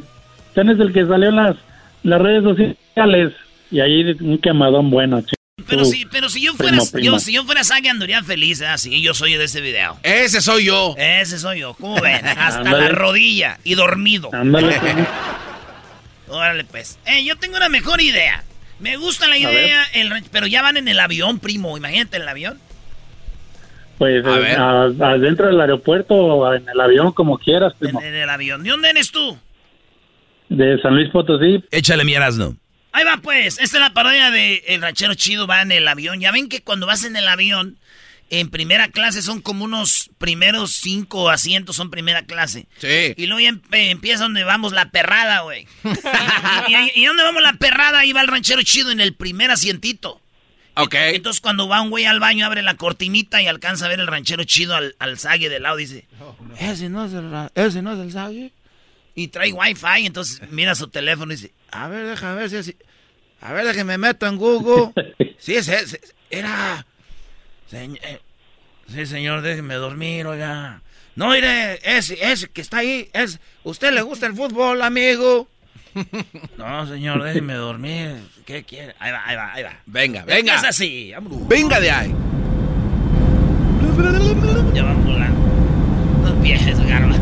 usted 0.55 0.63
no 0.63 0.73
es 0.73 0.79
el 0.79 0.93
que 0.93 1.05
salió 1.05 1.31
en 1.31 1.37
las, 1.37 1.57
las 2.05 2.23
redes 2.23 2.45
sociales 2.45 3.33
y 3.73 3.81
ahí 3.81 4.17
un 4.21 4.39
quemadón 4.39 4.89
bueno, 4.89 5.21
chido. 5.21 5.35
Pero 5.67 5.85
si, 5.85 6.07
pero 6.07 6.29
si 6.29 6.43
yo 6.43 6.53
fuera, 6.55 6.77
Primo, 6.77 6.91
primo. 6.93 7.13
yo, 7.13 7.19
si 7.19 7.33
yo 7.33 7.43
fuera 7.45 7.65
Sage 7.65 7.89
andaría 7.89 8.23
feliz, 8.23 8.61
¿eh? 8.61 8.67
Sí, 8.77 9.03
yo 9.03 9.15
soy 9.15 9.35
de 9.35 9.45
ese 9.45 9.61
video. 9.61 9.97
Ese 10.05 10.41
soy 10.41 10.67
yo. 10.67 10.95
Ese 10.97 11.41
soy 11.41 11.61
yo. 11.61 11.75
¿Cómo 11.75 12.01
ven? 12.01 12.25
Hasta 12.39 12.63
la 12.71 12.89
rodilla 12.91 13.59
y 13.65 13.75
dormido. 13.75 14.31
Ándale. 14.33 14.77
Órale, 16.29 16.65
pues. 16.65 16.99
Eh, 17.07 17.25
yo 17.25 17.37
tengo 17.37 17.57
una 17.57 17.69
mejor 17.69 18.01
idea. 18.01 18.45
Me 18.79 18.97
gusta 18.97 19.27
la 19.27 19.39
idea, 19.39 19.83
el 19.95 20.13
pero 20.31 20.47
ya 20.47 20.63
van 20.63 20.77
en 20.77 20.87
el 20.87 21.01
avión, 21.01 21.41
primo. 21.41 21.77
Imagínate 21.77 22.17
en 22.17 22.23
el 22.23 22.29
avión. 22.29 22.59
Pues 23.99 24.25
A 24.25 24.39
eh, 24.39 24.95
adentro 25.01 25.47
del 25.47 25.61
aeropuerto 25.61 26.15
o 26.15 26.55
en 26.55 26.69
el 26.69 26.81
avión, 26.81 27.13
como 27.13 27.39
quieras, 27.39 27.73
primo. 27.79 28.01
En 28.01 28.15
el 28.15 28.29
avión. 28.29 28.63
¿De 28.63 28.71
dónde 28.71 28.91
eres 28.91 29.11
tú? 29.11 29.37
De 30.57 30.79
San 30.83 30.95
Luis 30.95 31.11
Potosí. 31.11 31.63
Échale 31.71 32.05
mi 32.05 32.15
Erasmo. 32.15 32.57
Ahí 32.93 33.05
va, 33.05 33.19
pues. 33.23 33.59
Esta 33.59 33.77
es 33.77 33.81
la 33.81 33.93
parodia 33.93 34.31
de 34.31 34.63
El 34.69 34.81
Ranchero 34.83 35.15
Chido 35.15 35.47
va 35.47 35.63
en 35.63 35.73
el 35.73 35.87
avión. 35.89 36.21
Ya 36.21 36.31
ven 36.33 36.49
que 36.49 36.63
cuando 36.63 36.87
vas 36.87 37.05
en 37.05 37.17
el 37.17 37.27
avión, 37.27 37.77
en 38.31 38.51
primera 38.51 38.89
clase 38.89 39.21
son 39.21 39.41
como 39.41 39.65
unos 39.65 40.11
primeros 40.19 40.73
cinco 40.73 41.29
asientos 41.29 41.77
son 41.77 41.91
primera 41.91 42.23
clase. 42.25 42.67
Sí. 42.79 43.15
Y 43.17 43.27
luego 43.27 43.41
ya 43.41 43.51
empe- 43.51 43.91
empieza 43.91 44.23
donde 44.25 44.45
vamos 44.45 44.73
la 44.73 44.91
perrada, 44.91 45.41
güey. 45.41 45.67
y, 46.69 46.75
y, 46.75 47.03
y 47.03 47.07
donde 47.07 47.23
vamos 47.25 47.43
la 47.43 47.55
perrada, 47.55 47.99
ahí 48.01 48.13
va 48.13 48.21
el 48.21 48.29
ranchero 48.29 48.63
chido 48.63 48.91
en 48.93 49.01
el 49.01 49.15
primer 49.15 49.51
asientito. 49.51 50.21
Ok. 50.77 50.95
Entonces 50.95 51.41
cuando 51.41 51.69
va 51.69 51.81
un 51.83 51.91
güey 51.91 52.05
al 52.05 52.19
baño, 52.21 52.47
abre 52.47 52.63
la 52.63 52.75
cortinita 52.75 53.41
y 53.43 53.47
alcanza 53.47 53.87
a 53.87 53.89
ver 53.89 54.01
el 54.01 54.07
ranchero 54.07 54.43
chido 54.45 54.75
al, 54.75 54.95
al 54.99 55.19
zague 55.19 55.49
de 55.49 55.61
lado. 55.61 55.77
Dice, 55.77 56.07
ese 56.59 56.89
no 56.89 57.05
es 57.05 57.13
el, 57.13 57.31
ese 57.55 57.83
no 57.83 57.93
es 57.93 57.99
el 58.01 58.13
zague. 58.13 58.53
Y 59.15 59.29
trae 59.29 59.53
wifi, 59.53 60.07
entonces 60.07 60.41
mira 60.51 60.75
su 60.75 60.89
teléfono 60.89 61.33
y 61.33 61.37
dice, 61.37 61.53
a 61.71 61.89
ver, 61.89 62.07
déjame 62.07 62.37
ver 62.41 62.51
si 62.51 62.57
es... 62.57 62.75
A 63.41 63.53
ver, 63.53 63.65
déjame 63.67 63.99
me 63.99 64.09
meto 64.09 64.27
en 64.27 64.37
Google. 64.37 64.93
Sí, 65.39 65.55
ese, 65.57 65.77
ese- 65.77 66.01
era... 66.31 66.85
Señ- 67.71 67.99
eh, 68.03 68.21
sí, 68.89 69.05
señor, 69.07 69.43
déjeme 69.43 69.75
dormir, 69.75 70.27
oiga. 70.27 70.81
No, 71.17 71.29
mire, 71.31 71.79
ese, 71.85 72.17
ese 72.33 72.49
que 72.49 72.61
está 72.63 72.79
ahí, 72.79 73.09
es... 73.13 73.39
¿Usted 73.63 73.93
le 73.93 74.03
gusta 74.03 74.27
el 74.27 74.35
fútbol, 74.35 74.81
amigo? 74.83 75.49
No, 76.57 76.87
señor, 76.89 77.23
déjeme 77.23 77.55
dormir. 77.55 78.17
¿Qué 78.47 78.65
quiere? 78.65 78.95
Ahí 78.99 79.13
va, 79.13 79.23
ahí 79.27 79.37
va, 79.37 79.53
ahí 79.53 79.63
va. 79.63 79.77
Venga, 79.87 80.25
venga. 80.25 80.57
Es 80.57 80.65
así, 80.65 81.13
vámonos. 81.13 81.47
Venga 81.47 81.79
de 81.79 81.91
ahí. 81.91 82.15
Ya 84.75 84.83
van 84.83 85.05
volando. 85.05 85.41
Los 86.25 86.33
pies, 86.43 86.79
garba. 86.89 87.15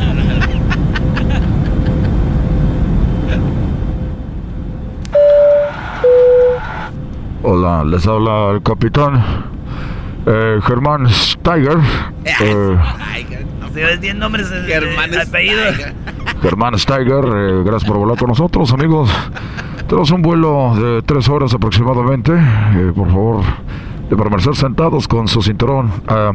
Hola, 7.45 7.83
les 7.83 8.07
habla 8.07 8.53
el 8.53 8.63
capitán 8.63 9.21
eh, 10.27 10.61
Germán 10.63 11.09
Steiger. 11.11 11.79
Eh, 13.75 13.97
tienen 14.03 14.19
nombres 14.19 14.51
de 14.51 14.77
apellido. 15.19 15.63
Germán 16.43 16.79
Steiger, 16.79 17.25
eh, 17.25 17.63
gracias 17.65 17.85
por 17.85 17.97
volar 17.97 18.19
con 18.19 18.29
nosotros, 18.29 18.71
amigos. 18.71 19.11
Tenemos 19.89 20.11
un 20.11 20.21
vuelo 20.21 20.75
de 20.77 21.01
tres 21.01 21.27
horas 21.31 21.55
aproximadamente. 21.55 22.33
Eh, 22.35 22.93
por 22.95 23.09
favor, 23.09 23.41
de 24.11 24.15
permanecer 24.15 24.55
sentados 24.57 25.09
con 25.09 25.27
su 25.27 25.41
cinturón 25.41 25.91
ah, 26.07 26.33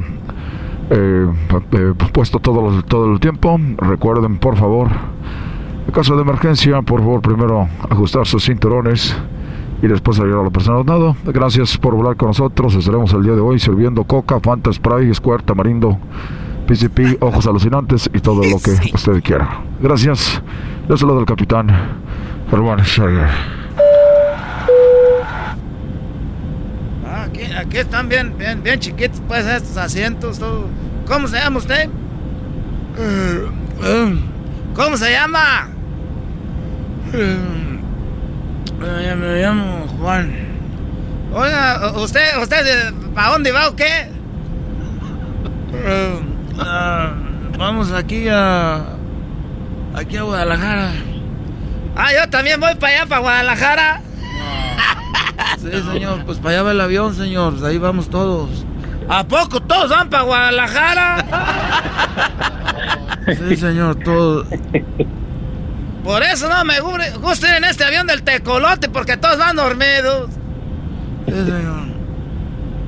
eh, 0.89 1.27
eh, 1.73 1.93
puesto 2.11 2.39
todo 2.39 3.13
el 3.13 3.19
tiempo. 3.19 3.59
Recuerden, 3.77 4.39
por 4.39 4.57
favor, 4.57 4.87
en 5.85 5.93
caso 5.93 6.15
de 6.15 6.23
emergencia, 6.23 6.81
por 6.81 7.01
favor, 7.01 7.21
primero 7.21 7.69
ajustar 7.87 8.25
sus 8.25 8.45
cinturones 8.45 9.15
y 9.81 9.87
después 9.87 10.17
salir 10.17 10.33
a 10.33 10.43
la 10.43 10.49
persona 10.49 10.83
nado. 10.83 11.15
Gracias 11.25 11.77
por 11.77 11.95
volar 11.95 12.15
con 12.15 12.29
nosotros. 12.29 12.75
Estaremos 12.75 13.13
el 13.13 13.23
día 13.23 13.33
de 13.33 13.41
hoy 13.41 13.59
sirviendo 13.59 14.03
coca, 14.03 14.39
Fanta 14.39 14.71
Spray, 14.73 15.13
Squirt, 15.13 15.45
Tamarindo, 15.45 15.97
PCP, 16.67 17.21
ojos 17.21 17.45
alucinantes 17.47 18.09
y 18.13 18.19
todo 18.19 18.43
lo 18.43 18.59
que 18.59 18.71
usted 18.93 19.21
quiera. 19.23 19.61
Gracias. 19.81 20.41
Yo 20.89 20.97
saludo 20.97 21.19
al 21.19 21.25
capitán 21.25 21.67
Germán 22.49 22.83
Steiger. 22.85 23.27
Ah, 27.05 27.23
aquí, 27.25 27.43
aquí 27.43 27.77
están 27.77 28.09
bien, 28.09 28.33
bien, 28.37 28.63
bien 28.63 28.79
chiquitos, 28.79 29.21
pues, 29.27 29.45
estos 29.45 29.77
asientos, 29.77 30.39
todo. 30.39 30.65
¿Cómo 31.07 31.27
se 31.27 31.37
llama 31.37 31.57
usted? 31.57 31.89
¿Cómo 34.75 34.97
se 34.97 35.11
llama? 35.11 35.69
Eh, 38.83 39.15
me 39.15 39.41
llamo 39.41 39.87
Juan. 39.99 40.31
Oiga, 41.33 41.91
¿usted, 41.95 42.37
usted, 42.41 42.93
¿para 43.13 43.31
dónde 43.31 43.51
va 43.51 43.67
o 43.69 43.75
qué? 43.75 44.09
Eh, 45.73 46.19
ah, 46.59 47.13
vamos 47.57 47.91
aquí 47.91 48.27
a... 48.29 48.93
Aquí 49.95 50.17
a 50.17 50.21
Guadalajara. 50.23 50.91
Ah, 51.95 52.09
yo 52.13 52.29
también 52.29 52.59
voy 52.59 52.75
para 52.75 52.93
allá, 52.93 53.05
para 53.07 53.21
Guadalajara. 53.21 54.01
Sí, 55.57 55.71
señor, 55.91 56.23
pues 56.25 56.37
para 56.37 56.51
allá 56.51 56.63
va 56.63 56.71
el 56.71 56.81
avión, 56.81 57.15
señor. 57.15 57.53
Pues 57.53 57.63
ahí 57.63 57.79
vamos 57.79 58.09
todos. 58.09 58.65
¿A 59.09 59.23
poco 59.23 59.59
todos 59.59 59.89
van 59.89 60.09
para 60.09 60.23
Guadalajara? 60.23 61.25
Sí, 63.27 63.57
señor, 63.57 63.97
todos. 64.05 64.47
Por 66.03 66.23
eso 66.23 66.47
no 66.49 66.63
me 66.63 66.79
gu- 66.81 67.19
gusta 67.19 67.49
ir 67.49 67.55
en 67.55 67.63
este 67.65 67.83
avión 67.83 68.07
del 68.07 68.23
tecolote, 68.23 68.87
porque 68.89 69.17
todos 69.17 69.37
van 69.37 69.55
dormidos. 69.57 70.29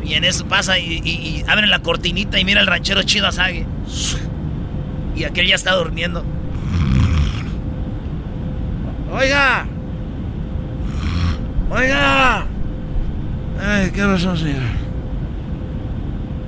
Y 0.03 0.13
en 0.13 0.23
eso 0.23 0.45
pasa 0.47 0.79
y, 0.79 1.01
y, 1.03 1.09
y 1.09 1.43
abren 1.47 1.69
la 1.69 1.79
cortinita 1.79 2.39
y 2.39 2.45
mira 2.45 2.61
el 2.61 2.67
ranchero 2.67 3.03
chido 3.03 3.27
Asage. 3.27 3.65
Y 5.15 5.23
aquel 5.25 5.47
ya 5.47 5.55
está 5.55 5.73
durmiendo. 5.73 6.23
Oiga. 9.11 9.65
Oiga. 11.69 12.45
Ay, 13.61 13.91
qué 13.91 14.05
razón, 14.05 14.37
señor. 14.37 14.61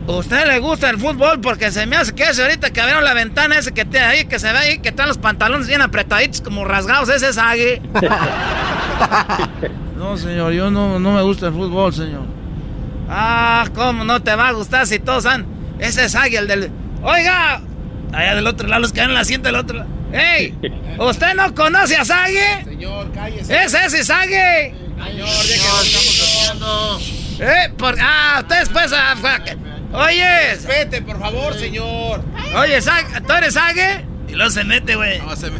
¿Usted 0.07 0.47
le 0.47 0.59
gusta 0.59 0.89
el 0.89 0.97
fútbol? 0.97 1.39
Porque 1.41 1.71
se 1.71 1.85
me 1.85 1.95
hace 1.95 2.13
que 2.13 2.23
ese 2.23 2.41
ahorita 2.41 2.71
que 2.71 2.81
abrieron 2.81 3.03
la 3.03 3.13
ventana 3.13 3.57
ese 3.57 3.71
que 3.71 3.85
tiene 3.85 4.05
ahí, 4.05 4.25
que 4.25 4.39
se 4.39 4.51
ve 4.51 4.57
ahí, 4.57 4.79
que 4.79 4.89
están 4.89 5.07
los 5.07 5.17
pantalones 5.17 5.67
bien 5.67 5.81
apretaditos, 5.81 6.41
como 6.41 6.65
rasgados, 6.65 7.09
ese 7.09 7.29
es 7.29 7.37
Agui. 7.37 7.81
No, 9.97 10.17
señor, 10.17 10.51
yo 10.53 10.71
no, 10.71 10.99
no 10.99 11.11
me 11.13 11.21
gusta 11.21 11.47
el 11.47 11.53
fútbol, 11.53 11.93
señor. 11.93 12.23
Ah, 13.07 13.65
¿cómo 13.75 14.03
no 14.03 14.19
te 14.23 14.33
va 14.33 14.47
a 14.47 14.51
gustar 14.51 14.87
si 14.87 14.97
todos 14.97 15.27
han... 15.27 15.45
Ese 15.77 16.05
es 16.05 16.15
Agui, 16.15 16.37
el 16.37 16.47
del... 16.47 16.71
Oiga, 17.03 17.61
allá 18.11 18.33
del 18.33 18.47
otro 18.47 18.67
lado, 18.67 18.81
los 18.81 18.93
que 18.93 19.01
dan 19.01 19.11
el 19.11 19.17
asiento 19.17 19.49
del 19.49 19.57
otro 19.57 19.77
lado. 19.77 19.89
¡Ey! 20.11 20.57
¿Usted 20.97 21.35
no 21.35 21.53
conoce 21.55 21.95
a 21.95 22.03
Sage? 22.03 22.63
Señor, 22.65 23.11
cállese. 23.13 23.63
¡Ese 23.63 23.85
es 23.85 24.07
Sage! 24.07 24.73
Señor, 25.03 25.27
ya 25.27 25.45
que 25.45 25.53
estamos 25.53 26.21
haciendo. 26.21 26.99
¿Eh? 27.39 27.73
Por... 27.77 27.95
Ah, 27.99 28.39
ustedes 28.41 28.69
pues... 28.69 28.91
ah, 28.93 29.15
Oye. 29.93 30.57
Vete, 30.67 31.01
por 31.01 31.19
favor, 31.19 31.53
señor. 31.53 32.21
Oye, 32.57 32.79
¿tú 33.27 33.33
eres 33.33 33.53
Sage? 33.53 34.05
Y 34.29 34.33
luego 34.35 34.49
se 34.51 34.63
mete, 34.63 34.95
güey. 34.95 35.19
No, 35.19 35.35
se 35.35 35.51
me... 35.51 35.59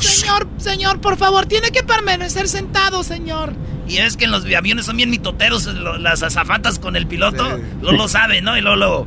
Señor, 0.00 0.46
señor, 0.58 1.00
por 1.00 1.16
favor, 1.16 1.46
tiene 1.46 1.70
que 1.70 1.82
permanecer 1.82 2.48
sentado, 2.48 3.02
señor. 3.02 3.52
Y 3.88 3.98
es 3.98 4.16
que 4.16 4.26
en 4.26 4.30
los 4.32 4.44
aviones 4.44 4.84
son 4.86 4.96
bien 4.96 5.10
mitoteros 5.10 5.66
lo- 5.66 5.96
las 5.98 6.22
azafatas 6.22 6.78
con 6.78 6.96
el 6.96 7.06
piloto. 7.06 7.44
Lo 7.80 7.92
lo 7.92 8.08
sabe, 8.08 8.42
¿no? 8.42 8.56
Y 8.56 8.60
luego 8.60 8.76
lo... 8.76 9.06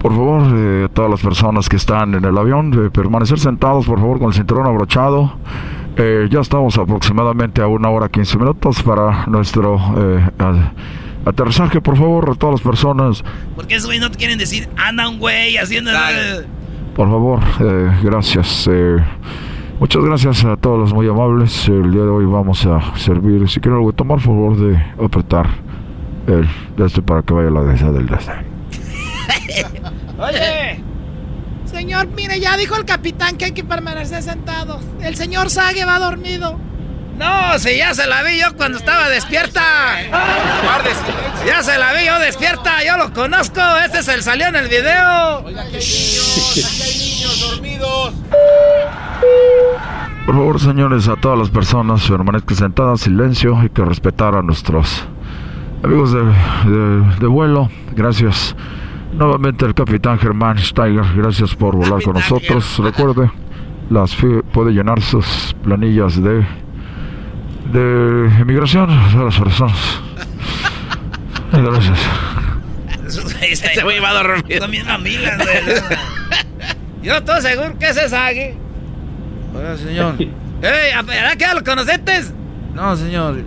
Por 0.00 0.10
favor, 0.12 0.42
eh, 0.54 0.88
todas 0.92 1.10
las 1.10 1.20
personas 1.20 1.68
que 1.68 1.76
están 1.76 2.14
en 2.14 2.24
el 2.24 2.36
avión, 2.36 2.72
eh, 2.86 2.90
permanecer 2.90 3.38
sentados, 3.38 3.86
por 3.86 3.98
favor, 4.00 4.18
con 4.18 4.28
el 4.28 4.34
cinturón 4.34 4.66
abrochado. 4.66 5.34
Eh, 5.96 6.26
ya 6.30 6.40
estamos 6.40 6.76
aproximadamente 6.76 7.62
a 7.62 7.68
una 7.68 7.88
hora 7.90 8.08
15 8.08 8.36
minutos 8.38 8.82
para 8.82 9.26
nuestro 9.26 9.76
eh, 9.96 10.28
aterrizaje. 11.24 11.80
Por 11.80 11.96
favor, 11.96 12.36
todas 12.36 12.54
las 12.54 12.62
personas, 12.62 13.24
Porque 13.54 13.74
esos 13.76 13.86
güey 13.86 13.98
no 13.98 14.10
te 14.10 14.18
quieren 14.18 14.38
decir, 14.38 14.68
anda 14.76 15.08
un 15.08 15.18
güey 15.18 15.56
haciendo... 15.56 15.90
por 16.94 17.08
favor, 17.08 17.40
eh, 17.60 17.90
gracias. 18.02 18.68
eh, 18.70 18.96
muchas 19.78 20.04
gracias 20.04 20.44
a 20.44 20.56
todos 20.56 20.78
los 20.78 20.92
muy 20.94 21.08
amables. 21.08 21.68
El 21.68 21.92
día 21.92 22.02
de 22.02 22.08
hoy 22.08 22.26
vamos 22.26 22.66
a 22.66 22.96
servir, 22.96 23.48
si 23.48 23.60
quieren 23.60 23.78
algo 23.78 23.90
de 23.90 23.96
tomar, 23.96 24.18
por 24.18 24.26
favor, 24.26 24.56
de 24.56 24.76
apretar 25.02 25.48
el 26.26 26.48
de 26.76 26.86
este 26.86 27.02
para 27.02 27.22
que 27.22 27.34
vaya 27.34 27.50
la 27.50 27.62
de 27.62 27.74
del 27.92 28.06
de 28.06 28.14
este. 28.14 28.32
Oye. 30.18 30.80
Señor, 31.64 32.08
mire, 32.14 32.38
ya 32.38 32.56
dijo 32.56 32.76
el 32.76 32.84
capitán 32.84 33.36
que 33.38 33.46
hay 33.46 33.52
que 33.52 33.64
permanecer 33.64 34.22
sentados. 34.22 34.82
El 35.02 35.16
señor 35.16 35.48
Sage 35.48 35.84
va 35.86 35.98
dormido. 35.98 36.58
No, 37.18 37.58
si 37.58 37.76
ya 37.76 37.94
se 37.94 38.06
la 38.06 38.22
vi 38.22 38.40
yo 38.40 38.56
cuando 38.56 38.78
estaba 38.78 39.08
despierta. 39.08 39.62
Ya 41.46 41.62
se 41.62 41.78
la 41.78 41.92
vi 41.92 42.06
yo 42.06 42.18
despierta, 42.18 42.82
yo 42.84 42.96
lo 42.96 43.12
conozco. 43.12 43.60
Este 43.84 43.98
es 43.98 44.08
el 44.08 44.22
salió 44.22 44.48
en 44.48 44.56
el 44.56 44.68
video. 44.68 45.40
Oiga, 45.44 45.62
que 45.68 45.76
hay 45.76 45.84
niños, 45.84 46.50
aquí 46.50 46.82
hay 46.82 46.98
niños 46.98 47.40
dormidos. 47.50 48.14
Por 50.26 50.34
favor, 50.36 50.60
señores, 50.60 51.08
a 51.08 51.16
todas 51.16 51.38
las 51.38 51.50
personas 51.50 52.08
permanezcan 52.08 52.56
sentadas, 52.56 53.00
silencio, 53.00 53.58
hay 53.58 53.68
que 53.68 53.84
respetar 53.84 54.34
a 54.34 54.42
nuestros 54.42 55.04
amigos 55.84 56.12
de, 56.12 56.22
de- 56.70 57.16
de 57.20 57.26
vuelo. 57.26 57.68
Gracias. 57.94 58.54
Nuevamente 59.12 59.66
el 59.66 59.74
capitán 59.74 60.18
Germán 60.18 60.58
Steiger, 60.58 61.04
gracias 61.14 61.54
por 61.54 61.76
volar 61.76 62.02
con 62.02 62.14
nosotros. 62.14 62.78
Recuerde, 62.78 63.30
las 63.90 64.14
fi- 64.16 64.40
puede 64.52 64.72
llenar 64.72 65.02
sus 65.02 65.54
planillas 65.62 66.22
de 66.22 66.46
de 67.72 68.30
inmigración 68.40 68.90
a 68.90 69.24
las 69.24 69.38
personas. 69.38 69.78
Gracias. 71.52 71.98
Este 73.42 73.82
güey 73.82 73.98
va 74.00 74.10
a 74.10 74.14
dormir. 74.14 74.84
Mamilas, 74.84 75.38
güey. 75.38 75.80
Yo 77.02 77.16
estoy 77.16 77.42
seguro 77.42 77.78
que 77.78 77.88
ese 77.88 78.04
es 78.04 78.12
Agui. 78.12 78.54
Oiga, 79.54 79.76
señor. 79.76 80.16
¡Ey! 80.20 80.92
¿Verdad 81.04 81.32
que 81.32 81.38
ya 81.38 81.54
lo 81.54 81.64
conociste? 81.64 82.22
No, 82.74 82.96
señor. 82.96 83.44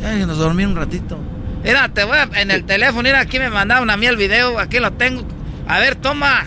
Déjenos 0.00 0.38
dormir 0.38 0.66
un 0.66 0.76
ratito. 0.76 1.18
Mira, 1.64 1.88
te 1.88 2.04
voy 2.04 2.18
a, 2.18 2.28
en 2.40 2.50
el 2.50 2.64
teléfono, 2.64 3.02
mira, 3.02 3.20
aquí 3.20 3.38
me 3.38 3.50
mandaron 3.50 3.90
a 3.90 3.96
mí 3.96 4.06
el 4.06 4.16
video, 4.16 4.58
aquí 4.58 4.78
lo 4.78 4.92
tengo. 4.92 5.22
A 5.66 5.78
ver, 5.80 5.96
toma. 5.96 6.44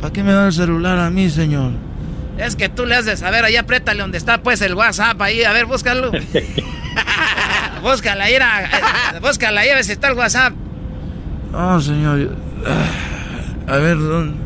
¿Para 0.00 0.12
qué 0.12 0.22
me 0.22 0.32
da 0.32 0.46
el 0.46 0.52
celular 0.52 0.98
a 0.98 1.10
mí, 1.10 1.30
señor? 1.30 1.72
Es 2.38 2.56
que 2.56 2.68
tú 2.68 2.84
le 2.86 2.96
has 2.96 3.04
de 3.04 3.16
saber, 3.16 3.44
ahí 3.44 3.56
apriétale 3.56 4.00
donde 4.00 4.18
está 4.18 4.42
pues 4.42 4.60
el 4.60 4.74
WhatsApp 4.74 5.20
ahí, 5.22 5.42
a 5.44 5.52
ver, 5.52 5.66
búscalo. 5.66 6.12
Búscala, 7.82 8.30
ira. 8.30 8.64
Eh, 8.64 9.20
búscala, 9.20 9.60
a 9.60 9.64
ver 9.64 9.84
si 9.84 9.92
está 9.92 10.08
el 10.08 10.14
WhatsApp. 10.14 10.52
Ah, 11.54 11.78
señor. 11.80 12.36
A 13.68 13.76
ver, 13.76 13.98
¿dónde? 13.98 14.36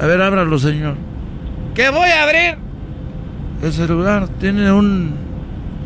A 0.00 0.06
ver, 0.06 0.20
ábralo, 0.20 0.58
señor. 0.58 0.96
¿Qué 1.74 1.90
voy 1.90 2.08
a 2.08 2.24
abrir? 2.24 2.58
El 3.62 3.72
celular 3.72 4.28
tiene 4.40 4.72
un. 4.72 5.16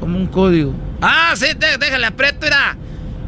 como 0.01 0.17
un 0.17 0.27
código. 0.27 0.75
Ah, 1.03 1.35
sí, 1.37 1.49
déjale 1.79 2.07
aprieto, 2.07 2.39
mira. 2.43 2.77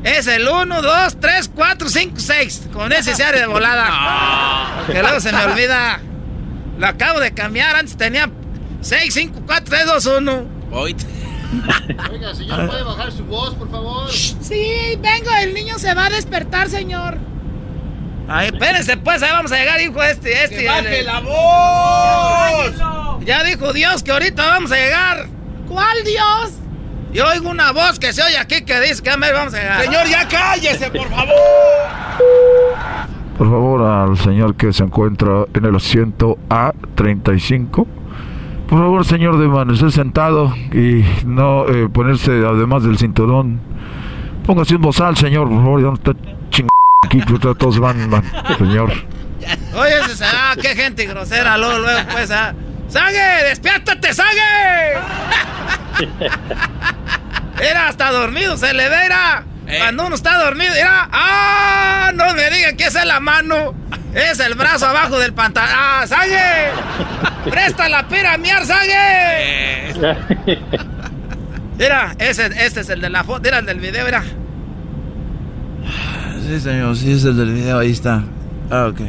Es 0.05 0.27
el 0.29 0.49
1, 0.49 0.81
2, 0.81 1.21
3, 1.21 1.51
4, 1.55 1.89
5, 1.89 2.15
6. 2.17 2.69
Con 2.73 2.93
ese 2.93 3.15
se 3.15 3.25
abre 3.25 3.41
de 3.41 3.47
volada. 3.47 4.85
Porque 4.87 5.03
luego 5.03 5.21
se 5.21 5.33
me 5.33 5.45
olvida. 5.45 6.01
Lo 6.79 6.87
acabo 6.87 7.21
de 7.21 7.33
cambiar. 7.33 7.77
Antes 7.77 7.97
tenía 7.97 8.31
6, 8.81 9.13
5, 9.13 9.41
4, 9.47 9.65
3, 9.69 9.87
2, 9.87 10.07
1. 10.07 10.47
Oiga, 10.71 12.35
señor, 12.35 12.67
¿puede 12.67 12.83
bajar 12.83 13.11
su 13.11 13.25
voz, 13.25 13.55
por 13.55 13.71
favor? 13.71 14.11
Sí, 14.13 14.99
vengo, 15.01 15.31
el 15.43 15.55
niño 15.55 15.79
se 15.79 15.95
va 15.95 16.07
a 16.07 16.11
despertar, 16.11 16.69
señor. 16.69 17.17
Ay, 18.29 18.49
espérense, 18.49 18.99
pues, 18.99 19.23
ahí 19.23 19.31
vamos 19.31 19.51
a 19.53 19.57
llegar, 19.57 19.81
hijo, 19.81 20.03
este, 20.03 20.45
este. 20.45 20.59
¡Que 20.59 20.69
baje 20.69 21.03
la 21.03 21.21
voz! 21.21 23.25
Ya 23.25 23.43
dijo 23.43 23.73
Dios 23.73 24.03
que 24.03 24.13
ahorita 24.13 24.47
vamos 24.47 24.71
a 24.71 24.77
llegar. 24.77 25.27
¿Cuál 25.67 26.05
Dios? 26.05 26.53
Yo 27.13 27.27
oigo 27.27 27.49
una 27.49 27.73
voz 27.73 27.99
que 27.99 28.13
se 28.13 28.23
oye 28.23 28.37
aquí 28.37 28.63
que 28.63 28.79
dice 28.81 29.03
que 29.03 29.11
vamos 29.11 29.55
a 29.55 29.59
llegar. 29.59 29.83
Señor, 29.83 30.07
ya 30.07 30.29
cállese, 30.29 30.91
por 30.91 31.09
favor. 31.09 31.35
Por 33.39 33.49
favor, 33.49 33.83
al 33.83 34.19
señor 34.19 34.57
que 34.57 34.73
se 34.73 34.83
encuentra 34.83 35.45
en 35.55 35.65
el 35.65 35.77
asiento 35.77 36.37
A35. 36.49 37.87
Por 38.69 38.79
favor, 38.79 39.05
señor, 39.05 39.39
de 39.39 39.47
permanecer 39.47 39.93
sentado 39.93 40.53
y 40.73 41.05
no 41.25 41.67
eh, 41.69 41.89
ponerse 41.89 42.33
además 42.45 42.83
del 42.83 42.99
cinturón. 42.99 43.61
Póngase 44.45 44.75
un 44.75 44.83
bozal, 44.83 45.17
señor, 45.17 45.49
por 45.49 45.57
favor, 45.59 45.81
ya 45.81 45.87
no 45.87 45.95
está 45.95 46.13
chingando 46.51 46.69
aquí, 47.05 47.21
todos 47.59 47.79
van, 47.79 48.11
señor. 48.59 48.91
Oye, 49.75 49.99
ese, 50.11 50.25
ah, 50.25 50.57
qué 50.61 50.75
gente 50.75 51.07
grosera, 51.07 51.57
luego, 51.57 51.79
luego, 51.79 52.01
pues, 52.11 52.31
ah. 52.33 52.53
¡Sague! 52.89 53.45
¡Despiértate, 53.49 54.15
Sague! 54.15 54.97
Era 57.61 57.89
hasta 57.89 58.11
dormido, 58.11 58.57
se 58.57 58.73
le 58.73 58.89
ve, 58.89 58.97
era. 59.07 59.45
Eh. 59.69 59.79
Cuando 59.79 60.07
uno 60.07 60.15
está 60.15 60.39
dormido, 60.39 60.75
era. 60.75 61.09
¡Ah! 61.13 62.11
No 62.15 62.35
me 62.35 62.51
digan 62.51 62.77
que 62.77 62.85
esa 62.87 63.01
es 63.01 63.07
la 63.07 63.21
mano. 63.21 63.75
Es 64.15 64.41
el 64.41 64.55
brazo 64.55 64.87
abajo 64.87 65.19
del 65.19 65.35
pantalón. 65.35 65.71
¡Ah, 65.73 66.05
Sague! 66.07 66.71
¡Presta 67.51 67.89
la 67.89 68.09
pira 68.09 68.33
a 68.35 68.39
miar, 68.39 68.65
Sague! 68.65 69.95
Mira, 71.79 72.15
ese, 72.19 72.47
este 72.47 72.81
es 72.81 72.89
el 72.89 73.01
de 73.01 73.11
la 73.11 73.23
foto, 73.23 73.47
era 73.47 73.59
el 73.59 73.67
del 73.67 73.79
video, 73.79 74.05
mira. 74.05 74.25
Sí, 76.47 76.61
señor, 76.61 76.97
sí 76.97 77.13
es 77.13 77.25
el 77.25 77.37
del 77.37 77.53
video, 77.53 77.79
ahí 77.79 77.93
está. 77.93 78.25
Ah, 78.71 78.87
ok. 78.87 79.01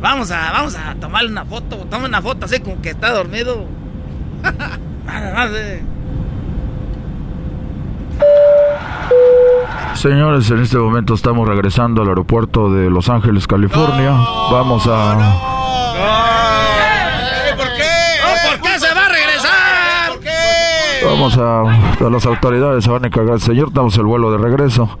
Vamos 0.00 0.30
a, 0.30 0.52
vamos 0.52 0.76
a 0.76 0.94
tomarle 0.96 1.30
una 1.30 1.46
foto. 1.46 1.78
Toma 1.90 2.06
una 2.06 2.20
foto 2.20 2.44
así 2.44 2.60
como 2.60 2.80
que 2.82 2.90
está 2.90 3.10
dormido. 3.10 3.66
Señores, 9.94 10.50
en 10.50 10.60
este 10.60 10.76
momento 10.76 11.14
estamos 11.14 11.48
regresando 11.48 12.02
al 12.02 12.08
aeropuerto 12.08 12.70
de 12.70 12.90
Los 12.90 13.08
Ángeles, 13.08 13.46
California. 13.46 14.12
Vamos 14.52 14.86
a... 14.86 15.16
¿Por 17.56 17.66
qué? 17.76 18.50
¿Por 18.50 18.60
qué 18.60 18.78
se 18.78 18.94
va 18.94 19.06
a 19.06 19.08
regresar? 19.08 20.12
¿Por 20.12 20.20
qué? 20.20 21.06
Vamos 21.06 21.38
a... 21.38 22.06
a 22.06 22.10
las 22.10 22.26
autoridades 22.26 22.84
se 22.84 22.90
van 22.90 23.04
a 23.04 23.06
encargar. 23.06 23.40
Señor, 23.40 23.72
damos 23.72 23.96
el 23.96 24.04
vuelo 24.04 24.30
de 24.30 24.38
regreso. 24.38 24.98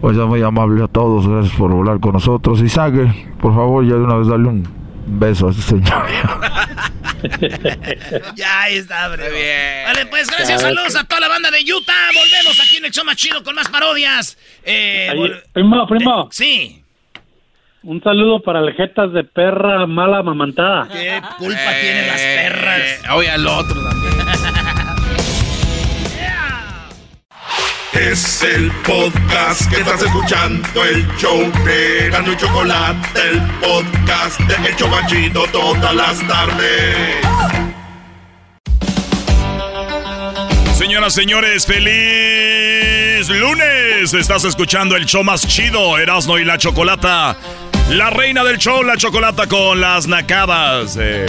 Pues 0.00 0.16
ya 0.16 0.24
muy 0.24 0.42
amable 0.42 0.82
a 0.82 0.88
todos, 0.88 1.26
gracias 1.28 1.54
por 1.56 1.70
volar 1.72 2.00
con 2.00 2.12
nosotros. 2.12 2.60
Y 2.60 2.68
Sague, 2.68 3.30
por 3.40 3.54
favor, 3.54 3.84
ya 3.84 3.94
de 3.94 4.02
una 4.02 4.14
vez 4.14 4.28
dale 4.28 4.48
un 4.48 4.66
beso 5.06 5.48
a 5.48 5.50
este 5.50 5.62
señor. 5.62 5.92
ya 8.34 8.68
está, 8.68 9.08
bro. 9.08 9.24
bien. 9.30 9.84
Vale, 9.84 10.06
pues 10.06 10.28
gracias, 10.30 10.60
saludos 10.60 10.96
a 10.96 11.04
toda 11.04 11.20
la 11.20 11.28
banda 11.28 11.50
de 11.50 11.60
Utah. 11.60 12.08
Volvemos 12.14 12.60
aquí 12.60 12.76
en 12.76 12.84
el 12.86 12.90
show 12.90 13.04
más 13.04 13.16
chido 13.16 13.42
con 13.42 13.54
más 13.54 13.68
parodias. 13.68 14.36
Eh, 14.64 15.10
primo, 15.52 15.86
primo. 15.86 16.24
Eh, 16.24 16.28
sí. 16.30 16.84
Un 17.82 18.02
saludo 18.02 18.40
para 18.42 18.60
el 18.60 18.74
jetas 18.74 19.12
de 19.12 19.24
perra 19.24 19.86
mala 19.86 20.22
mamantada. 20.22 20.88
¿Qué 20.88 21.20
culpa 21.38 21.70
tienen 21.80 22.06
las 22.06 22.20
perras? 22.20 22.80
Eh, 22.80 23.10
oye, 23.14 23.30
al 23.30 23.46
otro 23.46 23.82
también. 23.82 24.07
Es 27.92 28.42
el 28.42 28.70
podcast 28.86 29.68
que 29.70 29.80
estás 29.80 30.02
escuchando, 30.02 30.84
el 30.84 31.06
show 31.16 31.50
de 31.64 32.10
Gano 32.10 32.32
y 32.32 32.36
Chocolate, 32.36 33.20
el 33.30 33.40
podcast 33.60 34.38
de 34.40 34.70
Hecho 34.70 34.88
Machito 34.88 35.44
todas 35.50 35.94
las 35.94 36.26
tardes. 36.28 37.16
Señoras, 40.76 41.14
señores, 41.14 41.66
feliz 41.66 43.28
lunes. 43.30 44.12
Estás 44.12 44.44
escuchando 44.44 44.94
el 44.94 45.06
show 45.06 45.24
más 45.24 45.46
chido, 45.46 45.98
Erasmo 45.98 46.38
y 46.38 46.44
la 46.44 46.58
Chocolata. 46.58 47.36
La 47.90 48.10
reina 48.10 48.44
del 48.44 48.58
show, 48.58 48.82
la 48.82 48.96
chocolata 48.98 49.46
con 49.46 49.80
las 49.80 50.06
nacadas. 50.06 50.96
Eh, 51.00 51.24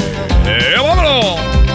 eh, 0.45 0.75
¡Vámonos! 0.77 1.68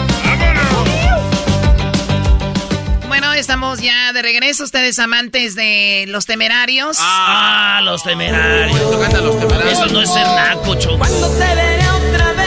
Estamos 3.35 3.79
ya 3.81 4.13
de 4.13 4.21
regreso. 4.21 4.63
Ustedes 4.63 4.97
amantes 4.99 5.55
de 5.55 6.05
los 6.07 6.25
temerarios. 6.25 6.97
Ah, 6.99 7.81
los 7.83 8.03
temerarios. 8.03 8.79
los 8.79 9.39
temerarios. 9.39 9.73
Eso 9.73 9.87
no 9.87 10.01
es 10.01 10.11
ser 10.11 10.25
naco, 10.25 10.75
choco. 10.75 10.97
Cuando 10.99 11.29
te 11.31 11.55
veré 11.55 11.89
otra 11.89 12.33
vez, 12.33 12.45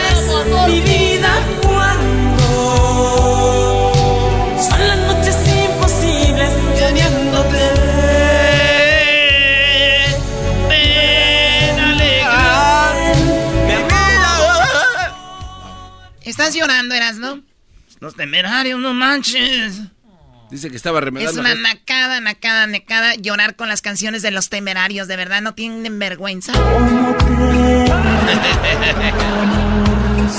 mi 0.68 0.80
vida, 0.80 1.30
cuando 1.62 2.42
son 4.70 4.88
las 4.88 4.98
noches 4.98 5.36
imposibles, 5.46 6.50
teniéndote. 6.78 7.58
Ven 10.68 11.80
alegrar 11.80 12.94
mi 13.66 13.74
vida. 13.74 15.16
Estás 16.22 16.54
llorando, 16.54 16.94
Eras, 16.94 17.16
¿no? 17.16 17.42
Los 18.00 18.14
temerarios, 18.14 18.80
no 18.80 18.94
manches. 18.94 19.80
Dice 20.50 20.70
que 20.70 20.76
estaba 20.76 21.00
remedando. 21.00 21.32
Es 21.32 21.36
una 21.38 21.54
nacada, 21.54 22.20
nacada, 22.20 22.66
nacada 22.66 23.14
llorar 23.16 23.54
con 23.54 23.68
las 23.68 23.82
canciones 23.82 24.22
de 24.22 24.30
los 24.30 24.48
temerarios. 24.48 25.06
De 25.06 25.16
verdad, 25.16 25.42
no 25.42 25.54
tienen 25.54 25.98
vergüenza. 25.98 26.54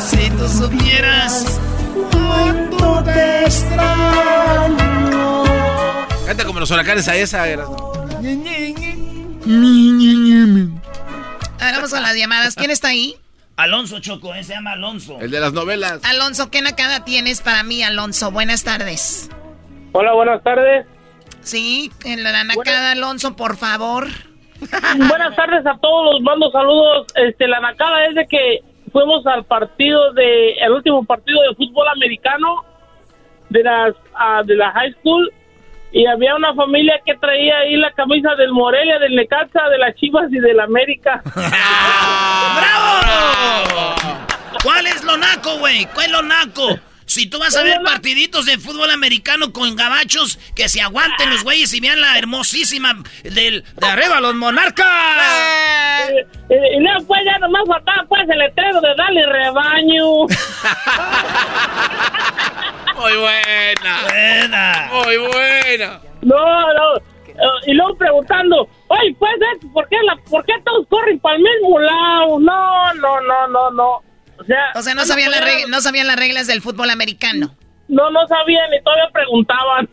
si 0.10 0.30
tú 0.32 0.50
supieras 0.50 1.60
cuánto 2.12 3.04
te 3.04 3.44
extraño. 3.44 4.80
Canta 6.26 6.44
como 6.44 6.60
los 6.60 6.72
huracanes 6.72 7.08
a 7.08 7.16
esa. 7.16 7.48
Era. 7.48 7.66
Ahora 11.60 11.76
vamos 11.76 11.94
a 11.94 12.00
las 12.00 12.16
llamadas. 12.16 12.56
¿Quién 12.56 12.72
está 12.72 12.88
ahí? 12.88 13.16
Alonso 13.58 14.00
Choco, 14.00 14.34
ese 14.34 14.46
se 14.46 14.54
llama 14.54 14.72
Alonso. 14.72 15.20
El 15.20 15.30
de 15.32 15.40
las 15.40 15.54
novelas. 15.54 16.00
Alonso, 16.04 16.50
¿qué 16.50 16.62
nacada 16.62 17.04
tienes 17.04 17.42
para 17.42 17.62
mí, 17.62 17.84
Alonso? 17.84 18.32
Buenas 18.32 18.64
tardes. 18.64 19.30
Hola, 19.92 20.14
buenas 20.14 20.44
tardes. 20.44 20.86
Sí, 21.42 21.92
en 22.06 22.24
la 22.24 22.44
nacada, 22.44 22.92
Alonso, 22.92 23.36
por 23.36 23.58
favor. 23.58 24.08
buenas 25.10 25.36
tardes 25.36 25.66
a 25.66 25.78
todos, 25.80 26.14
los 26.14 26.22
mando 26.22 26.52
saludos. 26.52 27.08
Este, 27.16 27.48
la 27.48 27.60
nacada 27.60 28.06
es 28.06 28.16
de 28.16 28.28
que 28.28 28.60
fuimos 28.92 29.26
al 29.26 29.46
partido 29.46 30.14
de, 30.14 30.52
el 30.54 30.72
último 30.74 31.04
partido 31.06 31.42
de 31.42 31.56
fútbol 31.56 31.88
americano 31.88 32.66
de 33.50 33.64
las, 33.64 33.96
uh, 34.14 34.46
de 34.46 34.56
la 34.56 34.72
high 34.72 34.94
school 35.00 35.32
y 35.92 36.06
había 36.06 36.36
una 36.36 36.54
familia 36.54 37.02
que 37.04 37.16
traía 37.16 37.58
ahí 37.60 37.76
la 37.76 37.92
camisa 37.94 38.36
del 38.36 38.52
Morelia, 38.52 39.00
del 39.00 39.16
Necaxa, 39.16 39.70
de 39.70 39.80
las 39.80 39.96
Chivas 39.96 40.32
y 40.32 40.38
del 40.40 40.60
América. 40.60 41.24
¡Bravo! 42.56 43.96
¿Cuál 44.64 44.86
es 44.86 45.04
lo 45.04 45.18
naco, 45.18 45.58
güey? 45.58 45.88
¿Cuál 45.94 46.06
es 46.06 46.12
lo 46.12 46.22
naco? 46.22 46.80
Si 47.10 47.28
tú 47.28 47.40
vas 47.40 47.58
a 47.58 47.64
ver 47.64 47.82
partiditos 47.84 48.46
de 48.46 48.60
fútbol 48.60 48.92
americano 48.92 49.52
con 49.52 49.76
gabachos, 49.76 50.38
que 50.54 50.70
se 50.70 50.80
aguanten 50.80 51.32
los 51.32 51.44
güeyes 51.44 51.74
y 51.74 51.80
vean 51.80 52.00
la 52.00 52.20
hermosísima 52.20 53.02
del, 53.24 53.64
de 53.64 53.88
arriba, 53.88 54.22
los 54.22 54.36
monarcas. 54.36 54.86
Eh, 56.12 56.28
eh, 56.52 56.78
y 56.78 56.80
no, 56.80 56.92
pues 57.08 57.22
ya 57.26 57.40
nomás 57.40 57.64
faltaba 57.68 58.06
pues 58.08 58.30
el 58.30 58.38
letrero 58.38 58.80
de 58.80 58.94
Dale 58.96 59.26
Rebaño. 59.26 60.06
Muy 62.96 63.18
buena. 63.18 64.04
Buena. 64.04 64.90
Muy 64.94 65.18
buena. 65.18 66.02
No, 66.22 66.74
no. 66.74 67.02
Y 67.66 67.74
luego 67.74 67.96
preguntando, 67.98 68.70
oye, 68.88 69.16
pues, 69.18 69.32
¿por 69.74 69.90
qué, 69.90 69.96
la, 70.04 70.16
¿por 70.30 70.46
qué 70.46 70.54
todos 70.64 70.86
corren 70.88 71.18
para 71.20 71.38
el 71.38 71.42
mismo 71.42 71.80
lado? 71.80 72.40
No, 72.40 72.94
no, 72.94 73.20
no, 73.22 73.48
no, 73.48 73.72
no. 73.72 74.09
O 74.76 74.82
sea, 74.82 74.96
no, 74.96 75.06
sabían 75.06 75.32
no 75.70 75.82
sabían 75.82 76.08
las 76.08 76.16
reglas 76.16 76.48
del 76.48 76.62
fútbol 76.62 76.90
americano. 76.90 77.56
No, 77.88 78.10
no 78.12 78.28
sabían 78.28 78.74
y 78.74 78.84
todavía 78.84 79.10
preguntaban. 79.12 79.90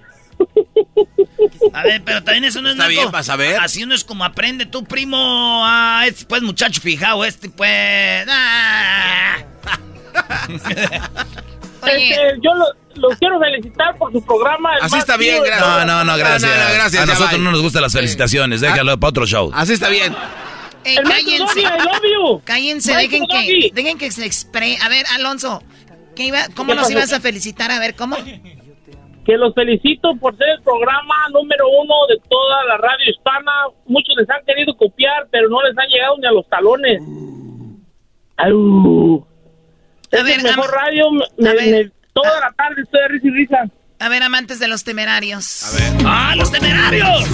A 1.72 1.82
ver, 1.82 2.02
pero 2.04 2.22
también 2.22 2.44
eso 2.44 2.60
no 2.60 2.68
es 2.68 2.74
Está 2.74 2.88
bien, 2.88 3.10
para 3.10 3.22
saber. 3.22 3.58
Así 3.58 3.82
uno 3.82 3.94
es 3.94 4.04
como 4.04 4.24
aprende 4.24 4.66
tu 4.66 4.84
primo. 4.84 5.62
Ah, 5.64 6.04
este 6.06 6.26
pues 6.26 6.42
muchacho 6.42 6.80
fijado, 6.80 7.24
este 7.24 7.48
pues. 7.48 8.26
ah. 8.28 9.36
Este, 11.86 12.38
yo 12.42 12.52
lo, 12.54 12.66
lo 12.96 13.08
quiero 13.16 13.38
felicitar 13.38 13.96
por 13.96 14.12
su 14.12 14.24
programa. 14.24 14.70
Así 14.80 14.98
está 14.98 15.16
bien, 15.16 15.42
gracias. 15.42 15.68
No, 15.68 15.84
no, 15.84 16.04
no, 16.04 16.16
gracias. 16.16 16.42
No, 16.42 16.48
no, 16.48 16.68
no, 16.68 16.74
gracias, 16.74 17.02
A 17.02 17.06
nosotros 17.06 17.40
no 17.40 17.52
nos 17.52 17.62
gustan 17.62 17.82
las 17.82 17.92
felicitaciones, 17.92 18.60
déjalo 18.60 18.98
para 18.98 19.10
otro 19.10 19.26
show. 19.26 19.50
Así 19.54 19.72
está 19.72 19.88
bien. 19.88 20.14
Ey, 20.86 20.96
maestro 21.04 21.46
cállense. 21.46 21.62
Doggy. 21.62 22.42
Cállense, 22.44 22.94
dejen 22.96 23.26
que, 23.26 23.70
dejen 23.72 23.98
que 23.98 24.10
se 24.10 24.24
expre... 24.24 24.78
A 24.82 24.88
ver, 24.88 25.04
Alonso, 25.14 25.62
¿qué 26.14 26.24
iba, 26.24 26.38
¿cómo 26.54 26.70
¿Qué 26.70 26.74
nos 26.76 26.84
pasó? 26.84 26.92
ibas 26.92 27.12
a 27.12 27.20
felicitar? 27.20 27.70
A 27.70 27.78
ver, 27.80 27.94
¿cómo? 27.96 28.16
Que 28.16 29.36
los 29.36 29.52
felicito 29.54 30.14
por 30.20 30.36
ser 30.36 30.48
el 30.56 30.62
programa 30.62 31.14
número 31.32 31.64
uno 31.68 31.94
de 32.08 32.16
toda 32.28 32.64
la 32.66 32.76
radio 32.76 33.10
hispana. 33.10 33.50
Muchos 33.86 34.14
les 34.16 34.30
han 34.30 34.44
querido 34.46 34.76
copiar, 34.76 35.26
pero 35.32 35.48
no 35.48 35.60
les 35.62 35.76
han 35.76 35.88
llegado 35.88 36.16
ni 36.18 36.26
a 36.28 36.30
los 36.30 36.48
talones. 36.48 37.02
A 38.38 38.46
Es 40.16 40.24
ver, 40.24 40.38
el 40.38 40.42
mejor 40.44 40.70
radio. 40.70 41.10
Me, 41.38 41.48
a 41.48 41.52
ver. 41.54 41.84
me- 41.86 41.90
toda 42.12 42.38
la 42.40 42.52
tarde 42.56 42.82
estoy 42.82 43.00
de 43.00 43.08
risa 43.08 43.26
y 43.26 43.30
risa. 43.30 43.64
A 43.98 44.08
ver, 44.08 44.22
amantes 44.22 44.58
de 44.60 44.68
los 44.68 44.84
temerarios. 44.84 45.64
A 45.64 45.76
ver. 45.76 46.02
¡Ah, 46.06 46.34
los 46.36 46.52
temerarios! 46.52 47.24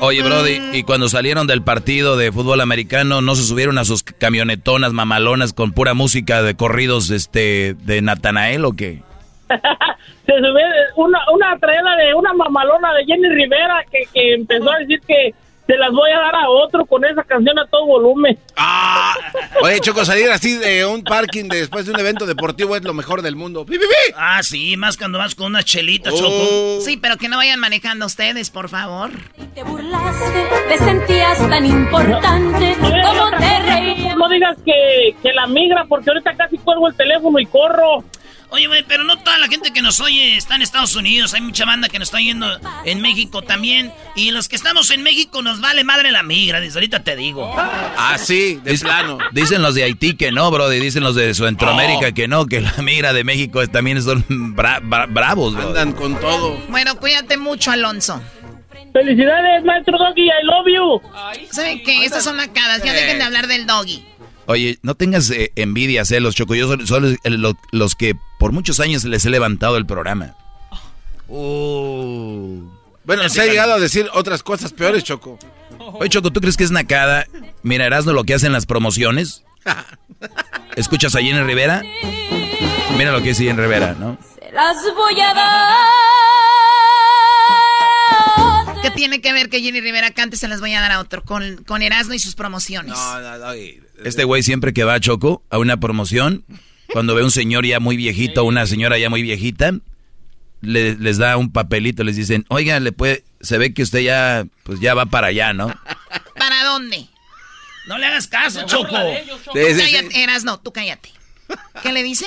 Oye, 0.00 0.22
Brody, 0.22 0.60
y 0.72 0.82
cuando 0.82 1.08
salieron 1.08 1.46
del 1.46 1.62
partido 1.62 2.16
de 2.16 2.30
fútbol 2.30 2.60
americano, 2.60 3.22
¿no 3.22 3.34
se 3.34 3.42
subieron 3.44 3.78
a 3.78 3.84
sus 3.84 4.02
camionetonas 4.02 4.92
mamalonas 4.92 5.52
con 5.52 5.72
pura 5.72 5.94
música 5.94 6.42
de 6.42 6.54
corridos 6.54 7.10
este 7.10 7.74
de 7.74 8.02
Natanael 8.02 8.64
o 8.64 8.72
qué? 8.72 9.02
Se 10.26 10.32
sube 10.32 10.62
una, 10.96 11.20
una 11.32 11.56
de 11.96 12.14
una 12.14 12.32
mamalona 12.32 12.92
de 12.94 13.04
Jenny 13.04 13.28
Rivera 13.28 13.84
que, 13.90 14.00
que 14.12 14.34
empezó 14.34 14.72
a 14.72 14.78
decir 14.78 15.00
que 15.06 15.32
se 15.66 15.76
las 15.76 15.90
voy 15.92 16.10
a 16.12 16.18
dar 16.18 16.34
a 16.36 16.48
otro 16.48 16.86
con 16.86 17.04
esa 17.04 17.22
canción 17.24 17.58
a 17.58 17.66
todo 17.66 17.86
volumen. 17.86 18.38
Ah, 18.56 19.14
oye, 19.62 19.80
Choco, 19.80 20.04
salir 20.04 20.30
así 20.30 20.56
de 20.56 20.86
un 20.86 21.02
parking 21.02 21.48
después 21.48 21.86
de 21.86 21.92
un 21.92 22.00
evento 22.00 22.24
deportivo 22.26 22.76
es 22.76 22.84
lo 22.84 22.94
mejor 22.94 23.22
del 23.22 23.36
mundo. 23.36 23.64
¡Pi, 23.66 23.72
pi, 23.78 23.84
pi! 23.86 24.14
Ah, 24.16 24.42
sí, 24.42 24.76
más 24.76 24.96
cuando 24.96 25.18
vas 25.18 25.34
con 25.34 25.46
una 25.46 25.62
chelita, 25.62 26.10
Oh. 26.12 26.16
Choco. 26.16 26.80
Sí, 26.84 26.96
pero 26.96 27.16
que 27.16 27.28
no 27.28 27.36
vayan 27.36 27.58
manejando 27.60 28.06
ustedes, 28.06 28.50
por 28.50 28.68
favor. 28.68 29.10
Te 29.54 29.62
burlaste, 29.64 30.46
te 30.68 30.78
sentías 30.78 31.38
tan 31.48 31.66
importante 31.66 32.76
como 32.80 33.30
te 33.38 33.58
reías. 33.60 34.16
No 34.16 34.28
digas 34.28 34.56
que, 34.64 35.16
que 35.22 35.32
la 35.32 35.46
migra, 35.46 35.84
porque 35.88 36.10
ahorita 36.10 36.34
casi 36.36 36.58
cuelgo 36.58 36.88
el 36.88 36.94
teléfono 36.96 37.38
y 37.38 37.46
corro. 37.46 38.04
Oye, 38.50 38.68
güey, 38.68 38.84
pero 38.86 39.02
no 39.04 39.18
toda 39.18 39.38
la 39.38 39.48
gente 39.48 39.72
que 39.72 39.82
nos 39.82 39.98
oye 40.00 40.36
está 40.36 40.54
en 40.54 40.62
Estados 40.62 40.94
Unidos. 40.94 41.34
Hay 41.34 41.40
mucha 41.40 41.64
banda 41.64 41.88
que 41.88 41.98
nos 41.98 42.08
está 42.08 42.20
yendo 42.20 42.46
en 42.84 43.00
México 43.02 43.42
también. 43.42 43.92
Y 44.14 44.30
los 44.30 44.48
que 44.48 44.56
estamos 44.56 44.90
en 44.92 45.02
México 45.02 45.42
nos 45.42 45.60
vale 45.60 45.82
madre 45.84 46.12
la 46.12 46.22
migra. 46.22 46.60
Desde 46.60 46.78
ahorita 46.78 47.02
te 47.02 47.16
digo. 47.16 47.52
Ah, 47.56 48.16
sí, 48.18 48.60
de 48.62 48.78
plano. 48.78 49.18
Dicen 49.32 49.62
los 49.62 49.74
de 49.74 49.82
Haití 49.84 50.14
que 50.16 50.30
no, 50.32 50.50
Brody, 50.50 50.78
dicen 50.78 51.02
los 51.02 51.14
de 51.16 51.34
Centroamérica 51.34 52.08
Oh. 52.10 52.14
que 52.14 52.28
no, 52.28 52.46
que 52.46 52.60
la 52.60 52.72
migra 52.82 53.12
de 53.12 53.24
México 53.24 53.60
es- 53.62 53.70
también 53.72 54.00
son 54.02 54.24
bra- 54.56 54.80
bra- 54.80 55.12
bravos, 55.12 55.54
bro. 55.54 55.68
Andan 55.68 55.92
con 55.92 56.18
todo. 56.20 56.56
Bueno, 56.68 56.96
cuídate 56.96 57.36
mucho, 57.36 57.72
Alonso. 57.72 58.22
Felicidades, 58.92 59.64
maestro 59.64 59.98
Doggy, 59.98 60.22
I 60.22 60.44
love 60.44 60.66
you. 60.74 61.48
¿Saben 61.52 61.82
qué? 61.82 62.04
Estas 62.04 62.24
son 62.24 62.36
nacadas. 62.38 62.82
Ya 62.82 62.92
dejen 62.92 63.18
de 63.18 63.24
hablar 63.24 63.46
del 63.46 63.66
doggy. 63.66 64.04
Oye, 64.48 64.78
no 64.82 64.94
tengas 64.94 65.28
eh, 65.30 65.50
envidia, 65.56 66.04
celos, 66.04 66.34
Choco. 66.36 66.54
Yo 66.54 66.68
soy, 66.68 66.86
soy 66.86 67.18
el- 67.24 67.42
lo- 67.42 67.58
los 67.72 67.94
que 67.96 68.16
por 68.38 68.52
muchos 68.52 68.78
años 68.80 69.04
les 69.04 69.24
he 69.26 69.30
levantado 69.30 69.76
el 69.76 69.86
programa. 69.86 70.34
Bueno, 71.28 72.70
se 73.28 73.40
ha 73.40 73.46
llegado 73.46 73.74
a 73.74 73.78
decir 73.80 74.08
otras 74.14 74.42
cosas 74.42 74.72
peores, 74.72 75.02
Choco. 75.04 75.38
Oye, 75.78 76.08
Choco, 76.08 76.30
¿tú 76.32 76.40
crees 76.40 76.56
que 76.56 76.64
es 76.64 76.70
nacada? 76.70 77.26
Mira, 77.62 77.86
Erasmo 77.86 78.12
lo 78.12 78.24
que 78.24 78.34
hacen 78.34 78.52
las 78.52 78.66
promociones. 78.66 79.42
¿Escuchas 80.76 81.14
a 81.16 81.20
Jenny 81.20 81.40
Rivera? 81.42 81.82
Mira 82.96 83.10
lo 83.12 83.18
que 83.22 83.30
dice 83.30 83.44
Jenny 83.44 83.60
Rivera, 83.60 83.94
¿no? 83.98 84.16
Te 84.38 84.52
las 84.52 84.76
voy 84.94 85.20
a 85.20 85.34
dar. 85.34 85.76
¿Qué 88.82 88.90
tiene 88.92 89.20
que 89.20 89.32
ver 89.32 89.48
que 89.48 89.60
Jenny 89.60 89.80
Rivera 89.80 90.10
cante? 90.12 90.36
Se 90.36 90.46
las 90.48 90.60
voy 90.60 90.72
a 90.74 90.80
dar 90.80 90.92
a 90.92 91.00
otro 91.00 91.24
con, 91.24 91.64
con 91.64 91.82
Erasmo 91.82 92.14
y 92.14 92.18
sus 92.20 92.34
promociones. 92.36 92.92
No, 92.92 93.20
no, 93.20 93.38
no, 93.38 93.56
y- 93.56 93.82
Este 94.04 94.24
güey 94.24 94.42
siempre 94.42 94.72
que 94.72 94.84
va 94.84 94.94
a 94.94 95.00
Choco 95.00 95.42
a 95.50 95.58
una 95.58 95.78
promoción, 95.78 96.44
cuando 96.92 97.14
ve 97.14 97.24
un 97.24 97.30
señor 97.30 97.64
ya 97.66 97.80
muy 97.80 97.96
viejito, 97.96 98.44
una 98.44 98.66
señora 98.66 98.98
ya 98.98 99.10
muy 99.10 99.22
viejita, 99.22 99.72
le- 100.60 100.96
les 100.96 101.18
da 101.18 101.36
un 101.36 101.50
papelito, 101.52 102.04
les 102.04 102.16
dicen, 102.16 102.44
oiga, 102.48 102.78
le 102.80 102.92
puede, 102.92 103.24
se 103.40 103.58
ve 103.58 103.72
que 103.74 103.82
usted 103.82 104.00
ya, 104.00 104.46
pues 104.64 104.80
ya 104.80 104.94
va 104.94 105.06
para 105.06 105.28
allá, 105.28 105.52
¿no? 105.52 105.68
¿Para 106.38 106.64
dónde? 106.64 107.06
No 107.88 107.98
le 107.98 108.06
hagas 108.06 108.26
caso, 108.26 108.64
Choco. 108.66 108.96
Cállate, 109.84 110.22
Erasmo, 110.22 110.58
tú 110.60 110.72
cállate. 110.72 111.10
¿Qué 111.82 111.92
le 111.92 112.02
dice? 112.02 112.26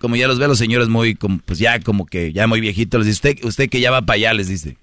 Como 0.00 0.16
ya 0.16 0.26
los 0.26 0.38
ve 0.40 0.46
a 0.46 0.48
los 0.48 0.58
señores 0.58 0.88
muy, 0.88 1.14
como, 1.14 1.38
pues 1.38 1.58
ya 1.60 1.78
como 1.80 2.06
que 2.06 2.32
ya 2.32 2.46
muy 2.48 2.60
viejitos, 2.60 2.98
les 2.98 3.06
dice, 3.06 3.28
usted, 3.30 3.44
usted 3.44 3.68
que 3.70 3.80
ya 3.80 3.90
va 3.92 4.02
para 4.02 4.16
allá, 4.16 4.34
les 4.34 4.48
dice. 4.48 4.76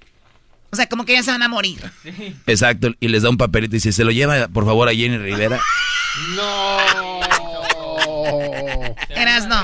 O 0.75 0.77
sea, 0.77 0.87
como 0.89 1.05
que 1.05 1.13
ya 1.13 1.23
se 1.23 1.31
van 1.31 1.41
a 1.41 1.47
morir. 1.47 1.79
Exacto, 2.47 2.89
y 2.99 3.07
les 3.07 3.23
da 3.23 3.29
un 3.29 3.37
papelito 3.37 3.75
y 3.75 3.77
dice, 3.77 3.93
se 3.93 4.03
lo 4.03 4.11
lleva 4.11 4.49
por 4.49 4.65
favor 4.65 4.89
a 4.89 4.93
Jenny 4.93 5.17
Rivera. 5.17 5.57
Erasno. 9.15 9.63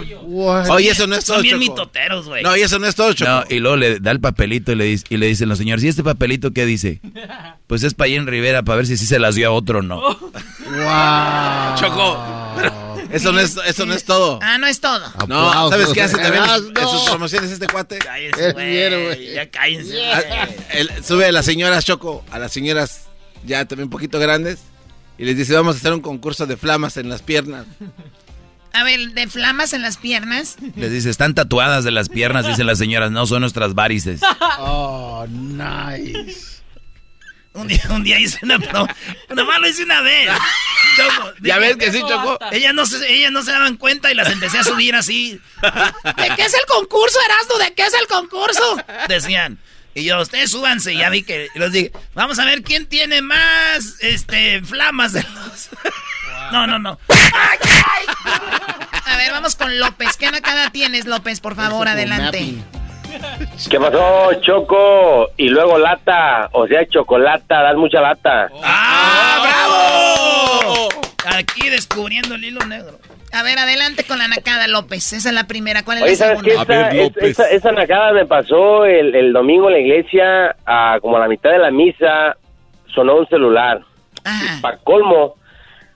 Oye, 0.69 0.89
eso 0.91 1.07
no 1.07 1.15
es 1.15 1.25
todo, 1.25 1.37
Son 1.37 1.43
bien 1.43 1.59
mitoteros, 1.59 2.27
güey. 2.27 2.43
No, 2.43 2.55
y 2.55 2.61
eso 2.61 2.79
no 2.79 2.87
es 2.87 2.95
todo, 2.95 3.11
Choco. 3.13 3.29
No, 3.29 3.43
y 3.49 3.59
luego 3.59 3.75
le 3.77 3.99
da 3.99 4.11
el 4.11 4.19
papelito 4.21 4.71
y 4.71 4.75
le, 4.75 4.85
dice- 4.85 5.05
y 5.09 5.17
le 5.17 5.27
dicen 5.27 5.49
los 5.49 5.57
señores, 5.57 5.83
¿y 5.83 5.89
este 5.89 6.03
papelito 6.03 6.51
qué 6.51 6.65
dice? 6.65 7.01
Pues 7.67 7.83
es 7.83 7.93
para 7.93 8.09
Jenny 8.09 8.25
Rivera, 8.25 8.63
para 8.63 8.77
ver 8.77 8.85
si 8.85 8.97
sí 8.97 9.05
se 9.05 9.17
las 9.17 9.35
dio 9.35 9.47
a 9.47 9.51
otro 9.51 9.79
o 9.79 9.81
no. 9.81 10.01
Wow. 10.01 11.75
Choco, 11.77 12.17
eso 13.11 13.31
no 13.31 13.39
es, 13.39 13.57
eso 13.65 13.85
no 13.85 13.93
es 13.93 14.03
todo. 14.05 14.39
Ah, 14.41 14.57
no 14.57 14.67
es 14.67 14.79
todo. 14.79 15.11
No, 15.27 15.69
¿sabes 15.69 15.89
qué 15.93 16.01
hace 16.01 16.17
también 16.17 16.43
en 16.43 16.87
sus- 16.87 17.03
promociones 17.09 17.51
este 17.51 17.67
cuate? 17.67 17.99
Cállense, 17.99 18.53
güey. 18.53 19.33
Ya 19.33 19.49
cállense. 19.49 19.95
Sube 21.03 21.25
a 21.27 21.31
las 21.31 21.45
señoras 21.45 21.85
Choco, 21.85 22.23
a 22.31 22.39
las 22.39 22.51
señoras 22.51 23.05
ya 23.45 23.65
también 23.65 23.85
un 23.85 23.89
poquito 23.91 24.19
grandes, 24.19 24.59
y 25.17 25.25
les 25.25 25.35
dice, 25.37 25.53
vamos 25.53 25.75
a 25.75 25.79
hacer 25.79 25.93
un 25.93 26.01
concurso 26.01 26.45
de 26.45 26.57
flamas 26.57 26.97
en 26.97 27.09
las 27.09 27.21
piernas. 27.21 27.65
A 28.73 28.83
ver, 28.83 29.11
de 29.11 29.27
flamas 29.27 29.73
en 29.73 29.81
las 29.81 29.97
piernas. 29.97 30.55
Les 30.77 30.91
dice, 30.91 31.09
están 31.09 31.35
tatuadas 31.35 31.83
de 31.83 31.91
las 31.91 32.07
piernas, 32.07 32.47
dicen 32.47 32.65
las 32.67 32.77
señoras, 32.77 33.11
no, 33.11 33.25
son 33.25 33.41
nuestras 33.41 33.73
varices. 33.73 34.21
Oh, 34.59 35.25
nice. 35.27 36.61
Un 37.53 37.67
día, 37.67 37.81
un 37.89 38.01
día 38.03 38.17
hice 38.19 38.39
una. 38.43 38.57
Nomás 38.57 39.59
lo 39.59 39.67
hice 39.67 39.83
una 39.83 40.01
vez. 40.01 40.29
Choco, 40.95 41.31
Ya 41.41 41.57
ves 41.57 41.77
que 41.77 41.91
sí, 41.91 41.99
Choco. 41.99 42.37
Ellas 42.51 42.73
no, 42.73 42.85
se, 42.85 43.11
ellas 43.11 43.31
no 43.31 43.43
se 43.43 43.51
daban 43.51 43.77
cuenta 43.77 44.11
y 44.11 44.15
las 44.15 44.29
empecé 44.29 44.59
a 44.59 44.63
subir 44.63 44.95
así. 44.95 45.39
¿De 45.61 46.35
qué 46.35 46.43
es 46.43 46.53
el 46.53 46.65
concurso, 46.67 47.19
Erasmo? 47.25 47.57
¿De 47.57 47.73
qué 47.73 47.83
es 47.83 47.93
el 47.93 48.07
concurso? 48.07 48.77
Decían. 49.07 49.59
Y 49.93 50.05
yo, 50.05 50.21
ustedes 50.21 50.51
súbanse. 50.51 50.93
Y 50.93 50.99
ya 50.99 51.09
vi 51.09 51.23
que 51.23 51.49
los 51.55 51.71
dije, 51.71 51.91
vamos 52.13 52.39
a 52.39 52.45
ver 52.45 52.63
quién 52.63 52.85
tiene 52.85 53.21
más 53.21 53.97
este 53.99 54.61
flamas 54.61 55.13
de 55.13 55.23
los. 55.23 55.69
No, 56.51 56.67
no, 56.67 56.79
no. 56.79 56.97
A 59.05 59.17
ver, 59.17 59.31
vamos 59.31 59.55
con 59.55 59.77
López. 59.79 60.17
¿Qué 60.17 60.31
nacada 60.31 60.69
tienes, 60.69 61.05
López? 61.05 61.39
Por 61.39 61.55
favor, 61.55 61.87
adelante. 61.87 62.55
¿Qué 63.69 63.79
pasó, 63.79 64.33
Choco? 64.41 65.31
Y 65.37 65.49
luego 65.49 65.77
lata, 65.77 66.49
o 66.53 66.67
sea, 66.67 66.87
chocolata, 66.87 67.61
das 67.61 67.75
mucha 67.75 68.01
lata. 68.01 68.49
¡Ah, 68.63 69.39
bravo! 69.41 70.20
Aquí 71.37 71.69
descubriendo 71.69 72.35
el 72.35 72.43
hilo 72.43 72.65
negro. 72.65 72.99
A 73.33 73.43
ver, 73.43 73.57
adelante 73.59 74.03
con 74.03 74.17
la 74.17 74.27
nacada, 74.27 74.67
López. 74.67 75.13
Esa 75.13 75.29
es 75.29 75.35
la 75.35 75.45
primera. 75.47 75.83
¿Cuál 75.83 75.99
es 75.99 76.03
Oye, 76.03 76.11
la 76.11 76.17
¿sabes 76.17 76.39
segunda? 76.41 76.89
Esa, 76.89 76.89
es- 76.91 77.17
esa, 77.23 77.49
esa 77.49 77.71
nacada 77.71 78.11
me 78.11 78.25
pasó 78.25 78.85
el, 78.85 79.15
el 79.15 79.31
domingo 79.31 79.67
en 79.69 79.73
la 79.73 79.79
iglesia, 79.79 80.55
a 80.65 80.97
como 81.01 81.15
a 81.17 81.19
la 81.21 81.27
mitad 81.27 81.51
de 81.51 81.59
la 81.59 81.71
misa, 81.71 82.35
sonó 82.93 83.15
un 83.17 83.27
celular. 83.27 83.81
Para 84.61 84.77
colmo, 84.77 85.35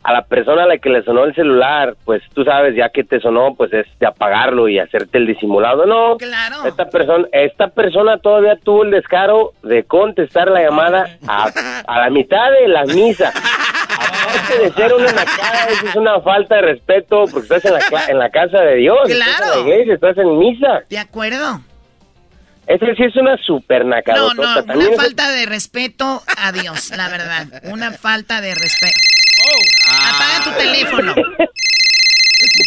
a 0.02 0.14
la 0.14 0.22
persona 0.24 0.64
a 0.64 0.68
la 0.68 0.78
que 0.78 0.90
le 0.90 1.04
sonó 1.04 1.26
el 1.26 1.36
celular, 1.36 1.96
pues 2.06 2.22
tú 2.34 2.44
sabes, 2.44 2.76
ya 2.76 2.90
que 2.90 3.04
te 3.04 3.20
sonó, 3.20 3.54
pues 3.56 3.74
es 3.74 3.86
de 4.00 4.06
apagarlo 4.08 4.70
y 4.70 4.80
hacerte 4.80 5.18
el 5.18 5.28
disimulado. 5.28 5.86
No, 5.86 6.16
claro. 6.18 6.66
esta 6.66 6.90
persona, 6.90 7.28
esta 7.32 7.68
persona 7.68 8.18
todavía 8.20 8.56
tuvo 8.56 8.84
el 8.84 8.92
descaro 8.92 9.54
de 9.64 9.84
contestar 9.84 10.48
la 10.50 10.62
llamada 10.64 11.18
a, 11.28 11.50
a 11.88 12.00
la 12.02 12.10
mitad 12.12 12.50
de 12.62 12.68
la 12.68 12.86
misa. 12.86 13.34
Aparte 14.36 14.60
de 14.64 14.72
ser 14.74 14.94
una 14.94 15.12
nacada, 15.12 15.66
eso 15.70 15.88
es 15.88 15.96
una 15.96 16.20
falta 16.22 16.56
de 16.56 16.62
respeto 16.62 17.26
porque 17.32 17.56
estás 17.56 17.66
en 17.66 17.74
la, 17.74 18.06
en 18.10 18.20
la 18.20 18.30
casa 18.30 18.60
de 18.60 18.76
Dios, 18.76 18.98
estás 19.10 19.28
en 19.28 19.32
la 19.32 19.38
Claro. 19.38 19.62
iglesia, 19.62 19.94
estás 19.96 20.18
en 20.18 20.38
misa. 20.40 20.82
¿De 20.90 20.98
acuerdo? 21.00 21.62
Esa 22.68 22.86
sí 22.98 23.04
es 23.04 23.16
una 23.16 23.38
super 23.46 23.86
nacada. 23.86 24.18
No, 24.18 24.34
no, 24.34 24.42
una 24.74 24.92
falta 24.98 25.30
de 25.32 25.46
respeto 25.46 26.24
a 26.38 26.52
Dios, 26.52 26.90
la 26.98 27.10
verdad. 27.10 27.46
Una 27.66 27.92
falta 27.92 28.42
de 28.42 28.56
respeto. 28.56 28.98
Apaga 29.88 30.44
tu 30.44 30.52
teléfono. 30.58 31.14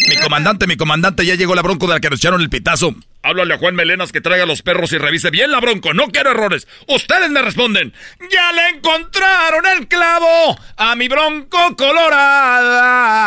Mi 0.07 0.15
comandante, 0.17 0.67
mi 0.67 0.77
comandante, 0.77 1.25
ya 1.25 1.35
llegó 1.35 1.55
la 1.55 1.61
bronco 1.61 1.87
de 1.87 1.93
la 1.95 1.99
que 1.99 2.09
nos 2.09 2.19
echaron 2.19 2.41
el 2.41 2.49
pitazo. 2.49 2.93
Háblale 3.23 3.55
a 3.55 3.57
Juan 3.57 3.75
Melenas 3.75 4.11
que 4.11 4.21
traiga 4.21 4.45
los 4.45 4.61
perros 4.61 4.93
y 4.93 4.97
revise 4.97 5.31
bien 5.31 5.51
la 5.51 5.59
bronco. 5.59 5.93
No 5.93 6.07
quiero 6.07 6.31
errores. 6.31 6.67
Ustedes 6.87 7.29
me 7.31 7.41
responden. 7.41 7.93
Ya 8.31 8.51
le 8.53 8.77
encontraron 8.77 9.65
el 9.77 9.87
clavo 9.87 10.57
a 10.77 10.95
mi 10.95 11.07
bronco 11.07 11.57
colorada. 11.75 13.19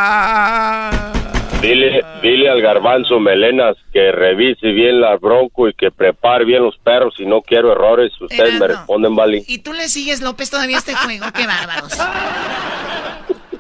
Dile, 1.60 2.05
dile 2.22 2.48
al 2.51 2.60
garbanzo 2.60 3.20
Melenas 3.20 3.76
que 3.93 4.10
revise 4.10 4.68
bien 4.68 5.01
la 5.01 5.16
bronco 5.16 5.68
y 5.68 5.74
que 5.74 5.90
prepare 5.93 6.44
bien 6.44 6.62
los 6.64 6.76
perros 6.78 7.14
y 7.18 7.26
no 7.26 7.43
quiero 7.43 7.70
errores. 7.72 8.12
Ustedes 8.20 8.59
me 8.59 8.68
responden, 8.68 9.14
Vali. 9.14 9.44
¿Y 9.47 9.59
tú 9.59 9.72
le 9.72 9.89
sigues, 9.89 10.22
López, 10.22 10.51
todavía 10.51 10.78
este 10.78 10.94
juego? 10.94 11.26
¡Qué 11.32 11.47
bárbaros! 11.47 11.93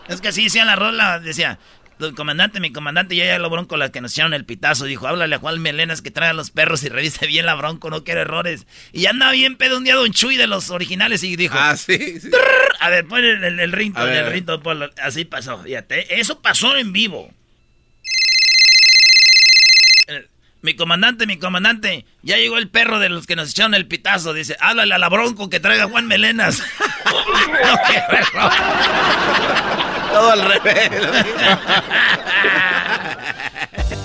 Es 0.08 0.20
que 0.20 0.28
así 0.28 0.44
decía 0.44 0.64
la 0.64 0.76
rola, 0.76 1.20
decía, 1.20 1.58
el 2.06 2.14
comandante, 2.14 2.60
mi 2.60 2.72
comandante, 2.72 3.16
ya 3.16 3.26
ya 3.26 3.38
lo 3.38 3.50
bronco 3.50 3.76
las 3.76 3.90
que 3.90 4.00
nos 4.00 4.12
echaron 4.12 4.34
el 4.34 4.44
pitazo. 4.44 4.84
Dijo, 4.84 5.06
háblale 5.06 5.34
a 5.36 5.38
Juan 5.38 5.60
Melenas 5.60 6.02
que 6.02 6.10
traiga 6.10 6.32
los 6.32 6.50
perros 6.50 6.82
y 6.84 6.88
revise 6.88 7.26
bien 7.26 7.46
la 7.46 7.54
bronco, 7.54 7.90
no 7.90 8.04
quiero 8.04 8.20
errores. 8.20 8.66
Y 8.92 9.06
andaba 9.06 9.32
bien 9.32 9.56
pedo 9.56 9.78
un 9.78 9.84
día 9.84 9.94
Don 9.94 10.12
Chuy 10.12 10.36
de 10.36 10.46
los 10.46 10.70
originales 10.70 11.22
y 11.22 11.36
dijo... 11.36 11.56
Ah, 11.58 11.76
sí. 11.76 12.18
A 12.80 12.90
ver, 12.90 13.06
pon 13.06 13.24
el, 13.24 13.44
el, 13.44 13.60
el 13.60 13.72
rinto, 13.72 14.06
el 14.06 14.32
rinto, 14.32 14.60
así 15.02 15.24
pasó. 15.24 15.62
Fíjate, 15.62 16.20
eso 16.20 16.40
pasó 16.40 16.76
en 16.76 16.92
vivo. 16.92 17.32
Mi 20.62 20.76
comandante, 20.76 21.26
mi 21.26 21.38
comandante, 21.38 22.06
ya 22.22 22.36
llegó 22.36 22.56
el 22.56 22.68
perro 22.68 23.00
de 23.00 23.08
los 23.08 23.26
que 23.26 23.34
nos 23.34 23.50
echaron 23.50 23.74
el 23.74 23.88
pitazo. 23.88 24.32
Dice, 24.32 24.56
háblale 24.60 24.94
a 24.94 24.98
la 24.98 25.08
bronco 25.08 25.50
que 25.50 25.58
traiga 25.58 25.88
Juan 25.88 26.06
Melenas. 26.06 26.62
no, 28.34 29.71
Todo 30.12 30.30
al 30.30 30.42
revés. 30.42 30.90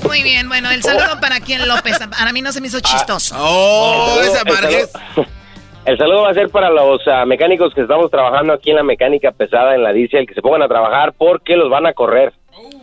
Muy 0.04 0.24
bien, 0.24 0.48
bueno, 0.48 0.70
el 0.72 0.82
saludo 0.84 1.20
para 1.20 1.40
quien 1.40 1.68
López. 1.68 2.00
Para 2.00 2.32
mí 2.32 2.42
no 2.42 2.52
se 2.52 2.62
me 2.62 2.68
hizo 2.68 2.80
chistoso. 2.80 3.36
Oh, 3.38 4.20
esa 4.22 4.42
el, 4.42 5.26
el 5.86 5.98
saludo 5.98 6.22
va 6.24 6.32
a 6.32 6.34
ser 6.34 6.50
para 6.50 6.70
los 6.70 7.06
uh, 7.06 7.26
mecánicos 7.26 7.74
que 7.74 7.82
estamos 7.82 8.10
trabajando 8.10 8.54
aquí 8.54 8.70
en 8.70 8.78
la 8.78 8.84
mecánica 8.84 9.32
pesada 9.32 9.76
en 9.76 9.84
la 9.84 9.92
diesel, 9.92 10.26
que 10.26 10.34
se 10.34 10.42
pongan 10.42 10.62
a 10.62 10.68
trabajar 10.68 11.14
porque 11.18 11.56
los 11.56 11.70
van 11.70 11.86
a 11.88 11.94
correr. 11.94 12.34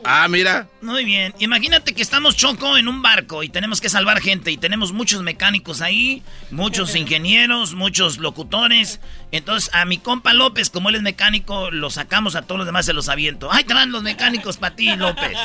Ah, 0.05 0.28
mira. 0.28 0.68
Muy 0.82 1.05
bien. 1.05 1.34
Imagínate 1.38 1.94
que 1.94 2.02
estamos 2.02 2.36
choco 2.36 2.76
en 2.76 2.88
un 2.88 3.01
barco 3.02 3.42
y 3.42 3.48
tenemos 3.48 3.80
que 3.80 3.88
salvar 3.88 4.20
gente 4.20 4.51
y 4.51 4.56
tenemos 4.56 4.92
muchos 4.92 5.22
mecánicos 5.22 5.80
ahí, 5.80 6.22
muchos 6.51 6.94
ingenieros, 6.94 7.74
muchos 7.74 8.18
locutores. 8.18 9.01
Entonces, 9.32 9.70
a 9.72 9.84
mi 9.84 9.98
compa 9.98 10.34
López, 10.34 10.70
como 10.70 10.90
él 10.90 10.96
es 10.96 11.02
mecánico, 11.02 11.70
lo 11.70 11.90
sacamos 11.90 12.36
a 12.36 12.42
todos 12.42 12.59
los 12.59 12.66
demás, 12.66 12.86
se 12.86 12.92
los 12.92 13.09
aviento. 13.09 13.51
¡Ay, 13.51 13.64
te 13.64 13.74
van 13.74 13.92
los 13.92 14.02
mecánicos 14.02 14.59
para 14.59 14.76
ti, 14.76 14.94
López! 14.94 15.38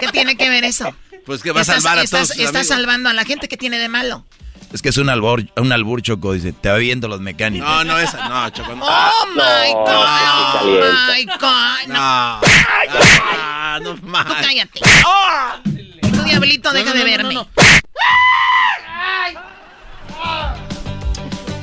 ¿Qué 0.00 0.08
tiene 0.08 0.36
que 0.36 0.50
ver 0.50 0.64
eso? 0.64 0.94
Pues 1.24 1.42
que 1.42 1.52
va 1.52 1.60
a 1.60 1.64
salvar 1.64 1.98
a 1.98 2.04
todos. 2.04 2.32
Estás, 2.32 2.66
salvando 2.66 3.08
a 3.08 3.12
la 3.12 3.24
gente 3.24 3.48
que 3.48 3.56
tiene 3.56 3.78
de 3.78 3.88
malo. 3.88 4.26
Es 4.72 4.82
que 4.82 4.90
es 4.90 4.96
un 4.98 5.08
albur, 5.10 5.44
un 5.56 5.72
albur, 5.72 6.00
Choco, 6.00 6.32
dice, 6.32 6.52
te 6.52 6.68
va 6.68 6.76
viendo 6.76 7.08
los 7.08 7.20
mecánicos. 7.20 7.68
No, 7.68 7.82
no, 7.82 7.98
esa, 7.98 8.28
no, 8.28 8.48
Choco. 8.50 8.76
No. 8.76 8.86
Oh, 8.86 9.26
my 9.34 9.72
God, 9.72 9.84
oh, 9.88 10.64
my 10.64 11.24
God. 11.24 11.88
No, 11.88 12.40
no, 13.80 13.94
no, 13.94 14.24
Tú 14.24 14.34
cállate. 14.40 14.80
Oh. 15.04 15.54
Tu 16.00 16.22
diablito, 16.22 16.72
deja 16.72 16.92
de 16.92 17.04
verme. 17.04 17.34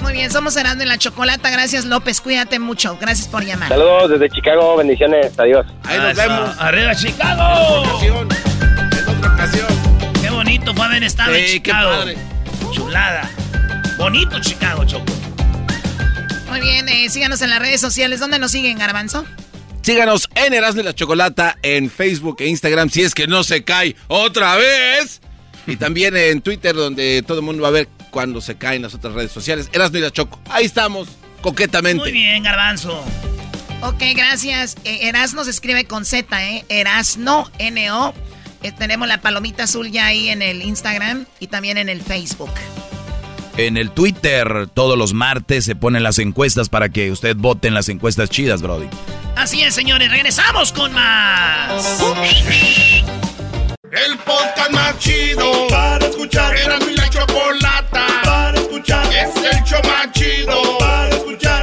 Muy 0.01 0.13
bien, 0.13 0.29
somos 0.31 0.57
Herando 0.57 0.84
en 0.84 0.89
la 0.89 0.97
Chocolata. 0.97 1.49
Gracias, 1.49 1.85
López. 1.85 2.19
Cuídate 2.19 2.59
mucho. 2.59 2.97
Gracias 2.99 3.29
por 3.29 3.45
llamar. 3.45 3.69
Saludos 3.69 4.11
desde 4.11 4.29
Chicago. 4.29 4.75
Bendiciones. 4.77 5.38
Adiós. 5.39 5.65
Ahí 5.84 5.97
nos 5.97 6.15
vemos. 6.15 6.49
¡Arriba, 6.59 6.95
Chicago! 6.95 8.01
En 8.01 9.09
otra 9.17 9.34
ocasión. 9.34 9.67
Qué 10.21 10.29
bonito 10.29 10.73
fue 10.73 10.85
haber 10.85 11.03
estado 11.03 11.34
en 11.34 11.45
Chicago. 11.45 11.89
Qué 11.89 11.97
padre. 11.97 12.36
Chulada. 12.72 13.30
Bonito 13.98 14.39
Chicago, 14.39 14.85
Choco. 14.85 15.06
Muy 16.49 16.60
bien, 16.61 16.88
eh, 16.89 17.10
síganos 17.10 17.41
en 17.41 17.49
las 17.49 17.60
redes 17.60 17.81
sociales. 17.81 18.19
¿Dónde 18.19 18.39
nos 18.39 18.52
siguen, 18.52 18.77
Garbanzo? 18.77 19.26
Síganos 19.81 20.30
en 20.35 20.53
Erasmo 20.53 20.81
y 20.81 20.84
la 20.84 20.94
Chocolata 20.94 21.57
en 21.61 21.89
Facebook 21.89 22.38
e 22.39 22.48
Instagram 22.48 22.89
si 22.89 23.03
es 23.03 23.15
que 23.15 23.27
no 23.27 23.44
se 23.44 23.64
cae 23.64 23.95
otra 24.07 24.56
vez. 24.56 25.22
Y 25.65 25.76
también 25.77 26.15
en 26.15 26.41
Twitter 26.41 26.76
donde 26.76 27.23
todo 27.26 27.39
el 27.39 27.45
mundo 27.45 27.64
va 27.64 27.69
a 27.69 27.72
ver 27.72 27.88
cuando 28.11 28.41
se 28.41 28.57
caen 28.57 28.81
las 28.81 28.94
otras 28.94 29.14
redes 29.14 29.31
sociales. 29.31 29.69
Erasmo 29.72 29.98
y 29.98 30.02
la 30.02 30.11
Choco. 30.11 30.39
Ahí 30.49 30.65
estamos, 30.65 31.07
coquetamente. 31.41 32.03
Muy 32.03 32.11
bien, 32.11 32.44
Garbanzo. 32.44 33.03
Ok, 33.81 34.02
gracias. 34.15 34.76
Eh, 34.84 35.07
Erasno 35.07 35.44
se 35.44 35.52
escribe 35.52 35.85
con 35.85 36.03
Z, 36.03 36.44
¿eh? 36.44 36.65
Erasno, 36.69 37.49
N-O. 37.60 38.14
Eh, 38.63 38.71
tenemos 38.71 39.07
la 39.07 39.21
palomita 39.21 39.63
azul 39.63 39.91
ya 39.91 40.07
ahí 40.07 40.29
en 40.29 40.41
el 40.41 40.61
Instagram 40.61 41.25
y 41.39 41.47
también 41.47 41.77
en 41.77 41.89
el 41.89 42.01
Facebook. 42.01 42.51
En 43.57 43.75
el 43.77 43.89
Twitter 43.89 44.67
todos 44.73 44.97
los 44.97 45.13
martes 45.13 45.65
se 45.65 45.75
ponen 45.75 46.03
las 46.03 46.19
encuestas 46.19 46.69
para 46.69 46.89
que 46.89 47.11
usted 47.11 47.35
vote 47.35 47.67
en 47.67 47.73
las 47.73 47.89
encuestas 47.89 48.29
chidas, 48.29 48.61
Brody. 48.61 48.88
Así 49.35 49.61
es, 49.63 49.73
señores. 49.73 50.09
Regresamos 50.11 50.71
con 50.71 50.93
más. 50.93 51.99
El 53.91 54.17
podcast 54.19 54.71
más 54.71 54.99
chido 54.99 55.67
para 55.69 56.05
escuchar. 56.05 56.55
Era 56.55 56.79
mi 56.79 56.93
la 56.95 57.09
chocolata 57.09 58.05
para 58.23 58.59
escuchar. 58.59 59.05
Es 59.13 59.35
el 59.35 59.63
show 59.63 59.81
más 59.85 60.11
chido 60.11 60.77
para 60.77 61.09
escuchar. 61.09 61.56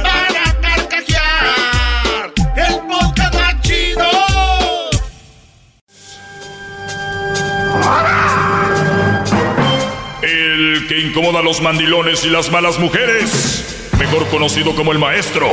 Incomoda 11.15 11.39
a 11.39 11.43
los 11.43 11.61
mandilones 11.61 12.25
y 12.25 12.29
las 12.29 12.51
malas 12.51 12.77
mujeres. 12.77 13.89
Mejor 13.97 14.27
conocido 14.27 14.75
como 14.75 14.91
el 14.91 14.99
maestro. 14.99 15.47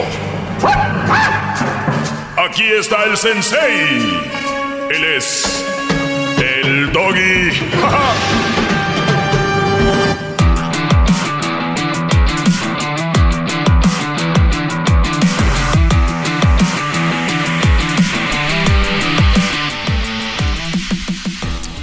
Aquí 2.36 2.64
está 2.64 3.04
el 3.04 3.16
sensei. 3.16 4.20
Él 4.90 5.04
es 5.16 5.64
el 6.38 6.90
doggy. 6.90 7.52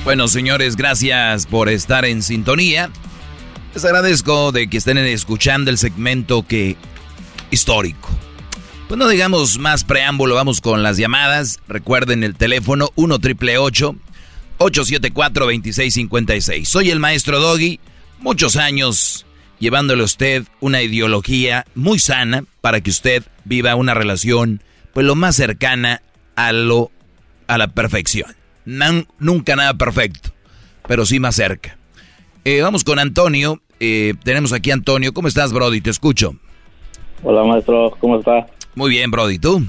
Bueno, 0.03 0.27
señores, 0.27 0.75
gracias 0.75 1.45
por 1.45 1.69
estar 1.69 2.03
en 2.03 2.21
sintonía. 2.21 2.91
Les 3.73 3.85
agradezco 3.85 4.51
de 4.51 4.67
que 4.67 4.77
estén 4.77 4.97
escuchando 4.97 5.69
el 5.69 5.77
segmento 5.77 6.45
que 6.45 6.75
histórico. 7.51 8.09
Pues 8.87 8.97
no 8.97 9.07
digamos 9.07 9.59
más 9.59 9.83
preámbulo, 9.83 10.33
vamos 10.33 10.59
con 10.59 10.81
las 10.81 10.97
llamadas. 10.97 11.59
Recuerden 11.67 12.23
el 12.23 12.35
teléfono 12.35 12.89
1 12.95 13.19
triple 13.19 13.59
874 13.59 15.45
2656. 15.45 16.67
Soy 16.67 16.89
el 16.89 16.99
maestro 16.99 17.39
Doggy, 17.39 17.79
muchos 18.19 18.55
años 18.55 19.27
llevándole 19.59 20.01
a 20.01 20.05
usted 20.05 20.45
una 20.59 20.81
ideología 20.81 21.65
muy 21.75 21.99
sana 21.99 22.43
para 22.61 22.81
que 22.81 22.89
usted 22.89 23.23
viva 23.45 23.75
una 23.75 23.93
relación 23.93 24.63
pues 24.93 25.05
lo 25.05 25.13
más 25.15 25.35
cercana 25.35 26.01
a 26.35 26.51
lo 26.51 26.91
a 27.45 27.59
la 27.59 27.67
perfección. 27.67 28.35
Nunca 28.65 29.55
nada 29.55 29.75
perfecto, 29.75 30.33
pero 30.87 31.05
sí 31.05 31.19
más 31.19 31.35
cerca. 31.35 31.78
Eh, 32.45 32.61
vamos 32.61 32.83
con 32.83 32.99
Antonio. 32.99 33.61
Eh, 33.79 34.13
tenemos 34.23 34.53
aquí 34.53 34.71
a 34.71 34.73
Antonio. 34.73 35.13
¿Cómo 35.13 35.27
estás, 35.27 35.53
Brody? 35.53 35.81
Te 35.81 35.89
escucho. 35.89 36.35
Hola 37.23 37.43
maestro, 37.43 37.91
¿cómo 37.99 38.19
está? 38.19 38.47
Muy 38.75 38.89
bien, 38.89 39.11
Brody. 39.11 39.39
¿Tú? 39.39 39.61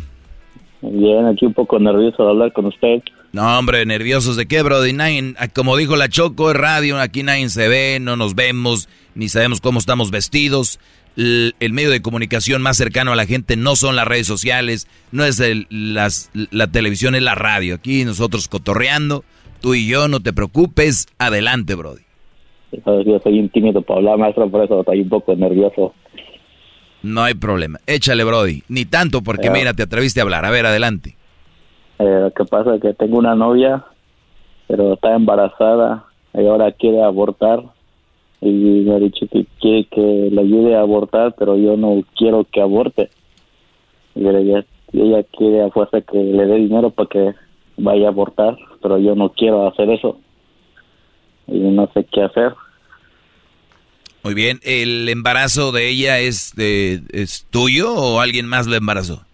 Bien, 0.83 1.27
aquí 1.27 1.45
un 1.47 1.53
poco 1.55 1.79
nervioso 1.79 2.23
de 2.23 2.31
hablar 2.31 2.53
con 2.53 2.67
usted. 2.67 3.03
No, 3.33 3.59
hombre, 3.59 3.85
nerviosos 3.87 4.37
de 4.37 4.47
qué, 4.47 4.63
Brody. 4.63 4.93
Nadie- 4.93 5.35
ah, 5.39 5.49
como 5.49 5.77
dijo 5.77 5.97
la 5.97 6.09
Choco, 6.09 6.51
es 6.51 6.57
radio, 6.57 6.99
aquí 6.99 7.23
nadie 7.23 7.49
se 7.49 7.69
ve, 7.69 7.99
no 8.01 8.17
nos 8.17 8.35
vemos, 8.35 8.89
ni 9.15 9.29
sabemos 9.29 9.61
cómo 9.61 9.79
estamos 9.79 10.11
vestidos. 10.11 10.81
El, 11.17 11.55
medio 11.73 11.91
de 11.91 12.03
comunicación 12.03 12.63
más 12.63 12.77
cercano 12.77 13.13
a 13.13 13.17
la 13.17 13.27
gente 13.27 13.57
no 13.57 13.77
son 13.77 13.95
las 13.97 14.07
redes 14.07 14.27
sociales, 14.27 14.87
no 15.13 15.25
es 15.25 15.39
el- 15.41 15.67
las- 15.71 16.31
la 16.33 16.69
televisión, 16.69 17.15
es 17.15 17.23
la 17.23 17.35
radio. 17.35 17.75
Aquí 17.75 18.05
nosotros 18.05 18.49
cotorreando, 18.49 19.25
tú 19.61 19.75
y 19.75 19.87
yo, 19.87 20.09
no 20.09 20.21
te 20.21 20.33
preocupes, 20.33 21.09
adelante, 21.19 21.75
Brody. 21.75 22.03
Sabes, 22.85 23.07
Yo 23.07 23.19
soy 23.21 23.41
un 23.41 23.49
tímido 23.49 23.83
para 23.83 23.99
hablar, 23.99 24.19
maestro, 24.19 24.49
por 24.49 24.65
eso 24.65 24.81
estoy 24.81 25.01
un 25.01 25.09
poco 25.09 25.35
nervioso. 25.35 25.95
No 27.03 27.23
hay 27.23 27.35
problema. 27.35 27.79
Échale, 27.87 28.25
Brody. 28.25 28.63
Ni 28.69 28.85
tanto 28.85 29.23
porque, 29.23 29.47
Ya. 29.47 29.53
mira, 29.53 29.75
te 29.75 29.83
atreviste 29.85 30.21
a 30.21 30.23
hablar. 30.23 30.45
A 30.45 30.51
ver, 30.51 30.67
adelante. 30.67 31.17
Eh, 31.99 32.21
lo 32.23 32.31
que 32.31 32.45
pasa 32.45 32.75
es 32.77 32.81
que 32.83 32.95
tengo 32.95 33.19
una 33.19 33.35
novia, 33.35 33.85
pero 34.69 34.95
está 34.95 35.15
embarazada 35.15 36.05
y 36.35 36.47
ahora 36.47 36.73
quiere 36.73 37.03
abortar. 37.03 37.63
Y 38.43 38.49
me 38.87 38.95
ha 38.95 38.99
dicho 38.99 39.27
que 39.31 39.45
quiere 39.61 39.85
que 39.85 40.29
le 40.33 40.41
ayude 40.41 40.75
a 40.77 40.81
abortar, 40.81 41.35
pero 41.39 41.57
yo 41.59 41.77
no 41.77 42.03
quiero 42.17 42.45
que 42.45 42.61
aborte. 42.61 43.11
Y 44.15 44.27
ella, 44.27 44.65
ella 44.93 45.23
quiere 45.37 45.63
a 45.63 45.71
fuerza 45.71 46.01
que 46.01 46.17
le 46.19 46.47
dé 46.47 46.57
dinero 46.57 46.91
para 46.91 47.09
que 47.09 47.35
vaya 47.77 48.07
a 48.07 48.11
abortar, 48.11 48.57
pero 48.83 48.99
yo 48.99 49.15
no 49.15 49.31
quiero 49.31 49.69
hacer 49.69 49.91
eso. 49.91 50.19
Y 51.51 51.59
no 51.59 51.91
sé 51.93 52.07
qué 52.13 52.23
hacer. 52.23 52.55
Muy 54.23 54.35
bien, 54.35 54.61
¿el 54.63 55.09
embarazo 55.09 55.73
de 55.73 55.89
ella 55.89 56.19
es, 56.19 56.55
de, 56.55 57.01
es 57.13 57.47
tuyo 57.51 57.95
o 57.95 58.21
alguien 58.21 58.47
más 58.47 58.67
lo 58.67 58.77
embarazó? 58.77 59.25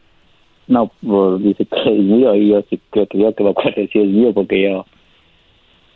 No, 0.68 0.92
pues 1.04 1.42
dice 1.42 1.66
que 1.66 1.80
es 1.80 1.98
mío 1.98 2.34
y 2.34 2.48
yo 2.50 2.62
sí 2.70 2.80
creo 2.90 3.06
que 3.06 3.18
yo 3.18 3.34
que 3.34 3.44
lo 3.44 3.54
decir 3.76 4.02
es 4.02 4.08
mío 4.08 4.32
porque 4.32 4.62
yo 4.62 4.84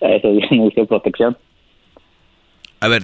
a 0.01 0.13
eso 0.13 0.29
yo 0.33 0.57
no 0.57 0.65
usé 0.65 0.87
protección. 0.87 1.37
A 2.81 2.89
ver, 2.89 3.03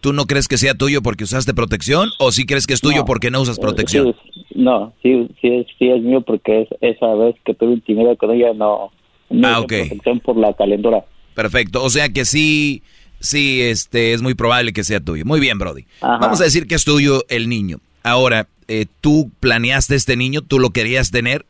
¿tú 0.00 0.12
no 0.12 0.24
crees 0.26 0.48
que 0.48 0.56
sea 0.56 0.74
tuyo 0.74 1.02
porque 1.02 1.24
usaste 1.24 1.52
protección 1.54 2.10
o 2.18 2.32
sí 2.32 2.46
crees 2.46 2.66
que 2.66 2.74
es 2.74 2.80
tuyo 2.80 3.04
porque 3.04 3.30
no 3.30 3.40
usas 3.40 3.58
protección? 3.58 4.14
no, 4.54 4.92
sí, 5.02 5.28
sí, 5.40 5.48
es, 5.48 5.66
sí 5.78 5.90
es 5.90 6.02
mío 6.02 6.22
porque 6.22 6.62
es, 6.62 6.68
esa 6.80 7.14
vez 7.14 7.36
que 7.44 7.54
tuve 7.54 7.74
intimidad 7.74 8.16
con 8.16 8.30
ella 8.30 8.52
no, 8.54 8.90
no 9.28 9.48
Ah, 9.48 9.60
usé 9.60 9.86
protección 9.86 10.20
por 10.20 10.36
la 10.36 10.54
calentura. 10.54 11.04
Perfecto, 11.42 11.84
o 11.84 11.88
sea 11.88 12.08
que 12.08 12.24
sí, 12.24 12.82
sí, 13.20 13.60
este, 13.62 14.12
es 14.12 14.22
muy 14.22 14.34
probable 14.34 14.72
que 14.72 14.82
sea 14.82 14.98
tuyo. 14.98 15.24
Muy 15.24 15.38
bien, 15.38 15.56
Brody. 15.56 15.84
Ajá. 16.00 16.16
Vamos 16.18 16.40
a 16.40 16.44
decir 16.44 16.66
que 16.66 16.74
es 16.74 16.84
tuyo 16.84 17.24
el 17.28 17.48
niño. 17.48 17.78
Ahora, 18.02 18.48
eh, 18.66 18.86
¿tú 19.00 19.30
planeaste 19.38 19.94
este 19.94 20.16
niño? 20.16 20.42
¿Tú 20.42 20.58
lo 20.58 20.70
querías 20.70 21.12
tener? 21.12 21.46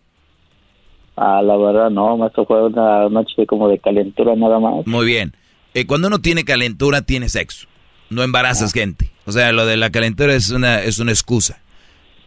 Ah, 1.17 1.41
la 1.43 1.57
verdad 1.57 1.89
no, 1.89 2.27
eso 2.27 2.45
fue 2.45 2.67
una 2.67 3.09
noche 3.09 3.47
como 3.47 3.67
de 3.71 3.79
calentura 3.79 4.37
nada 4.37 4.61
más. 4.61 4.87
Muy 4.87 5.07
bien. 5.07 5.35
Eh, 5.73 5.87
cuando 5.87 6.09
uno 6.09 6.19
tiene 6.19 6.45
calentura, 6.45 7.01
tiene 7.01 7.31
sexo. 7.31 7.67
No 8.11 8.23
embarazas 8.23 8.75
gente. 8.75 9.11
O 9.25 9.33
sea, 9.33 9.53
lo 9.53 9.65
de 9.65 9.79
la 9.79 9.89
calentura 9.89 10.35
es 10.35 10.51
una, 10.51 10.83
es 10.83 10.99
una 10.99 11.13
excusa. 11.13 11.61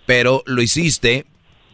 Pero 0.07 0.41
lo 0.47 0.63
hiciste 0.63 1.27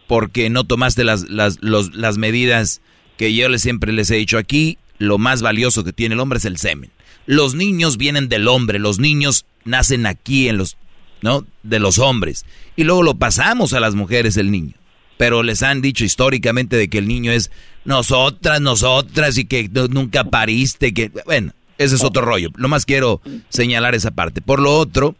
porque 0.06 0.50
no 0.50 0.66
tomaste 0.66 1.06
las, 1.06 1.30
las, 1.30 1.60
los- 1.62 1.96
las 1.96 2.18
medidas 2.18 2.82
que 3.16 3.34
yo 3.34 3.48
les, 3.48 3.62
siempre 3.62 3.94
les 3.94 4.12
he 4.12 4.16
dicho 4.16 4.38
aquí. 4.38 4.78
Lo 5.00 5.18
más 5.18 5.42
valioso 5.42 5.84
que 5.84 5.94
tiene 5.94 6.16
el 6.16 6.20
hombre 6.20 6.38
es 6.38 6.46
el 6.46 6.58
semen. 6.58 6.92
Los 7.26 7.56
niños 7.56 7.98
vienen 7.98 8.30
del 8.30 8.48
hombre. 8.48 8.80
Los 8.80 9.00
niños 9.00 9.46
nacen 9.66 10.06
aquí 10.06 10.50
en 10.50 10.58
los, 10.58 10.78
¿no? 11.22 11.46
De 11.64 11.80
los 11.80 12.00
hombres. 12.00 12.46
Y 12.76 12.84
luego 12.84 13.04
lo 13.04 13.16
pasamos 13.16 13.74
a 13.74 13.80
las 13.80 13.96
mujeres 13.96 14.38
el 14.38 14.52
niño. 14.52 14.74
Pero 15.18 15.44
les 15.44 15.64
han 15.64 15.82
dicho 15.82 16.06
históricamente 16.06 16.78
de 16.78 16.90
que 16.90 17.00
el 17.00 17.08
niño 17.08 17.32
es 17.32 17.52
nosotras, 17.86 18.62
nosotras 18.62 19.38
y 19.38 19.46
que 19.46 19.70
nunca 19.90 20.26
pariste, 20.26 20.94
que 20.94 21.12
bueno, 21.26 21.54
ese 21.78 21.96
es 21.96 22.04
otro 22.04 22.22
rollo. 22.22 22.50
Lo 22.56 22.68
más 22.68 22.86
quiero 22.86 23.22
señalar 23.50 23.96
esa 23.96 24.12
parte. 24.12 24.42
Por 24.42 24.60
lo 24.60 24.78
otro, 24.78 25.16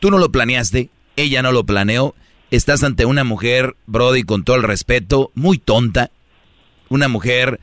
tú 0.00 0.10
no 0.10 0.18
lo 0.18 0.30
planeaste, 0.30 0.90
ella 1.16 1.42
no 1.42 1.52
lo 1.52 1.64
planeó. 1.64 2.14
Estás 2.50 2.82
ante 2.82 3.04
una 3.06 3.24
mujer, 3.24 3.76
Brody, 3.86 4.22
con 4.22 4.44
todo 4.44 4.56
el 4.56 4.62
respeto, 4.62 5.30
muy 5.34 5.58
tonta. 5.58 6.10
Una 6.88 7.08
mujer, 7.08 7.60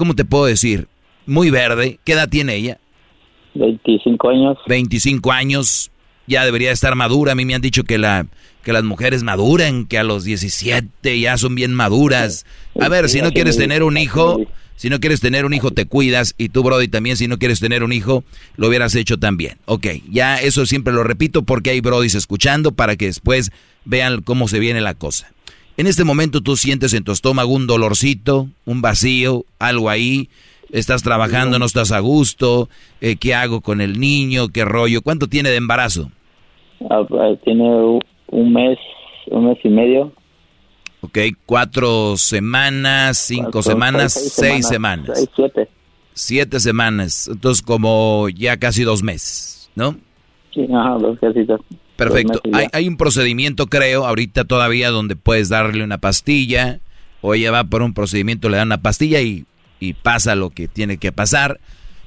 ¿cómo 0.00 0.14
te 0.14 0.24
puedo 0.24 0.46
decir? 0.46 0.88
Muy 1.26 1.50
verde. 1.50 2.00
¿Qué 2.04 2.12
edad 2.12 2.26
tiene 2.26 2.54
ella? 2.54 2.78
25 3.52 4.30
años. 4.30 4.56
25 4.66 5.30
años. 5.30 5.90
Ya 6.26 6.46
debería 6.46 6.72
estar 6.72 6.94
madura. 6.94 7.32
A 7.32 7.34
mí 7.34 7.44
me 7.44 7.54
han 7.54 7.60
dicho 7.60 7.84
que, 7.84 7.98
la, 7.98 8.26
que 8.64 8.72
las 8.72 8.82
mujeres 8.82 9.22
maduran, 9.24 9.84
que 9.84 9.98
a 9.98 10.02
los 10.02 10.24
17 10.24 11.20
ya 11.20 11.36
son 11.36 11.54
bien 11.54 11.74
maduras. 11.74 12.46
A 12.80 12.88
ver, 12.88 13.10
si 13.10 13.20
no 13.20 13.30
quieres 13.32 13.58
tener 13.58 13.82
un 13.82 13.98
hijo, 13.98 14.40
si 14.74 14.88
no 14.88 15.00
quieres 15.00 15.20
tener 15.20 15.44
un 15.44 15.52
hijo, 15.52 15.70
te 15.70 15.84
cuidas. 15.84 16.34
Y 16.38 16.48
tú, 16.48 16.62
Brody, 16.62 16.88
también, 16.88 17.18
si 17.18 17.28
no 17.28 17.38
quieres 17.38 17.60
tener 17.60 17.82
un 17.82 17.92
hijo, 17.92 18.24
lo 18.56 18.68
hubieras 18.68 18.94
hecho 18.94 19.18
también. 19.18 19.58
Ok, 19.66 19.86
ya 20.08 20.40
eso 20.40 20.64
siempre 20.64 20.94
lo 20.94 21.04
repito 21.04 21.42
porque 21.42 21.68
hay 21.68 21.82
Brodis 21.82 22.14
escuchando 22.14 22.72
para 22.72 22.96
que 22.96 23.04
después 23.04 23.50
vean 23.84 24.22
cómo 24.22 24.48
se 24.48 24.60
viene 24.60 24.80
la 24.80 24.94
cosa. 24.94 25.30
En 25.80 25.86
este 25.86 26.04
momento 26.04 26.42
tú 26.42 26.58
sientes 26.58 26.92
en 26.92 27.04
tu 27.04 27.12
estómago 27.12 27.54
un 27.54 27.66
dolorcito, 27.66 28.48
un 28.66 28.82
vacío, 28.82 29.46
algo 29.58 29.88
ahí. 29.88 30.28
Estás 30.68 31.02
trabajando, 31.02 31.58
no 31.58 31.64
estás 31.64 31.90
a 31.90 32.00
gusto. 32.00 32.68
eh, 33.00 33.16
¿Qué 33.16 33.34
hago 33.34 33.62
con 33.62 33.80
el 33.80 33.98
niño? 33.98 34.48
¿Qué 34.48 34.66
rollo? 34.66 35.00
¿Cuánto 35.00 35.26
tiene 35.26 35.48
de 35.48 35.56
embarazo? 35.56 36.10
Ah, 36.90 37.00
ah, 37.18 37.32
tiene 37.46 37.64
un 38.26 38.52
mes, 38.52 38.78
un 39.30 39.46
mes 39.46 39.56
y 39.64 39.70
medio. 39.70 40.12
Ok, 41.00 41.16
cuatro 41.46 42.18
semanas, 42.18 43.16
cinco 43.16 43.44
Cuatro, 43.44 43.62
semanas, 43.62 44.12
seis, 44.12 44.32
seis, 44.34 44.68
semanas. 44.68 45.12
Seis, 45.14 45.30
siete. 45.34 45.68
Siete 46.12 46.60
semanas. 46.60 47.26
Entonces 47.32 47.62
como 47.62 48.28
ya 48.28 48.58
casi 48.58 48.82
dos 48.82 49.02
meses, 49.02 49.70
¿no? 49.74 49.96
Sí, 50.52 50.66
ajá, 50.74 50.98
dos. 51.00 51.18
Perfecto. 51.18 51.54
Dos 51.56 51.79
meses 52.08 52.40
ya. 52.44 52.58
Hay, 52.58 52.66
hay 52.72 52.88
un 52.88 52.96
procedimiento, 52.96 53.66
creo, 53.66 54.06
ahorita 54.06 54.44
todavía 54.44 54.90
donde 54.90 55.16
puedes 55.16 55.48
darle 55.48 55.84
una 55.84 55.98
pastilla 55.98 56.80
o 57.20 57.34
ella 57.34 57.50
va 57.50 57.64
por 57.64 57.82
un 57.82 57.94
procedimiento, 57.94 58.48
le 58.48 58.56
dan 58.56 58.68
una 58.68 58.82
pastilla 58.82 59.20
y, 59.20 59.44
y 59.78 59.94
pasa 59.94 60.34
lo 60.34 60.50
que 60.50 60.68
tiene 60.68 60.98
que 60.98 61.12
pasar. 61.12 61.60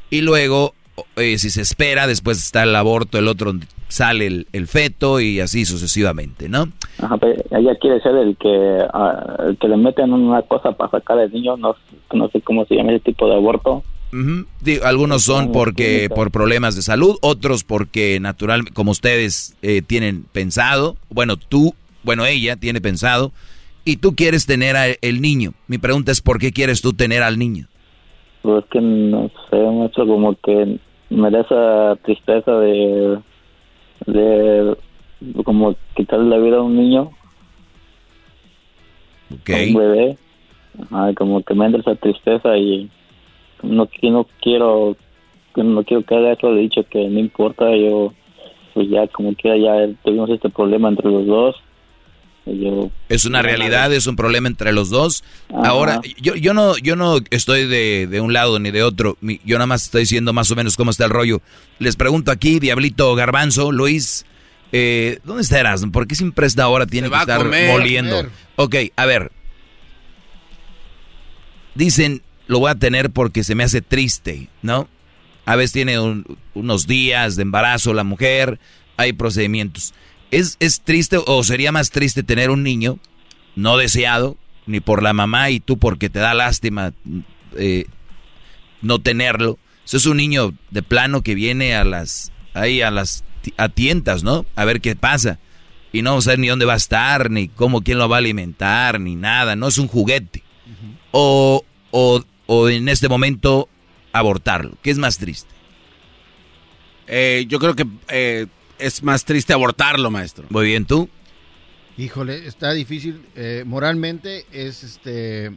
Y 0.10 0.22
luego, 0.22 0.74
eh, 1.15 1.38
si 1.38 1.49
se 1.49 1.61
espera, 1.61 2.07
después 2.07 2.38
está 2.38 2.64
el 2.64 2.76
aborto, 2.76 3.18
el 3.18 3.28
otro 3.28 3.53
sale 3.88 4.26
el, 4.26 4.48
el 4.53 4.68
feto 4.68 5.20
y 5.20 5.40
así 5.40 5.65
sucesivamente, 5.65 6.49
¿no? 6.49 6.68
Ajá, 6.99 7.18
pero 7.18 7.44
ella 7.52 7.76
quiere 7.80 8.02
ser 8.02 8.15
el 8.15 8.36
que, 8.38 8.80
ah, 8.91 9.38
el 9.48 9.57
que 9.57 9.68
le 9.68 9.78
meten 9.78 10.14
una 10.14 10.41
cosa 10.41 10.72
para 10.72 10.90
sacar 10.90 11.20
al 11.20 11.32
niño, 11.32 11.57
no, 11.57 11.76
no 12.11 12.30
sé 12.30 12.41
cómo 12.41 12.65
se 12.65 12.76
llama 12.76 12.91
ese 12.91 13.02
tipo 13.02 13.28
de 13.28 13.36
aborto. 13.36 13.84
Digo, 14.61 14.85
algunos 14.85 15.23
son 15.23 15.52
porque 15.52 16.07
por 16.14 16.30
problemas 16.30 16.76
de 16.76 16.84
salud, 16.84 17.18
otros 17.22 17.64
porque 17.64 18.19
natural, 18.19 18.72
como 18.73 18.91
ustedes 18.91 19.57
eh, 19.64 19.81
tienen 19.81 20.26
pensado, 20.31 20.98
bueno, 21.10 21.38
tú, 21.38 21.73
bueno, 22.03 22.26
ella 22.26 22.56
tiene 22.56 22.80
pensado, 22.80 23.31
y 23.85 23.98
tú 23.98 24.15
quieres 24.15 24.45
tener 24.45 24.76
a 24.76 24.85
el 25.02 25.22
niño. 25.22 25.53
Mi 25.68 25.80
pregunta 25.80 26.11
es, 26.11 26.22
¿por 26.22 26.38
qué 26.38 26.52
quieres 26.52 26.81
tú 26.81 26.94
tener 26.94 27.23
al 27.23 27.40
niño? 27.40 27.68
Pues 28.44 28.64
que 28.72 28.80
no 28.81 29.31
sé, 29.49 29.57
maestro, 29.57 30.06
como 30.06 30.35
que 30.35 30.77
me 31.10 31.31
da 31.31 31.41
esa 31.41 31.95
tristeza 32.03 32.52
de, 32.60 33.19
de 34.06 34.77
como 35.44 35.76
quitarle 35.95 36.30
la 36.30 36.38
vida 36.38 36.57
a 36.57 36.61
un 36.61 36.77
niño, 36.77 37.11
a 39.31 39.68
un 39.68 39.73
bebé. 39.73 40.18
Ajá, 40.81 41.14
como 41.15 41.41
que 41.44 41.53
me 41.53 41.65
entra 41.65 41.81
esa 41.81 41.95
tristeza 41.95 42.57
y 42.57 42.90
no, 43.64 43.88
que 43.88 44.10
no 44.10 44.27
quiero 44.41 44.95
que 45.56 45.64
no 45.64 45.84
quiero 45.84 46.03
que 46.03 46.15
haga 46.15 46.34
eso, 46.34 46.52
le 46.52 46.60
he 46.60 46.64
dicho 46.64 46.84
que 46.90 47.07
no 47.07 47.19
importa, 47.19 47.65
yo 47.76 48.14
pues 48.73 48.90
ya 48.90 49.07
como 49.07 49.35
que 49.35 49.49
ya 49.61 49.88
tuvimos 50.03 50.30
este 50.31 50.49
problema 50.49 50.90
entre 50.90 51.10
los 51.11 51.26
dos. 51.27 51.56
Y 52.45 52.60
yo 52.65 52.90
Es 53.07 53.23
una 53.26 53.41
realidad, 53.41 53.94
es 53.94 54.06
un 54.07 54.15
problema 54.18 54.48
entre 54.49 54.73
los 54.73 54.90
dos. 54.90 55.23
Ajá. 55.53 55.69
Ahora, 55.69 56.02
yo, 56.22 56.35
yo 56.35 56.53
no, 56.53 56.76
yo 56.77 56.95
no 56.98 57.19
estoy 57.30 57.68
de, 57.68 58.07
de 58.07 58.19
un 58.19 58.34
lado 58.34 58.60
ni 58.60 58.69
de 58.72 58.84
otro. 58.84 59.15
Mi- 59.22 59.40
Yo 59.45 59.56
nada 59.57 59.68
más 59.68 59.84
estoy 59.84 60.02
diciendo 60.02 60.34
más 60.34 60.52
o 60.52 60.56
menos 60.56 60.76
cómo 60.76 60.91
está 60.91 61.06
el 61.06 61.11
rollo. 61.11 61.40
Les 61.80 61.95
pregunto 61.95 62.31
aquí, 62.31 62.60
Diablito 62.60 63.14
Garbanzo, 63.15 63.72
Luis, 63.72 64.26
eh, 64.73 65.19
¿dónde 65.23 65.44
está 65.44 65.60
Erasmo? 65.60 65.91
¿Por 65.94 66.06
qué 66.07 66.15
siempre 66.15 66.45
a 66.45 66.48
esta 66.48 66.68
hora 66.68 66.85
tiene 66.85 67.07
Se 67.07 67.11
que 67.11 67.18
a 67.18 67.22
estar 67.22 67.38
comer. 67.44 67.72
moliendo? 67.72 68.15
Comer. 68.18 68.31
Ok, 68.57 68.76
a 68.98 69.06
ver. 69.06 69.31
Dicen, 71.76 72.22
lo 72.48 72.60
voy 72.60 72.72
a 72.72 72.76
tener 72.76 73.10
porque 73.11 73.44
se 73.44 73.56
me 73.56 73.64
hace 73.64 73.82
triste, 73.82 74.49
¿no? 74.61 74.88
A 75.45 75.56
veces 75.56 75.74
tiene 75.74 75.99
un- 75.99 76.38
unos 76.53 76.88
días 76.88 77.36
de 77.36 77.41
embarazo 77.44 77.94
la 77.94 78.03
mujer, 78.03 78.60
hay 78.98 79.14
procedimientos. 79.14 79.94
¿Es, 80.32 80.57
¿Es 80.60 80.82
triste 80.82 81.18
o 81.26 81.44
sería 81.44 81.72
más 81.72 81.90
triste 81.91 82.24
tener 82.24 82.49
un 82.49 82.64
niño 82.64 82.98
no 83.56 83.78
deseado, 83.78 84.38
ni 84.65 84.80
por 84.80 85.03
la 85.03 85.14
mamá 85.14 85.49
y 85.49 85.60
tú 85.60 85.78
porque 85.78 86.10
te 86.10 86.20
da 86.20 86.34
lástima 86.34 86.94
eh, 87.57 87.86
no 88.82 88.99
tenerlo? 88.99 89.60
Eso 89.86 89.98
es 89.98 90.06
un 90.06 90.18
niño 90.18 90.53
de 90.72 90.82
plano 90.84 91.22
que 91.22 91.36
viene 91.36 91.76
a 91.76 91.84
las, 91.84 92.32
ahí 92.53 92.82
a 92.82 92.90
las 92.91 93.24
a 93.57 93.68
tientas, 93.70 94.24
¿no? 94.24 94.45
A 94.56 94.64
ver 94.65 94.80
qué 94.80 94.95
pasa. 94.95 95.38
Y 95.91 96.02
no 96.02 96.20
saber 96.22 96.40
ni 96.40 96.48
dónde 96.48 96.65
va 96.65 96.74
a 96.74 96.78
estar, 96.78 97.30
ni 97.30 97.49
cómo, 97.49 97.82
quién 97.82 97.98
lo 97.99 98.07
va 98.10 98.15
a 98.15 98.20
alimentar, 98.20 98.99
ni 99.02 99.15
nada. 99.15 99.56
No 99.57 99.68
es 99.68 99.78
un 99.78 99.88
juguete. 99.88 100.41
o, 101.11 101.64
o, 101.91 102.24
o 102.45 102.70
en 102.70 102.90
este 102.90 103.07
momento 103.10 103.70
abortarlo. 104.11 104.78
¿Qué 104.82 104.91
es 104.91 104.98
más 104.98 105.18
triste? 105.18 105.49
Eh, 107.07 107.45
yo 107.48 107.60
creo 107.60 107.76
que 107.76 107.86
eh, 108.10 108.48
es 108.80 109.03
más 109.03 109.26
triste 109.26 109.53
abortarlo, 109.53 110.10
maestro. 110.11 110.45
Muy 110.49 110.65
bien, 110.68 110.86
¿tú? 110.86 111.10
Híjole, 111.98 112.48
está 112.48 112.72
difícil. 112.74 113.22
eh, 113.36 113.64
moralmente 113.65 114.45
es 114.52 114.84
este 114.84 115.52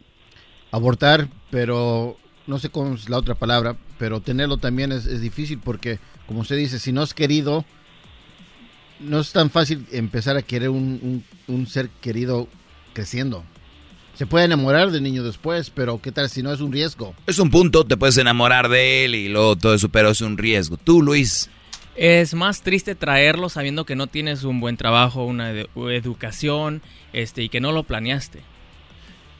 abortar, 0.70 1.28
pero 1.50 2.16
no 2.46 2.58
sé 2.58 2.68
cómo 2.68 2.94
es 2.94 3.08
la 3.08 3.16
otra 3.18 3.34
palabra, 3.34 3.76
pero 3.98 4.20
tenerlo 4.20 4.58
también 4.58 4.92
es, 4.92 5.06
es 5.06 5.20
difícil 5.20 5.58
porque, 5.58 5.98
como 6.26 6.40
usted 6.40 6.56
dice, 6.56 6.78
si 6.78 6.92
no 6.92 7.02
es 7.02 7.14
querido, 7.14 7.64
no 9.00 9.20
es 9.20 9.32
tan 9.32 9.50
fácil 9.50 9.86
empezar 9.92 10.36
a 10.36 10.42
querer 10.42 10.68
un, 10.70 10.98
un- 11.02 11.24
un 11.54 11.66
ser 11.66 11.88
querido 12.00 12.48
creciendo. 12.92 13.44
Se 14.16 14.26
puede 14.26 14.46
enamorar 14.46 14.90
del 14.90 15.02
niño 15.02 15.22
después, 15.22 15.68
pero 15.70 16.00
¿qué 16.00 16.10
tal 16.10 16.30
si 16.30 16.42
no 16.42 16.52
es 16.52 16.60
un 16.60 16.72
riesgo? 16.72 17.14
Es 17.26 17.38
un 17.38 17.50
punto, 17.50 17.84
te 17.84 17.96
puedes 17.98 18.16
enamorar 18.16 18.68
de 18.70 19.04
él 19.04 19.14
y 19.14 19.28
luego 19.28 19.56
todo 19.56 19.74
eso, 19.74 19.88
pero 19.90 20.10
es 20.10 20.20
un 20.22 20.38
riesgo. 20.38 20.76
Tú, 20.78 21.02
Luis. 21.02 21.50
Es 21.96 22.34
más 22.34 22.62
triste 22.62 22.94
traerlo 22.94 23.48
sabiendo 23.48 23.84
que 23.84 23.94
no 23.96 24.06
tienes 24.06 24.44
un 24.44 24.60
buen 24.60 24.76
trabajo, 24.76 25.24
una 25.24 25.52
edu- 25.52 25.92
educación, 25.92 26.82
este, 27.12 27.42
y 27.42 27.48
que 27.48 27.60
no 27.60 27.72
lo 27.72 27.82
planeaste. 27.84 28.40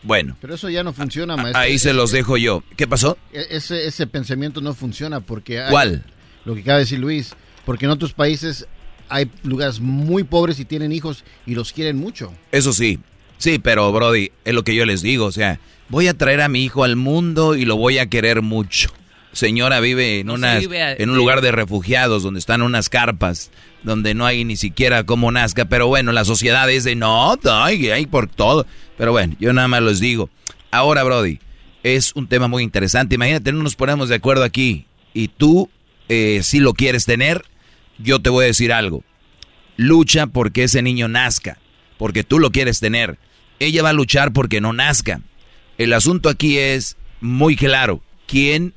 Bueno. 0.03 0.37
Pero 0.41 0.55
eso 0.55 0.69
ya 0.71 0.83
no 0.85 0.93
funciona, 0.93 1.37
maestro. 1.37 1.59
Ahí 1.61 1.79
se 1.79 1.93
los 1.93 2.13
dejo 2.13 2.37
yo. 2.37 2.63
¿Qué 2.77 2.87
pasó? 2.87 3.19
E- 3.33 3.47
Ese, 3.51 3.87
ese 3.87 4.07
pensamiento 4.07 4.61
no 4.61 4.73
funciona 4.75 5.21
porque... 5.21 5.61
hay- 5.61 5.71
¿Cuál? 5.71 6.05
Lo 6.45 6.55
que 6.55 6.61
acaba 6.61 6.79
de 6.79 6.85
decir 6.85 6.99
Luis. 6.99 7.35
Porque 7.65 7.87
en 7.87 7.91
otros 7.91 8.13
países 8.13 8.67
hay 9.09 9.31
lugares 9.43 9.81
muy 9.81 10.23
pobres 10.23 10.61
y 10.61 10.65
tienen 10.65 10.93
hijos 10.93 11.25
y 11.47 11.55
los 11.55 11.73
quieren 11.73 11.97
mucho. 11.97 12.33
Eso 12.53 12.73
sí. 12.73 13.01
Sí, 13.39 13.59
pero 13.59 13.93
Brody, 13.93 14.31
es 14.45 14.55
lo 14.55 14.65
que 14.65 14.75
yo 14.75 14.85
les 14.87 15.03
digo. 15.03 15.27
O 15.27 15.33
sea, 15.33 15.61
voy 15.89 16.09
a 16.09 16.15
traer 16.15 16.41
a 16.41 16.49
mi 16.49 16.65
hijo 16.65 16.85
al 16.85 16.97
mundo 16.97 17.55
y 17.55 17.65
lo 17.65 17.77
voy 17.77 17.99
a 17.99 18.07
querer 18.09 18.43
mucho. 18.43 18.89
Señora 19.33 19.81
vive 19.81 20.21
en, 20.21 20.31
unas, 20.31 20.61
vive 20.61 20.83
a- 20.83 20.95
en 20.95 21.11
un 21.11 21.17
lugar 21.17 21.43
de 21.43 21.53
refugiados 21.53 22.23
donde 22.23 22.41
están 22.41 22.63
unas 22.63 22.89
carpas, 22.89 23.51
donde 23.83 24.15
no 24.15 24.25
hay 24.25 24.45
ni 24.45 24.57
siquiera 24.57 25.05
cómo 25.05 25.31
nazca. 25.31 25.67
Pero 25.67 25.89
bueno, 25.89 26.13
la 26.13 26.25
sociedad 26.25 26.71
es 26.71 26.85
de 26.85 26.95
no, 26.97 27.37
hay, 27.45 27.91
hay 27.91 28.07
por 28.07 28.29
todo. 28.29 28.67
Pero 28.97 29.13
bueno, 29.13 29.37
yo 29.39 29.53
nada 29.53 29.69
más 29.69 29.83
les 29.83 30.01
digo. 30.01 30.31
Ahora, 30.71 31.05
Brody, 31.05 31.39
es 31.83 32.13
un 32.15 32.27
tema 32.29 32.49
muy 32.49 32.63
interesante. 32.63 33.17
Imagínate, 33.17 33.53
no 33.53 33.63
nos 33.63 33.77
ponemos 33.77 34.09
de 34.09 34.15
acuerdo 34.15 34.43
aquí 34.45 34.87
y 35.13 35.29
tú, 35.29 35.69
eh, 36.09 36.41
si 36.43 36.59
lo 36.59 36.73
quieres 36.73 37.05
tener, 37.05 37.45
yo 37.99 38.21
te 38.21 38.31
voy 38.31 38.45
a 38.45 38.47
decir 38.49 38.73
algo. 38.73 39.05
Lucha 39.77 40.27
porque 40.27 40.65
ese 40.65 40.81
niño 40.81 41.09
nazca, 41.09 41.59
porque 41.99 42.25
tú 42.25 42.39
lo 42.39 42.51
quieres 42.51 42.81
tener. 42.81 43.19
Ella 43.59 43.83
va 43.83 43.91
a 43.91 43.95
luchar 43.95 44.33
porque 44.33 44.61
no 44.61 44.73
nazca. 44.73 45.21
El 45.79 45.93
asunto 45.93 46.29
aquí 46.29 46.59
es 46.59 46.97
muy 47.21 47.57
claro. 47.57 48.01
¿Quién, 48.27 48.75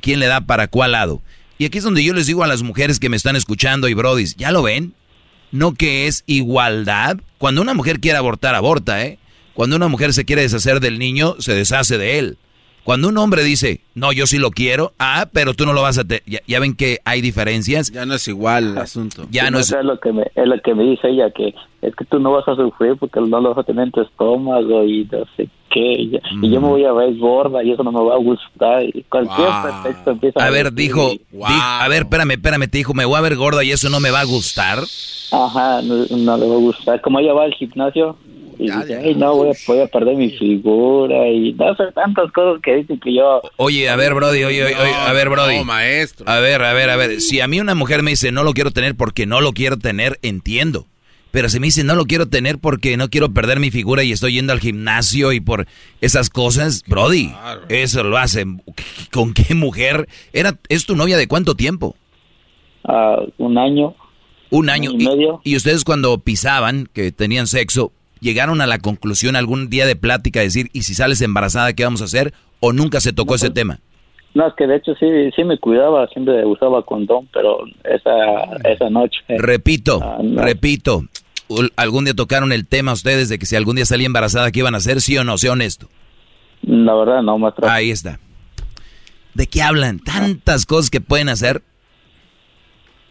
quién 0.00 0.20
le 0.20 0.26
da 0.26 0.40
para 0.42 0.68
cuál 0.68 0.92
lado? 0.92 1.22
Y 1.58 1.66
aquí 1.66 1.78
es 1.78 1.84
donde 1.84 2.02
yo 2.02 2.14
les 2.14 2.26
digo 2.26 2.42
a 2.42 2.48
las 2.48 2.62
mujeres 2.62 2.98
que 2.98 3.08
me 3.08 3.16
están 3.16 3.36
escuchando 3.36 3.88
y 3.88 3.94
brodis, 3.94 4.36
¿ya 4.36 4.50
lo 4.50 4.62
ven? 4.62 4.94
No 5.52 5.74
que 5.74 6.06
es 6.06 6.24
igualdad. 6.26 7.18
Cuando 7.38 7.62
una 7.62 7.74
mujer 7.74 8.00
quiere 8.00 8.18
abortar, 8.18 8.54
aborta, 8.54 9.04
¿eh? 9.04 9.18
Cuando 9.54 9.76
una 9.76 9.88
mujer 9.88 10.12
se 10.12 10.24
quiere 10.24 10.42
deshacer 10.42 10.80
del 10.80 10.98
niño, 10.98 11.36
se 11.38 11.54
deshace 11.54 11.96
de 11.96 12.18
él. 12.18 12.38
Cuando 12.84 13.08
un 13.08 13.16
hombre 13.18 13.42
dice, 13.42 13.80
no, 13.94 14.12
yo 14.12 14.26
sí 14.26 14.38
lo 14.38 14.50
quiero, 14.50 14.92
ah, 14.98 15.26
pero 15.32 15.54
tú 15.54 15.64
no 15.64 15.72
lo 15.72 15.80
vas 15.82 15.96
a... 15.98 16.04
te-". 16.04 16.22
Ya, 16.26 16.40
ya 16.46 16.60
ven 16.60 16.74
que 16.76 16.98
hay 17.04 17.20
diferencias. 17.22 17.90
Ya 17.90 18.04
no 18.06 18.14
es 18.14 18.28
igual 18.28 18.72
el 18.72 18.78
asunto. 18.78 19.26
Ya 19.30 19.50
no 19.50 19.58
es... 19.58 19.72
es 19.72 19.84
lo 19.84 19.98
que 19.98 20.12
me 20.12 20.22
es 20.34 20.46
lo 20.46 20.60
que 20.60 20.74
me 20.74 20.84
dice 20.84 21.08
ella 21.08 21.30
que 21.30 21.54
es 21.82 21.94
que 21.96 22.04
tú 22.04 22.18
no 22.18 22.32
vas 22.32 22.46
a 22.48 22.54
sufrir 22.56 22.96
porque 22.98 23.20
no 23.20 23.40
lo 23.40 23.50
vas 23.54 23.58
a 23.58 23.62
tener 23.64 23.84
en 23.84 23.90
tu 23.92 24.00
estómago 24.02 24.84
y 24.84 25.08
no 25.10 25.24
sé 25.36 25.48
qué 25.70 25.92
y, 26.02 26.10
yo 26.50 26.60
me 26.60 26.68
voy 26.68 26.84
a 26.84 26.92
ver 26.92 27.14
gorda 27.18 27.62
y 27.64 27.72
eso 27.72 27.82
no 27.82 27.90
me 27.92 28.00
va 28.02 28.14
a 28.14 28.18
gustar 28.18 28.82
y 28.84 29.02
cualquier 29.10 29.48
Wow. 29.48 29.62
pretexto 29.62 30.10
empieza 30.12 30.44
A 30.46 30.50
ver, 30.50 30.70
decir. 30.72 30.78
dijo, 30.78 31.08
di- 31.10 31.20
a 31.42 31.86
ver, 31.88 32.02
espérame, 32.04 32.30
espérame, 32.32 32.68
te 32.68 32.78
dijo, 32.78 32.94
me 32.94 33.04
voy 33.04 33.16
a 33.16 33.20
ver 33.22 33.36
gorda 33.36 33.64
y 33.64 33.72
eso 33.72 33.90
no 33.90 34.00
me 34.00 34.10
va 34.10 34.20
a 34.20 34.24
gustar. 34.24 34.78
ajá 35.30 35.82
no, 35.82 36.06
no 36.16 36.36
le 36.36 36.46
va 36.46 36.54
a 36.54 36.58
gustar 36.58 37.00
como 37.00 37.18
ella 37.18 37.32
va 37.32 37.44
al 37.44 37.54
gimnasio 37.54 38.16
y 38.58 38.70
dice 38.70 38.96
ay 38.96 39.14
no 39.14 39.34
voy 39.36 39.50
a, 39.50 39.52
voy 39.66 39.80
a 39.80 39.86
perder 39.86 40.16
mi 40.16 40.30
figura 40.30 41.28
y 41.28 41.52
no 41.52 41.74
sé 41.76 41.84
tantas 41.94 42.30
cosas 42.32 42.60
que 42.62 42.76
dicen 42.76 42.98
que 43.00 43.14
yo 43.14 43.40
Oye, 43.56 43.88
a 43.88 43.96
ver, 43.96 44.14
Brody, 44.14 44.44
oye, 44.44 44.64
oye, 44.64 44.76
oye, 44.76 44.94
a 44.94 45.12
ver, 45.12 45.28
Brody. 45.28 45.58
No, 45.58 45.64
maestro. 45.64 46.28
A 46.28 46.38
ver, 46.40 46.62
a 46.62 46.72
ver, 46.72 46.90
a 46.90 46.96
ver. 46.96 47.20
Si 47.20 47.40
a 47.40 47.48
mí 47.48 47.60
una 47.60 47.74
mujer 47.74 48.02
me 48.02 48.10
dice 48.12 48.32
no 48.32 48.42
lo 48.44 48.52
quiero 48.52 48.70
tener 48.70 48.94
porque 48.94 49.26
no 49.26 49.40
lo 49.40 49.52
quiero 49.52 49.78
tener, 49.78 50.18
entiendo. 50.22 50.86
Pero 51.30 51.48
si 51.48 51.58
me 51.58 51.66
dice 51.66 51.82
no 51.82 51.96
lo 51.96 52.04
quiero 52.04 52.28
tener 52.28 52.58
porque 52.58 52.96
no 52.96 53.10
quiero 53.10 53.32
perder 53.32 53.58
mi 53.58 53.70
figura 53.72 54.04
y 54.04 54.12
estoy 54.12 54.34
yendo 54.34 54.52
al 54.52 54.60
gimnasio 54.60 55.32
y 55.32 55.40
por 55.40 55.66
esas 56.00 56.30
cosas, 56.30 56.82
Brody, 56.86 57.32
eso 57.68 58.04
lo 58.04 58.18
hace. 58.18 58.44
¿Con 59.12 59.34
qué 59.34 59.54
mujer? 59.54 60.08
Era, 60.32 60.58
¿Es 60.68 60.86
tu 60.86 60.94
novia 60.94 61.16
de 61.16 61.26
cuánto 61.26 61.54
tiempo? 61.56 61.96
ah, 62.84 63.16
un 63.38 63.58
año 63.58 63.94
Un 64.50 64.70
año. 64.70 64.92
y 64.92 65.06
medio. 65.06 65.40
Y, 65.42 65.56
ustedes 65.56 65.82
cuando 65.84 66.18
pisaban, 66.18 66.88
que 66.92 67.10
tenían 67.10 67.46
sexo, 67.48 67.92
llegaron 68.24 68.60
a 68.60 68.66
la 68.66 68.78
conclusión 68.80 69.36
algún 69.36 69.70
día 69.70 69.86
de 69.86 69.94
plática, 69.94 70.40
decir, 70.40 70.68
¿y 70.72 70.82
si 70.82 70.94
sales 70.94 71.20
embarazada, 71.22 71.72
qué 71.74 71.84
vamos 71.84 72.00
a 72.02 72.06
hacer? 72.06 72.34
¿O 72.58 72.72
nunca 72.72 73.00
se 73.00 73.12
tocó 73.12 73.36
ese 73.36 73.50
tema? 73.50 73.78
no 74.34 74.48
es 74.48 74.54
que 74.54 74.66
de 74.66 74.74
hecho 74.74 74.94
sí 74.98 75.06
sí 75.36 75.44
me 75.44 75.56
cuidaba 75.58 76.08
siempre 76.08 76.44
usaba 76.44 76.82
condón 76.84 77.28
pero 77.32 77.58
esa 77.84 78.10
esa 78.68 78.90
noche 78.90 79.18
Repito, 79.28 80.00
Ah, 80.02 80.18
no. 80.20 80.42
repito. 80.42 81.04
¿Algún 81.76 82.04
día 82.04 82.14
tocaron 82.14 82.50
el 82.50 82.66
tema 82.66 82.92
ustedes 82.94 83.28
de 83.28 83.38
que 83.38 83.46
si 83.46 83.54
algún 83.54 83.76
día 83.76 83.84
salía 83.84 84.06
embarazada, 84.06 84.50
qué 84.50 84.58
iban 84.58 84.74
a 84.74 84.78
hacer? 84.78 85.00
¿Sí 85.02 85.16
o 85.16 85.22
no? 85.22 85.38
Sea 85.38 85.52
honesto. 85.52 85.86
la 86.62 86.94
verdad 86.94 87.22
no 87.22 87.38
maestro 87.38 87.68
Ahí 87.68 87.90
está. 87.90 88.18
¿De 89.34 89.46
qué 89.46 89.62
hablan? 89.62 90.00
Tantas 90.00 90.66
cosas 90.66 90.90
que 90.90 91.00
pueden 91.00 91.28
hacer. 91.28 91.62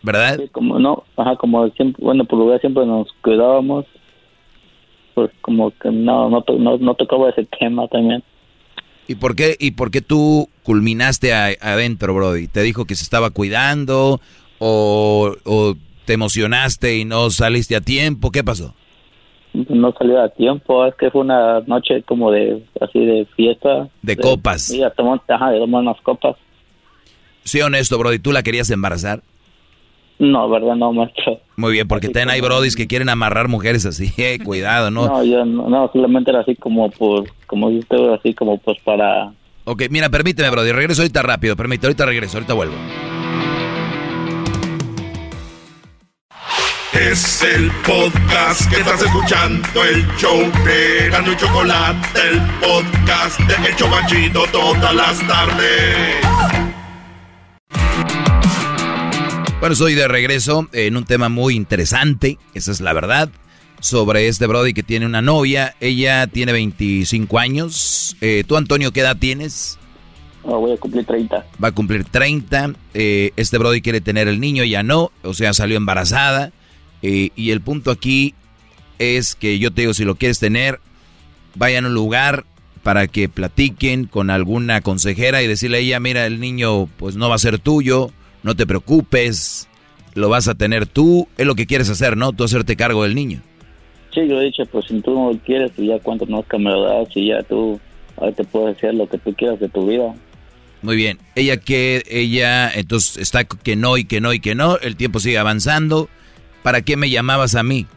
¿Verdad? 0.02 0.38
Sí, 0.42 0.50
como 0.52 0.78
no, 0.80 1.04
ajá, 1.16 1.38
como 1.38 1.70
siempre, 1.70 2.04
bueno, 2.04 2.26
por 2.26 2.38
lugar 2.40 2.60
siempre 2.60 2.86
nos 2.86 3.08
cuidábamos, 3.22 3.86
pues 5.14 5.32
como 5.42 5.72
que 5.72 5.90
no, 5.92 6.30
no, 6.30 6.44
no, 6.60 6.78
no 6.78 6.94
tocaba 6.96 7.30
ese 7.30 7.46
tema 7.60 7.88
también. 7.88 8.24
¿Y 9.08 9.16
por 9.16 9.36
qué, 9.36 9.56
y 9.60 9.72
por 9.72 9.92
qué 9.92 10.02
tú 10.02 10.50
culminaste 10.64 11.34
a- 11.34 11.56
adentro, 11.62 12.14
Brody? 12.14 12.48
¿Te 12.48 12.62
dijo 12.62 12.86
que 12.86 12.96
se 12.96 13.04
estaba 13.04 13.30
cuidando? 13.32 14.22
O, 14.60 15.36
¿O 15.44 15.76
te 16.06 16.14
emocionaste 16.14 16.98
y 16.98 17.06
no 17.06 17.30
saliste 17.30 17.76
a 17.76 17.82
tiempo? 17.82 18.32
¿Qué 18.32 18.44
pasó? 18.44 18.74
No 19.54 19.94
salió 20.00 20.22
a 20.22 20.30
tiempo, 20.30 20.86
es 20.86 20.96
que 20.96 21.12
fue 21.12 21.22
una 21.22 21.60
noche 21.68 22.02
como 22.04 22.32
de, 22.32 22.64
así 22.82 23.06
de 23.06 23.28
fiesta. 23.36 23.88
De 24.02 24.18
copas. 24.18 24.64
Sí, 24.64 24.82
a 24.82 24.90
tomar, 24.90 25.22
ajá, 25.28 25.52
de 25.52 25.60
tomar 25.60 25.82
unas 25.82 26.02
copas. 26.02 26.36
Sí, 27.44 27.62
honesto, 27.62 27.98
Brody. 28.00 28.20
¿Tú 28.20 28.32
la 28.32 28.42
querías 28.42 28.70
embarazar? 28.72 29.22
No, 30.24 30.50
verdad, 30.50 30.76
no, 30.76 30.94
maestro. 30.94 31.40
Muy 31.58 31.74
bien, 31.74 31.88
porque 31.88 32.08
ten 32.08 32.30
hay 32.30 32.40
Brodis 32.40 32.78
que 32.78 32.88
quieren 32.88 33.10
amarrar 33.10 33.50
mujeres 33.50 33.86
así. 33.86 34.12
Eh, 34.24 34.40
cuidado, 34.42 34.90
¿no? 34.90 35.06
No, 35.08 35.24
yo 35.24 35.44
no, 35.44 35.68
no, 35.68 35.90
solamente 35.92 36.32
era 36.32 36.40
así 36.40 36.56
como 36.56 36.90
por, 36.90 37.26
como 37.46 37.70
dice 37.70 37.82
usted, 37.82 38.14
así 38.14 38.34
como 38.34 38.58
pues 38.58 38.78
para... 38.86 39.34
Ok, 39.66 39.84
mira, 39.90 40.10
permíteme, 40.10 40.50
Brody. 40.50 40.72
Regreso 40.72 41.02
ahorita 41.02 41.22
rápido. 41.24 41.58
Permíteme, 41.58 41.90
ahorita 41.90 42.06
regreso, 42.06 42.38
ahorita 42.38 42.54
vuelvo. 42.54 42.76
Es 46.94 47.44
el 47.44 47.70
podcast 47.86 48.70
que 48.70 48.80
estás 48.80 49.02
escuchando, 49.02 49.84
el 49.84 50.08
show 50.16 50.40
de 50.64 51.10
y 51.10 51.36
Chocolate, 51.36 52.08
el 52.30 52.42
podcast 52.62 53.40
de 53.42 53.68
El 53.68 53.76
Chobachito 53.76 54.44
todas 54.52 54.96
las 54.96 55.28
tardes. 55.28 56.24
Bueno, 59.64 59.76
estoy 59.76 59.94
de 59.94 60.10
regreso 60.10 60.68
en 60.74 60.98
un 60.98 61.06
tema 61.06 61.30
muy 61.30 61.56
interesante, 61.56 62.38
esa 62.54 62.70
es 62.70 62.82
la 62.82 62.92
verdad, 62.92 63.30
sobre 63.80 64.28
este 64.28 64.46
Brody 64.46 64.74
que 64.74 64.84
tiene 64.84 65.06
una 65.06 65.22
novia. 65.22 65.74
Ella 65.80 66.28
tiene 66.28 66.52
25 66.52 67.40
años. 67.40 68.18
Eh, 68.20 68.44
¿Tú, 68.46 68.58
Antonio, 68.58 68.92
qué 68.92 69.00
edad 69.00 69.16
tienes? 69.16 69.80
No, 70.44 70.60
voy 70.60 70.74
a 70.74 70.78
cumplir 70.78 71.06
30. 71.06 71.46
Va 71.64 71.70
a 71.70 71.72
cumplir 71.72 72.04
30. 72.04 72.74
Eh, 72.94 73.32
este 73.38 73.58
Brody 73.58 73.82
quiere 73.82 74.02
tener 74.02 74.28
el 74.28 74.42
niño, 74.42 74.66
ya 74.66 74.84
no. 74.84 75.14
O 75.24 75.34
sea, 75.34 75.54
salió 75.54 75.78
embarazada. 75.78 76.52
Eh, 77.02 77.30
y 77.38 77.52
el 77.52 77.62
punto 77.62 77.92
aquí 77.92 78.36
es 79.00 79.34
que 79.34 79.60
yo 79.60 79.72
te 79.72 79.84
digo, 79.84 79.94
si 79.94 80.04
lo 80.04 80.16
quieres 80.16 80.40
tener, 80.40 80.82
vayan 81.56 81.86
a 81.86 81.88
un 81.88 81.94
lugar 81.94 82.44
para 82.84 83.08
que 83.08 83.30
platiquen 83.30 84.08
con 84.08 84.30
alguna 84.30 84.82
consejera 84.82 85.42
y 85.42 85.48
decirle 85.48 85.78
a 85.78 85.80
ella, 85.80 86.02
mira, 86.02 86.26
el 86.26 86.42
niño 86.42 86.88
pues 86.98 87.16
no 87.16 87.30
va 87.30 87.36
a 87.36 87.40
ser 87.40 87.60
tuyo, 87.60 88.12
no 88.44 88.56
te 88.56 88.68
preocupes, 88.68 89.68
lo 90.14 90.30
vas 90.30 90.48
a 90.48 90.56
tener 90.56 90.86
tú, 90.86 91.28
es 91.38 91.46
lo 91.46 91.56
que 91.56 91.66
quieres 91.66 91.90
hacer, 91.90 92.18
¿no? 92.18 92.34
Tú 92.34 92.44
hacerte 92.44 92.76
cargo 92.76 93.04
del 93.04 93.16
niño. 93.16 93.42
Sí, 94.14 94.28
yo 94.28 94.40
he 94.40 94.46
dicho, 94.46 94.64
pues 94.68 94.86
si 94.86 95.02
tú 95.02 95.14
no 95.14 95.32
lo 95.32 95.40
quieres, 95.40 95.72
pues 95.76 95.88
ya 95.88 96.00
cuánto 96.00 96.26
que 96.26 96.58
me 96.58 96.70
lo 96.70 96.84
das 96.84 97.08
y 97.16 97.30
ya 97.30 97.42
tú, 97.44 97.80
ahora 98.18 98.32
te 98.32 98.44
puedes 98.44 98.78
hacer 98.78 98.94
lo 98.94 99.08
que 99.08 99.18
tú 99.18 99.34
quieras 99.34 99.60
de 99.60 99.70
tu 99.70 99.88
vida. 99.88 100.14
Muy 100.84 100.96
bien, 100.96 101.18
ella 101.36 101.58
que, 101.58 102.04
ella, 102.10 102.70
entonces 102.70 103.18
está 103.18 103.46
que 103.46 103.76
no 103.76 103.98
y 103.98 104.06
que 104.06 104.22
no 104.22 104.34
y 104.34 104.40
que 104.40 104.54
no, 104.54 104.78
el 104.78 104.98
tiempo 104.98 105.20
sigue 105.20 105.38
avanzando. 105.38 106.10
¿Para 106.62 106.82
qué 106.82 106.98
me 106.98 107.10
llamabas 107.10 107.56
a 107.56 107.64
mí? 107.64 107.88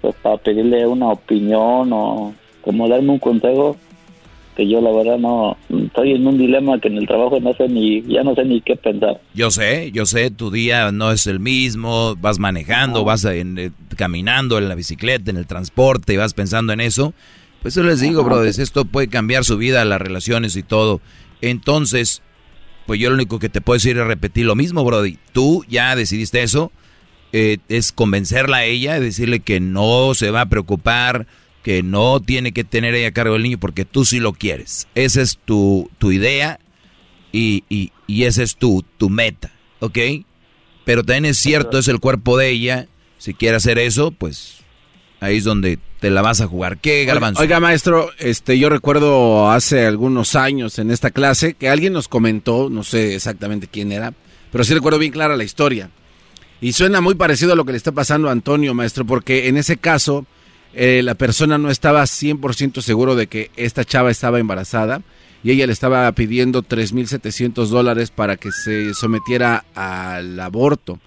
Pues 0.00 0.14
para 0.22 0.36
pedirle 0.38 0.86
una 0.86 1.08
opinión 1.08 1.90
o 1.92 2.34
como 2.62 2.88
darme 2.88 3.10
un 3.10 3.18
consejo, 3.18 3.76
que 4.56 4.68
yo 4.68 4.80
la 4.80 4.90
verdad 4.90 5.18
no, 5.18 5.56
estoy 5.68 6.12
en 6.12 6.26
un 6.26 6.38
dilema 6.38 6.80
que 6.80 6.88
en 6.88 6.96
el 6.96 7.06
trabajo 7.06 7.38
no 7.40 7.52
sé 7.54 7.68
ni, 7.68 8.02
ya 8.02 8.22
no 8.22 8.34
sé 8.34 8.44
ni 8.44 8.60
qué 8.62 8.74
pensar. 8.76 9.20
Yo 9.34 9.50
sé, 9.50 9.92
yo 9.92 10.06
sé, 10.06 10.30
tu 10.30 10.50
día 10.50 10.90
no 10.92 11.12
es 11.12 11.26
el 11.26 11.40
mismo, 11.40 12.16
vas 12.16 12.38
manejando, 12.38 13.04
vas 13.04 13.24
en, 13.26 13.58
eh, 13.58 13.70
caminando 13.96 14.58
en 14.58 14.68
la 14.68 14.74
bicicleta, 14.74 15.30
en 15.30 15.36
el 15.36 15.46
transporte 15.46 16.14
y 16.14 16.16
vas 16.16 16.34
pensando 16.34 16.72
en 16.72 16.80
eso. 16.80 17.12
Pues 17.62 17.74
yo 17.74 17.82
les 17.82 18.00
digo, 18.00 18.24
brothers, 18.24 18.58
esto 18.58 18.84
puede 18.84 19.08
cambiar 19.08 19.44
su 19.44 19.58
vida, 19.58 19.84
las 19.84 20.00
relaciones 20.00 20.56
y 20.56 20.62
todo. 20.62 21.00
Entonces, 21.42 22.22
pues 22.86 23.00
yo 23.00 23.10
lo 23.10 23.16
único 23.16 23.38
que 23.38 23.48
te 23.48 23.60
puedo 23.60 23.76
decir 23.76 23.98
es 23.98 24.06
repetir 24.06 24.46
lo 24.46 24.54
mismo, 24.54 24.84
Brody. 24.84 25.18
Tú 25.32 25.64
ya 25.68 25.94
decidiste 25.96 26.42
eso, 26.42 26.72
eh, 27.32 27.58
es 27.68 27.92
convencerla 27.92 28.58
a 28.58 28.64
ella, 28.64 29.00
decirle 29.00 29.40
que 29.40 29.60
no 29.60 30.14
se 30.14 30.30
va 30.30 30.42
a 30.42 30.48
preocupar, 30.48 31.26
que 31.66 31.82
no 31.82 32.20
tiene 32.20 32.52
que 32.52 32.62
tener 32.62 32.94
ella 32.94 33.08
a 33.08 33.10
cargo 33.10 33.32
del 33.32 33.42
niño 33.42 33.58
porque 33.58 33.84
tú 33.84 34.04
sí 34.04 34.20
lo 34.20 34.32
quieres. 34.32 34.86
Esa 34.94 35.20
es 35.20 35.36
tu, 35.44 35.90
tu 35.98 36.12
idea 36.12 36.60
y, 37.32 37.64
y, 37.68 37.90
y 38.06 38.22
esa 38.22 38.44
es 38.44 38.54
tu, 38.54 38.84
tu 38.98 39.10
meta, 39.10 39.50
¿ok? 39.80 39.98
Pero 40.84 41.02
también 41.02 41.24
es 41.24 41.38
cierto, 41.38 41.80
es 41.80 41.88
el 41.88 41.98
cuerpo 41.98 42.38
de 42.38 42.50
ella. 42.50 42.86
Si 43.18 43.34
quiere 43.34 43.56
hacer 43.56 43.80
eso, 43.80 44.12
pues 44.12 44.58
ahí 45.18 45.38
es 45.38 45.42
donde 45.42 45.80
te 45.98 46.08
la 46.10 46.22
vas 46.22 46.40
a 46.40 46.46
jugar. 46.46 46.78
¿Qué, 46.78 47.04
Garbanzo? 47.04 47.42
Oiga, 47.42 47.58
maestro, 47.58 48.10
este, 48.20 48.60
yo 48.60 48.68
recuerdo 48.68 49.50
hace 49.50 49.86
algunos 49.86 50.36
años 50.36 50.78
en 50.78 50.92
esta 50.92 51.10
clase 51.10 51.54
que 51.54 51.68
alguien 51.68 51.92
nos 51.92 52.06
comentó, 52.06 52.70
no 52.70 52.84
sé 52.84 53.16
exactamente 53.16 53.66
quién 53.66 53.90
era, 53.90 54.14
pero 54.52 54.62
sí 54.62 54.72
recuerdo 54.72 55.00
bien 55.00 55.10
clara 55.10 55.34
la 55.34 55.42
historia. 55.42 55.90
Y 56.60 56.74
suena 56.74 57.00
muy 57.00 57.16
parecido 57.16 57.54
a 57.54 57.56
lo 57.56 57.64
que 57.64 57.72
le 57.72 57.78
está 57.78 57.90
pasando 57.90 58.28
a 58.28 58.32
Antonio, 58.32 58.72
maestro, 58.72 59.04
porque 59.04 59.48
en 59.48 59.56
ese 59.56 59.78
caso 59.78 60.26
eh, 60.78 61.02
la 61.02 61.14
persona 61.14 61.56
no 61.56 61.70
estaba 61.70 62.02
100% 62.02 62.82
seguro 62.82 63.14
de 63.14 63.28
que 63.28 63.50
esta 63.56 63.82
chava 63.82 64.10
estaba 64.10 64.38
embarazada 64.38 65.00
y 65.42 65.50
ella 65.50 65.66
le 65.66 65.72
estaba 65.72 66.12
pidiendo 66.12 66.62
3.700 66.62 67.68
dólares 67.68 68.10
para 68.10 68.36
que 68.36 68.52
se 68.52 68.92
sometiera 68.92 69.64
al 69.74 70.38
aborto. 70.38 71.00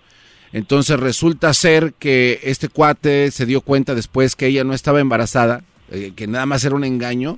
Entonces 0.54 1.00
resulta 1.00 1.54
ser 1.54 1.94
que 1.94 2.40
este 2.42 2.68
cuate 2.68 3.30
se 3.30 3.46
dio 3.46 3.62
cuenta 3.62 3.94
después 3.94 4.36
que 4.36 4.48
ella 4.48 4.64
no 4.64 4.74
estaba 4.74 5.02
embarazada, 5.02 5.64
eh, 5.92 6.14
que 6.16 6.26
nada 6.26 6.48
más 6.48 6.64
era 6.64 6.74
un 6.74 6.84
engaño 6.84 7.38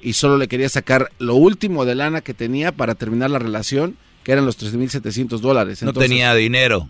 y 0.00 0.14
solo 0.14 0.38
le 0.38 0.48
quería 0.48 0.70
sacar 0.70 1.12
lo 1.18 1.34
último 1.34 1.84
de 1.84 1.94
lana 1.94 2.22
que 2.22 2.32
tenía 2.32 2.72
para 2.72 2.94
terminar 2.94 3.30
la 3.30 3.38
relación, 3.38 3.98
que 4.24 4.32
eran 4.32 4.46
los 4.46 4.58
3.700 4.58 5.40
dólares. 5.40 5.82
no 5.82 5.92
tenía 5.92 6.34
dinero. 6.34 6.88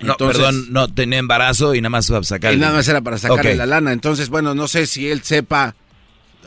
No, 0.00 0.16
perdón, 0.16 0.72
no 0.72 0.88
tenía 0.88 1.18
embarazo 1.18 1.74
y 1.74 1.80
nada 1.80 1.90
más 1.90 2.10
para 2.10 2.22
sacar. 2.22 2.54
Y 2.54 2.56
nada 2.56 2.72
más 2.72 2.88
era 2.88 3.02
para 3.02 3.18
sacarle 3.18 3.56
la 3.56 3.66
lana. 3.66 3.92
Entonces, 3.92 4.30
bueno, 4.30 4.54
no 4.54 4.66
sé 4.66 4.86
si 4.86 5.08
él 5.08 5.22
sepa 5.22 5.74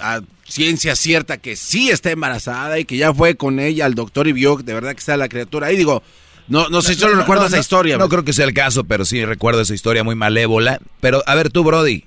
a 0.02 0.22
ciencia 0.44 0.96
cierta 0.96 1.38
que 1.38 1.56
sí 1.56 1.90
está 1.90 2.12
embarazada 2.12 2.80
y 2.80 2.86
que 2.86 2.98
ya 2.98 3.14
fue 3.14 3.36
con 3.36 3.60
ella 3.60 3.86
al 3.86 3.96
doctor 3.96 4.28
y 4.28 4.34
vio 4.34 4.58
de 4.58 4.74
verdad 4.74 4.92
que 4.92 5.00
está 5.00 5.16
la 5.16 5.30
criatura. 5.30 5.68
Ahí 5.68 5.78
digo, 5.78 6.02
no, 6.48 6.70
no 6.70 6.82
sé, 6.82 6.94
si 6.94 7.00
solo 7.02 7.16
recuerdo 7.16 7.46
esa 7.46 7.60
historia. 7.60 7.98
No, 7.98 8.10
creo 8.10 8.24
que 8.24 8.34
sea 8.34 8.46
el 8.46 8.54
caso, 8.54 8.84
pero 8.84 9.06
sí 9.06 9.24
recuerdo 9.26 9.62
esa 9.62 9.74
historia 9.74 10.04
muy 10.04 10.16
malévola. 10.16 10.80
Pero, 11.00 11.22
a 11.26 11.36
ver, 11.36 11.50
tú, 11.50 11.64
Brody, 11.64 12.04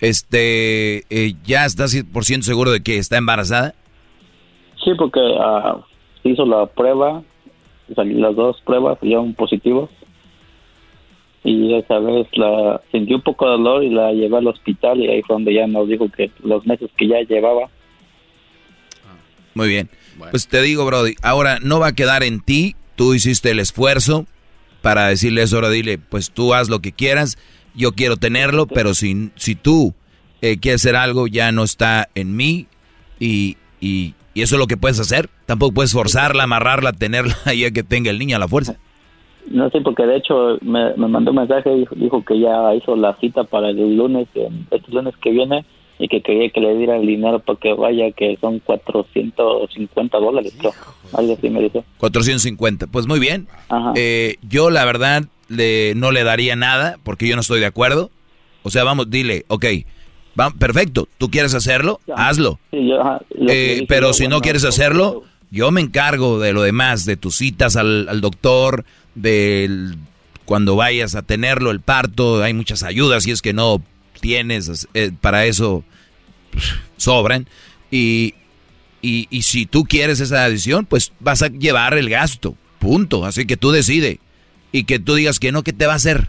este, 0.00 1.04
eh, 1.10 1.34
¿ya 1.44 1.64
estás 1.64 1.94
100% 1.94 2.42
seguro 2.42 2.70
de 2.70 2.82
que 2.82 2.98
está 2.98 3.16
embarazada? 3.16 3.74
Sí, 4.84 4.92
porque 4.96 5.20
ah, 5.38 5.78
hizo 6.24 6.44
la 6.46 6.66
prueba, 6.66 7.22
las 7.88 8.36
dos 8.36 8.60
pruebas 8.64 8.98
salieron 9.00 9.34
positivos. 9.34 9.90
Y 11.42 11.74
esa 11.74 11.98
vez 11.98 12.26
la 12.32 12.80
sentí 12.92 13.14
un 13.14 13.22
poco 13.22 13.46
de 13.46 13.52
dolor 13.52 13.82
y 13.82 13.90
la 13.90 14.12
llevé 14.12 14.36
al 14.36 14.46
hospital 14.46 15.00
y 15.00 15.08
ahí 15.08 15.22
fue 15.22 15.36
donde 15.36 15.54
ya 15.54 15.66
nos 15.66 15.88
dijo 15.88 16.08
que 16.10 16.30
los 16.42 16.66
meses 16.66 16.90
que 16.96 17.08
ya 17.08 17.20
llevaba. 17.22 17.68
Muy 19.54 19.68
bien. 19.68 19.88
Pues 20.30 20.48
te 20.48 20.60
digo, 20.60 20.84
Brody, 20.84 21.14
ahora 21.22 21.58
no 21.60 21.80
va 21.80 21.88
a 21.88 21.94
quedar 21.94 22.22
en 22.22 22.40
ti 22.40 22.76
tú 23.00 23.14
hiciste 23.14 23.50
el 23.50 23.60
esfuerzo 23.60 24.26
para 24.82 25.06
decirle 25.06 25.40
eso, 25.40 25.56
ahora 25.56 25.70
dile, 25.70 25.96
pues 25.96 26.30
tú 26.32 26.52
haz 26.52 26.68
lo 26.68 26.80
que 26.80 26.92
quieras, 26.92 27.38
yo 27.74 27.92
quiero 27.92 28.18
tenerlo, 28.18 28.66
pero 28.66 28.92
si, 28.92 29.30
si 29.36 29.54
tú 29.54 29.94
eh, 30.42 30.58
quieres 30.58 30.82
hacer 30.82 30.96
algo, 30.96 31.26
ya 31.26 31.50
no 31.50 31.64
está 31.64 32.10
en 32.14 32.36
mí 32.36 32.66
y, 33.18 33.56
y, 33.80 34.14
eso 34.34 34.56
es 34.56 34.58
lo 34.58 34.66
que 34.66 34.76
puedes 34.76 35.00
hacer. 35.00 35.30
Tampoco 35.46 35.72
puedes 35.72 35.92
forzarla, 35.92 36.42
amarrarla, 36.42 36.92
tenerla 36.92 37.36
ya 37.58 37.70
que 37.70 37.82
tenga 37.82 38.10
el 38.10 38.18
niño 38.18 38.36
a 38.36 38.38
la 38.38 38.48
fuerza. 38.48 38.76
No 39.48 39.70
sé, 39.70 39.80
porque 39.80 40.06
de 40.06 40.16
hecho 40.16 40.58
me, 40.60 40.94
mandó 40.96 41.30
un 41.30 41.38
mensaje 41.38 41.72
y 41.74 41.86
dijo, 41.96 42.24
que 42.24 42.38
ya 42.38 42.74
hizo 42.74 42.96
la 42.96 43.16
cita 43.16 43.44
para 43.44 43.70
el 43.70 43.96
lunes, 43.96 44.28
este 44.70 44.92
lunes 44.92 45.14
que 45.16 45.30
viene, 45.30 45.64
y 46.00 46.08
que 46.08 46.22
quería 46.22 46.48
que 46.48 46.60
le 46.60 46.74
diera 46.76 46.96
el 46.96 47.06
dinero 47.06 47.40
para 47.40 47.58
que 47.58 47.74
vaya, 47.74 48.10
que 48.12 48.38
son 48.40 48.58
450 48.60 50.18
dólares, 50.18 50.54
creo. 50.58 50.72
Algo 51.12 51.34
así 51.34 51.50
me 51.50 51.60
dijo. 51.60 51.84
450, 51.98 52.86
pues 52.86 53.06
muy 53.06 53.20
bien. 53.20 53.48
Eh, 53.94 54.36
yo 54.48 54.70
la 54.70 54.86
verdad 54.86 55.24
le, 55.48 55.94
no 55.96 56.10
le 56.10 56.24
daría 56.24 56.56
nada 56.56 56.96
porque 57.04 57.28
yo 57.28 57.34
no 57.34 57.42
estoy 57.42 57.60
de 57.60 57.66
acuerdo. 57.66 58.10
O 58.62 58.70
sea, 58.70 58.82
vamos, 58.82 59.10
dile, 59.10 59.44
ok, 59.48 59.66
va, 60.38 60.50
perfecto, 60.50 61.06
tú 61.18 61.30
quieres 61.30 61.54
hacerlo, 61.54 62.00
hazlo. 62.16 62.58
Eh, 62.72 63.84
pero 63.86 64.14
si 64.14 64.26
no 64.26 64.40
quieres 64.40 64.64
hacerlo, 64.64 65.24
yo 65.50 65.70
me 65.70 65.82
encargo 65.82 66.38
de 66.38 66.54
lo 66.54 66.62
demás, 66.62 67.04
de 67.04 67.16
tus 67.16 67.36
citas 67.36 67.76
al, 67.76 68.08
al 68.08 68.22
doctor, 68.22 68.84
del 69.14 69.96
cuando 70.44 70.74
vayas 70.74 71.14
a 71.14 71.22
tenerlo, 71.22 71.70
el 71.70 71.80
parto, 71.80 72.42
hay 72.42 72.54
muchas 72.54 72.82
ayudas, 72.82 73.22
si 73.22 73.30
es 73.30 73.40
que 73.40 73.52
no 73.52 73.80
tienes, 74.20 74.88
eh, 74.94 75.12
para 75.20 75.46
eso 75.46 75.84
sobran. 76.96 77.46
Y, 77.90 78.34
y, 79.00 79.28
y, 79.30 79.42
si 79.42 79.66
tú 79.66 79.84
quieres 79.84 80.18
esa 80.18 80.44
adición, 80.44 80.86
pues 80.86 81.12
vas 81.20 81.42
a 81.42 81.48
llevar 81.48 81.94
el 81.94 82.10
gasto. 82.10 82.56
Punto. 82.80 83.24
Así 83.24 83.46
que 83.46 83.56
tú 83.56 83.70
decide. 83.70 84.18
Y 84.72 84.84
que 84.84 84.98
tú 84.98 85.14
digas 85.14 85.38
que 85.38 85.52
no, 85.52 85.62
¿qué 85.62 85.72
te 85.72 85.86
va 85.86 85.92
a 85.92 85.96
hacer? 85.96 86.28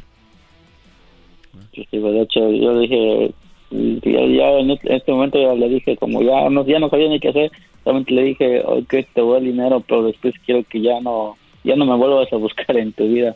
Sí, 1.73 1.87
de 1.91 2.21
hecho, 2.21 2.51
yo 2.51 2.79
dije, 2.79 3.33
ya, 3.71 4.59
en 4.59 4.71
este 4.71 5.11
momento 5.11 5.41
ya 5.41 5.53
le 5.53 5.69
dije, 5.69 5.95
como 5.97 6.21
ya 6.21 6.49
no, 6.49 6.65
ya 6.65 6.79
no 6.79 6.89
sabía 6.89 7.09
ni 7.09 7.19
qué 7.19 7.29
hacer, 7.29 7.51
solamente 7.83 8.13
le 8.13 8.23
dije, 8.23 8.61
ok, 8.65 8.93
te 9.13 9.21
voy 9.21 9.39
el 9.39 9.45
dinero, 9.45 9.79
pero 9.87 10.03
después 10.03 10.33
quiero 10.45 10.63
que 10.63 10.81
ya 10.81 10.99
no, 11.01 11.37
ya 11.63 11.75
no 11.75 11.85
me 11.85 11.95
vuelvas 11.95 12.31
a 12.31 12.37
buscar 12.37 12.77
en 12.77 12.93
tu 12.93 13.07
vida. 13.07 13.35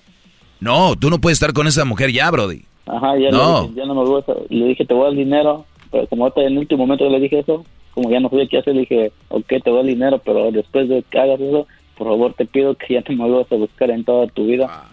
No, 0.59 0.95
tú 0.95 1.09
no 1.09 1.19
puedes 1.19 1.37
estar 1.37 1.53
con 1.53 1.67
esa 1.67 1.85
mujer 1.85 2.11
ya, 2.11 2.31
Brody. 2.31 2.63
Ajá, 2.85 3.17
ya, 3.17 3.31
no. 3.31 3.61
Le, 3.61 3.67
dije, 3.67 3.79
ya 3.81 3.85
no 3.85 3.95
me 3.95 4.05
gusta. 4.05 4.33
Le 4.49 4.65
dije, 4.67 4.85
te 4.85 4.93
voy 4.93 5.07
al 5.07 5.15
dinero, 5.15 5.65
pero 5.91 6.07
como 6.07 6.27
en 6.35 6.45
el 6.45 6.57
último 6.57 6.85
momento 6.85 7.09
le 7.09 7.19
dije 7.19 7.39
eso, 7.39 7.65
como 7.93 8.09
ya 8.09 8.19
no 8.19 8.29
sabía 8.29 8.47
qué 8.47 8.57
hacer, 8.59 8.75
le 8.75 8.81
dije, 8.81 9.11
ok, 9.29 9.47
te 9.63 9.69
voy 9.69 9.79
al 9.81 9.87
dinero, 9.87 10.21
pero 10.23 10.51
después 10.51 10.87
de 10.89 11.03
que 11.09 11.19
hagas 11.19 11.39
eso, 11.39 11.67
por 11.97 12.07
favor 12.07 12.33
te 12.33 12.45
pido 12.45 12.75
que 12.75 12.93
ya 12.95 13.03
no 13.07 13.15
me 13.15 13.29
vuelvas 13.29 13.51
a 13.51 13.55
buscar 13.55 13.89
en 13.89 14.03
toda 14.03 14.27
tu 14.27 14.45
vida. 14.45 14.89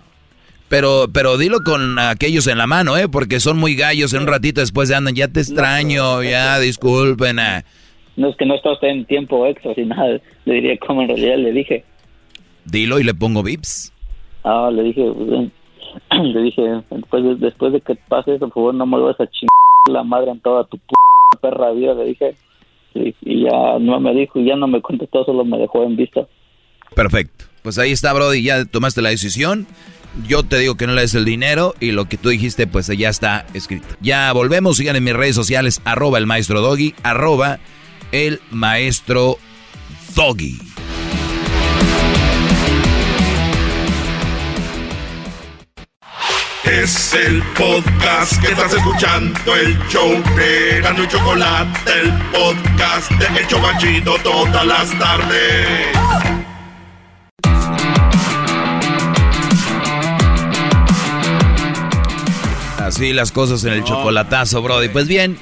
Pero, 0.68 1.06
pero 1.12 1.36
dilo 1.36 1.58
con 1.64 1.98
aquellos 1.98 2.46
en 2.46 2.56
la 2.56 2.66
mano, 2.66 2.96
¿eh? 2.96 3.06
Porque 3.06 3.40
son 3.40 3.58
muy 3.58 3.74
gallos. 3.74 4.14
En 4.14 4.22
un 4.22 4.28
ratito 4.28 4.62
después 4.62 4.88
de 4.88 4.94
andan, 4.94 5.14
ya 5.14 5.28
te 5.28 5.40
extraño, 5.40 6.22
ya, 6.22 6.58
disculpen. 6.60 7.38
Ah. 7.40 7.62
No 8.16 8.28
es 8.28 8.36
que 8.36 8.46
no 8.46 8.54
está 8.54 8.72
usted 8.72 8.88
en 8.88 9.04
tiempo 9.04 9.46
extra, 9.46 9.74
sin 9.74 9.88
nada. 9.88 10.18
Le 10.46 10.54
diría 10.54 10.78
como 10.78 11.02
en 11.02 11.08
realidad 11.08 11.36
le 11.36 11.52
dije. 11.52 11.84
Dilo 12.64 12.98
y 12.98 13.04
le 13.04 13.14
pongo 13.14 13.42
vips. 13.42 13.92
Ah, 14.44 14.70
le 14.72 14.82
dije, 14.82 15.02
le 16.10 16.42
dije, 16.42 16.62
después 16.90 17.24
de, 17.24 17.34
después 17.36 17.72
de 17.72 17.80
que 17.80 17.94
pase 17.94 18.34
eso, 18.34 18.48
por 18.48 18.54
favor, 18.54 18.74
no 18.74 18.86
me 18.86 18.98
vuelvas 18.98 19.20
a 19.20 19.26
chingar 19.26 19.48
la 19.90 20.02
madre 20.02 20.30
en 20.30 20.40
toda 20.40 20.64
tu 20.64 20.78
perra 21.40 21.72
vida, 21.72 21.94
le 21.94 22.04
dije. 22.04 22.34
Y, 22.94 23.44
ya 23.44 23.78
no 23.80 24.00
me 24.00 24.14
dijo, 24.14 24.38
y 24.38 24.46
ya 24.46 24.56
no 24.56 24.66
me 24.66 24.82
contestó, 24.82 25.24
solo 25.24 25.44
me 25.44 25.58
dejó 25.58 25.82
en 25.84 25.96
vista. 25.96 26.26
Perfecto. 26.94 27.46
Pues 27.62 27.78
ahí 27.78 27.92
está, 27.92 28.12
Brody, 28.12 28.42
ya 28.42 28.64
tomaste 28.64 29.02
la 29.02 29.08
decisión. 29.10 29.66
Yo 30.26 30.42
te 30.42 30.58
digo 30.58 30.76
que 30.76 30.86
no 30.86 30.92
le 30.92 31.00
des 31.00 31.14
el 31.14 31.24
dinero 31.24 31.74
y 31.80 31.92
lo 31.92 32.04
que 32.04 32.18
tú 32.18 32.28
dijiste, 32.28 32.66
pues 32.66 32.88
ya 32.88 33.08
está 33.08 33.46
escrito. 33.54 33.86
Ya 34.02 34.30
volvemos, 34.32 34.76
sigan 34.76 34.96
en 34.96 35.04
mis 35.04 35.14
redes 35.14 35.34
sociales, 35.34 35.80
arroba 35.84 36.18
el 36.18 36.26
maestro 36.26 36.60
Doggy, 36.60 36.94
arroba 37.02 37.60
el 38.10 38.40
maestro 38.50 39.36
Doggy. 40.14 40.71
Es 46.64 47.12
el 47.14 47.42
podcast 47.58 48.40
que 48.40 48.52
estás 48.52 48.72
escuchando, 48.72 49.56
el 49.56 49.76
show 49.88 50.10
de 50.36 50.80
Gano 50.80 51.02
y 51.02 51.08
Chocolate, 51.08 51.90
el 52.00 52.12
podcast 52.30 53.10
de 53.10 53.40
El 53.40 53.46
Chocachito 53.48 54.14
todas 54.22 54.64
las 54.64 54.96
tardes. 54.96 55.88
Así 62.78 63.12
las 63.12 63.32
cosas 63.32 63.64
en 63.64 63.72
el 63.72 63.82
chocolatazo, 63.82 64.62
Brody. 64.62 64.88
Pues 64.88 65.08
bien, 65.08 65.38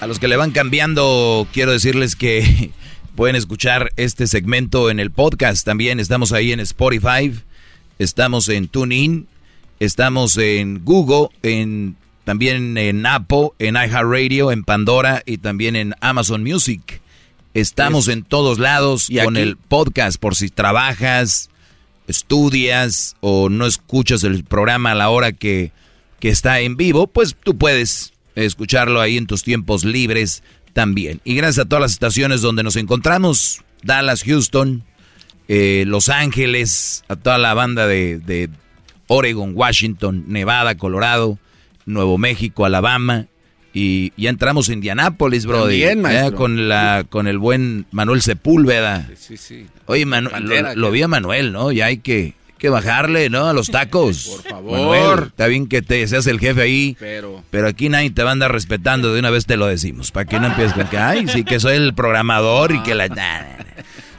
a 0.00 0.06
los 0.06 0.20
que 0.20 0.28
le 0.28 0.36
van 0.36 0.52
cambiando, 0.52 1.48
quiero 1.52 1.72
decirles 1.72 2.14
que 2.14 2.70
pueden 3.16 3.34
escuchar 3.34 3.90
este 3.96 4.28
segmento 4.28 4.88
en 4.88 5.00
el 5.00 5.10
podcast. 5.10 5.66
También 5.66 5.98
estamos 5.98 6.30
ahí 6.32 6.52
en 6.52 6.60
Spotify, 6.60 7.34
estamos 7.98 8.48
en 8.48 8.68
TuneIn 8.68 9.26
Estamos 9.80 10.36
en 10.36 10.84
Google, 10.84 11.28
en 11.42 11.96
también 12.24 12.78
en 12.78 13.04
Apple, 13.06 13.50
en 13.58 13.74
iHeartRadio, 13.74 14.50
en 14.50 14.64
Pandora 14.64 15.22
y 15.26 15.38
también 15.38 15.76
en 15.76 15.94
Amazon 16.00 16.42
Music. 16.42 17.00
Estamos 17.52 18.08
en 18.08 18.24
todos 18.24 18.58
lados 18.58 19.08
¿Y 19.10 19.18
con 19.18 19.36
el 19.36 19.56
podcast 19.56 20.18
por 20.18 20.34
si 20.34 20.48
trabajas, 20.48 21.50
estudias 22.08 23.16
o 23.20 23.48
no 23.48 23.66
escuchas 23.66 24.24
el 24.24 24.44
programa 24.44 24.92
a 24.92 24.94
la 24.94 25.10
hora 25.10 25.32
que, 25.32 25.70
que 26.18 26.30
está 26.30 26.60
en 26.60 26.76
vivo, 26.76 27.06
pues 27.06 27.36
tú 27.40 27.56
puedes 27.56 28.12
escucharlo 28.34 29.00
ahí 29.00 29.16
en 29.16 29.26
tus 29.26 29.44
tiempos 29.44 29.84
libres 29.84 30.42
también. 30.72 31.20
Y 31.24 31.34
gracias 31.34 31.66
a 31.66 31.68
todas 31.68 31.82
las 31.82 31.92
estaciones 31.92 32.40
donde 32.40 32.62
nos 32.62 32.76
encontramos, 32.76 33.62
Dallas, 33.82 34.24
Houston, 34.24 34.82
eh, 35.46 35.84
Los 35.86 36.08
Ángeles, 36.08 37.04
a 37.08 37.16
toda 37.16 37.38
la 37.38 37.54
banda 37.54 37.86
de, 37.86 38.18
de 38.18 38.50
Oregon, 39.08 39.52
Washington, 39.54 40.24
Nevada, 40.28 40.76
Colorado, 40.76 41.38
Nuevo 41.86 42.18
México, 42.18 42.64
Alabama. 42.64 43.26
Y 43.76 44.12
ya 44.16 44.30
entramos 44.30 44.68
en 44.68 44.74
Indianápolis, 44.74 45.46
bro. 45.46 45.66
con, 46.36 46.68
la, 46.68 47.04
con 47.08 47.26
el 47.26 47.38
buen 47.38 47.86
Manuel 47.90 48.22
Sepúlveda. 48.22 49.10
Sí, 49.16 49.36
sí, 49.36 49.66
Oye, 49.86 50.06
lo, 50.76 50.90
vi 50.92 51.02
a 51.02 51.08
Manuel, 51.08 51.52
¿no? 51.52 51.72
Ya 51.72 51.86
hay 51.86 51.98
que, 51.98 52.34
que 52.56 52.68
bajarle, 52.68 53.30
¿no? 53.30 53.48
A 53.48 53.52
los 53.52 53.70
tacos. 53.70 54.42
Por 54.44 54.52
favor. 54.52 55.24
está 55.26 55.48
bien 55.48 55.66
que 55.66 55.82
te 55.82 56.06
seas 56.06 56.28
el 56.28 56.38
jefe 56.38 56.62
ahí. 56.62 56.96
Pero. 57.00 57.42
Pero 57.50 57.66
aquí 57.66 57.88
nadie 57.88 58.10
te 58.10 58.22
va 58.22 58.30
a 58.30 58.32
andar 58.32 58.52
respetando. 58.52 59.12
De 59.12 59.18
una 59.18 59.30
vez 59.30 59.44
te 59.44 59.56
lo 59.56 59.66
decimos. 59.66 60.12
Para 60.12 60.26
que 60.26 60.38
no 60.38 60.46
empieces 60.46 60.74
con 60.74 60.86
que, 60.86 60.98
ay, 60.98 61.26
sí, 61.26 61.42
que 61.42 61.58
soy 61.58 61.74
el 61.74 61.94
programador 61.94 62.70
y 62.70 62.80
que 62.84 62.94
la. 62.94 63.08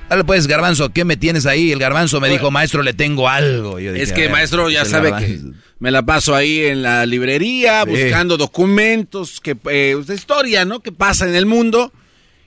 Dale 0.10 0.24
pues, 0.24 0.46
Garbanzo, 0.48 0.90
¿qué 0.90 1.04
me 1.04 1.18
tienes 1.18 1.46
ahí? 1.46 1.72
El 1.72 1.80
Garbanzo 1.80 2.22
me 2.22 2.30
dijo, 2.30 2.52
maestro, 2.52 2.84
le 2.84 2.94
tengo 2.94 3.28
algo. 3.28 3.80
es 3.80 4.14
que, 4.14 4.30
maestro, 4.30 4.70
ya 4.70 4.86
sabe 4.86 5.12
que 5.18 5.42
me 5.80 5.92
la 5.92 6.04
paso 6.04 6.36
ahí 6.36 6.62
en 6.62 6.82
la 6.82 7.06
librería 7.06 7.84
buscando 7.86 8.38
documentos, 8.38 9.42
que 9.42 9.58
eh, 9.70 9.98
historia, 10.14 10.66
¿no? 10.66 10.80
Que 10.80 10.92
pasa 10.92 11.28
en 11.28 11.36
el 11.36 11.46
mundo. 11.46 11.92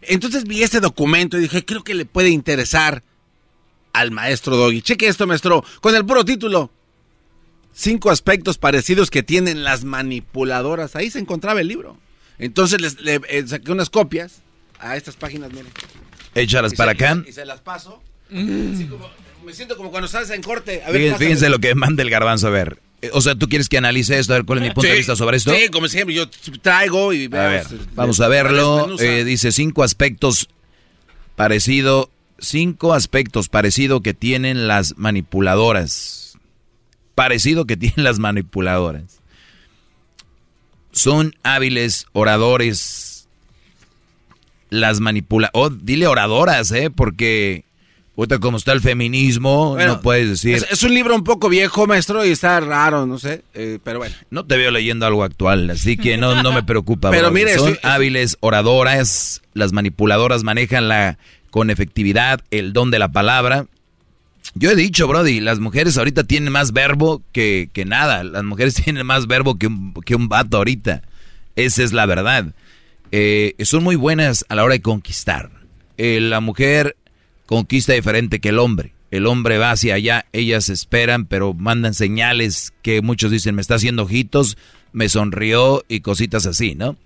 Entonces 0.02 0.44
vi 0.44 0.62
este 0.62 0.80
documento 0.80 1.36
y 1.36 1.42
dije, 1.42 1.64
creo 1.64 1.82
que 1.82 1.94
le 1.94 2.06
puede 2.06 2.30
interesar 2.30 3.02
al 3.92 4.12
maestro 4.12 4.56
Doggy. 4.56 4.80
Cheque 4.80 5.08
esto, 5.08 5.26
maestro, 5.26 5.64
con 5.80 5.94
el 5.94 6.06
puro 6.06 6.24
título. 6.24 6.70
Cinco 7.74 8.10
aspectos 8.10 8.58
parecidos 8.58 9.10
que 9.10 9.22
tienen 9.22 9.64
las 9.64 9.84
manipuladoras. 9.84 10.96
Ahí 10.96 11.10
se 11.10 11.18
encontraba 11.18 11.60
el 11.60 11.68
libro. 11.68 11.98
Entonces 12.38 12.80
les, 12.80 13.00
le, 13.00 13.20
eh, 13.28 13.44
saqué 13.46 13.72
unas 13.72 13.90
copias 13.90 14.42
a 14.78 14.96
estas 14.96 15.16
páginas, 15.16 15.52
miren. 15.52 15.72
Échalas 16.40 16.74
para 16.74 16.92
acá. 16.92 17.22
Y 17.26 17.32
se 17.32 17.44
las 17.44 17.60
paso. 17.60 18.02
me 18.30 19.52
siento 19.52 19.76
como 19.76 19.90
cuando 19.90 20.06
estás 20.06 20.30
en 20.30 20.42
corte. 20.42 20.82
A 20.86 20.90
ver, 20.90 21.16
fíjense, 21.16 21.48
lo 21.48 21.58
que 21.58 21.74
manda 21.74 22.02
el 22.02 22.10
garbanzo 22.10 22.48
a 22.48 22.50
ver. 22.50 22.80
Eh, 23.00 23.10
o 23.12 23.20
sea, 23.20 23.34
¿tú 23.34 23.48
quieres 23.48 23.68
que 23.68 23.78
analice 23.78 24.18
esto? 24.18 24.32
A 24.32 24.36
ver, 24.36 24.44
¿cuál 24.46 24.58
es 24.58 24.64
mi 24.64 24.70
punto 24.70 24.88
de 24.88 24.96
vista 24.96 25.14
sobre 25.14 25.36
esto? 25.36 25.54
Sí, 25.54 25.68
como 25.68 25.88
siempre, 25.88 26.14
yo 26.14 26.28
traigo 26.60 27.12
y... 27.12 27.26
A 27.26 27.46
ver, 27.46 27.66
vamos 27.94 28.20
a 28.20 28.28
verlo. 28.28 28.98
Eh, 28.98 29.24
dice 29.24 29.52
cinco 29.52 29.84
aspectos 29.84 30.48
parecido, 31.36 32.10
cinco 32.40 32.94
aspectos 32.94 33.48
parecido 33.48 34.00
que 34.00 34.14
tienen 34.14 34.66
las 34.66 34.98
manipuladoras. 34.98 36.36
Parecido 37.14 37.66
que 37.66 37.76
tienen 37.76 38.02
las 38.02 38.18
manipuladoras. 38.18 39.20
Son 40.90 41.36
hábiles 41.44 42.06
oradores, 42.12 43.07
las 44.70 45.00
manipula... 45.00 45.50
Oh, 45.52 45.70
dile 45.70 46.06
oradoras, 46.06 46.70
¿eh? 46.72 46.90
Porque... 46.90 47.64
Ahorita 48.16 48.40
como 48.40 48.56
está 48.56 48.72
el 48.72 48.80
feminismo, 48.80 49.76
no 49.78 50.00
puedes 50.00 50.28
decir... 50.28 50.64
Es, 50.68 50.82
un 50.82 50.92
libro 50.92 51.14
un 51.14 51.22
poco 51.22 51.48
viejo, 51.48 51.86
maestro, 51.86 52.26
y 52.26 52.30
está 52.30 52.58
raro, 52.58 53.06
no 53.06 53.16
sé, 53.20 53.44
eh, 53.54 53.78
pero 53.84 54.00
bueno. 54.00 54.12
No 54.30 54.44
te 54.44 54.56
veo 54.56 54.72
leyendo 54.72 55.06
algo 55.06 55.22
actual, 55.22 55.70
así 55.70 55.96
que 55.96 56.16
no, 56.16 56.42
no 56.42 56.50
me 56.50 56.64
preocupa. 56.64 57.10
pero 57.12 57.30
mire... 57.30 57.56
Son 57.56 57.78
hábiles 57.84 58.36
oradoras, 58.40 59.42
las 59.54 59.72
manipuladoras 59.72 60.42
manejan 60.42 60.88
la, 60.88 61.16
con 61.50 61.70
efectividad 61.70 62.40
el 62.50 62.72
don 62.72 62.90
de 62.90 62.98
la 62.98 63.12
palabra. 63.12 63.66
Yo 64.54 64.70
he 64.70 64.76
dicho, 64.76 65.06
Brody, 65.06 65.40
las 65.40 65.60
mujeres 65.60 65.96
ahorita 65.98 66.24
tienen 66.24 66.52
más 66.52 66.72
verbo 66.72 67.22
que, 67.32 67.70
que 67.72 67.84
nada. 67.84 68.24
Las 68.24 68.44
mujeres 68.44 68.74
tienen 68.84 69.06
más 69.06 69.26
verbo 69.26 69.58
que 69.58 69.66
un, 69.66 69.94
que 70.04 70.14
un 70.14 70.28
vato 70.28 70.56
ahorita. 70.56 71.02
Esa 71.56 71.82
es 71.82 71.92
la 71.92 72.06
verdad. 72.06 72.46
Eh, 73.12 73.54
son 73.64 73.82
muy 73.82 73.96
buenas 73.96 74.44
a 74.48 74.54
la 74.54 74.64
hora 74.64 74.74
de 74.74 74.82
conquistar. 74.82 75.50
Eh, 75.96 76.20
la 76.20 76.40
mujer 76.40 76.96
conquista 77.46 77.92
diferente 77.92 78.40
que 78.40 78.50
el 78.50 78.58
hombre. 78.58 78.92
El 79.10 79.26
hombre 79.26 79.56
va 79.56 79.70
hacia 79.70 79.94
allá, 79.94 80.26
ellas 80.32 80.68
esperan, 80.68 81.24
pero 81.24 81.54
mandan 81.54 81.94
señales 81.94 82.74
que 82.82 83.00
muchos 83.00 83.30
dicen, 83.30 83.54
me 83.54 83.62
está 83.62 83.76
haciendo 83.76 84.02
ojitos, 84.02 84.58
me 84.92 85.08
sonrió 85.08 85.82
y 85.88 86.00
cositas 86.00 86.44
así, 86.44 86.74
¿no? 86.74 86.96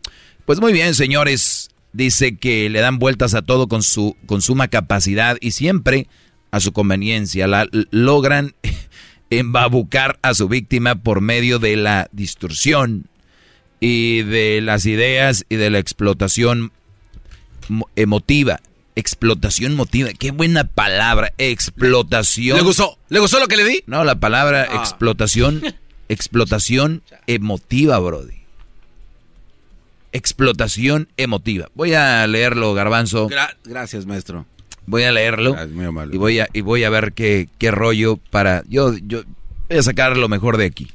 Pues 0.45 0.61
muy 0.61 0.73
bien, 0.73 0.95
señores, 0.95 1.71
dice 1.93 2.37
que 2.37 2.69
le 2.71 2.81
dan 2.81 2.99
vueltas 2.99 3.35
a 3.35 3.43
todo 3.43 3.69
con 3.69 3.85
su 3.85 4.17
con 4.27 4.43
suma 4.43 4.67
capacidad 4.69 5.37
y 5.41 5.53
siempre 5.53 6.09
a 6.51 6.59
su 6.59 6.73
conveniencia. 6.73 7.47
La, 7.47 7.69
logran 7.91 8.55
embabucar 9.31 10.19
a 10.23 10.35
su 10.35 10.49
víctima 10.49 10.97
por 10.97 11.21
medio 11.21 11.61
de 11.61 11.77
la 11.77 12.09
distorsión, 12.11 13.07
y 13.83 14.23
de 14.23 14.61
las 14.63 14.87
ideas 14.87 15.45
y 15.49 15.57
de 15.57 15.69
la 15.69 15.81
explotación 15.81 16.71
emotiva. 17.97 18.61
Explotación 18.95 19.73
emotiva, 19.73 20.11
qué 20.17 20.31
buena 20.31 20.65
palabra, 20.65 21.33
explotación. 21.37 22.59
¿Le 22.59 22.63
gustó? 22.63 22.97
¿Le 23.09 23.19
gustó 23.19 23.41
lo 23.41 23.49
que 23.49 23.57
le 23.57 23.65
di? 23.65 23.83
No, 23.87 24.05
la 24.05 24.21
palabra 24.21 24.69
ah. 24.71 24.77
explotación, 24.77 25.63
explotación 26.09 27.03
emotiva, 27.27 27.99
Brody. 27.99 28.43
Explotación 30.13 31.09
emotiva. 31.17 31.69
Voy 31.75 31.95
a 31.95 32.25
leerlo, 32.29 32.75
Garbanzo. 32.75 33.29
gracias, 33.65 34.07
maestro. 34.07 34.47
Voy 34.87 35.03
a 35.03 35.11
leerlo 35.11 35.57
y 36.13 36.19
voy 36.19 36.39
a 36.39 36.49
y 36.53 36.61
voy 36.61 36.85
a 36.85 36.91
ver 36.91 37.15
qué, 37.15 37.49
qué 37.59 37.71
rollo 37.71 38.17
para 38.31 38.63
yo 38.69 38.95
yo 38.99 39.23
voy 39.69 39.79
a 39.79 39.83
sacar 39.83 40.17
lo 40.17 40.29
mejor 40.29 40.57
de 40.57 40.67
aquí. 40.67 40.89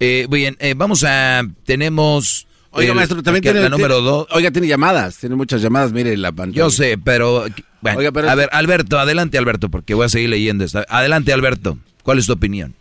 Eh, 0.00 0.26
bien, 0.30 0.56
eh, 0.60 0.74
vamos 0.76 1.04
a. 1.04 1.42
Tenemos. 1.64 2.46
Oiga, 2.70 2.94
maestro, 2.94 3.22
también 3.22 3.42
tiene. 3.42 3.60
La 3.60 3.68
número 3.68 4.00
dos. 4.00 4.26
Oiga, 4.30 4.50
tiene 4.50 4.68
llamadas. 4.68 5.18
Tiene 5.18 5.36
muchas 5.36 5.60
llamadas. 5.62 5.92
Mire 5.92 6.16
la 6.16 6.32
pantalla. 6.32 6.56
Yo 6.56 6.70
sé, 6.70 6.98
pero. 6.98 7.44
Bueno, 7.80 8.00
A 8.28 8.34
ver, 8.34 8.48
Alberto, 8.52 8.98
adelante, 8.98 9.38
Alberto, 9.38 9.68
porque 9.68 9.94
voy 9.94 10.06
a 10.06 10.08
seguir 10.08 10.30
leyendo 10.30 10.64
esta. 10.64 10.84
Adelante, 10.88 11.32
Alberto. 11.32 11.78
¿Cuál 12.02 12.18
es 12.18 12.26
tu 12.26 12.32
opinión? 12.32 12.74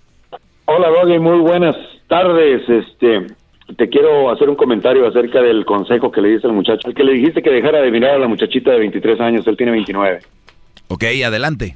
Hola, 0.66 0.90
Doggy. 0.90 1.20
Muy 1.20 1.40
buenas 1.40 1.76
tardes. 2.08 2.62
Este. 2.68 3.28
Te 3.76 3.90
quiero 3.90 4.32
hacer 4.32 4.50
un 4.50 4.56
comentario 4.56 5.06
acerca 5.08 5.42
del 5.42 5.66
consejo 5.66 6.10
que 6.12 6.22
le 6.22 6.30
diste 6.30 6.48
al 6.48 6.54
muchacho. 6.54 6.88
El 6.88 6.94
que 6.94 7.04
le 7.04 7.14
dijiste 7.14 7.42
que 7.42 7.50
dejara 7.50 7.82
de 7.82 7.92
mirar 7.92 8.12
a 8.12 8.20
la 8.20 8.28
muchachita 8.28 8.72
de 8.72 8.80
23 8.80 9.20
años, 9.20 9.48
él 9.48 9.58
tiene 9.58 9.74
29. 9.74 10.20
Ok, 10.88 11.04
adelante. 11.26 11.76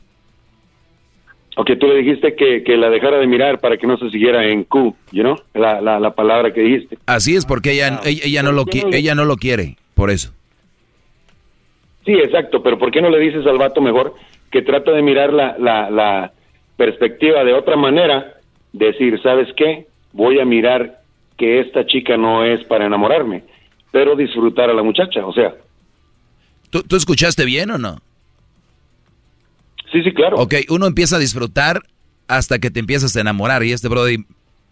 Ok, 1.58 1.72
tú 1.80 1.88
le 1.88 1.96
dijiste 1.96 2.34
que, 2.36 2.64
que, 2.64 2.78
la 2.78 2.90
dejara 2.90 3.18
de 3.18 3.28
mirar 3.28 3.60
para 3.60 3.76
que 3.78 3.86
no 3.86 3.98
se 3.98 4.10
siguiera 4.10 4.48
en 4.48 4.64
Q, 4.64 4.96
you 5.12 5.22
know? 5.22 5.36
la, 5.54 5.82
la, 5.82 6.00
la 6.00 6.12
palabra 6.16 6.54
que 6.54 6.62
dijiste. 6.62 6.98
Así 7.06 7.36
es, 7.36 7.46
porque 7.46 7.74
ella, 7.74 8.00
ah, 8.02 8.08
ella, 8.08 8.42
no 8.42 8.54
lo, 8.54 8.66
ella 8.72 9.16
no 9.16 9.26
lo 9.26 9.36
quiere, 9.36 9.76
por 9.94 10.12
eso. 10.12 10.34
Sí, 12.06 12.14
exacto, 12.14 12.64
pero 12.64 12.80
¿por 12.80 12.90
qué 12.92 13.02
no 13.02 13.10
le 13.10 13.20
dices 13.20 13.46
al 13.46 13.58
vato 13.58 13.82
mejor 13.82 14.16
que 14.50 14.62
trata 14.62 14.92
de 14.92 15.02
mirar 15.02 15.34
la, 15.34 15.58
la, 15.60 15.90
la 15.90 16.32
perspectiva 16.78 17.44
de 17.44 17.54
otra 17.54 17.76
manera? 17.76 18.38
Decir, 18.72 19.22
¿sabes 19.22 19.50
qué? 19.58 19.88
Voy 20.14 20.40
a 20.40 20.46
mirar 20.46 21.02
que 21.38 21.60
esta 21.60 21.86
chica 21.86 22.16
no 22.16 22.46
es 22.46 22.64
para 22.64 22.86
enamorarme, 22.86 23.44
pero 23.92 24.16
disfrutar 24.16 24.70
a 24.70 24.74
la 24.74 24.84
muchacha, 24.84 25.26
o 25.26 25.34
sea. 25.34 25.54
¿Tú, 26.70 26.82
tú 26.84 26.96
escuchaste 26.96 27.44
bien 27.44 27.72
o 27.72 27.78
no? 27.78 27.98
Sí, 29.92 30.04
sí, 30.04 30.14
claro. 30.14 30.38
Ok, 30.38 30.56
uno 30.70 30.88
empieza 30.88 31.18
a 31.18 31.20
disfrutar 31.20 31.82
hasta 32.28 32.60
que 32.60 32.72
te 32.72 32.80
empiezas 32.80 33.16
a 33.16 33.22
enamorar 33.22 33.64
y 33.64 33.74
este 33.74 33.90
Brody 33.90 34.26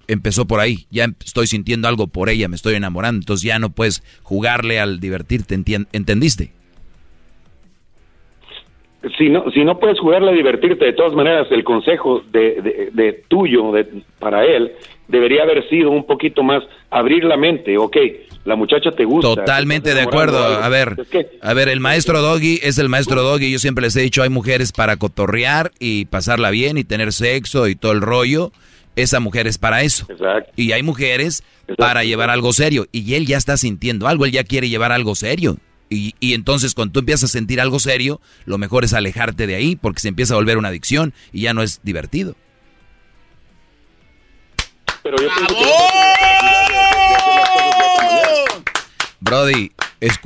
empezó 0.07 0.45
por 0.45 0.59
ahí. 0.59 0.85
Ya 0.89 1.07
estoy 1.23 1.47
sintiendo 1.47 1.87
algo 1.87 2.07
por 2.07 2.29
ella, 2.29 2.47
me 2.47 2.55
estoy 2.55 2.75
enamorando. 2.75 3.19
Entonces 3.19 3.45
ya 3.45 3.59
no 3.59 3.69
puedes 3.69 4.03
jugarle 4.23 4.79
al 4.79 4.99
divertirte, 4.99 5.55
¿entendiste? 5.55 6.51
Si 9.17 9.29
no, 9.29 9.49
si 9.51 9.63
no 9.63 9.79
puedes 9.79 9.99
jugarle 9.99 10.31
a 10.31 10.33
divertirte, 10.33 10.83
de 10.83 10.93
todas 10.93 11.13
maneras, 11.13 11.47
el 11.51 11.63
consejo 11.63 12.21
de, 12.31 12.89
de, 12.91 13.23
tuyo 13.29 13.71
de, 13.71 13.87
para 14.19 14.45
él 14.45 14.73
debería 15.07 15.43
haber 15.43 15.67
sido 15.69 15.89
un 15.89 16.05
poquito 16.05 16.43
más 16.43 16.63
abrir 16.89 17.23
la 17.23 17.37
mente. 17.37 17.77
Ok, 17.77 17.95
la 18.49 18.55
muchacha 18.55 18.91
te 18.91 19.05
gusta. 19.05 19.35
Totalmente 19.35 19.93
de 19.93 20.01
acuerdo. 20.01 20.43
A 20.43 20.67
ver, 20.69 20.97
a 21.41 21.53
ver, 21.53 21.69
el 21.69 21.79
maestro 21.79 22.19
Doggy 22.21 22.59
es 22.63 22.79
el 22.79 22.89
maestro 22.89 23.21
Doggy. 23.21 23.51
Yo 23.51 23.59
siempre 23.59 23.83
les 23.83 23.95
he 23.95 24.01
dicho, 24.01 24.23
hay 24.23 24.29
mujeres 24.29 24.71
para 24.71 24.97
cotorrear 24.97 25.71
y 25.79 26.05
pasarla 26.05 26.49
bien 26.49 26.79
y 26.79 26.83
tener 26.83 27.13
sexo 27.13 27.67
y 27.67 27.75
todo 27.75 27.91
el 27.91 28.01
rollo. 28.01 28.51
Esa 28.95 29.19
mujer 29.19 29.45
es 29.45 29.59
para 29.59 29.83
eso. 29.83 30.07
Y 30.55 30.71
hay 30.71 30.81
mujeres 30.81 31.43
para 31.77 32.03
llevar 32.03 32.31
algo 32.31 32.51
serio. 32.51 32.87
Y 32.91 33.13
él 33.13 33.27
ya 33.27 33.37
está 33.37 33.55
sintiendo 33.55 34.07
algo, 34.07 34.25
él 34.25 34.31
ya 34.31 34.43
quiere 34.43 34.67
llevar 34.67 34.91
algo 34.91 35.13
serio. 35.13 35.57
Y, 35.91 36.15
y, 36.19 36.33
entonces 36.33 36.73
cuando 36.73 36.93
tú 36.93 36.99
empiezas 36.99 37.29
a 37.29 37.33
sentir 37.33 37.61
algo 37.61 37.79
serio, 37.79 38.19
lo 38.45 38.57
mejor 38.57 38.83
es 38.83 38.93
alejarte 38.93 39.47
de 39.47 39.55
ahí 39.55 39.75
porque 39.75 40.01
se 40.01 40.07
empieza 40.07 40.33
a 40.33 40.37
volver 40.37 40.57
una 40.57 40.67
adicción 40.67 41.13
y 41.31 41.41
ya 41.41 41.53
no 41.53 41.61
es 41.61 41.81
divertido. 41.83 42.35
Pero 45.03 45.17
yo 45.17 45.29
Brody, 49.21 49.71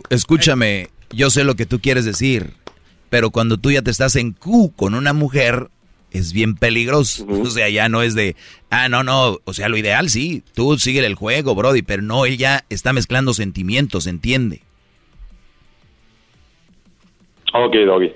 escúchame, 0.10 0.90
yo 1.12 1.30
sé 1.30 1.44
lo 1.44 1.56
que 1.56 1.66
tú 1.66 1.80
quieres 1.80 2.06
decir, 2.06 2.52
pero 3.10 3.32
cuando 3.32 3.58
tú 3.58 3.72
ya 3.72 3.82
te 3.82 3.92
estás 3.92 4.16
en 4.16 4.34
Q 4.34 4.74
con 4.76 4.94
una 4.94 5.14
mujer, 5.14 5.68
es 6.12 6.34
bien 6.34 6.56
peligroso. 6.56 7.26
O 7.44 7.46
sea, 7.46 7.70
ya 7.70 7.90
no 7.90 8.02
es 8.02 8.16
de, 8.16 8.36
ah, 8.70 8.90
no, 8.90 9.04
no, 9.04 9.38
o 9.44 9.54
sea, 9.54 9.70
lo 9.70 9.78
ideal 9.78 10.10
sí, 10.10 10.44
tú 10.56 10.78
sigue 10.78 11.06
el 11.06 11.16
juego, 11.16 11.56
Brody, 11.56 11.82
pero 11.82 12.02
no, 12.02 12.26
él 12.26 12.38
ya 12.38 12.62
está 12.70 12.94
mezclando 12.94 13.34
sentimientos, 13.34 14.08
¿entiende? 14.08 14.62
Ok, 17.54 17.76
Doggy. 17.86 18.12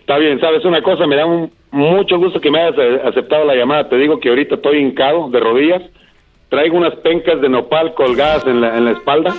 Está 0.00 0.18
bien, 0.18 0.38
¿sabes 0.40 0.64
una 0.64 0.82
cosa? 0.82 1.06
Me 1.06 1.16
da 1.16 1.24
mucho 1.70 2.18
gusto 2.18 2.40
que 2.40 2.50
me 2.50 2.60
hayas 2.60 2.78
aceptado 3.04 3.44
la 3.44 3.54
llamada. 3.54 3.88
Te 3.88 3.96
digo 3.96 4.20
que 4.20 4.28
ahorita 4.28 4.56
estoy 4.56 4.78
hincado 4.78 5.30
de 5.30 5.40
rodillas 5.40 5.82
Traigo 6.52 6.76
unas 6.76 6.94
pencas 6.96 7.40
de 7.40 7.48
nopal 7.48 7.94
colgadas 7.94 8.46
en 8.46 8.60
la, 8.60 8.76
en 8.76 8.84
la 8.84 8.90
espalda 8.90 9.34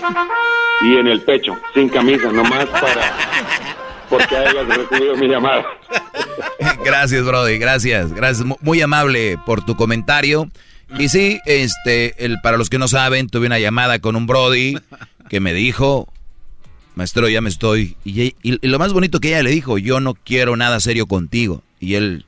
y 0.82 0.98
en 0.98 1.08
el 1.08 1.22
pecho, 1.22 1.56
sin 1.76 1.88
camisa, 1.88 2.32
nomás 2.32 2.66
para 2.66 3.14
porque 4.10 4.36
hayas 4.36 4.68
recibido 4.68 5.16
mi 5.18 5.28
llamada. 5.28 5.64
gracias, 6.84 7.24
Brody, 7.24 7.60
gracias. 7.60 8.12
Gracias, 8.14 8.48
muy 8.62 8.82
amable 8.82 9.38
por 9.46 9.64
tu 9.64 9.76
comentario. 9.76 10.50
Y 10.98 11.10
sí, 11.10 11.40
este, 11.46 12.26
el, 12.26 12.40
para 12.42 12.58
los 12.58 12.72
que 12.72 12.80
no 12.80 12.88
saben, 12.88 13.28
tuve 13.28 13.46
una 13.46 13.60
llamada 13.60 14.00
con 14.00 14.16
un 14.16 14.26
Brody 14.26 14.76
que 15.30 15.40
me 15.40 15.54
dijo, 15.54 16.08
maestro, 16.96 17.30
ya 17.30 17.42
me 17.42 17.50
estoy. 17.50 17.96
Y, 18.06 18.36
lo 18.68 18.80
más 18.80 18.92
bonito 18.92 19.20
que 19.20 19.30
ella 19.30 19.44
le 19.44 19.52
dijo, 19.52 19.78
yo 19.78 20.00
no 20.00 20.16
quiero 20.16 20.56
nada 20.56 20.80
serio 20.80 21.06
contigo. 21.06 21.62
Y 21.80 21.94
él, 21.94 22.26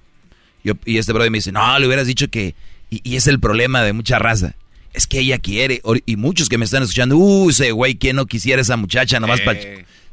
yo, 0.64 0.73
y 0.85 0.99
este 0.99 1.11
Brody 1.11 1.31
me 1.31 1.39
dice, 1.39 1.51
no, 1.51 1.80
le 1.80 1.88
hubieras 1.88 2.05
dicho 2.05 2.27
que. 2.30 2.53
Y, 2.89 3.15
es 3.15 3.27
el 3.27 3.39
problema 3.39 3.81
de 3.81 3.93
mucha 3.93 4.19
raza. 4.19 4.55
Es 4.95 5.07
que 5.07 5.19
ella 5.19 5.40
quiere. 5.40 5.82
Y 6.06 6.15
muchos 6.15 6.49
que 6.49 6.57
me 6.57 6.65
están 6.65 6.83
escuchando, 6.83 7.17
uh, 7.17 7.49
ese 7.49 7.72
güey, 7.72 7.95
¿quién 7.95 8.15
no 8.15 8.25
quisiera 8.25 8.61
esa 8.61 8.77
muchacha 8.77 9.19
nomás 9.19 9.41
para. 9.41 9.59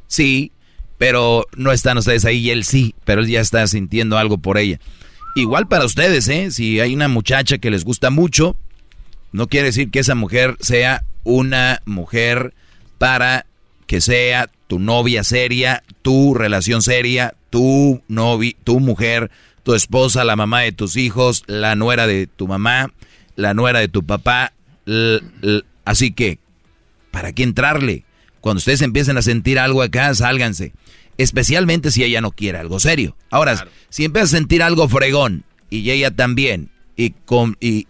Sí, 0.07 0.53
pero 0.99 1.47
no 1.57 1.73
están 1.73 1.99
ustedes 1.99 2.25
ahí 2.25 2.39
y 2.39 2.51
él 2.51 2.65
sí, 2.65 2.95
pero 3.05 3.23
él 3.23 3.29
ya 3.29 3.41
está 3.41 3.67
sintiendo 3.67 4.19
algo 4.19 4.39
por 4.39 4.59
ella. 4.59 4.79
Igual 5.35 5.67
para 5.67 5.85
ustedes, 5.85 6.29
¿eh? 6.29 6.51
Si 6.51 6.81
hay 6.81 6.95
una 6.95 7.09
muchacha 7.09 7.59
que 7.59 7.71
les 7.71 7.85
gusta 7.85 8.11
mucho, 8.11 8.55
no 9.33 9.49
quiere 9.49 9.67
decir 9.67 9.91
que 9.91 10.01
esa 10.01 10.15
mujer 10.15 10.57
sea 10.61 11.05
una 11.25 11.81
mujer 11.87 12.55
para 12.99 13.47
que 13.87 14.01
sea 14.01 14.51
tu 14.67 14.79
novia 14.79 15.25
seria, 15.25 15.83
tu 16.03 16.35
relación 16.35 16.83
seria, 16.83 17.35
tu 17.51 18.03
novia, 18.09 18.53
tu 18.65 18.81
mujer, 18.81 19.31
tu 19.63 19.75
esposa, 19.75 20.25
la 20.25 20.37
mamá 20.37 20.61
de 20.61 20.73
tus 20.73 20.97
hijos, 20.97 21.45
la 21.47 21.75
nuera 21.77 22.07
de 22.07 22.27
tu 22.27 22.49
mamá, 22.49 22.93
la 23.37 23.55
nuera 23.55 23.81
de 23.81 23.89
tu 23.89 24.05
papá. 24.05 24.53
Así 25.85 26.13
que, 26.13 26.39
¿para 27.11 27.33
qué 27.33 27.43
entrarle? 27.43 28.05
Cuando 28.41 28.59
ustedes 28.59 28.83
empiecen 28.83 29.17
a 29.17 29.23
sentir 29.23 29.59
algo 29.59 29.83
acá, 29.83 30.15
sálganse 30.15 30.73
especialmente 31.19 31.91
si 31.91 32.05
ella 32.05 32.21
no 32.21 32.33
quiere 32.33 32.59
algo 32.59 32.81
serio. 32.81 33.17
Ahora, 33.31 33.69
si 33.89 34.05
empieza 34.05 34.25
a 34.25 34.39
sentir 34.39 34.63
algo 34.63 34.89
fregón 34.89 35.45
y 35.71 35.91
ella 35.91 36.11
también, 36.11 36.71
y, 36.97 37.11
con, 37.11 37.57
y, 37.61 37.87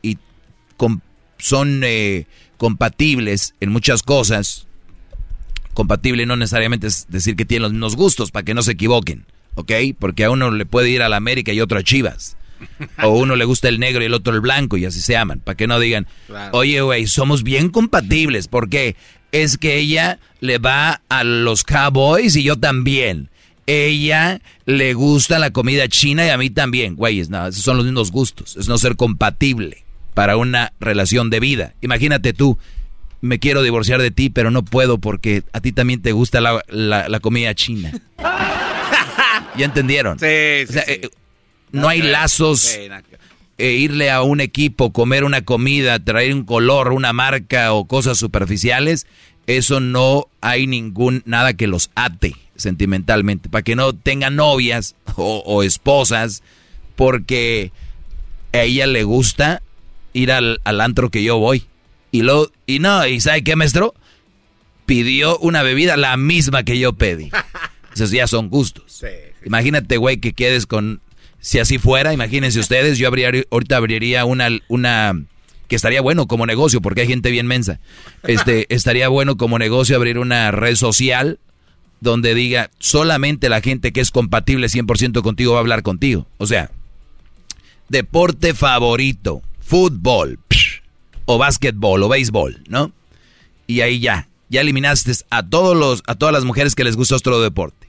son 1.38 1.82
eh, 1.84 2.26
compatibles 2.56 3.54
en 3.60 3.70
muchas 3.70 4.02
cosas, 4.02 4.66
compatible 5.74 6.26
no 6.26 6.36
necesariamente 6.36 6.86
es 6.86 7.06
decir 7.08 7.34
que 7.34 7.44
tienen 7.44 7.62
los 7.62 7.72
mismos 7.72 7.96
gustos, 7.96 8.30
para 8.30 8.44
que 8.44 8.54
no 8.54 8.62
se 8.62 8.72
equivoquen, 8.72 9.26
¿ok? 9.56 9.72
Porque 9.98 10.24
a 10.24 10.30
uno 10.30 10.50
le 10.50 10.66
puede 10.66 10.90
ir 10.90 11.02
a 11.02 11.08
la 11.08 11.16
América 11.16 11.52
y 11.52 11.60
otro 11.60 11.78
a 11.78 11.82
Chivas. 11.82 12.36
O 13.02 13.10
uno 13.10 13.36
le 13.36 13.44
gusta 13.44 13.68
el 13.68 13.78
negro 13.80 14.02
y 14.02 14.06
el 14.06 14.14
otro 14.14 14.34
el 14.34 14.40
blanco 14.40 14.76
y 14.76 14.84
así 14.84 15.00
se 15.00 15.16
aman, 15.16 15.40
para 15.40 15.56
que 15.56 15.66
no 15.66 15.78
digan, 15.78 16.06
oye, 16.52 16.80
güey, 16.80 17.06
somos 17.06 17.42
bien 17.42 17.68
compatibles, 17.68 18.48
porque 18.48 18.96
es 19.32 19.58
que 19.58 19.78
ella 19.78 20.18
le 20.40 20.58
va 20.58 21.02
a 21.08 21.24
los 21.24 21.64
Cowboys 21.64 22.36
y 22.36 22.42
yo 22.42 22.56
también. 22.56 23.30
Ella 23.66 24.40
le 24.66 24.92
gusta 24.92 25.38
la 25.38 25.52
comida 25.52 25.88
china 25.88 26.26
y 26.26 26.30
a 26.30 26.36
mí 26.36 26.50
también. 26.50 26.96
Güeyes, 26.96 27.30
no, 27.30 27.46
esos 27.46 27.62
son 27.62 27.76
los 27.76 27.86
mismos 27.86 28.10
gustos. 28.10 28.56
Es 28.56 28.68
no 28.68 28.76
ser 28.76 28.96
compatible 28.96 29.84
para 30.14 30.36
una 30.36 30.72
relación 30.80 31.30
de 31.30 31.40
vida. 31.40 31.74
Imagínate 31.80 32.32
tú, 32.32 32.58
me 33.20 33.38
quiero 33.38 33.62
divorciar 33.62 34.02
de 34.02 34.10
ti, 34.10 34.30
pero 34.30 34.50
no 34.50 34.64
puedo 34.64 34.98
porque 34.98 35.44
a 35.52 35.60
ti 35.60 35.72
también 35.72 36.02
te 36.02 36.12
gusta 36.12 36.40
la, 36.40 37.20
comida 37.20 37.54
china. 37.54 37.92
¿Ya 39.56 39.64
entendieron? 39.64 40.18
Sí, 40.18 40.26
sí, 40.68 40.78
eh, 40.86 41.08
no 41.72 41.88
hay 41.88 42.02
lazos. 42.02 42.78
E 43.58 43.72
irle 43.72 44.10
a 44.10 44.22
un 44.22 44.40
equipo, 44.40 44.92
comer 44.92 45.24
una 45.24 45.42
comida, 45.42 46.02
traer 46.02 46.34
un 46.34 46.44
color, 46.44 46.92
una 46.92 47.12
marca 47.12 47.72
o 47.74 47.84
cosas 47.86 48.18
superficiales, 48.18 49.06
eso 49.46 49.78
no 49.78 50.26
hay 50.40 50.66
ningún 50.66 51.22
nada 51.26 51.54
que 51.54 51.66
los 51.66 51.90
ate 51.94 52.34
sentimentalmente, 52.56 53.48
para 53.48 53.62
que 53.62 53.76
no 53.76 53.92
tengan 53.92 54.36
novias 54.36 54.94
o, 55.16 55.62
esposas, 55.62 56.42
porque 56.96 57.72
a 58.52 58.60
ella 58.60 58.86
le 58.86 59.04
gusta 59.04 59.62
ir 60.12 60.32
al, 60.32 60.60
antro 60.64 61.10
que 61.10 61.22
yo 61.22 61.38
voy. 61.38 61.66
Y 62.10 62.22
lo, 62.22 62.50
y 62.66 62.78
no, 62.78 63.06
¿y 63.06 63.20
sabe 63.20 63.42
qué, 63.42 63.56
maestro? 63.56 63.94
Pidió 64.86 65.38
una 65.38 65.62
bebida 65.62 65.96
la 65.96 66.16
misma 66.16 66.62
que 66.62 66.78
yo 66.78 66.92
pedí. 66.92 67.30
Esos 67.94 68.10
ya 68.10 68.26
son 68.26 68.48
gustos. 68.48 69.04
Imagínate, 69.44 69.96
güey, 69.96 70.18
que 70.18 70.32
quedes 70.32 70.66
con 70.66 71.00
si 71.42 71.58
así 71.58 71.78
fuera, 71.78 72.14
imagínense 72.14 72.60
ustedes, 72.60 72.98
yo 72.98 73.08
ahorita 73.08 73.76
abriría 73.76 74.24
una, 74.24 74.48
una, 74.68 75.24
que 75.66 75.74
estaría 75.74 76.00
bueno 76.00 76.28
como 76.28 76.46
negocio, 76.46 76.80
porque 76.80 77.00
hay 77.00 77.08
gente 77.08 77.32
bien 77.32 77.48
mensa. 77.48 77.80
Este, 78.22 78.66
estaría 78.74 79.08
bueno 79.08 79.36
como 79.36 79.58
negocio 79.58 79.96
abrir 79.96 80.18
una 80.18 80.52
red 80.52 80.76
social 80.76 81.40
donde 82.00 82.34
diga 82.34 82.70
solamente 82.78 83.48
la 83.48 83.60
gente 83.60 83.92
que 83.92 84.00
es 84.00 84.12
compatible 84.12 84.68
100% 84.68 85.20
contigo 85.22 85.52
va 85.52 85.58
a 85.58 85.60
hablar 85.60 85.82
contigo. 85.82 86.28
O 86.38 86.46
sea, 86.46 86.70
deporte 87.88 88.54
favorito, 88.54 89.42
fútbol, 89.60 90.38
o 91.24 91.38
básquetbol, 91.38 92.04
o 92.04 92.08
béisbol, 92.08 92.62
¿no? 92.68 92.92
Y 93.66 93.80
ahí 93.80 93.98
ya, 93.98 94.28
ya 94.48 94.60
eliminaste 94.60 95.12
a 95.30 95.42
todos 95.42 95.76
los, 95.76 96.04
a 96.06 96.14
todas 96.14 96.32
las 96.32 96.44
mujeres 96.44 96.76
que 96.76 96.84
les 96.84 96.96
gusta 96.96 97.16
otro 97.16 97.40
deporte. 97.40 97.88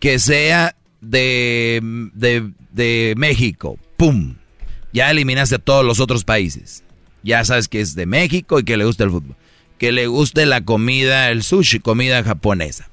Que 0.00 0.18
sea 0.18 0.74
de, 1.00 1.80
de, 2.12 3.14
México, 3.16 3.78
¡pum! 3.96 4.36
Ya 4.92 5.10
eliminaste 5.10 5.56
a 5.56 5.58
todos 5.58 5.84
los 5.84 6.00
otros 6.00 6.24
países. 6.24 6.84
Ya 7.22 7.44
sabes 7.44 7.68
que 7.68 7.80
es 7.80 7.94
de 7.94 8.06
México 8.06 8.58
y 8.58 8.64
que 8.64 8.76
le 8.76 8.84
gusta 8.84 9.04
el 9.04 9.10
fútbol. 9.10 9.36
Que 9.78 9.92
le 9.92 10.06
guste 10.06 10.46
la 10.46 10.62
comida, 10.62 11.30
el 11.30 11.42
sushi, 11.42 11.80
comida 11.80 12.22
japonesa. 12.22 12.88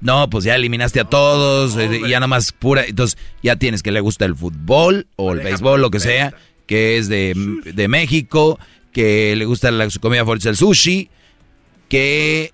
No, 0.00 0.28
pues 0.28 0.44
ya 0.44 0.54
eliminaste 0.54 1.00
a 1.00 1.04
todos 1.04 1.76
eh, 1.76 2.02
y 2.04 2.08
ya 2.10 2.20
nada 2.20 2.26
más 2.26 2.52
pura. 2.52 2.84
Entonces 2.84 3.18
ya 3.42 3.56
tienes 3.56 3.82
que 3.82 3.92
le 3.92 4.00
gusta 4.00 4.24
el 4.24 4.36
fútbol 4.36 5.06
o 5.16 5.32
el 5.32 5.40
béisbol, 5.40 5.80
lo 5.80 5.90
que 5.90 6.00
sea, 6.00 6.34
que 6.66 6.98
es 6.98 7.08
de, 7.08 7.34
de 7.64 7.88
México, 7.88 8.58
que 8.92 9.34
le 9.36 9.44
gusta 9.46 9.70
la, 9.70 9.88
su 9.90 10.00
comida 10.00 10.20
favorita, 10.20 10.50
el 10.50 10.56
sushi, 10.56 11.08
que 11.88 12.52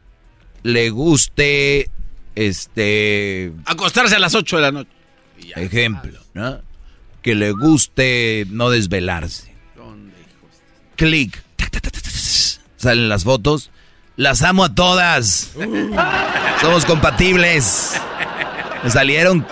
le 0.62 0.90
guste 0.90 1.90
este... 2.34 3.52
Acostarse 3.66 4.16
a 4.16 4.18
las 4.18 4.34
8 4.34 4.56
de 4.56 4.62
la 4.62 4.72
noche. 4.72 4.90
Ejemplo, 5.56 6.18
¿no? 6.34 6.60
Que 7.22 7.34
le 7.34 7.52
guste 7.52 8.46
no 8.50 8.70
desvelarse. 8.70 9.52
Clic. 10.96 11.42
Salen 12.76 13.08
las 13.08 13.24
fotos. 13.24 13.70
Las 14.16 14.42
amo 14.42 14.64
a 14.64 14.74
todas. 14.74 15.52
Somos 16.60 16.84
compatibles. 16.84 17.92
Me 18.84 18.90
salieron 18.90 19.46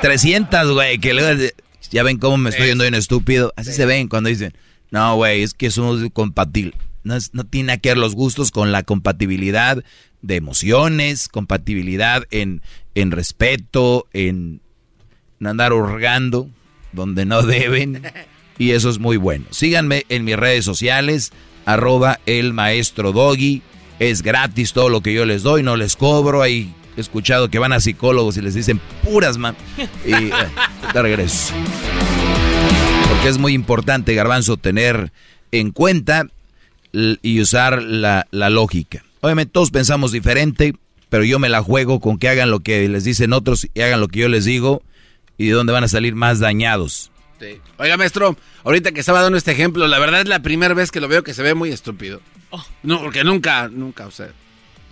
300, 0.00 0.72
güey. 0.72 0.98
Que 0.98 1.52
ya 1.90 2.02
ven 2.02 2.18
cómo 2.18 2.36
me 2.36 2.50
estoy 2.50 2.68
yendo 2.68 2.84
en 2.84 2.94
estúpido. 2.94 3.52
Así 3.56 3.72
se 3.72 3.86
ven 3.86 4.08
cuando 4.08 4.28
dicen, 4.28 4.56
no, 4.90 5.16
güey, 5.16 5.42
es 5.42 5.54
que 5.54 5.70
somos 5.70 6.00
compatibles. 6.12 6.74
No, 7.02 7.16
no 7.32 7.44
tiene 7.44 7.80
que 7.80 7.90
ver 7.90 7.98
los 7.98 8.14
gustos 8.14 8.50
con 8.50 8.72
la 8.72 8.82
compatibilidad 8.82 9.84
de 10.26 10.36
emociones, 10.36 11.28
compatibilidad 11.28 12.24
en, 12.30 12.62
en 12.94 13.10
respeto, 13.10 14.06
en 14.12 14.60
andar 15.44 15.72
hurgando 15.72 16.48
donde 16.92 17.24
no 17.24 17.42
deben. 17.46 18.02
Y 18.58 18.70
eso 18.72 18.90
es 18.90 18.98
muy 18.98 19.16
bueno. 19.16 19.44
Síganme 19.50 20.04
en 20.08 20.24
mis 20.24 20.36
redes 20.36 20.64
sociales, 20.64 21.32
arroba 21.64 22.18
el 22.26 22.52
maestro 22.52 23.12
Doggy. 23.12 23.62
Es 23.98 24.22
gratis 24.22 24.72
todo 24.72 24.88
lo 24.88 25.00
que 25.00 25.14
yo 25.14 25.24
les 25.24 25.42
doy, 25.42 25.62
no 25.62 25.76
les 25.76 25.96
cobro. 25.96 26.42
Hay 26.42 26.74
escuchado 26.96 27.48
que 27.48 27.58
van 27.58 27.72
a 27.72 27.80
psicólogos 27.80 28.36
y 28.36 28.42
les 28.42 28.54
dicen 28.54 28.80
puras, 29.04 29.38
man. 29.38 29.56
Y 30.04 30.12
eh, 30.12 30.32
te 30.92 31.02
regreso. 31.02 31.54
Porque 33.08 33.28
es 33.28 33.38
muy 33.38 33.52
importante, 33.52 34.14
Garbanzo, 34.14 34.56
tener 34.56 35.12
en 35.52 35.70
cuenta 35.70 36.26
y 36.92 37.40
usar 37.40 37.82
la, 37.82 38.26
la 38.30 38.50
lógica. 38.50 39.05
Obviamente 39.20 39.52
todos 39.52 39.70
pensamos 39.70 40.12
diferente, 40.12 40.74
pero 41.08 41.24
yo 41.24 41.38
me 41.38 41.48
la 41.48 41.62
juego 41.62 42.00
con 42.00 42.18
que 42.18 42.28
hagan 42.28 42.50
lo 42.50 42.60
que 42.60 42.88
les 42.88 43.04
dicen 43.04 43.32
otros 43.32 43.66
y 43.74 43.80
hagan 43.80 44.00
lo 44.00 44.08
que 44.08 44.20
yo 44.20 44.28
les 44.28 44.44
digo 44.44 44.82
y 45.38 45.48
de 45.48 45.52
dónde 45.52 45.72
van 45.72 45.84
a 45.84 45.88
salir 45.88 46.14
más 46.14 46.38
dañados. 46.38 47.10
Oiga, 47.78 47.96
maestro, 47.96 48.36
ahorita 48.64 48.92
que 48.92 49.00
estaba 49.00 49.20
dando 49.20 49.36
este 49.36 49.52
ejemplo, 49.52 49.86
la 49.86 49.98
verdad 49.98 50.22
es 50.22 50.28
la 50.28 50.40
primera 50.40 50.74
vez 50.74 50.90
que 50.90 51.00
lo 51.00 51.08
veo 51.08 51.22
que 51.22 51.34
se 51.34 51.42
ve 51.42 51.54
muy 51.54 51.70
estúpido. 51.70 52.20
Oh. 52.50 52.64
No, 52.82 53.02
porque 53.02 53.24
nunca, 53.24 53.68
nunca, 53.68 54.06
o 54.06 54.10
sea... 54.10 54.30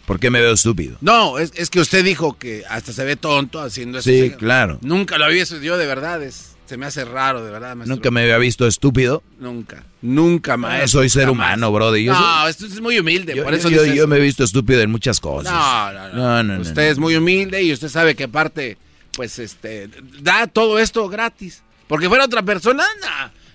¿Por 0.06 0.20
qué 0.20 0.28
me 0.28 0.40
veo 0.40 0.52
estúpido? 0.52 0.98
No, 1.00 1.38
es, 1.38 1.70
que 1.70 1.80
usted 1.80 2.04
dijo 2.04 2.36
que 2.36 2.62
hasta 2.68 2.92
se 2.92 3.04
ve 3.04 3.16
tonto 3.16 3.62
haciendo 3.62 3.98
eso. 3.98 4.10
Sí, 4.10 4.32
claro. 4.38 4.78
Nunca 4.82 5.16
lo 5.16 5.24
había 5.24 5.40
visto 5.40 5.58
yo, 5.60 5.78
de 5.78 5.86
verdad, 5.86 6.22
es... 6.22 6.53
Se 6.66 6.78
me 6.78 6.86
hace 6.86 7.04
raro, 7.04 7.44
de 7.44 7.50
verdad. 7.50 7.76
Maestro. 7.76 7.96
¿Nunca 7.96 8.10
me 8.10 8.22
había 8.22 8.38
visto 8.38 8.66
estúpido? 8.66 9.22
Nunca. 9.38 9.84
Nunca 10.00 10.56
más. 10.56 10.90
soy 10.90 11.10
ser 11.10 11.28
humano, 11.28 11.70
brother. 11.70 12.04
no, 12.06 12.48
esto 12.48 12.66
es 12.66 12.80
muy 12.80 12.98
humilde. 12.98 13.36
Yo, 13.36 13.44
por 13.44 13.52
eso 13.52 13.68
yo, 13.68 14.06
me 14.06 14.16
he 14.16 14.20
visto 14.20 14.44
estúpido 14.44 14.80
en 14.80 14.90
muchas 14.90 15.20
cosas. 15.20 15.52
No, 15.52 16.12
no, 16.14 16.42
no. 16.42 16.60
usted 16.60 16.90
es 16.90 16.98
muy 16.98 17.16
humilde 17.16 17.62
y 17.62 17.72
usted 17.72 17.88
sabe 17.88 18.14
que 18.14 18.24
aparte, 18.24 18.78
pues, 19.12 19.38
este, 19.38 19.90
da 20.20 20.46
todo 20.46 20.78
esto 20.78 21.08
gratis. 21.08 21.62
Porque 21.86 22.08
fuera 22.08 22.24
otra 22.24 22.42
persona, 22.42 22.84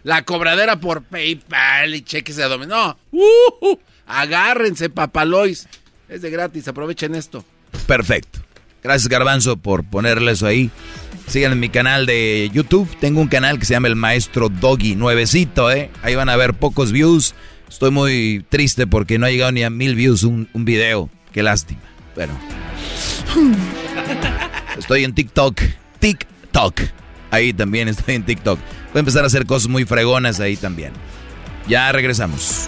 la 0.03 0.23
cobradera 0.23 0.79
por 0.79 1.01
PayPal 1.03 1.95
y 1.95 2.01
cheques 2.01 2.35
de 2.35 2.43
dominó. 2.43 2.97
No. 3.11 3.19
Uh, 3.19 3.77
agárrense, 4.05 4.89
papalois. 4.89 5.67
Es 6.07 6.21
de 6.21 6.29
gratis, 6.29 6.67
aprovechen 6.67 7.15
esto. 7.15 7.43
Perfecto. 7.87 8.39
Gracias, 8.83 9.09
Garbanzo, 9.09 9.57
por 9.57 9.83
ponerle 9.83 10.31
eso 10.31 10.45
ahí. 10.45 10.71
Sigan 11.29 11.51
en 11.51 11.59
mi 11.59 11.69
canal 11.69 12.07
de 12.07 12.49
YouTube. 12.51 12.89
Tengo 12.99 13.21
un 13.21 13.27
canal 13.27 13.59
que 13.59 13.65
se 13.65 13.75
llama 13.75 13.87
El 13.87 13.95
Maestro 13.95 14.49
Doggy, 14.49 14.95
nuevecito, 14.95 15.71
¿eh? 15.71 15.91
Ahí 16.01 16.15
van 16.15 16.27
a 16.27 16.35
ver 16.35 16.55
pocos 16.55 16.91
views. 16.91 17.35
Estoy 17.69 17.91
muy 17.91 18.43
triste 18.49 18.87
porque 18.87 19.19
no 19.19 19.27
ha 19.27 19.29
llegado 19.29 19.51
ni 19.51 19.61
a 19.61 19.69
mil 19.69 19.93
views 19.93 20.23
un, 20.23 20.49
un 20.53 20.65
video. 20.65 21.07
Qué 21.31 21.43
lástima. 21.43 21.81
Pero. 22.15 22.33
Estoy 24.79 25.03
en 25.03 25.13
TikTok. 25.13 25.61
TikTok. 25.99 26.81
Ahí 27.29 27.53
también 27.53 27.87
estoy 27.89 28.15
en 28.15 28.23
TikTok. 28.23 28.57
Voy 28.91 28.97
a 28.97 28.99
empezar 28.99 29.23
a 29.23 29.27
hacer 29.27 29.45
cosas 29.45 29.69
muy 29.69 29.85
fregonas 29.85 30.39
ahí 30.39 30.57
también. 30.57 30.93
Ya 31.67 31.91
regresamos. 31.91 32.67